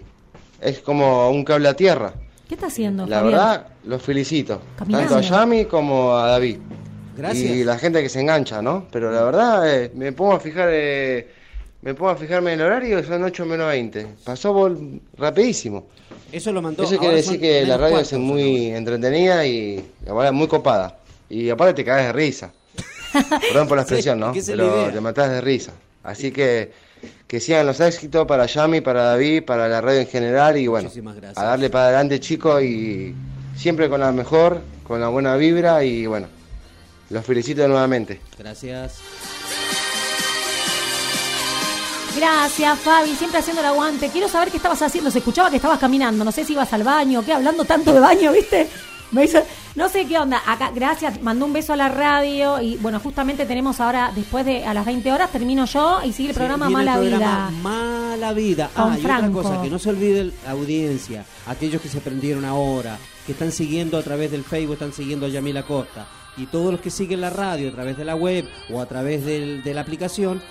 es 0.60 0.78
como 0.84 1.30
un 1.30 1.44
cable 1.44 1.68
a 1.68 1.74
tierra. 1.74 2.12
¿Qué 2.48 2.54
está 2.54 2.66
haciendo? 2.68 3.06
La 3.06 3.22
verdad, 3.22 3.66
los 3.84 4.02
felicito. 4.02 4.60
Caminando. 4.76 5.08
Tanto 5.08 5.26
a 5.34 5.40
Yami 5.40 5.64
como 5.64 6.14
a 6.14 6.28
David. 6.28 6.58
Gracias. 7.16 7.50
Y 7.50 7.64
la 7.64 7.78
gente 7.78 8.02
que 8.02 8.08
se 8.08 8.20
engancha, 8.20 8.62
¿no? 8.62 8.86
Pero 8.92 9.10
la 9.10 9.24
verdad, 9.24 9.74
eh, 9.74 9.90
me 9.94 10.12
pongo 10.12 10.34
a 10.34 10.40
fijar... 10.40 10.68
eh, 10.70 11.28
me 11.82 11.94
pongo 11.94 12.10
a 12.10 12.16
fijarme 12.16 12.52
en 12.52 12.60
el 12.60 12.66
horario 12.66 13.02
son 13.02 13.24
8 13.24 13.44
menos 13.44 13.66
20. 13.66 14.06
Pasó 14.24 14.76
rapidísimo. 15.16 15.88
Eso 16.32 16.52
lo 16.52 16.62
mandó. 16.62 16.82
Eso 16.84 16.98
quiere 16.98 17.16
decir 17.16 17.38
que 17.38 17.64
la 17.66 17.76
radio 17.76 17.98
es 17.98 18.12
muy 18.14 18.66
entretenida 18.66 19.46
y 19.46 19.84
muy 20.32 20.48
copada. 20.48 20.98
Y 21.28 21.50
aparte 21.50 21.74
te 21.74 21.84
caes 21.84 22.06
de 22.06 22.12
risa. 22.12 22.52
Perdón 23.12 23.68
por 23.68 23.76
la 23.76 23.82
expresión, 23.82 24.18
¿no? 24.18 24.32
Pero 24.32 24.90
te 24.90 25.00
matás 25.00 25.30
de 25.30 25.40
risa. 25.40 25.72
Así 26.02 26.32
que 26.32 26.72
que 27.26 27.40
sigan 27.40 27.66
los 27.66 27.80
éxitos 27.80 28.26
para 28.26 28.46
Yami, 28.46 28.80
para 28.80 29.04
David, 29.04 29.44
para 29.44 29.68
la 29.68 29.80
radio 29.80 30.00
en 30.00 30.06
general 30.06 30.56
y 30.56 30.66
bueno, 30.66 30.90
a 31.34 31.44
darle 31.44 31.70
para 31.70 31.86
adelante 31.86 32.20
chicos 32.20 32.62
y 32.62 33.14
siempre 33.56 33.88
con 33.88 34.00
la 34.00 34.12
mejor, 34.12 34.60
con 34.84 35.00
la 35.00 35.08
buena 35.08 35.34
vibra 35.36 35.82
y 35.82 36.06
bueno, 36.06 36.26
los 37.10 37.24
felicito 37.24 37.66
nuevamente. 37.66 38.20
Gracias. 38.38 39.00
Gracias, 42.16 42.78
Fabi, 42.80 43.10
siempre 43.14 43.38
haciendo 43.40 43.60
el 43.62 43.68
aguante. 43.68 44.08
Quiero 44.10 44.28
saber 44.28 44.50
qué 44.50 44.56
estabas 44.58 44.82
haciendo. 44.82 45.10
Se 45.10 45.18
escuchaba 45.18 45.50
que 45.50 45.56
estabas 45.56 45.78
caminando. 45.78 46.24
No 46.24 46.32
sé 46.32 46.44
si 46.44 46.52
ibas 46.52 46.72
al 46.72 46.82
baño, 46.84 47.24
qué, 47.24 47.32
hablando 47.32 47.64
tanto 47.64 47.92
de 47.92 48.00
baño, 48.00 48.32
¿viste? 48.32 48.68
Me 49.12 49.24
hizo- 49.24 49.42
No 49.74 49.88
sé 49.88 50.06
qué 50.06 50.18
onda. 50.18 50.42
Acá, 50.46 50.70
gracias. 50.74 51.20
Mandó 51.22 51.46
un 51.46 51.52
beso 51.52 51.72
a 51.72 51.76
la 51.76 51.88
radio. 51.88 52.60
Y 52.60 52.76
bueno, 52.76 53.00
justamente 53.00 53.46
tenemos 53.46 53.80
ahora, 53.80 54.12
después 54.14 54.44
de 54.44 54.64
a 54.64 54.74
las 54.74 54.84
20 54.84 55.10
horas, 55.12 55.30
termino 55.30 55.64
yo 55.64 56.00
y 56.04 56.12
sigue 56.12 56.30
el 56.30 56.34
programa 56.34 56.66
el 56.66 56.72
Mala 56.72 56.94
programa 56.94 57.48
Vida. 57.50 57.60
Mala 57.62 58.32
vida. 58.34 58.70
Con 58.74 58.92
ah, 58.92 58.98
y 58.98 59.02
Franco. 59.02 59.38
otra 59.40 59.50
cosa, 59.50 59.62
que 59.62 59.70
no 59.70 59.78
se 59.78 59.88
olvide 59.90 60.30
la 60.44 60.50
audiencia, 60.50 61.24
aquellos 61.46 61.80
que 61.80 61.88
se 61.88 62.00
prendieron 62.00 62.44
ahora, 62.44 62.98
que 63.26 63.32
están 63.32 63.52
siguiendo 63.52 63.96
a 63.98 64.02
través 64.02 64.30
del 64.30 64.44
Facebook, 64.44 64.74
están 64.74 64.92
siguiendo 64.92 65.26
a 65.26 65.28
Yamila 65.30 65.62
Costa, 65.62 66.06
y 66.36 66.46
todos 66.46 66.72
los 66.72 66.80
que 66.80 66.90
siguen 66.90 67.20
la 67.22 67.30
radio 67.30 67.68
a 67.68 67.72
través 67.72 67.96
de 67.96 68.04
la 68.04 68.14
web 68.14 68.46
o 68.70 68.80
a 68.80 68.86
través 68.86 69.24
del- 69.24 69.62
de 69.62 69.74
la 69.74 69.80
aplicación, 69.82 70.42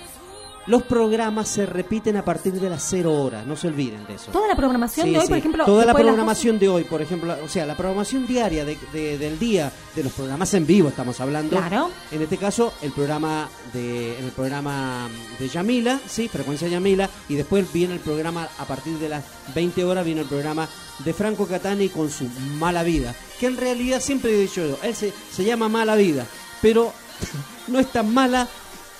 los 0.66 0.82
programas 0.84 1.48
se 1.48 1.66
repiten 1.66 2.16
a 2.16 2.24
partir 2.24 2.52
de 2.52 2.70
las 2.70 2.82
0 2.88 3.12
horas, 3.12 3.44
no 3.46 3.56
se 3.56 3.66
olviden 3.68 4.06
de 4.06 4.14
eso. 4.14 4.30
Toda 4.30 4.46
la 4.48 4.54
programación 4.54 5.06
Sí, 5.06 5.12
de 5.12 5.18
hoy, 5.18 5.24
sí. 5.24 5.28
por 5.28 5.38
ejemplo. 5.38 5.64
Toda 5.64 5.84
la 5.86 5.94
programación 5.94 6.58
de 6.58 6.68
hoy, 6.68 6.84
por 6.84 7.02
ejemplo, 7.02 7.36
o 7.44 7.48
sea, 7.48 7.66
la 7.66 7.76
programación 7.76 8.26
diaria 8.26 8.64
de- 8.64 8.78
de- 8.92 9.18
del 9.18 9.38
día, 9.38 9.72
de 9.96 10.04
los 10.04 10.12
programas 10.12 10.54
en 10.54 10.66
vivo 10.66 10.88
estamos 10.88 11.20
hablando. 11.20 11.56
Claro. 11.56 11.90
En 12.12 12.22
este 12.22 12.36
caso, 12.36 12.72
el 12.82 12.92
programa 12.92 13.48
de 13.72 14.18
el 14.18 14.30
programa 14.30 15.08
de 15.38 15.48
Yamila, 15.48 15.98
sí, 16.06 16.28
frecuencia 16.28 16.68
Yamila, 16.68 17.08
y 17.28 17.34
después 17.34 17.72
viene 17.72 17.94
el 17.94 18.00
programa 18.00 18.48
a 18.58 18.64
partir 18.64 18.98
de 18.98 19.08
las 19.08 19.24
20 19.54 19.84
horas 19.84 20.04
viene 20.04 20.20
el 20.20 20.28
programa 20.28 20.68
de 21.04 21.12
Franco 21.12 21.46
Catani 21.46 21.88
con 21.88 22.08
su 22.10 22.24
Mala 22.58 22.82
Vida, 22.84 23.14
que 23.40 23.46
en 23.46 23.56
realidad 23.56 24.00
siempre 24.00 24.30
he 24.32 24.40
dicho 24.42 24.64
yo, 24.64 24.78
él 24.84 24.94
se, 24.94 25.12
se 25.32 25.44
llama 25.44 25.68
Mala 25.68 25.96
Vida, 25.96 26.24
pero 26.60 26.92
no 27.68 27.78
es 27.80 27.88
tan 27.90 28.12
mala, 28.14 28.46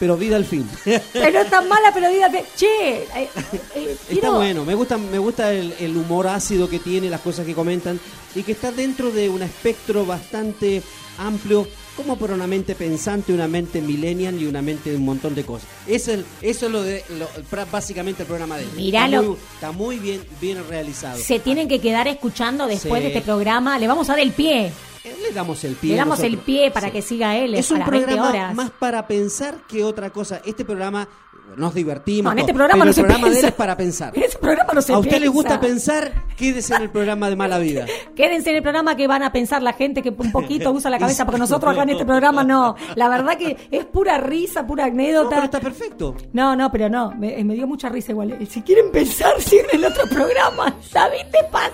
pero 0.02 0.16
vida 0.16 0.34
al 0.34 0.44
fin. 0.44 0.68
Pero 1.12 1.38
es 1.42 1.48
tan 1.48 1.68
mala, 1.68 1.92
pero 1.94 2.08
dígate, 2.08 2.44
che, 2.56 2.66
eh, 3.04 3.28
eh, 3.76 3.96
Está 4.10 4.30
bueno, 4.30 4.64
me 4.64 4.74
gusta, 4.74 4.98
me 4.98 5.18
gusta 5.18 5.52
el, 5.52 5.72
el 5.78 5.96
humor 5.96 6.26
ácido 6.26 6.68
que 6.68 6.80
tiene, 6.80 7.08
las 7.08 7.20
cosas 7.20 7.46
que 7.46 7.54
comentan 7.54 8.00
y 8.34 8.42
que 8.42 8.50
está 8.50 8.72
dentro 8.72 9.12
de 9.12 9.28
un 9.28 9.42
espectro 9.44 10.04
bastante 10.04 10.82
amplio, 11.18 11.68
como 11.96 12.16
por 12.16 12.32
una 12.32 12.48
mente 12.48 12.74
pensante, 12.74 13.32
una 13.32 13.46
mente 13.46 13.80
millennial 13.80 14.42
y 14.42 14.46
una 14.46 14.60
mente 14.60 14.90
de 14.90 14.96
un 14.96 15.04
montón 15.04 15.36
de 15.36 15.44
cosas. 15.44 15.68
Es 15.86 16.08
el, 16.08 16.24
eso 16.40 16.66
es 16.66 16.72
lo 16.72 16.82
de, 16.82 17.04
lo- 17.10 17.28
básicamente 17.70 18.22
el 18.24 18.26
programa 18.26 18.56
de 18.56 18.64
él. 18.64 18.70
Miralo. 18.74 19.20
Está 19.20 19.28
muy, 19.28 19.38
está 19.54 19.72
muy 19.72 19.98
bien, 20.00 20.24
bien 20.40 20.68
realizado. 20.68 21.16
se 21.20 21.38
tienen 21.38 21.68
que 21.68 21.80
quedar 21.80 22.08
escuchando 22.08 22.66
después 22.66 23.00
Sí. 23.00 23.08
de 23.08 23.14
este 23.14 23.20
programa. 23.24 23.78
Le 23.78 23.86
vamos 23.86 24.10
a 24.10 24.14
dar 24.14 24.20
el 24.20 24.32
pie. 24.32 24.72
Le 25.04 25.32
damos 25.32 25.64
el 25.64 25.74
pie. 25.74 25.90
Le 25.92 25.96
damos 25.96 26.20
el 26.20 26.38
pie 26.38 26.70
para 26.70 26.90
que 26.90 27.02
siga 27.02 27.36
él 27.36 27.54
Es 27.54 27.70
un 27.70 27.80
las 27.80 27.90
20 27.90 28.06
programa 28.06 28.30
horas. 28.30 28.54
más 28.54 28.70
para 28.70 29.06
pensar 29.06 29.56
que 29.68 29.82
otra 29.82 30.10
cosa. 30.10 30.40
Este 30.44 30.64
programa 30.64 31.08
nos 31.56 31.74
divertimos. 31.74 32.24
No, 32.24 32.32
en 32.32 32.38
este 32.38 32.54
programa 32.54 32.74
pero 32.74 32.84
no 32.84 32.88
el 32.90 32.94
se 32.94 33.00
programa 33.02 33.24
de 33.26 33.30
él 33.30 33.34
piensa. 33.34 33.48
es 33.48 33.54
para 33.54 33.76
pensar. 33.76 34.16
En 34.16 34.22
ese 34.24 34.38
programa 34.38 34.72
no 34.74 34.80
se 34.80 34.92
¿A 34.92 34.98
usted 34.98 35.10
le 35.12 35.18
piensa. 35.18 35.32
gusta 35.34 35.60
pensar? 35.60 36.12
Quédese 36.36 36.74
en 36.76 36.82
el 36.82 36.90
programa 36.90 37.28
de 37.28 37.36
Mala 37.36 37.58
Vida. 37.58 37.84
Quédense 38.16 38.50
en 38.50 38.56
el 38.56 38.62
programa 38.62 38.96
que 38.96 39.06
van 39.08 39.22
a 39.24 39.32
pensar 39.32 39.60
la 39.62 39.72
gente 39.72 40.02
que 40.02 40.10
un 40.10 40.30
poquito 40.32 40.70
usa 40.70 40.88
la 40.88 40.98
cabeza, 41.00 41.24
porque 41.24 41.40
nosotros 41.40 41.72
acá 41.72 41.82
en 41.82 41.90
este 41.90 42.06
programa 42.06 42.44
no. 42.44 42.76
La 42.94 43.08
verdad 43.08 43.36
que 43.36 43.56
es 43.70 43.84
pura 43.86 44.18
risa, 44.18 44.66
pura 44.66 44.84
anécdota. 44.86 45.44
está 45.44 45.60
perfecto. 45.60 46.14
No, 46.32 46.54
no, 46.56 46.70
pero 46.70 46.88
no. 46.88 47.10
Me, 47.12 47.42
me 47.44 47.54
dio 47.54 47.66
mucha 47.66 47.88
risa 47.88 48.12
igual. 48.12 48.32
Eh, 48.40 48.46
Si 48.46 48.62
quieren 48.62 48.90
pensar, 48.92 49.38
siguen 49.40 49.66
el 49.72 49.84
otro 49.84 50.04
programa. 50.08 50.74
David, 50.92 51.26
te 51.32 51.44
pasa. 51.50 51.72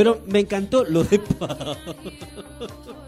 Pero 0.00 0.22
me 0.24 0.40
encantó 0.40 0.82
lo 0.82 1.04
de 1.04 1.20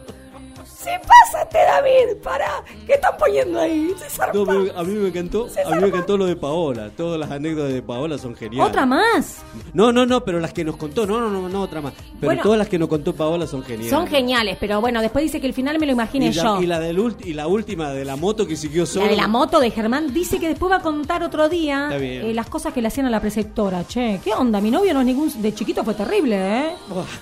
Se 0.83 0.91
pásate, 0.99 1.59
David. 1.59 2.17
Para. 2.23 2.47
¿Qué 2.87 2.95
están 2.95 3.17
poniendo 3.19 3.61
ahí? 3.61 3.95
Se. 4.09 4.21
No, 4.35 4.43
a 4.79 4.83
mí 4.85 4.95
me 4.95 5.09
encantó, 5.09 5.47
a 5.67 5.71
mí 5.75 5.81
me 5.81 5.87
encantó 5.89 6.17
lo 6.17 6.27
de 6.27 6.37
Paola. 6.37 6.91
Todas 6.97 7.19
las 7.21 7.31
anécdotas 7.31 7.73
de 7.73 7.83
Paola 7.83 8.19
son 8.19 8.35
geniales. 8.35 8.69
Otra 8.69 8.85
más. 8.87 9.43
No, 9.75 9.93
no, 9.93 10.05
no, 10.07 10.25
pero 10.25 10.41
las 10.41 10.53
que 10.53 10.65
nos 10.65 10.77
contó, 10.77 11.07
no, 11.07 11.21
no, 11.21 11.29
no, 11.31 11.49
no 11.49 11.63
otra 11.63 11.81
más. 11.81 11.93
Pero 11.95 12.29
Bueno. 12.29 12.43
todas 12.43 12.59
las 12.59 12.69
que 12.69 12.79
nos 12.79 12.89
contó 12.89 13.15
Paola 13.15 13.47
son 13.47 13.63
geniales. 13.63 13.91
Son 13.91 14.07
geniales, 14.07 14.57
pero 14.61 14.81
bueno, 14.81 15.01
después 15.01 15.23
dice 15.25 15.41
que 15.41 15.47
el 15.47 15.55
final 15.55 15.79
me 15.79 15.87
lo 15.87 15.93
y, 15.93 15.97
la, 15.97 16.31
yo. 16.31 16.61
y 16.63 16.67
la 16.67 16.81
del 16.81 16.99
ulti- 16.99 17.27
y 17.27 17.35
la 17.35 17.47
última 17.47 17.91
de 17.91 18.05
la 18.05 18.17
moto 18.17 18.47
que 18.47 18.57
siguió 18.57 18.87
solo. 18.87 19.05
La 19.05 19.11
de 19.11 19.17
la 19.17 19.29
moto 19.29 19.61
de 19.61 19.71
Germán 19.71 20.13
dice 20.13 20.39
que 20.39 20.49
después 20.49 20.73
va 20.73 20.77
a 20.77 20.81
contar 20.83 21.23
otro 21.23 21.49
día 21.49 21.91
eh, 21.93 22.33
las 22.35 22.49
cosas 22.49 22.73
que 22.73 22.81
le 22.83 22.89
hacían 22.89 23.07
a 23.07 23.11
la 23.11 23.21
preceptora. 23.21 23.85
Che, 23.87 24.21
¿qué 24.25 24.33
onda? 24.35 24.61
Mi 24.61 24.71
novio 24.71 24.95
no 24.95 25.01
es 25.01 25.07
ningún. 25.07 25.43
De 25.43 25.55
chiquito 25.55 25.85
fue 25.85 25.95
terrible, 25.95 26.37
¿eh? 26.37 26.71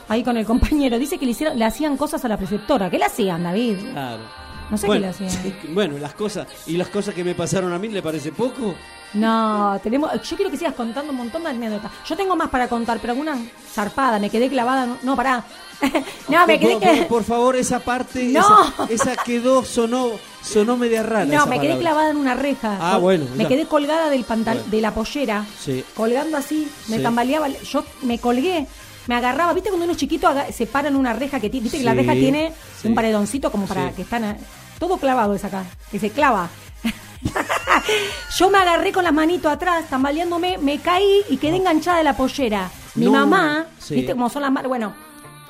Ahí 0.09 0.23
con 0.23 0.37
el 0.37 0.47
compañero. 0.47 0.99
Dice 0.99 1.19
que 1.19 1.25
le, 1.27 1.33
hicieron, 1.33 1.59
le 1.59 1.65
hacían 1.65 1.97
cosas 1.97 2.25
a 2.25 2.29
la 2.29 2.37
preceptora. 2.37 2.89
¿Qué 2.91 2.99
le 2.99 3.05
hacían, 3.05 3.47
David? 3.51 3.77
Claro. 3.93 4.23
No 4.71 4.79
sé 4.79 4.87
bueno, 4.87 5.13
qué 5.13 5.23
le 5.23 5.27
hacían. 5.29 5.55
Bueno, 5.75 5.99
las 5.99 6.15
cosas 6.15 6.47
y 6.67 6.77
las 6.77 6.89
cosas 6.89 7.13
que 7.15 7.25
me 7.25 7.35
pasaron 7.35 7.73
a 7.73 7.79
mí 7.79 7.89
le 7.89 8.03
parece 8.03 8.31
poco. 8.31 8.75
No, 9.15 9.81
tenemos. 9.83 10.13
Yo 10.23 10.37
quiero 10.37 10.49
que 10.53 10.57
sigas 10.57 10.75
contando 10.75 11.11
un 11.11 11.17
montón 11.19 11.43
de 11.43 11.49
anécdotas. 11.51 11.91
Yo 12.09 12.17
tengo 12.17 12.37
más 12.37 12.49
para 12.49 12.69
contar, 12.69 12.99
pero 13.01 13.13
alguna 13.13 13.37
zarpada. 13.73 14.21
Me 14.21 14.31
quedé 14.31 14.49
clavada. 14.49 14.87
No, 14.87 14.97
no 15.03 15.17
pará. 15.17 15.45
no, 16.29 16.47
me 16.47 16.61
quedé. 16.61 16.77
por, 16.77 16.99
por- 16.99 17.07
por 17.09 17.25
favor, 17.25 17.57
esa 17.57 17.81
parte, 17.81 18.23
No. 18.29 18.47
esa, 18.89 19.13
esa 19.13 19.17
quedó, 19.25 19.65
sonó, 19.65 20.11
sonó 20.41 20.77
media 20.77 21.03
rara. 21.03 21.25
No, 21.25 21.47
me 21.47 21.57
quedé 21.59 21.71
palabra. 21.71 21.81
clavada 21.81 22.11
en 22.11 22.17
una 22.19 22.35
reja. 22.35 22.79
Ah, 22.81 22.99
bueno, 22.99 23.25
Me 23.35 23.45
ya. 23.45 23.49
quedé 23.49 23.67
colgada 23.67 24.09
del 24.11 24.23
pantal 24.23 24.59
Bueno. 24.59 24.71
de 24.71 24.81
la 24.81 24.95
pollera. 24.95 25.45
Sí. 25.59 25.85
colgando 25.97 26.37
así, 26.37 26.71
me 26.89 26.99
Sí. 26.99 27.03
tambaleaba, 27.03 27.49
yo 27.49 27.83
me 28.03 28.19
colgué, 28.21 28.69
me 29.07 29.15
agarraba, 29.15 29.53
¿viste 29.53 29.71
cuando 29.71 29.85
uno 29.85 29.93
es 29.93 29.99
chiquito 29.99 30.33
se 30.53 30.67
para 30.67 30.89
en 30.89 30.97
una 30.97 31.13
reja 31.13 31.41
que 31.41 31.51
tiene, 31.51 31.65
viste 31.65 31.79
que 31.79 31.85
la 31.85 31.95
reja 31.95 32.13
tiene 32.13 32.53
sí. 32.81 32.89
un 32.89 32.95
paredoncito 32.95 33.51
como 33.51 33.67
para 33.67 33.89
Sí. 33.89 33.95
que 33.97 34.03
están 34.03 34.25
a- 34.25 34.37
todo 34.79 34.97
clavado 34.99 35.35
es 35.35 35.45
acá, 35.45 35.65
que 35.91 35.99
se 35.99 36.11
clava. 36.11 36.49
yo 38.39 38.51
me 38.51 38.59
agarré 38.59 38.93
con 38.93 39.05
las 39.05 39.13
manitos 39.13 39.53
atrás, 39.53 39.89
tambaleándome, 39.89 40.59
me 40.59 40.79
caí 40.79 41.23
y 41.29 41.37
quedé 41.37 41.57
enganchada 41.57 41.99
de 41.99 42.05
la 42.05 42.17
pollera. 42.17 42.71
Mi 42.95 43.05
No, 43.07 43.13
mamá, 43.13 43.67
viste 43.91 44.13
cómo 44.13 44.29
son 44.31 44.43
las 44.43 44.51
manos, 44.51 44.69
bueno, 44.69 44.95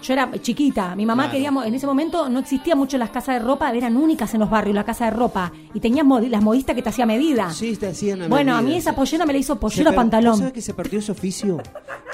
yo 0.02 0.12
era 0.12 0.30
chiquita, 0.40 0.94
mi 0.96 1.04
mamá 1.06 1.24
Claro. 1.24 1.32
queríamos, 1.32 1.66
en 1.66 1.74
ese 1.74 1.86
momento 1.86 2.28
no 2.28 2.38
existía 2.40 2.74
mucho 2.76 2.96
las 2.98 3.10
casas 3.10 3.34
de 3.40 3.44
ropa, 3.46 3.70
eran 3.72 3.96
únicas 3.96 4.32
en 4.34 4.40
los 4.40 4.50
barrios, 4.50 4.74
la 4.74 4.84
casa 4.84 5.04
de 5.06 5.10
ropa, 5.12 5.52
y 5.74 5.80
tenías 5.80 6.06
las 6.06 6.42
modistas 6.42 6.74
que 6.74 6.82
te 6.82 6.88
hacía 6.88 7.06
medida. 7.06 7.50
Sí, 7.50 7.76
te 7.76 7.88
hacían 7.88 8.22
a 8.22 8.28
Bueno, 8.28 8.56
a 8.56 8.62
mí 8.62 8.76
esa 8.76 8.94
pollera 8.94 9.26
me 9.26 9.32
la 9.32 9.38
hizo 9.38 9.54
Se 9.54 9.60
pollera 9.60 9.90
per- 9.90 9.96
pantalón. 9.96 10.30
¿Vos 10.32 10.38
sabés 10.38 10.52
que 10.54 10.62
se 10.62 10.74
perdió 10.74 10.98
ese 10.98 11.12
oficio? 11.12 11.58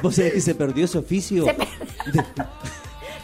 ¿Vos 0.03 0.15
sabés 0.17 0.33
que 0.35 0.41
se 0.41 0.55
perdió 0.55 0.85
ese 0.85 0.99
oficio? 0.99 1.45
Se 1.45 1.55
per- 1.55 1.69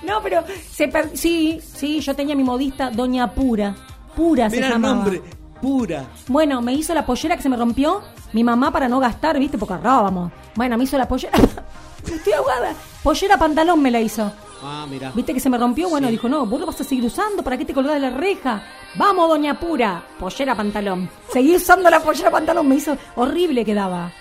No, 0.02 0.20
pero 0.22 0.42
se 0.70 0.88
per- 0.88 1.16
sí, 1.16 1.60
sí, 1.62 2.00
yo 2.00 2.14
tenía 2.14 2.34
mi 2.34 2.42
modista 2.42 2.90
Doña 2.90 3.30
Pura. 3.32 3.74
Pura 4.16 4.50
se 4.50 4.56
Mira 4.56 4.68
el 4.74 4.80
nombre, 4.80 5.22
pura. 5.60 6.04
Bueno, 6.26 6.60
me 6.60 6.72
hizo 6.74 6.92
la 6.92 7.06
pollera 7.06 7.36
que 7.36 7.42
se 7.42 7.48
me 7.48 7.56
rompió. 7.56 8.02
Mi 8.32 8.42
mamá 8.42 8.70
para 8.72 8.88
no 8.88 8.98
gastar, 8.98 9.38
¿viste? 9.38 9.58
Porque 9.58 9.74
ahorrábamos. 9.74 10.32
Bueno, 10.56 10.76
me 10.76 10.84
hizo 10.84 10.98
la 10.98 11.06
pollera. 11.06 11.32
Estoy 12.12 12.32
ahogada. 12.32 12.74
Pollera 13.02 13.36
pantalón 13.38 13.80
me 13.80 13.90
la 13.90 14.00
hizo. 14.00 14.32
Ah, 14.62 14.86
mira. 14.88 15.10
¿Viste 15.14 15.34
que 15.34 15.40
se 15.40 15.50
me 15.50 15.58
rompió? 15.58 15.88
Bueno, 15.88 16.08
dijo, 16.08 16.28
no, 16.28 16.46
vos 16.46 16.60
lo 16.60 16.66
vas 16.66 16.80
a 16.80 16.84
seguir 16.84 17.04
usando, 17.04 17.42
¿para 17.42 17.58
qué 17.58 17.64
te 17.64 17.74
colgás 17.74 17.94
de 17.94 18.00
la 18.00 18.10
reja? 18.10 18.62
Vamos, 18.94 19.28
doña 19.28 19.58
Pura, 19.58 20.02
pollera 20.18 20.54
pantalón. 20.54 21.10
Seguí 21.32 21.56
usando 21.56 21.90
la 21.90 22.00
pollera 22.00 22.30
pantalón, 22.30 22.68
me 22.68 22.76
hizo 22.76 22.96
horrible 23.16 23.64
quedaba. 23.64 24.12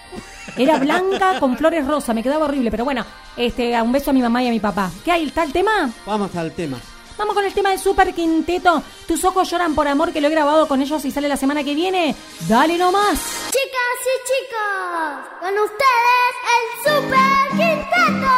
Era 0.58 0.78
blanca 0.80 1.40
con 1.40 1.58
flores 1.58 1.86
rosa, 1.86 2.14
me 2.14 2.24
quedaba 2.24 2.46
horrible, 2.46 2.72
pero 2.72 2.84
bueno, 2.84 3.06
este, 3.38 3.80
un 3.82 3.92
beso 3.92 4.10
a 4.10 4.14
mi 4.14 4.22
mamá 4.22 4.44
y 4.44 4.48
a 4.48 4.52
mi 4.52 4.60
papá. 4.60 4.92
¿Qué 5.06 5.12
hay? 5.12 5.26
¿Está 5.28 5.44
el 5.44 5.54
tema? 5.54 5.90
Vamos 6.06 6.36
al 6.36 6.52
tema. 6.52 6.78
Vamos 7.18 7.36
con 7.36 7.46
el 7.46 7.54
tema 7.54 7.70
de 7.70 7.78
Super 7.78 8.14
Quinteto. 8.14 8.82
Tus 9.08 9.24
ojos 9.24 9.50
lloran 9.50 9.76
por 9.76 9.88
amor, 9.88 10.12
que 10.12 10.22
lo 10.22 10.28
he 10.28 10.32
grabado 10.32 10.68
con 10.68 10.82
ellos 10.82 11.06
y 11.06 11.12
sale 11.12 11.28
la 11.28 11.38
semana 11.38 11.64
que 11.64 11.76
viene. 11.76 12.16
Dale 12.48 12.78
nomás. 12.78 13.20
Chicas 13.52 14.02
y 14.08 14.16
chicos, 14.28 15.40
con 15.40 15.54
ustedes 15.60 16.34
el 16.52 16.66
Super 16.84 17.50
Quinteto. 17.58 18.32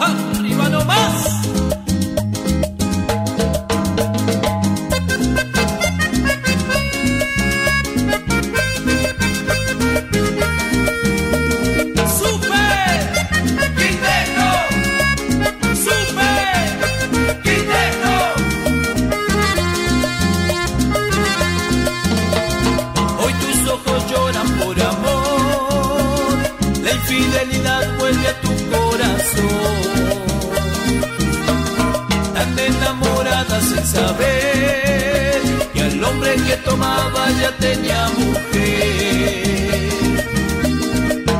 ¡Arriba 0.00 0.31
nomás! 0.72 1.41
¡Super 1.41 1.41
saber 33.84 35.40
que 35.72 35.80
al 35.82 36.04
hombre 36.04 36.34
que 36.36 36.56
tomaba 36.58 37.30
ya 37.40 37.50
tenía 37.58 38.08
mujer. 38.18 39.90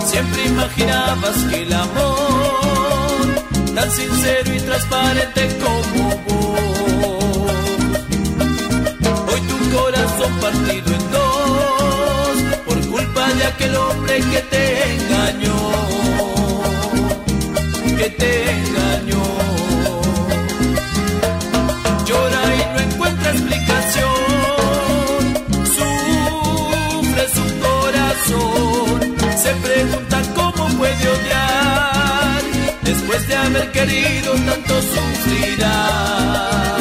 Siempre 0.07 0.45
imaginabas 0.47 1.37
que 1.51 1.63
el 1.63 1.73
amor, 1.73 3.45
tan 3.75 3.91
sincero 3.91 4.55
y 4.55 4.61
transparente 4.61 5.59
como 5.63 6.09
vos, 6.27 7.53
hoy 9.33 9.41
tu 9.51 9.57
corazón 9.77 10.33
partido 10.41 10.89
en 10.99 11.11
dos, 11.11 12.37
por 12.67 12.81
culpa 12.89 13.29
de 13.35 13.45
aquel 13.45 13.77
hombre 13.77 14.21
que 14.31 14.41
te 14.53 14.65
engañó, 14.95 15.59
que 17.99 18.11
te 18.11 18.51
engañó. 18.51 19.23
Después 32.83 33.27
de 33.29 33.35
haber 33.35 33.73
querido 33.73 34.33
tanto 34.47 34.75
sufrirá, 34.83 36.72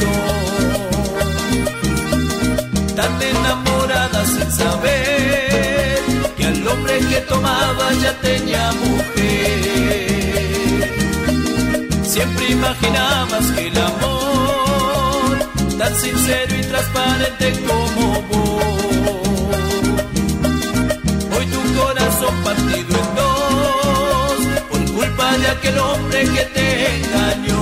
corazón. 0.00 0.78
Tan 2.96 3.22
enamorada 3.22 4.20
sin 4.26 4.50
saber 4.52 6.00
que 6.36 6.44
al 6.44 6.68
hombre 6.68 6.98
que 7.10 7.20
tomaba 7.22 7.92
ya 8.02 8.12
tenía 8.20 8.72
mujer. 8.72 9.28
Siempre 12.04 12.44
imaginabas 12.50 13.46
que 13.52 13.68
el 13.68 13.78
amor, 13.78 15.38
tan 15.78 15.94
sincero 15.94 16.54
y 16.58 16.62
transparente 16.62 17.46
como 17.66 18.22
vos, 18.22 18.64
hoy 21.36 21.46
tu 21.54 21.60
corazón 21.78 22.34
partido 22.42 22.92
en 23.02 23.08
dos, 23.20 24.38
por 24.70 24.82
culpa 24.96 25.26
de 25.38 25.46
aquel 25.48 25.78
hombre 25.78 26.20
que 26.24 26.44
te 26.56 26.66
engañó, 26.96 27.57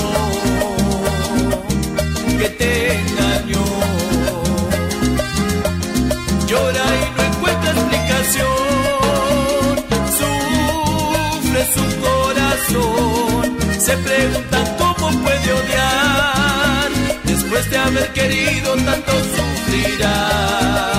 que 2.39 2.49
te 2.51 2.93
engañó. 2.93 3.65
Llora 6.47 6.85
y 7.03 7.05
no 7.17 7.23
encuentra 7.31 7.71
explicación, 7.73 8.47
sufre 10.19 11.63
su 11.75 11.85
corazón, 12.07 13.45
se 13.79 13.97
preguntan 13.97 14.67
cómo 14.79 15.11
puede 15.23 15.53
odiar, 15.53 16.91
después 17.25 17.71
de 17.71 17.77
haber 17.79 18.13
querido 18.13 18.77
tanto 18.77 19.13
sufrirás, 19.35 20.96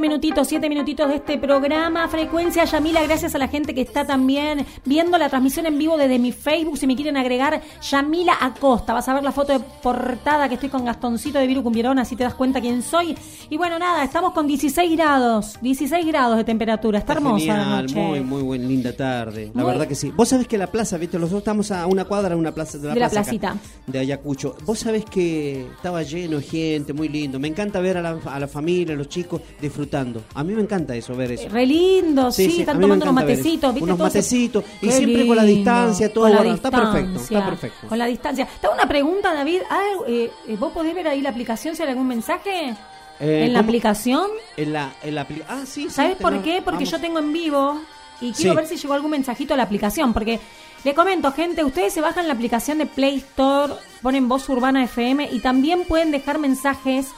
minutitos, 0.00 0.48
siete 0.48 0.68
minutitos 0.68 1.08
de 1.08 1.16
este 1.16 1.38
programa. 1.38 2.08
Frecuencia 2.08 2.64
Yamila, 2.64 3.02
gracias 3.02 3.34
a 3.34 3.38
la 3.38 3.48
gente 3.48 3.74
que 3.74 3.82
está 3.82 4.06
también 4.06 4.66
viendo 4.84 5.18
la 5.18 5.28
transmisión 5.28 5.66
en 5.66 5.78
vivo 5.78 5.96
desde 5.96 6.18
mi 6.18 6.32
Facebook. 6.32 6.78
Si 6.78 6.86
me 6.86 6.96
quieren 6.96 7.16
agregar, 7.16 7.60
Yamila 7.82 8.36
Acosta. 8.40 8.94
Vas 8.94 9.08
a 9.08 9.14
ver 9.14 9.22
la 9.22 9.32
foto 9.32 9.52
de 9.52 9.60
portada 9.60 10.48
que 10.48 10.54
estoy 10.54 10.70
con 10.70 10.84
Gastoncito 10.84 11.38
de 11.38 11.46
Viru 11.46 11.62
Cumbierón, 11.62 11.98
así 11.98 12.16
te 12.16 12.24
das 12.24 12.34
cuenta 12.34 12.60
quién 12.60 12.82
soy. 12.82 13.16
Y 13.52 13.56
bueno, 13.56 13.80
nada, 13.80 14.04
estamos 14.04 14.32
con 14.32 14.46
16 14.46 14.92
grados, 14.96 15.58
16 15.60 16.06
grados 16.06 16.36
de 16.36 16.44
temperatura. 16.44 17.00
Está, 17.00 17.14
hermosa 17.14 17.46
la 17.48 17.54
Genial, 17.64 17.82
noche. 17.82 17.94
muy, 17.96 18.20
muy 18.20 18.42
buena, 18.42 18.68
linda 18.68 18.92
tarde. 18.96 19.50
La 19.52 19.62
Muy- 19.62 19.72
verdad 19.72 19.88
que 19.88 19.96
sí. 19.96 20.12
Vos 20.14 20.28
sabés 20.28 20.46
que 20.46 20.56
la 20.56 20.68
plaza, 20.68 20.96
viste, 20.98 21.18
los 21.18 21.30
dos 21.32 21.38
estamos 21.38 21.72
a 21.72 21.86
una 21.86 22.04
cuadra 22.04 22.28
de 22.28 22.36
una 22.36 22.52
plaza 22.52 22.78
de 22.78 22.86
la, 22.86 22.94
De 22.94 23.00
la 23.00 23.08
plaza 23.10 23.28
acá, 23.32 23.40
placita. 23.50 23.56
de 23.88 23.98
Ayacucho. 23.98 24.54
Vos 24.64 24.78
sabés 24.78 25.04
que 25.04 25.66
estaba 25.74 26.04
lleno 26.04 26.36
de 26.36 26.44
gente, 26.44 26.92
muy 26.92 27.08
lindo. 27.08 27.40
Me 27.40 27.48
encanta 27.48 27.80
ver 27.80 27.96
a 27.96 28.02
la, 28.02 28.18
a 28.24 28.38
la 28.38 28.46
familia, 28.46 28.94
a 28.94 28.98
los 28.98 29.08
chicos 29.08 29.40
disfrutando. 29.60 30.22
A 30.34 30.44
mí 30.44 30.52
me 30.54 30.62
encanta 30.62 30.94
eso, 30.94 31.16
ver 31.16 31.32
eso. 31.32 31.48
Re 31.48 31.66
lindo, 31.66 32.30
sí, 32.30 32.60
están 32.60 32.80
tomando 32.80 33.04
unos 33.04 33.14
matecitos, 33.16 33.74
¿viste? 33.74 33.84
Unos 33.84 33.98
matecitos. 33.98 34.62
Y 34.80 34.86
Qué 34.86 34.92
siempre 34.92 35.26
con 35.26 35.34
la 35.36 35.42
distancia, 35.42 36.12
todo. 36.12 36.28
bueno, 36.32 36.54
está 36.54 36.70
perfecto, 36.70 37.18
está 37.18 37.44
perfecto. 37.44 37.88
Con 37.88 37.98
la 37.98 38.06
distancia. 38.06 38.46
Hago 38.62 38.74
una 38.74 38.86
pregunta, 38.86 39.34
David. 39.34 39.62
¿Algo, 39.68 40.06
eh, 40.06 40.30
eh, 40.46 40.56
¿Vos 40.56 40.70
podés 40.72 40.94
ver 40.94 41.08
ahí 41.08 41.20
la 41.20 41.30
aplicación 41.30 41.74
si 41.74 41.82
hay 41.82 41.88
algún 41.88 42.06
mensaje? 42.06 42.76
Eh, 43.20 43.44
¿En 43.46 43.52
la 43.52 43.58
¿cómo? 43.60 43.68
aplicación? 43.68 44.26
En 44.56 44.72
la, 44.72 44.92
en 45.02 45.14
la 45.14 45.28
apli- 45.28 45.44
Ah, 45.48 45.62
sí, 45.66 45.84
sí. 45.84 45.90
¿Sabes 45.90 46.16
por 46.16 46.42
qué? 46.42 46.62
Porque 46.62 46.84
vamos. 46.84 46.90
yo 46.90 47.00
tengo 47.00 47.18
en 47.18 47.32
vivo 47.32 47.80
y 48.20 48.32
quiero 48.32 48.52
Sí. 48.52 48.56
ver 48.56 48.66
si 48.66 48.76
llegó 48.76 48.94
algún 48.94 49.10
mensajito 49.10 49.54
a 49.54 49.56
la 49.56 49.62
aplicación. 49.64 50.12
Porque 50.12 50.40
le 50.84 50.94
comento, 50.94 51.30
gente, 51.32 51.62
ustedes 51.64 51.92
se 51.92 52.00
bajan 52.00 52.26
la 52.26 52.34
aplicación 52.34 52.78
de 52.78 52.86
Play 52.86 53.16
Store, 53.16 53.74
ponen 54.02 54.28
Voz 54.28 54.48
Urbana 54.48 54.82
FM 54.84 55.28
y 55.32 55.40
también 55.40 55.84
pueden 55.84 56.10
dejar 56.10 56.38
mensajes 56.38 57.08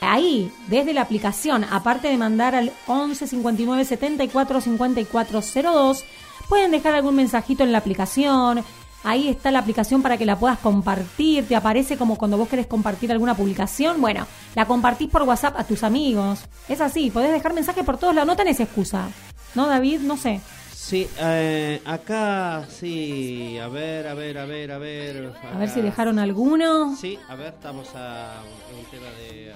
ahí, 0.00 0.50
desde 0.68 0.94
la 0.94 1.02
aplicación. 1.02 1.64
Aparte 1.64 2.08
de 2.08 2.16
mandar 2.16 2.54
al 2.54 2.72
11 2.86 3.26
59 3.26 3.84
74 3.84 4.60
54 4.60 5.40
02, 5.42 6.04
pueden 6.48 6.70
dejar 6.70 6.94
algún 6.94 7.14
mensajito 7.16 7.62
en 7.62 7.72
la 7.72 7.78
aplicación. 7.78 8.64
Ahí 9.04 9.28
está 9.28 9.50
la 9.50 9.58
aplicación 9.58 10.00
para 10.02 10.16
que 10.16 10.24
la 10.24 10.38
puedas 10.38 10.58
compartir. 10.58 11.46
Te 11.48 11.56
aparece 11.56 11.96
como 11.96 12.16
cuando 12.16 12.36
vos 12.36 12.48
querés 12.48 12.66
compartir 12.66 13.10
alguna 13.10 13.34
publicación. 13.34 14.00
Bueno, 14.00 14.26
la 14.54 14.66
compartís 14.66 15.08
por 15.08 15.22
WhatsApp 15.22 15.58
a 15.58 15.64
tus 15.64 15.82
amigos. 15.82 16.40
Es 16.68 16.80
así, 16.80 17.10
podés 17.10 17.32
dejar 17.32 17.52
mensaje 17.52 17.82
por 17.82 17.98
todos 17.98 18.14
lados. 18.14 18.28
No 18.28 18.36
tenés 18.36 18.60
excusa. 18.60 19.08
¿No, 19.54 19.66
David? 19.66 20.00
No 20.00 20.16
sé. 20.16 20.40
Sí, 20.72 21.08
eh, 21.18 21.80
acá 21.84 22.66
sí, 22.68 23.56
a 23.58 23.68
ver, 23.68 24.06
a 24.08 24.14
ver, 24.14 24.38
a 24.38 24.44
ver, 24.44 24.72
a 24.72 24.78
ver. 24.78 25.32
A 25.54 25.58
ver 25.58 25.68
si 25.68 25.80
dejaron 25.80 26.18
alguno. 26.18 26.96
Sí, 26.96 27.18
a 27.28 27.34
ver, 27.34 27.54
estamos 27.54 27.88
a 27.94 28.42
un 28.76 28.84
tema 28.86 29.06
de... 29.16 29.52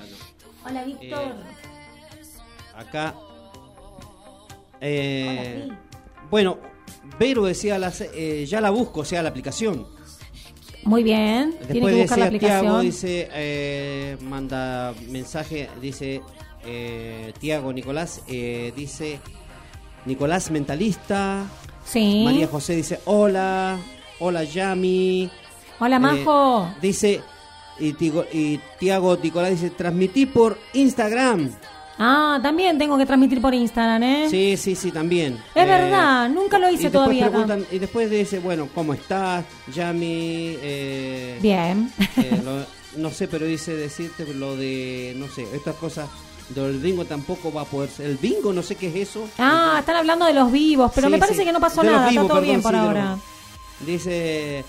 Hola, 0.65 0.85
Víctor. 0.85 1.35
Acá. 2.77 3.15
Eh, 4.81 5.69
bueno, 6.31 6.59
Vero 7.19 7.45
decía, 7.45 7.79
la, 7.79 7.93
eh, 8.15 8.45
ya 8.49 8.61
la 8.61 8.71
busco, 8.71 9.01
o 9.01 9.05
sea, 9.05 9.23
la 9.23 9.31
aplicación. 9.31 9.87
Muy 10.85 11.03
bien. 11.03 11.53
Tiene 11.53 11.67
Después 11.73 11.95
que 11.95 12.01
buscar 12.03 12.19
la 12.19 12.25
decía 12.31 12.39
Tiago, 12.41 12.81
dice, 12.81 13.29
eh, 13.33 14.17
manda 14.21 14.95
mensaje, 15.09 15.69
dice 15.81 16.21
eh, 16.65 17.33
Tiago 17.41 17.73
Nicolás, 17.73 18.23
eh, 18.29 18.73
dice 18.77 19.19
Nicolás 20.05 20.51
Mentalista. 20.51 21.45
Sí. 21.85 22.23
María 22.25 22.47
José 22.49 22.77
dice, 22.77 23.01
hola, 23.07 23.79
hola 24.21 24.45
Yami. 24.45 25.31
Hola, 25.81 25.97
Eh, 25.97 26.01
Majo. 26.01 26.69
dice, 26.81 27.21
y 27.81 28.59
Tiago 28.79 29.17
Nicolás 29.17 29.51
dice, 29.51 29.71
transmití 29.71 30.27
por 30.27 30.57
Instagram. 30.73 31.51
Ah, 31.99 32.39
también 32.43 32.77
tengo 32.79 32.99
que 32.99 33.07
transmitir 33.07 33.41
por 33.41 33.55
Instagram, 33.55 34.03
¿eh? 34.03 34.27
Sí, 34.31 34.57
sí, 34.57 34.75
sí, 34.75 34.91
también. 34.93 35.35
Es 35.55 35.63
Eh, 35.63 35.67
verdad, 35.67 36.29
nunca 36.29 36.59
lo 36.59 36.69
y 36.71 36.75
hice 36.75 36.85
después 36.85 36.93
todavía. 36.93 37.27
acá. 37.27 37.39
preguntan- 37.47 37.67
y 37.73 37.79
después 37.79 38.11
dice, 38.11 38.39
bueno, 38.39 38.69
¿cómo 38.75 38.93
estás, 38.93 39.45
Yami? 39.73 40.57
Eh, 40.61 41.39
Bien. 41.41 41.91
eh, 42.19 42.41
lo- 42.45 43.01
no 43.01 43.11
sé, 43.11 43.29
pero 43.29 43.47
dice 43.47 43.75
decirte 43.75 44.27
lo 44.35 44.57
de, 44.57 45.15
no 45.17 45.27
sé, 45.29 45.47
estas 45.55 45.75
cosas 45.77 46.09
del 46.51 46.79
bingo 46.79 47.05
tampoco 47.07 47.53
va 47.53 47.63
a 47.63 47.65
poder 47.65 47.89
ser. 47.91 48.07
El 48.07 48.19
bingo, 48.19 48.53
no 48.53 48.63
sé 48.63 48.75
qué 48.77 48.89
es 48.89 49.09
eso. 49.09 49.27
Ah, 49.39 49.77
están 49.81 49.97
hablando 49.97 50.27
de 50.27 50.35
los 50.35 50.53
vivos, 50.53 50.93
pero 50.95 51.07
Sí, 51.09 51.11
me 51.13 51.19
parece 51.19 51.39
sí. 51.41 51.45
que 51.45 51.53
no 51.53 51.61
pasó 51.61 51.83
nada, 51.83 52.09
vivos, 52.11 52.11
está 52.11 52.21
todo 52.23 52.29
perdón, 52.29 52.45
bien 52.45 52.63
por 52.63 52.73
sí, 52.73 52.79
ahora. 52.79 53.17
Dice, 53.87 54.65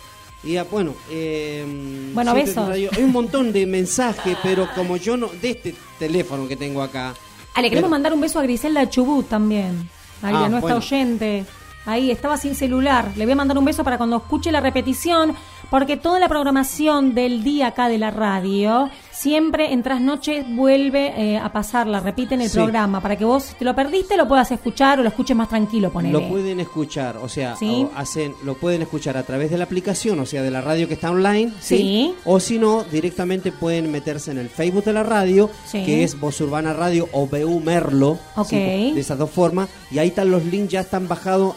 y 0.47 0.57
ah, 0.57 0.65
bueno, 0.69 0.93
eh, 1.09 1.65
Bueno, 2.13 2.33
besos. 2.33 2.67
radio- 2.67 2.89
Hay 2.95 3.03
un 3.03 3.11
montón 3.11 3.51
de 3.51 3.65
mensajes, 3.65 4.37
pero 4.41 4.67
como 4.75 4.97
yo 4.97 5.17
no, 5.17 5.27
de 5.27 5.51
este 5.51 5.75
teléfono 5.99 6.47
que 6.47 6.55
tengo 6.55 6.81
acá. 6.81 7.13
Ah, 7.53 7.61
le 7.61 7.69
queremos 7.69 7.87
pero- 7.87 7.91
mandar 7.91 8.13
un 8.13 8.21
beso 8.21 8.39
a 8.39 8.43
Griselda 8.43 8.89
Chubut 8.89 9.27
también. 9.27 9.89
Ahí, 10.21 10.33
Ah, 10.35 10.45
a 10.45 10.49
nuestra 10.49 10.59
bueno. 10.73 10.77
oyente. 10.77 11.45
Ahí, 11.85 12.11
estaba 12.11 12.37
sin 12.37 12.53
celular. 12.55 13.11
Le 13.15 13.25
voy 13.25 13.31
a 13.31 13.35
mandar 13.35 13.57
un 13.57 13.63
beso 13.65 13.83
para 13.83 13.97
cuando 13.97 14.17
escuche 14.17 14.51
la 14.51 14.59
repetición, 14.59 15.33
porque 15.69 15.95
toda 15.95 16.19
la 16.19 16.27
programación 16.27 17.13
del 17.13 17.43
día 17.43 17.67
acá 17.67 17.87
de 17.87 17.97
la 17.97 18.11
radio, 18.11 18.89
siempre 19.19 19.73
en 19.73 19.81
trasnoches 19.83 20.45
vuelve 20.55 21.13
eh, 21.17 21.37
a 21.37 21.51
pasarla, 21.51 21.99
repiten 21.99 22.41
el 22.41 22.49
Sí. 22.49 22.55
programa, 22.57 23.01
para 23.01 23.15
que 23.15 23.25
vos, 23.25 23.43
si 23.43 23.55
te 23.55 23.65
lo 23.65 23.75
perdiste, 23.75 24.15
lo 24.17 24.27
puedas 24.27 24.51
escuchar 24.51 24.99
o 24.99 25.03
lo 25.03 25.09
escuches 25.09 25.35
más 25.35 25.49
tranquilo, 25.49 25.91
ponele. 25.91 26.13
Lo 26.13 26.27
pueden 26.29 26.59
escuchar, 26.59 27.17
o 27.17 27.27
sea, 27.27 27.55
Sí. 27.55 27.87
o 27.91 27.97
hacen, 27.97 28.33
lo 28.43 28.55
pueden 28.55 28.81
escuchar 28.83 29.17
a 29.17 29.23
través 29.23 29.49
de 29.49 29.57
la 29.57 29.63
aplicación, 29.63 30.19
o 30.19 30.25
sea, 30.25 30.41
de 30.43 30.51
la 30.51 30.61
radio 30.61 30.87
que 30.87 30.93
está 30.93 31.09
online, 31.11 31.51
¿sí? 31.59 31.77
Sí. 31.77 32.13
O 32.25 32.39
si 32.39 32.59
no, 32.59 32.83
directamente 32.83 33.51
pueden 33.51 33.91
meterse 33.91 34.31
en 34.31 34.37
el 34.37 34.49
Facebook 34.49 34.83
de 34.83 34.93
la 34.93 35.03
radio, 35.03 35.49
que 35.71 36.03
es 36.03 36.19
Voz 36.19 36.39
Urbana 36.41 36.73
Radio 36.73 37.09
o 37.11 37.25
BU 37.27 37.59
Merlo, 37.61 38.17
Ok. 38.35 38.47
¿sí? 38.49 38.91
de 38.93 38.99
esas 38.99 39.17
dos 39.17 39.29
formas, 39.31 39.69
y 39.91 39.97
ahí 39.99 40.09
están 40.09 40.29
los 40.29 40.45
links, 40.45 40.71
ya 40.71 40.81
están 40.81 41.07
bajados, 41.07 41.55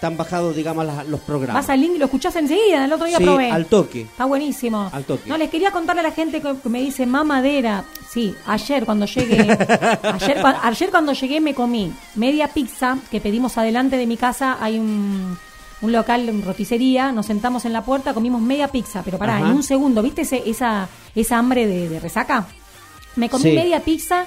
están 0.00 0.16
bajados, 0.16 0.56
digamos, 0.56 0.86
las- 0.86 1.06
los 1.08 1.20
programas. 1.20 1.62
Vas 1.66 1.68
al 1.68 1.78
link 1.82 1.92
y 1.96 1.98
lo 1.98 2.06
escuchás 2.06 2.34
enseguida, 2.36 2.86
el 2.86 2.90
otro 2.94 3.04
día 3.06 3.18
Sí, 3.18 3.22
probé. 3.24 3.50
al 3.50 3.66
toque. 3.66 4.00
Está 4.00 4.24
buenísimo. 4.24 4.88
Al 4.90 5.04
toque. 5.04 5.28
No, 5.28 5.36
les 5.36 5.50
quería 5.50 5.72
contarle 5.72 6.00
a 6.00 6.04
la 6.04 6.12
gente 6.12 6.40
que, 6.40 6.54
me 6.70 6.80
dice 6.80 7.04
mamadera. 7.04 7.84
Sí, 8.08 8.34
ayer 8.46 8.86
cuando 8.86 9.04
llegué, 9.04 9.40
ayer, 10.02 10.38
cua- 10.42 10.58
ayer 10.62 10.90
cuando 10.90 11.12
llegué 11.12 11.42
me 11.42 11.52
comí 11.54 11.92
media 12.14 12.48
pizza 12.48 12.96
que 13.10 13.20
pedimos 13.20 13.58
adelante 13.58 13.98
de 13.98 14.06
mi 14.06 14.16
casa. 14.16 14.56
Hay 14.58 14.78
un, 14.78 15.36
un 15.82 15.92
local, 15.92 16.30
una 16.32 16.46
roticería. 16.46 17.12
Nos 17.12 17.26
sentamos 17.26 17.66
en 17.66 17.74
la 17.74 17.84
puerta, 17.84 18.14
comimos 18.14 18.40
media 18.40 18.68
pizza. 18.68 19.02
Pero 19.04 19.18
pará, 19.18 19.36
Ajá. 19.36 19.48
en 19.48 19.52
un 19.52 19.62
segundo, 19.62 20.00
¿viste 20.02 20.22
ese, 20.22 20.42
esa, 20.48 20.88
esa 21.14 21.36
hambre 21.36 21.66
de, 21.66 21.90
de 21.90 22.00
resaca? 22.00 22.46
Me 23.16 23.28
comí 23.28 23.42
Sí. 23.50 23.52
media 23.52 23.80
pizza 23.80 24.24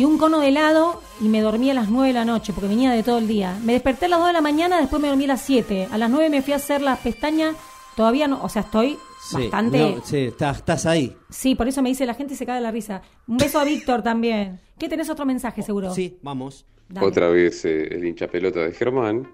y 0.00 0.04
un 0.04 0.16
cono 0.16 0.40
de 0.40 0.48
helado 0.48 1.02
y 1.20 1.28
me 1.28 1.40
dormí 1.42 1.70
a 1.70 1.74
las 1.74 1.90
9 1.90 2.08
de 2.08 2.14
la 2.14 2.24
noche 2.24 2.52
porque 2.54 2.68
venía 2.68 2.90
de 2.92 3.02
todo 3.02 3.18
el 3.18 3.28
día. 3.28 3.58
Me 3.62 3.74
desperté 3.74 4.06
a 4.06 4.08
las 4.08 4.18
2 4.20 4.28
de 4.28 4.32
la 4.32 4.40
mañana, 4.40 4.78
después 4.80 5.02
me 5.02 5.08
dormí 5.08 5.24
a 5.24 5.28
las 5.28 5.42
7. 5.42 5.88
A 5.90 5.98
las 5.98 6.08
9 6.10 6.30
me 6.30 6.40
fui 6.42 6.52
a 6.54 6.56
hacer 6.56 6.80
las 6.80 6.98
pestañas. 7.00 7.54
Todavía 7.96 8.26
no, 8.26 8.42
o 8.42 8.48
sea, 8.48 8.62
estoy 8.62 8.96
Sí, 9.28 9.36
bastante... 9.36 9.78
no, 9.96 10.02
sí, 10.02 10.16
estás, 10.18 10.56
estás 10.58 10.86
ahí. 10.86 11.14
Sí, 11.28 11.54
por 11.54 11.68
eso 11.68 11.82
me 11.82 11.90
dice 11.90 12.06
la 12.06 12.14
gente 12.14 12.32
y 12.32 12.36
se 12.38 12.46
cae 12.46 12.56
de 12.56 12.62
la 12.62 12.70
risa. 12.70 13.02
Un 13.28 13.36
beso 13.36 13.58
a 13.60 13.64
Víctor 13.64 14.02
también. 14.02 14.58
¿Qué 14.78 14.88
tenés 14.88 15.10
otro 15.10 15.26
mensaje 15.26 15.62
seguro? 15.62 15.92
Sí, 15.94 16.16
vamos. 16.22 16.64
Dale. 16.88 17.06
Otra 17.06 17.28
vez 17.28 17.62
eh, 17.66 17.88
el 17.94 18.06
hincha 18.06 18.26
pelota 18.28 18.60
de 18.60 18.72
Germán. 18.72 19.28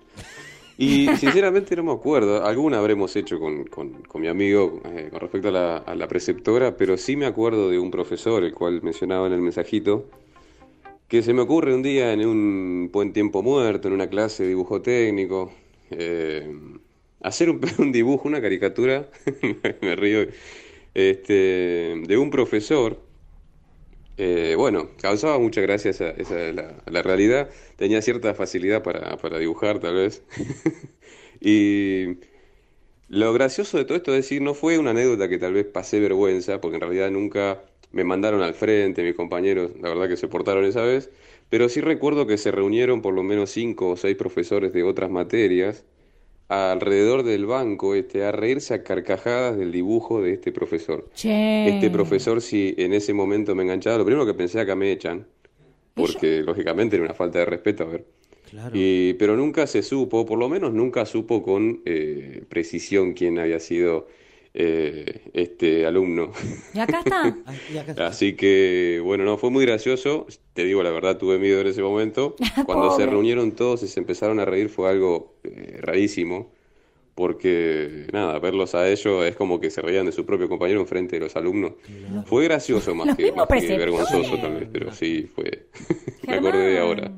Y 0.79 1.07
sinceramente 1.17 1.75
no 1.77 1.85
me 1.85 1.93
acuerdo, 1.93 2.45
alguna 2.45 2.79
habremos 2.79 3.15
hecho 3.17 3.39
con, 3.39 3.65
con- 3.65 4.03
con 4.03 4.21
mi 4.21 4.29
amigo 4.29 4.81
eh, 4.85 5.09
con 5.11 5.21
respecto 5.21 5.49
a 5.49 5.53
la, 5.53 5.77
a 5.79 5.95
la 5.95 6.07
preceptora, 6.09 6.77
pero 6.77 6.97
sí 6.99 7.17
me 7.17 7.25
acuerdo 7.27 7.71
de 7.71 7.79
un 7.79 7.91
profesor, 7.91 8.43
el 8.45 8.53
cual 8.53 8.83
mencionaba 8.83 9.27
en 9.29 9.33
el 9.33 9.41
mensajito, 9.41 10.07
que 11.09 11.23
se 11.23 11.33
me 11.35 11.43
ocurre 11.43 11.75
un 11.75 11.83
día 11.83 12.13
en 12.13 12.27
un 12.27 12.91
buen 12.93 13.13
tiempo 13.13 13.43
muerto, 13.43 13.89
en 13.89 13.95
una 13.95 14.09
clase 14.09 14.43
de 14.45 14.51
dibujo 14.51 14.83
técnico, 14.83 15.53
eh, 15.91 16.49
hacer 17.21 17.51
un, 17.51 17.61
dibujo, 17.93 18.29
una 18.29 18.41
caricatura, 18.41 19.11
me 19.83 19.97
río, 19.97 20.27
este, 20.95 21.33
de 22.07 22.17
un 22.19 22.31
profesor 22.31 23.01
eh, 24.17 24.55
bueno, 24.57 24.91
causaba 25.01 25.39
mucha 25.39 25.61
gracia 25.61 25.91
esa, 25.91 26.11
esa 26.11 26.35
la, 26.53 26.83
la 26.87 27.03
realidad. 27.03 27.51
Tenía 27.77 28.01
cierta 28.03 28.35
facilidad 28.35 28.83
para, 28.83 29.17
para 29.19 29.39
dibujar, 29.39 29.79
tal 29.81 29.95
vez. 29.95 30.23
y 31.41 32.19
lo 33.09 33.33
gracioso 33.33 33.79
de 33.79 33.85
todo 33.85 33.97
esto 33.99 34.13
es 34.13 34.19
decir, 34.25 34.43
no 34.43 34.55
fue 34.55 34.79
una 34.79 34.91
anécdota 34.91 35.29
que 35.29 35.39
tal 35.39 35.55
vez 35.55 35.67
pasé 35.67 36.01
vergüenza, 36.01 36.61
porque 36.61 36.77
en 36.77 36.83
realidad 36.83 37.11
nunca 37.11 37.65
me 37.93 38.05
mandaron 38.05 38.43
al 38.43 38.55
frente, 38.55 39.03
mis 39.03 39.15
compañeros, 39.15 39.73
la 39.81 39.89
verdad 39.89 40.09
que 40.09 40.17
se 40.17 40.29
portaron 40.29 40.65
esa 40.65 40.83
vez. 40.83 41.11
Pero 41.49 41.69
sí 41.69 41.81
recuerdo 41.81 42.27
que 42.27 42.39
se 42.39 42.51
reunieron 42.51 43.03
por 43.03 43.15
lo 43.15 43.23
menos 43.23 43.51
cinco 43.51 43.91
o 43.91 43.97
seis 43.97 44.17
profesores 44.17 44.73
de 44.73 44.83
otras 44.83 45.11
materias 45.11 45.85
alrededor 46.49 47.25
del 47.25 47.47
banco 47.47 47.95
este, 47.95 48.25
a 48.25 48.33
reírse 48.33 48.75
a 48.75 48.83
carcajadas 48.83 49.57
del 49.57 49.73
dibujo 49.73 50.23
de 50.23 50.35
este 50.35 50.53
profesor. 50.53 51.09
Che. 51.15 51.69
Este 51.69 51.91
profesor, 51.91 52.41
si 52.41 52.75
en 52.79 52.93
ese 52.93 53.13
momento 53.13 53.55
me 53.55 53.65
enganchaba, 53.65 53.99
lo 53.99 54.05
primero 54.05 54.27
que 54.27 54.35
pensé 54.35 54.61
acá 54.61 54.77
me 54.77 54.93
echan, 54.93 55.27
porque 55.95 56.43
lógicamente 56.43 56.97
era 56.97 57.05
una 57.05 57.15
falta 57.15 57.41
de 57.41 57.47
respeto, 57.47 57.85
a 57.85 57.87
ver. 57.87 58.05
Y, 58.73 59.15
pero 59.15 59.37
nunca 59.37 59.67
se 59.67 59.83
supo, 59.83 60.25
por 60.25 60.39
lo 60.39 60.49
menos 60.49 60.73
nunca 60.73 61.05
supo 61.05 61.43
con 61.43 61.83
eh, 61.85 62.45
precisión 62.49 63.13
quién 63.13 63.39
había 63.41 63.59
sido 63.59 64.07
eh, 64.59 65.21
este 65.35 65.87
alumno. 65.87 66.33
Y 66.75 66.79
acá 66.79 67.03
está. 67.05 68.07
Así 68.07 68.35
que, 68.35 69.01
bueno, 69.05 69.25
no, 69.25 69.37
fue 69.37 69.51
muy 69.51 69.67
gracioso. 69.67 70.27
Te 70.55 70.65
digo 70.65 70.83
la 70.83 70.91
verdad, 70.91 71.19
tuve 71.19 71.39
miedo 71.39 71.61
en 71.61 71.67
ese 71.67 71.83
momento. 71.83 72.37
Cuando 72.67 72.97
se 72.97 73.07
reunieron 73.07 73.53
todos 73.53 73.83
y 73.83 73.89
se 73.89 74.01
empezaron 74.01 74.41
a 74.41 74.47
reír 74.47 74.71
fue 74.71 74.89
algo 74.89 75.35
eh, 75.45 75.79
rarísimo. 75.81 76.51
Porque, 77.15 78.07
nada, 78.13 78.39
verlos 78.39 78.75
a 78.75 78.89
ellos 78.89 79.25
es 79.25 79.37
como 79.37 79.59
que 79.59 79.71
se 79.71 79.81
reían 79.81 80.05
de 80.05 80.13
su 80.13 80.27
propio 80.27 80.51
compañero 80.51 80.81
enfrente 80.81 81.17
de 81.17 81.21
los 81.21 81.37
alumnos. 81.37 81.73
Fue 82.27 82.45
gracioso 82.45 82.95
más 82.95 83.17
que, 83.17 83.33
más 83.33 83.49
vergonzoso 83.49 84.37
tal 84.39 84.55
vez, 84.55 84.69
pero 84.71 84.93
sí 84.93 85.27
fue... 85.35 85.67
Me 86.27 86.35
acordé 86.35 86.73
de 86.73 86.79
ahora. 86.79 87.11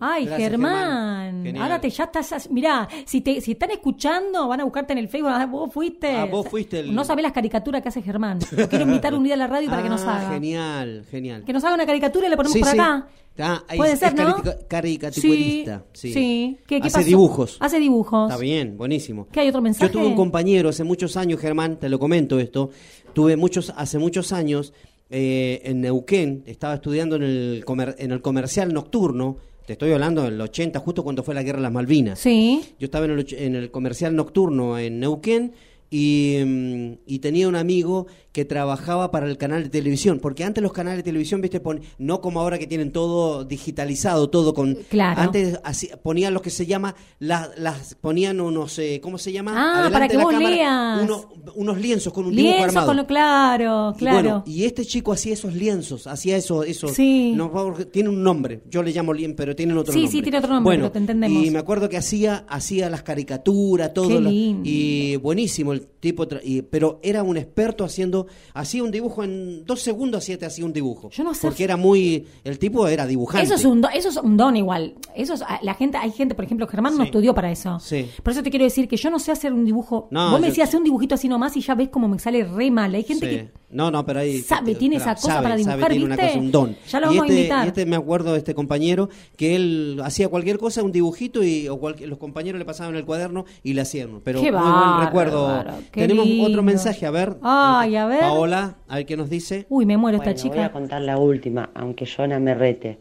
Ay, 0.00 0.26
Gracias, 0.26 0.50
Germán. 0.50 1.42
Germán. 1.44 1.62
Ahora 1.62 1.80
te 1.80 1.88
ya 1.90 2.04
estás. 2.04 2.50
Mirá, 2.50 2.88
si 3.06 3.20
te 3.20 3.40
si 3.40 3.52
están 3.52 3.70
escuchando, 3.70 4.48
van 4.48 4.60
a 4.60 4.64
buscarte 4.64 4.92
en 4.92 4.98
el 4.98 5.08
Facebook. 5.08 5.30
ah, 5.32 5.46
Vos 5.46 5.72
fuiste. 5.72 6.10
Ah, 6.12 6.26
vos 6.26 6.46
fuiste 6.48 6.80
el- 6.80 6.94
No 6.94 7.04
sabés 7.04 7.22
las 7.22 7.32
caricaturas 7.32 7.80
que 7.82 7.88
hace 7.88 8.02
Germán. 8.02 8.38
Lo 8.56 8.68
quiero 8.68 8.84
invitar 8.84 9.14
un 9.14 9.24
día 9.24 9.34
a 9.34 9.36
la 9.38 9.46
radio 9.46 9.70
para 9.70 9.82
que 9.82 9.88
nos 9.88 10.02
Ah, 10.02 10.18
haga. 10.20 10.30
Genial, 10.34 11.04
genial. 11.10 11.44
Que 11.44 11.52
nos 11.52 11.64
haga 11.64 11.74
una 11.74 11.86
caricatura 11.86 12.26
y 12.26 12.30
le 12.30 12.36
ponemos 12.36 12.52
Sí, 12.54 12.60
por 12.60 12.68
sí. 12.70 12.78
acá. 12.78 13.06
Ah, 13.38 13.62
ahí 13.68 13.78
Puede 13.78 13.92
es- 13.94 13.98
ser, 13.98 14.08
es 14.08 14.14
¿no? 14.14 14.36
carica- 14.36 14.58
caricaturista. 14.68 15.84
Sí. 15.92 16.08
Sí. 16.08 16.12
sí. 16.14 16.58
¿Qué, 16.66 16.80
qué 16.80 16.86
Hace 16.86 16.98
pasó? 16.98 17.06
dibujos. 17.06 17.56
Hace 17.60 17.78
dibujos. 17.80 18.30
Está 18.30 18.40
bien, 18.40 18.76
buenísimo. 18.76 19.26
¿Qué 19.32 19.40
hay 19.40 19.48
otro 19.48 19.60
mensaje? 19.62 19.86
Yo 19.86 19.92
tuve 20.00 20.06
un 20.08 20.14
compañero 20.16 20.68
hace 20.68 20.84
muchos 20.84 21.16
años, 21.16 21.40
Germán, 21.40 21.78
te 21.78 21.88
lo 21.88 21.98
comento 21.98 22.38
esto. 22.38 22.70
Tuve 23.12 23.36
muchos, 23.36 23.72
hace 23.76 23.98
muchos 23.98 24.32
años 24.32 24.72
eh, 25.10 25.60
en 25.64 25.80
Neuquén, 25.80 26.42
estaba 26.46 26.74
estudiando 26.74 27.16
en 27.16 27.22
el, 27.24 27.64
comer- 27.64 27.94
en 27.98 28.10
el 28.12 28.22
comercial 28.22 28.72
nocturno. 28.72 29.36
Te 29.66 29.72
estoy 29.72 29.92
hablando 29.92 30.22
del 30.22 30.38
80, 30.38 30.78
justo 30.80 31.02
cuando 31.02 31.22
fue 31.22 31.34
la 31.34 31.42
guerra 31.42 31.56
de 31.56 31.62
las 31.62 31.72
Malvinas. 31.72 32.18
Sí. 32.18 32.62
Yo 32.78 32.84
estaba 32.84 33.06
en 33.06 33.12
el, 33.12 33.26
en 33.30 33.54
el 33.54 33.70
comercial 33.70 34.14
nocturno 34.14 34.78
en 34.78 35.00
Neuquén 35.00 35.54
y, 35.90 36.38
mm, 36.44 36.92
y 37.06 37.18
tenía 37.20 37.48
un 37.48 37.56
amigo 37.56 38.06
que 38.32 38.44
trabajaba 38.44 39.12
para 39.12 39.28
el 39.28 39.38
canal 39.38 39.62
de 39.62 39.68
televisión, 39.68 40.18
porque 40.18 40.42
antes 40.42 40.60
los 40.60 40.72
canales 40.72 40.98
de 40.98 41.02
televisión, 41.04 41.40
viste, 41.40 41.60
pon- 41.60 41.80
no 41.98 42.20
como 42.20 42.40
ahora 42.40 42.58
que 42.58 42.66
tienen 42.66 42.90
todo 42.90 43.44
digitalizado, 43.44 44.28
todo 44.28 44.54
con... 44.54 44.74
Claro. 44.90 45.20
Antes 45.20 45.60
así- 45.62 45.90
ponían 46.02 46.34
lo 46.34 46.42
que 46.42 46.50
se 46.50 46.66
llama, 46.66 46.96
las, 47.20 47.50
las 47.56 47.94
ponían 47.94 48.40
unos, 48.40 48.76
eh, 48.80 48.98
¿cómo 49.00 49.18
se 49.18 49.30
llama? 49.30 49.52
Ah, 49.56 49.72
Adelante 49.86 49.92
para 49.92 50.08
que 50.08 50.16
vos 50.16 50.32
cámara, 50.32 50.50
leas. 50.50 51.02
Unos, 51.04 51.26
unos 51.54 51.78
lienzos 51.80 52.12
con 52.12 52.26
un 52.26 52.34
dibujo 52.34 52.54
Lienzo 52.54 52.64
armado. 52.70 52.86
con 52.88 52.96
lo 52.96 53.06
claro, 53.06 53.92
Y 53.94 53.98
claro. 53.98 54.16
bueno, 54.16 54.44
y 54.48 54.64
este 54.64 54.84
chico 54.84 55.12
hacía 55.12 55.34
esos 55.34 55.54
lienzos, 55.54 56.08
hacía 56.08 56.36
eso, 56.36 56.64
eso. 56.64 56.88
Sí. 56.88 57.32
No, 57.36 57.52
tiene 57.92 58.08
un 58.08 58.20
nombre, 58.22 58.62
yo 58.68 58.82
le 58.82 58.90
llamo 58.90 59.12
lienzo, 59.12 59.36
pero 59.36 59.54
tienen 59.54 59.76
otro 59.78 59.92
Sí, 59.92 60.00
nombre. 60.00 60.12
sí, 60.12 60.22
tiene 60.22 60.38
otro 60.38 60.50
nombre, 60.54 60.70
Bueno, 60.70 60.82
pero 60.84 60.92
te 60.92 60.98
entendemos. 60.98 61.44
Y 61.44 61.50
me 61.52 61.58
acuerdo 61.60 61.88
que 61.88 61.98
hacía, 61.98 62.44
hacía 62.48 62.90
las 62.90 63.04
caricaturas, 63.04 63.94
todo. 63.94 64.08
Qué 64.08 64.20
lo- 64.20 64.28
lindo. 64.30 64.62
y 64.64 65.16
buenísimo 65.18 65.72
el 65.74 65.86
tipo, 65.86 66.26
y- 66.42 66.62
pero 66.62 66.98
era 67.02 67.22
un 67.22 67.36
experto 67.36 67.84
haciendo, 67.84 68.26
hacía 68.54 68.82
un 68.82 68.90
dibujo 68.90 69.22
en 69.24 69.64
dos 69.64 69.80
segundos, 69.82 70.22
hacía, 70.22 70.38
te 70.38 70.46
hacía 70.46 70.64
un 70.64 70.72
dibujo. 70.72 71.10
Yo 71.10 71.22
no 71.24 71.34
sé 71.34 71.46
Porque 71.46 71.64
era 71.64 71.76
muy, 71.76 72.26
el 72.44 72.58
tipo 72.58 72.86
era 72.88 73.06
dibujante. 73.06 73.44
Eso 73.44 73.54
es 73.54 73.64
un 73.64 73.80
don, 73.80 73.90
eso 73.92 74.08
es 74.08 74.16
un 74.16 74.36
don 74.36 74.56
igual. 74.56 74.94
Eso 75.14 75.34
es, 75.34 75.42
la 75.62 75.74
gente, 75.74 75.98
hay 75.98 76.10
gente, 76.12 76.34
por 76.34 76.44
ejemplo, 76.44 76.66
Germán 76.66 76.96
no 76.96 77.04
estudió 77.04 77.34
para 77.34 77.50
eso. 77.50 77.78
Sí. 77.80 78.08
Por 78.22 78.32
eso 78.32 78.42
te 78.42 78.50
quiero 78.50 78.64
decir 78.64 78.88
que 78.88 78.96
yo 78.96 79.10
no 79.10 79.18
sé 79.18 79.32
hacer 79.32 79.52
un 79.52 79.64
dibujo. 79.64 80.08
No, 80.10 80.30
Vos 80.30 80.40
me 80.40 80.46
decías 80.48 80.68
hacer 80.68 80.78
un 80.78 80.84
dibujito 80.84 81.14
así 81.14 81.28
nomás 81.28 81.56
y 81.56 81.60
ya 81.60 81.74
ves 81.74 81.88
cómo 81.90 82.08
me 82.08 82.18
sale 82.18 82.44
re 82.44 82.70
mal. 82.70 82.94
Hay 82.94 83.02
gente 83.04 83.28
Sí. 83.28 83.36
que 83.36 83.50
No, 83.70 83.90
no, 83.90 84.06
pero 84.06 84.20
ahí... 84.20 84.40
sabe, 84.40 84.74
tiene 84.76 84.96
esa 84.96 85.14
cosa 85.16 85.26
sabe, 85.28 85.42
para 85.42 85.58
sabe, 85.58 85.74
dibujar, 85.74 85.92
una 86.04 86.14
¿viste? 86.16 86.26
cosa, 86.28 86.38
un 86.38 86.50
don. 86.52 86.76
Ya 86.88 87.00
lo 87.00 87.06
y 87.06 87.08
vamos 87.16 87.22
a 87.22 87.26
este, 87.26 87.36
invitar. 87.40 87.64
Y 87.64 87.68
este 87.68 87.86
me 87.86 87.96
acuerdo 87.96 88.32
de 88.32 88.38
este 88.38 88.54
compañero 88.54 89.08
que 89.36 89.56
él 89.56 90.00
hacía 90.04 90.28
cualquier 90.28 90.58
cosa, 90.58 90.82
un 90.84 90.92
dibujito 90.92 91.42
y 91.42 91.66
o 91.68 91.78
los 92.06 92.18
compañeros 92.18 92.58
le 92.60 92.64
pasaban 92.64 92.94
el 92.94 93.04
cuaderno 93.04 93.44
y 93.64 93.72
le 93.72 93.80
hacían. 93.80 94.20
Pero 94.22 94.40
Qué 94.40 94.52
muy 94.52 94.60
buen 94.60 95.00
recuerdo. 95.06 95.63
Qué 95.92 96.00
Tenemos 96.02 96.26
lindo. 96.26 96.48
otro 96.48 96.62
mensaje, 96.62 97.06
a 97.06 97.10
ver. 97.10 97.36
Ay, 97.42 97.96
a 97.96 98.06
ver. 98.06 98.20
Paola, 98.20 98.74
a 98.88 98.96
ver 98.96 99.06
qué 99.06 99.16
nos 99.16 99.28
dice. 99.30 99.66
Uy, 99.68 99.86
me 99.86 99.96
muero 99.96 100.18
Bueno, 100.18 100.30
esta 100.32 100.48
voy 100.48 100.58
a 100.58 100.62
chica. 100.64 100.72
contar 100.72 101.00
la 101.02 101.16
última, 101.18 101.70
aunque 101.74 102.06
Jonah 102.06 102.38
me 102.38 102.54
rete. 102.54 102.98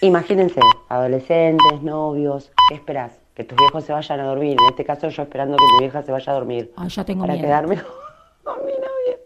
Imagínense, 0.00 0.60
adolescentes, 0.88 1.82
novios, 1.82 2.50
¿qué 2.68 2.74
esperás? 2.74 3.18
Que 3.34 3.44
tus 3.44 3.56
viejos 3.56 3.84
se 3.84 3.92
vayan 3.92 4.20
a 4.20 4.24
dormir. 4.24 4.56
En 4.60 4.68
este 4.70 4.84
caso 4.84 5.08
yo 5.08 5.22
esperando 5.22 5.56
que 5.56 5.64
mi 5.74 5.78
vieja 5.80 6.02
se 6.02 6.12
vaya 6.12 6.32
a 6.32 6.34
dormir. 6.34 6.72
Ay, 6.76 6.88
ya 6.88 7.04
tengo 7.04 7.22
para 7.22 7.34
miedo. 7.34 7.46
quedarme 7.46 7.76
con 8.44 8.56
mi 8.66 8.72
novio. 8.72 9.18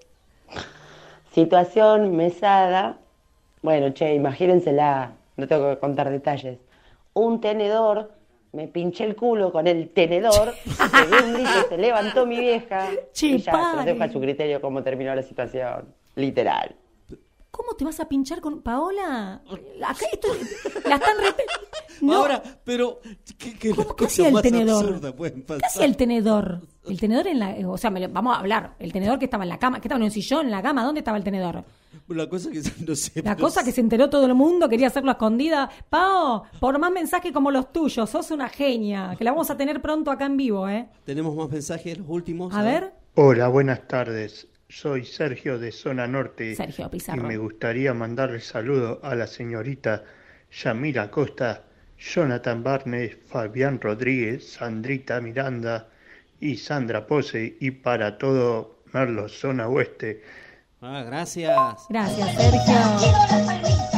Situación, 1.34 2.16
mesada. 2.16 2.98
Bueno, 3.62 3.92
che, 3.94 4.14
imagínensela. 4.14 5.12
No 5.36 5.46
tengo 5.48 5.70
que 5.70 5.78
contar 5.78 6.10
detalles. 6.10 6.58
Un 7.14 7.40
tenedor, 7.40 8.10
me 8.56 8.68
pinché 8.68 9.04
el 9.04 9.14
culo 9.14 9.52
con 9.52 9.66
el 9.66 9.90
tenedor. 9.90 10.54
pegué 10.64 11.24
un 11.24 11.34
grito, 11.34 11.68
se 11.68 11.78
levantó 11.78 12.26
mi 12.26 12.40
vieja. 12.40 12.88
Y 13.20 13.38
ya, 13.38 13.52
se 13.52 13.76
lo 13.76 13.84
dejo 13.84 14.02
a 14.02 14.08
su 14.08 14.20
criterio 14.20 14.60
cómo 14.60 14.82
terminó 14.82 15.14
la 15.14 15.22
situación. 15.22 15.94
Literal. 16.14 16.74
¿Cómo 17.56 17.74
te 17.74 17.84
vas 17.84 17.98
a 18.00 18.06
pinchar 18.08 18.40
con 18.40 18.60
Paola? 18.62 19.42
Acá 19.84 20.04
esto, 20.12 20.28
la 20.86 20.96
están 20.96 21.16
re... 21.18 21.34
No. 22.02 22.14
Ahora, 22.16 22.42
pero 22.64 23.00
¿qué, 23.38 23.54
qué 23.58 23.70
¿Cómo- 23.70 23.96
hacía 24.04 24.28
el 24.28 24.42
tenedor? 24.42 25.00
hacía 25.64 25.84
el 25.86 25.96
tenedor? 25.96 26.60
El 26.86 27.00
tenedor 27.00 27.26
en 27.26 27.38
la... 27.38 27.56
O 27.68 27.78
sea, 27.78 27.88
me 27.90 28.00
lo- 28.00 28.08
vamos 28.10 28.36
a 28.36 28.40
hablar. 28.40 28.74
El 28.78 28.92
tenedor 28.92 29.18
que 29.18 29.24
estaba 29.24 29.44
en 29.44 29.48
la 29.48 29.58
cama, 29.58 29.80
que 29.80 29.88
estaba 29.88 29.96
en 29.98 30.04
un 30.04 30.10
sillón, 30.10 30.44
en 30.46 30.52
la 30.52 30.60
cama. 30.62 30.84
¿Dónde 30.84 31.00
estaba 31.00 31.16
el 31.16 31.24
tenedor? 31.24 31.64
La 32.08 32.28
cosa 32.28 32.50
que 32.50 32.60
no 32.86 32.94
sé. 32.94 33.22
La 33.22 33.34
cosa 33.36 33.64
que 33.64 33.72
se 33.72 33.80
enteró 33.80 34.10
todo 34.10 34.26
el 34.26 34.34
mundo, 34.34 34.68
quería 34.68 34.88
hacerlo 34.88 35.10
a 35.10 35.14
escondida. 35.14 35.70
Pao, 35.88 36.44
por 36.60 36.78
más 36.78 36.92
mensajes 36.92 37.32
como 37.32 37.50
los 37.50 37.72
tuyos, 37.72 38.08
sos 38.10 38.30
una 38.30 38.48
genia. 38.50 39.14
Que 39.16 39.24
la 39.24 39.30
vamos 39.32 39.50
a 39.50 39.56
tener 39.56 39.80
pronto 39.80 40.10
acá 40.10 40.26
en 40.26 40.36
vivo, 40.36 40.68
¿eh? 40.68 40.88
Tenemos 41.06 41.34
más 41.34 41.48
mensajes, 41.48 41.96
los 41.98 42.08
últimos. 42.08 42.54
A 42.54 42.62
ver. 42.62 42.92
Hola, 43.14 43.48
buenas 43.48 43.88
tardes. 43.88 44.46
Soy 44.68 45.04
Sergio 45.04 45.58
de 45.58 45.72
Zona 45.72 46.06
Norte. 46.06 46.54
Sergio 46.54 46.90
Pizarro. 46.90 47.22
Y 47.22 47.26
me 47.26 47.36
gustaría 47.36 47.94
mandarle 47.94 48.40
saludo 48.40 49.00
a 49.02 49.14
la 49.14 49.26
señorita 49.26 50.04
Yamila 50.50 51.10
Costa, 51.10 51.64
Jonathan 51.98 52.62
Barnes, 52.62 53.16
Fabián 53.28 53.80
Rodríguez, 53.80 54.52
Sandrita 54.52 55.20
Miranda 55.20 55.88
y 56.40 56.56
Sandra 56.56 57.06
Pose. 57.06 57.56
Y 57.60 57.70
para 57.70 58.18
todo 58.18 58.80
Merlo, 58.92 59.28
Zona 59.28 59.68
Oeste. 59.68 60.22
Ah, 60.80 61.02
gracias. 61.06 61.86
Gracias, 61.88 62.34
Sergio. 62.34 63.95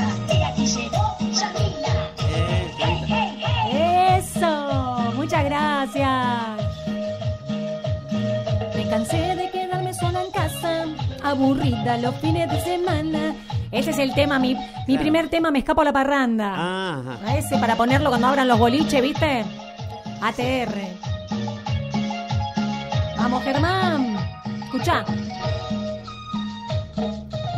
Aburrida 11.39 11.97
los 11.99 12.15
fines 12.17 12.51
de 12.51 12.61
semana. 12.61 13.35
Ese 13.71 13.91
es 13.91 13.99
el 13.99 14.13
tema, 14.15 14.39
mi, 14.39 14.57
mi 14.87 14.99
primer 14.99 15.29
tema, 15.29 15.51
me 15.51 15.61
escapo 15.61 15.83
a 15.83 15.85
la 15.85 15.93
parranda. 15.93 16.53
Ajá. 16.53 17.19
A 17.25 17.37
ese 17.37 17.57
para 17.59 17.77
ponerlo 17.77 18.09
cuando 18.09 18.27
abran 18.27 18.49
los 18.49 18.59
boliches, 18.59 19.01
¿viste? 19.01 19.45
ATR. 20.21 20.75
Vamos, 23.17 23.43
Germán. 23.45 24.17
Escucha. 24.65 25.05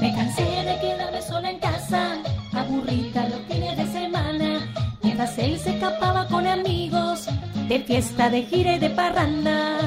Me 0.01 0.15
cansé 0.15 0.43
de 0.43 0.79
quedarme 0.81 1.23
sola 1.23 1.51
en 1.51 1.59
casa, 1.59 2.17
aburrida 2.53 3.29
los 3.29 3.41
fines 3.49 3.77
de 3.77 3.87
semana. 3.87 4.73
Mientras 5.03 5.39
él 5.39 5.59
se 5.59 5.75
escapaba 5.75 6.27
con 6.27 6.47
amigos, 6.47 7.29
de 7.69 7.79
fiesta, 7.81 8.29
de 8.29 8.43
gira 8.43 8.75
y 8.75 8.79
de 8.79 8.91
parranda. 8.91 9.79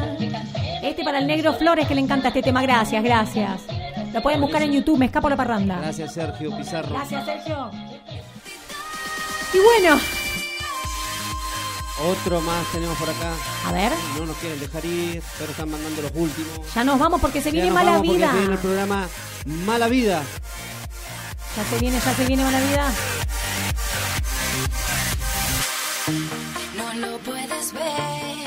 Este 0.82 1.04
para 1.04 1.20
el 1.20 1.28
negro 1.28 1.54
Flores 1.54 1.88
que 1.88 1.96
le 1.96 2.02
encanta 2.02 2.30
este 2.30 2.42
tema. 2.42 2.62
Gracias, 2.62 3.04
gracias. 3.04 3.73
Lo 4.14 4.22
pueden 4.22 4.42
buscar 4.42 4.62
en 4.64 4.72
YouTube, 4.74 4.98
me 5.00 5.06
escapo 5.08 5.28
a 5.28 5.32
la 5.32 5.36
parranda. 5.38 5.78
Gracias, 5.80 6.14
Sergio 6.14 6.56
Pizarro. 6.56 6.90
Gracias, 6.96 7.26
Sergio. 7.26 7.72
Y 9.54 9.58
bueno, 9.60 10.00
Otro 12.12 12.42
más 12.42 12.66
tenemos 12.72 12.98
por 12.98 13.10
acá. 13.10 13.34
A 13.68 13.72
ver. 13.72 13.92
No 14.20 14.26
nos 14.26 14.36
quieren 14.38 14.60
dejar 14.60 14.84
ir, 14.86 15.22
pero 15.38 15.52
están 15.52 15.70
mandando 15.70 16.02
los 16.02 16.12
últimos. 16.16 16.74
ya 16.74 16.84
nos 16.84 17.00
vamos 17.00 17.22
porque 17.22 17.40
se 17.42 17.50
Ya 17.50 17.54
viene 17.54 17.68
nos 17.70 17.76
mala 17.76 17.92
vamos 17.92 18.06
porque 18.08 18.18
vida. 18.18 18.32
se 18.32 18.38
viene 18.40 18.54
el 18.54 18.60
programa 18.60 19.08
Mala 19.46 19.88
Vida. 19.88 20.24
Ya 21.56 21.64
se 21.66 21.80
viene, 21.80 22.00
ya 22.04 22.14
se 22.16 22.26
viene 22.26 22.44
mala 22.44 22.60
vida. 22.62 22.92
No 26.76 26.94
lo 27.08 27.18
puedes 27.20 27.74
ver, 27.74 28.43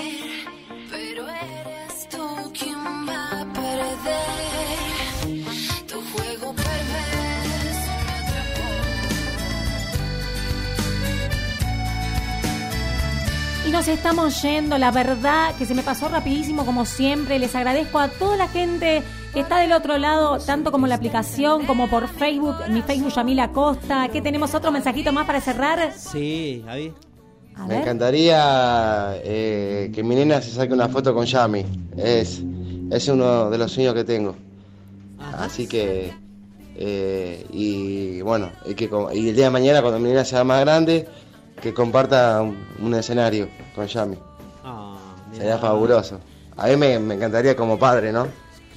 Y 13.67 13.71
nos 13.71 13.89
estamos 13.89 14.43
yendo, 14.43 14.79
la 14.79 14.91
verdad 14.93 15.55
que 15.57 15.67
se 15.67 15.75
me 15.75 15.83
pasó 15.83 16.09
rapidísimo 16.09 16.65
como 16.65 16.85
siempre. 16.85 17.39
Les 17.39 17.55
agradezco 17.55 17.99
a 17.99 18.09
toda 18.09 18.37
la 18.37 18.49
gente 18.49 19.03
que 19.35 19.41
está 19.41 19.59
del 19.59 19.73
otro 19.73 19.99
lado, 19.99 20.39
tanto 20.39 20.71
como 20.71 20.87
la 20.87 20.95
aplicación 20.95 21.67
como 21.67 21.89
por 21.89 22.07
Facebook, 22.09 22.55
mi 22.71 22.83
Facebook 22.83 23.13
Yamila 23.13 23.51
Costa. 23.51 24.09
¿Qué 24.13 24.23
tenemos 24.23 24.55
otro 24.55 24.71
mensajito 24.71 25.13
más 25.13 25.27
para 25.27 25.41
cerrar? 25.41 25.93
Sí, 25.97 26.63
Javi. 26.65 26.93
A 27.57 27.63
Me 27.63 27.69
ver. 27.69 27.83
encantaría 27.83 29.15
eh, 29.25 29.91
que 29.93 30.03
mi 30.05 30.15
nena 30.15 30.41
se 30.43 30.51
saque 30.53 30.73
una 30.73 30.89
foto 30.89 31.13
con 31.15 31.25
Yami. 31.27 31.65
Es, 31.97 32.43
es 32.91 33.09
uno 33.09 33.51
de 33.51 33.59
los 33.59 33.73
sueños 33.73 33.95
que 33.95 34.05
tengo. 34.05 34.37
Así 35.39 35.67
que, 35.67 36.13
eh, 36.77 37.47
y 37.51 38.21
bueno, 38.21 38.51
y, 38.67 38.75
que, 38.75 38.89
y 39.15 39.29
el 39.31 39.35
día 39.35 39.47
de 39.47 39.51
mañana 39.51 39.81
cuando 39.81 39.99
mi 39.99 40.11
nena 40.11 40.25
sea 40.25 40.45
más 40.45 40.61
grande, 40.61 41.09
que 41.61 41.73
comparta 41.75 42.41
un, 42.43 42.57
un 42.81 42.95
escenario 42.95 43.49
con 43.75 43.87
Yami. 43.87 44.17
Ah, 44.65 44.97
Sería 45.33 45.59
fabuloso. 45.59 46.21
A 46.57 46.67
mí 46.69 46.77
me, 46.77 46.99
me 46.99 47.15
encantaría 47.15 47.55
como 47.57 47.79
padre, 47.79 48.13
¿no? 48.13 48.27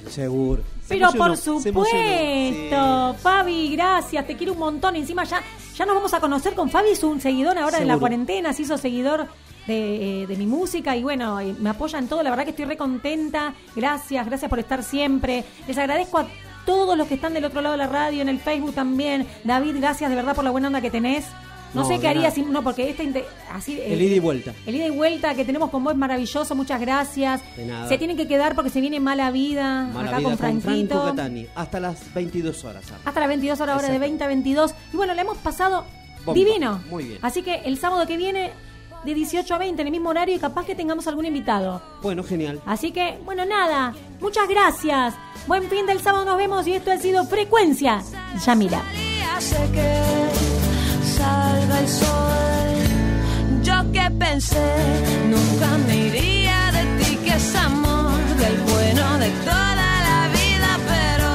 Seguro. 0.08 0.62
Pero 0.88 1.10
Se 1.10 1.18
por 1.18 1.36
supuesto, 1.36 3.14
Fabi, 3.20 3.76
gracias, 3.76 4.26
te 4.26 4.36
quiero 4.36 4.54
un 4.54 4.58
montón. 4.58 4.96
Encima 4.96 5.24
ya, 5.24 5.40
ya 5.76 5.86
nos 5.86 5.94
vamos 5.94 6.12
a 6.14 6.20
conocer 6.20 6.54
con 6.54 6.68
Fabi, 6.70 6.90
es 6.90 7.02
un 7.04 7.20
seguidor 7.20 7.56
ahora 7.58 7.78
de 7.78 7.84
la 7.84 7.92
Seguro. 7.94 8.00
cuarentena, 8.00 8.52
se 8.52 8.62
hizo 8.62 8.76
seguidor 8.76 9.26
de, 9.66 10.22
eh, 10.22 10.26
de 10.26 10.36
mi 10.36 10.46
música 10.46 10.96
y 10.96 11.02
bueno, 11.02 11.38
eh, 11.40 11.54
me 11.60 11.70
apoya 11.70 11.98
en 11.98 12.08
todo, 12.08 12.22
la 12.22 12.30
verdad 12.30 12.44
que 12.44 12.50
estoy 12.50 12.64
re 12.64 12.76
contenta. 12.76 13.54
Gracias, 13.76 14.26
gracias 14.26 14.48
por 14.48 14.58
estar 14.58 14.82
siempre. 14.82 15.44
Les 15.68 15.78
agradezco 15.78 16.18
a 16.18 16.26
todos 16.66 16.96
los 16.96 17.06
que 17.06 17.14
están 17.14 17.32
del 17.34 17.44
otro 17.44 17.60
lado 17.60 17.72
de 17.72 17.78
la 17.78 17.86
radio, 17.86 18.22
en 18.22 18.28
el 18.28 18.40
Facebook 18.40 18.74
también. 18.74 19.26
David, 19.44 19.76
gracias 19.78 20.10
de 20.10 20.16
verdad 20.16 20.34
por 20.34 20.44
la 20.44 20.50
buena 20.50 20.66
onda 20.68 20.80
que 20.80 20.90
tenés. 20.90 21.24
No, 21.74 21.82
No, 21.82 21.88
sé 21.88 21.98
qué 22.00 22.08
haría 22.08 22.30
si 22.30 22.42
no 22.42 22.62
porque 22.62 22.90
este 22.90 23.24
así 23.52 23.78
eh, 23.78 23.92
El 23.94 24.02
ida 24.02 24.16
y 24.16 24.18
vuelta. 24.18 24.52
el 24.66 24.74
ida 24.74 24.86
y 24.86 24.90
vuelta 24.90 25.34
que 25.34 25.44
tenemos 25.44 25.70
con 25.70 25.84
vos 25.84 25.92
es 25.92 25.98
maravilloso, 25.98 26.54
muchas 26.54 26.80
gracias. 26.80 27.40
De 27.56 27.66
nada. 27.66 27.88
Se 27.88 27.96
tienen 27.98 28.16
que 28.16 28.26
quedar 28.26 28.54
porque 28.54 28.70
se 28.70 28.80
viene 28.80 28.98
mala 29.00 29.30
vida 29.30 29.88
Mala 29.92 30.08
acá 30.08 30.18
vida 30.18 30.28
con 30.28 30.38
Franquito. 30.38 31.14
Franco. 31.14 31.48
Hasta 31.54 31.80
las 31.80 32.12
22 32.14 32.64
horas. 32.64 32.84
Hasta 33.04 33.20
las 33.20 33.28
22 33.28 33.60
horas, 33.60 33.74
hora 33.78 33.88
de 33.88 33.94
Exacto. 33.94 34.00
20 34.08 34.24
a 34.24 34.26
22. 34.28 34.74
Y 34.92 34.96
bueno, 34.96 35.14
le 35.14 35.20
hemos 35.22 35.38
pasado 35.38 35.84
Bomba. 36.24 36.34
divino. 36.38 36.82
Muy 36.90 37.04
bien. 37.04 37.18
Así 37.22 37.42
que 37.42 37.56
el 37.64 37.78
sábado 37.78 38.06
que 38.06 38.16
viene 38.16 38.50
de 39.04 39.14
18 39.14 39.54
a 39.54 39.58
20 39.58 39.80
en 39.80 39.88
el 39.88 39.92
mismo 39.92 40.10
horario 40.10 40.34
y 40.36 40.38
capaz 40.38 40.66
que 40.66 40.74
tengamos 40.74 41.06
algún 41.06 41.24
invitado. 41.24 41.80
Bueno, 42.02 42.22
genial. 42.22 42.60
Así 42.66 42.90
que, 42.90 43.18
bueno, 43.24 43.46
nada, 43.46 43.94
muchas 44.20 44.46
gracias. 44.48 45.14
Buen 45.46 45.62
fin 45.70 45.86
del 45.86 46.00
sábado, 46.00 46.24
nos 46.26 46.36
vemos 46.36 46.66
y 46.66 46.74
esto 46.74 46.90
ha 46.92 46.98
sido 46.98 47.24
Frecuencia. 47.24 48.02
Ya 48.44 48.54
mira 48.54 48.82
salga 51.20 51.76
el 51.84 51.88
sol. 52.02 52.76
Yo 53.66 53.76
que 53.94 54.04
pensé, 54.24 54.68
nunca 55.34 55.68
me 55.86 55.94
iría 56.08 56.58
de 56.76 56.84
ti, 56.98 57.10
que 57.24 57.34
es 57.40 57.54
amor 57.68 58.20
del 58.42 58.56
bueno 58.72 59.04
de 59.24 59.30
toda 59.48 59.90
la 60.08 60.20
vida, 60.38 60.70
pero 60.92 61.28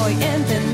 hoy 0.00 0.14
entendí. 0.36 0.71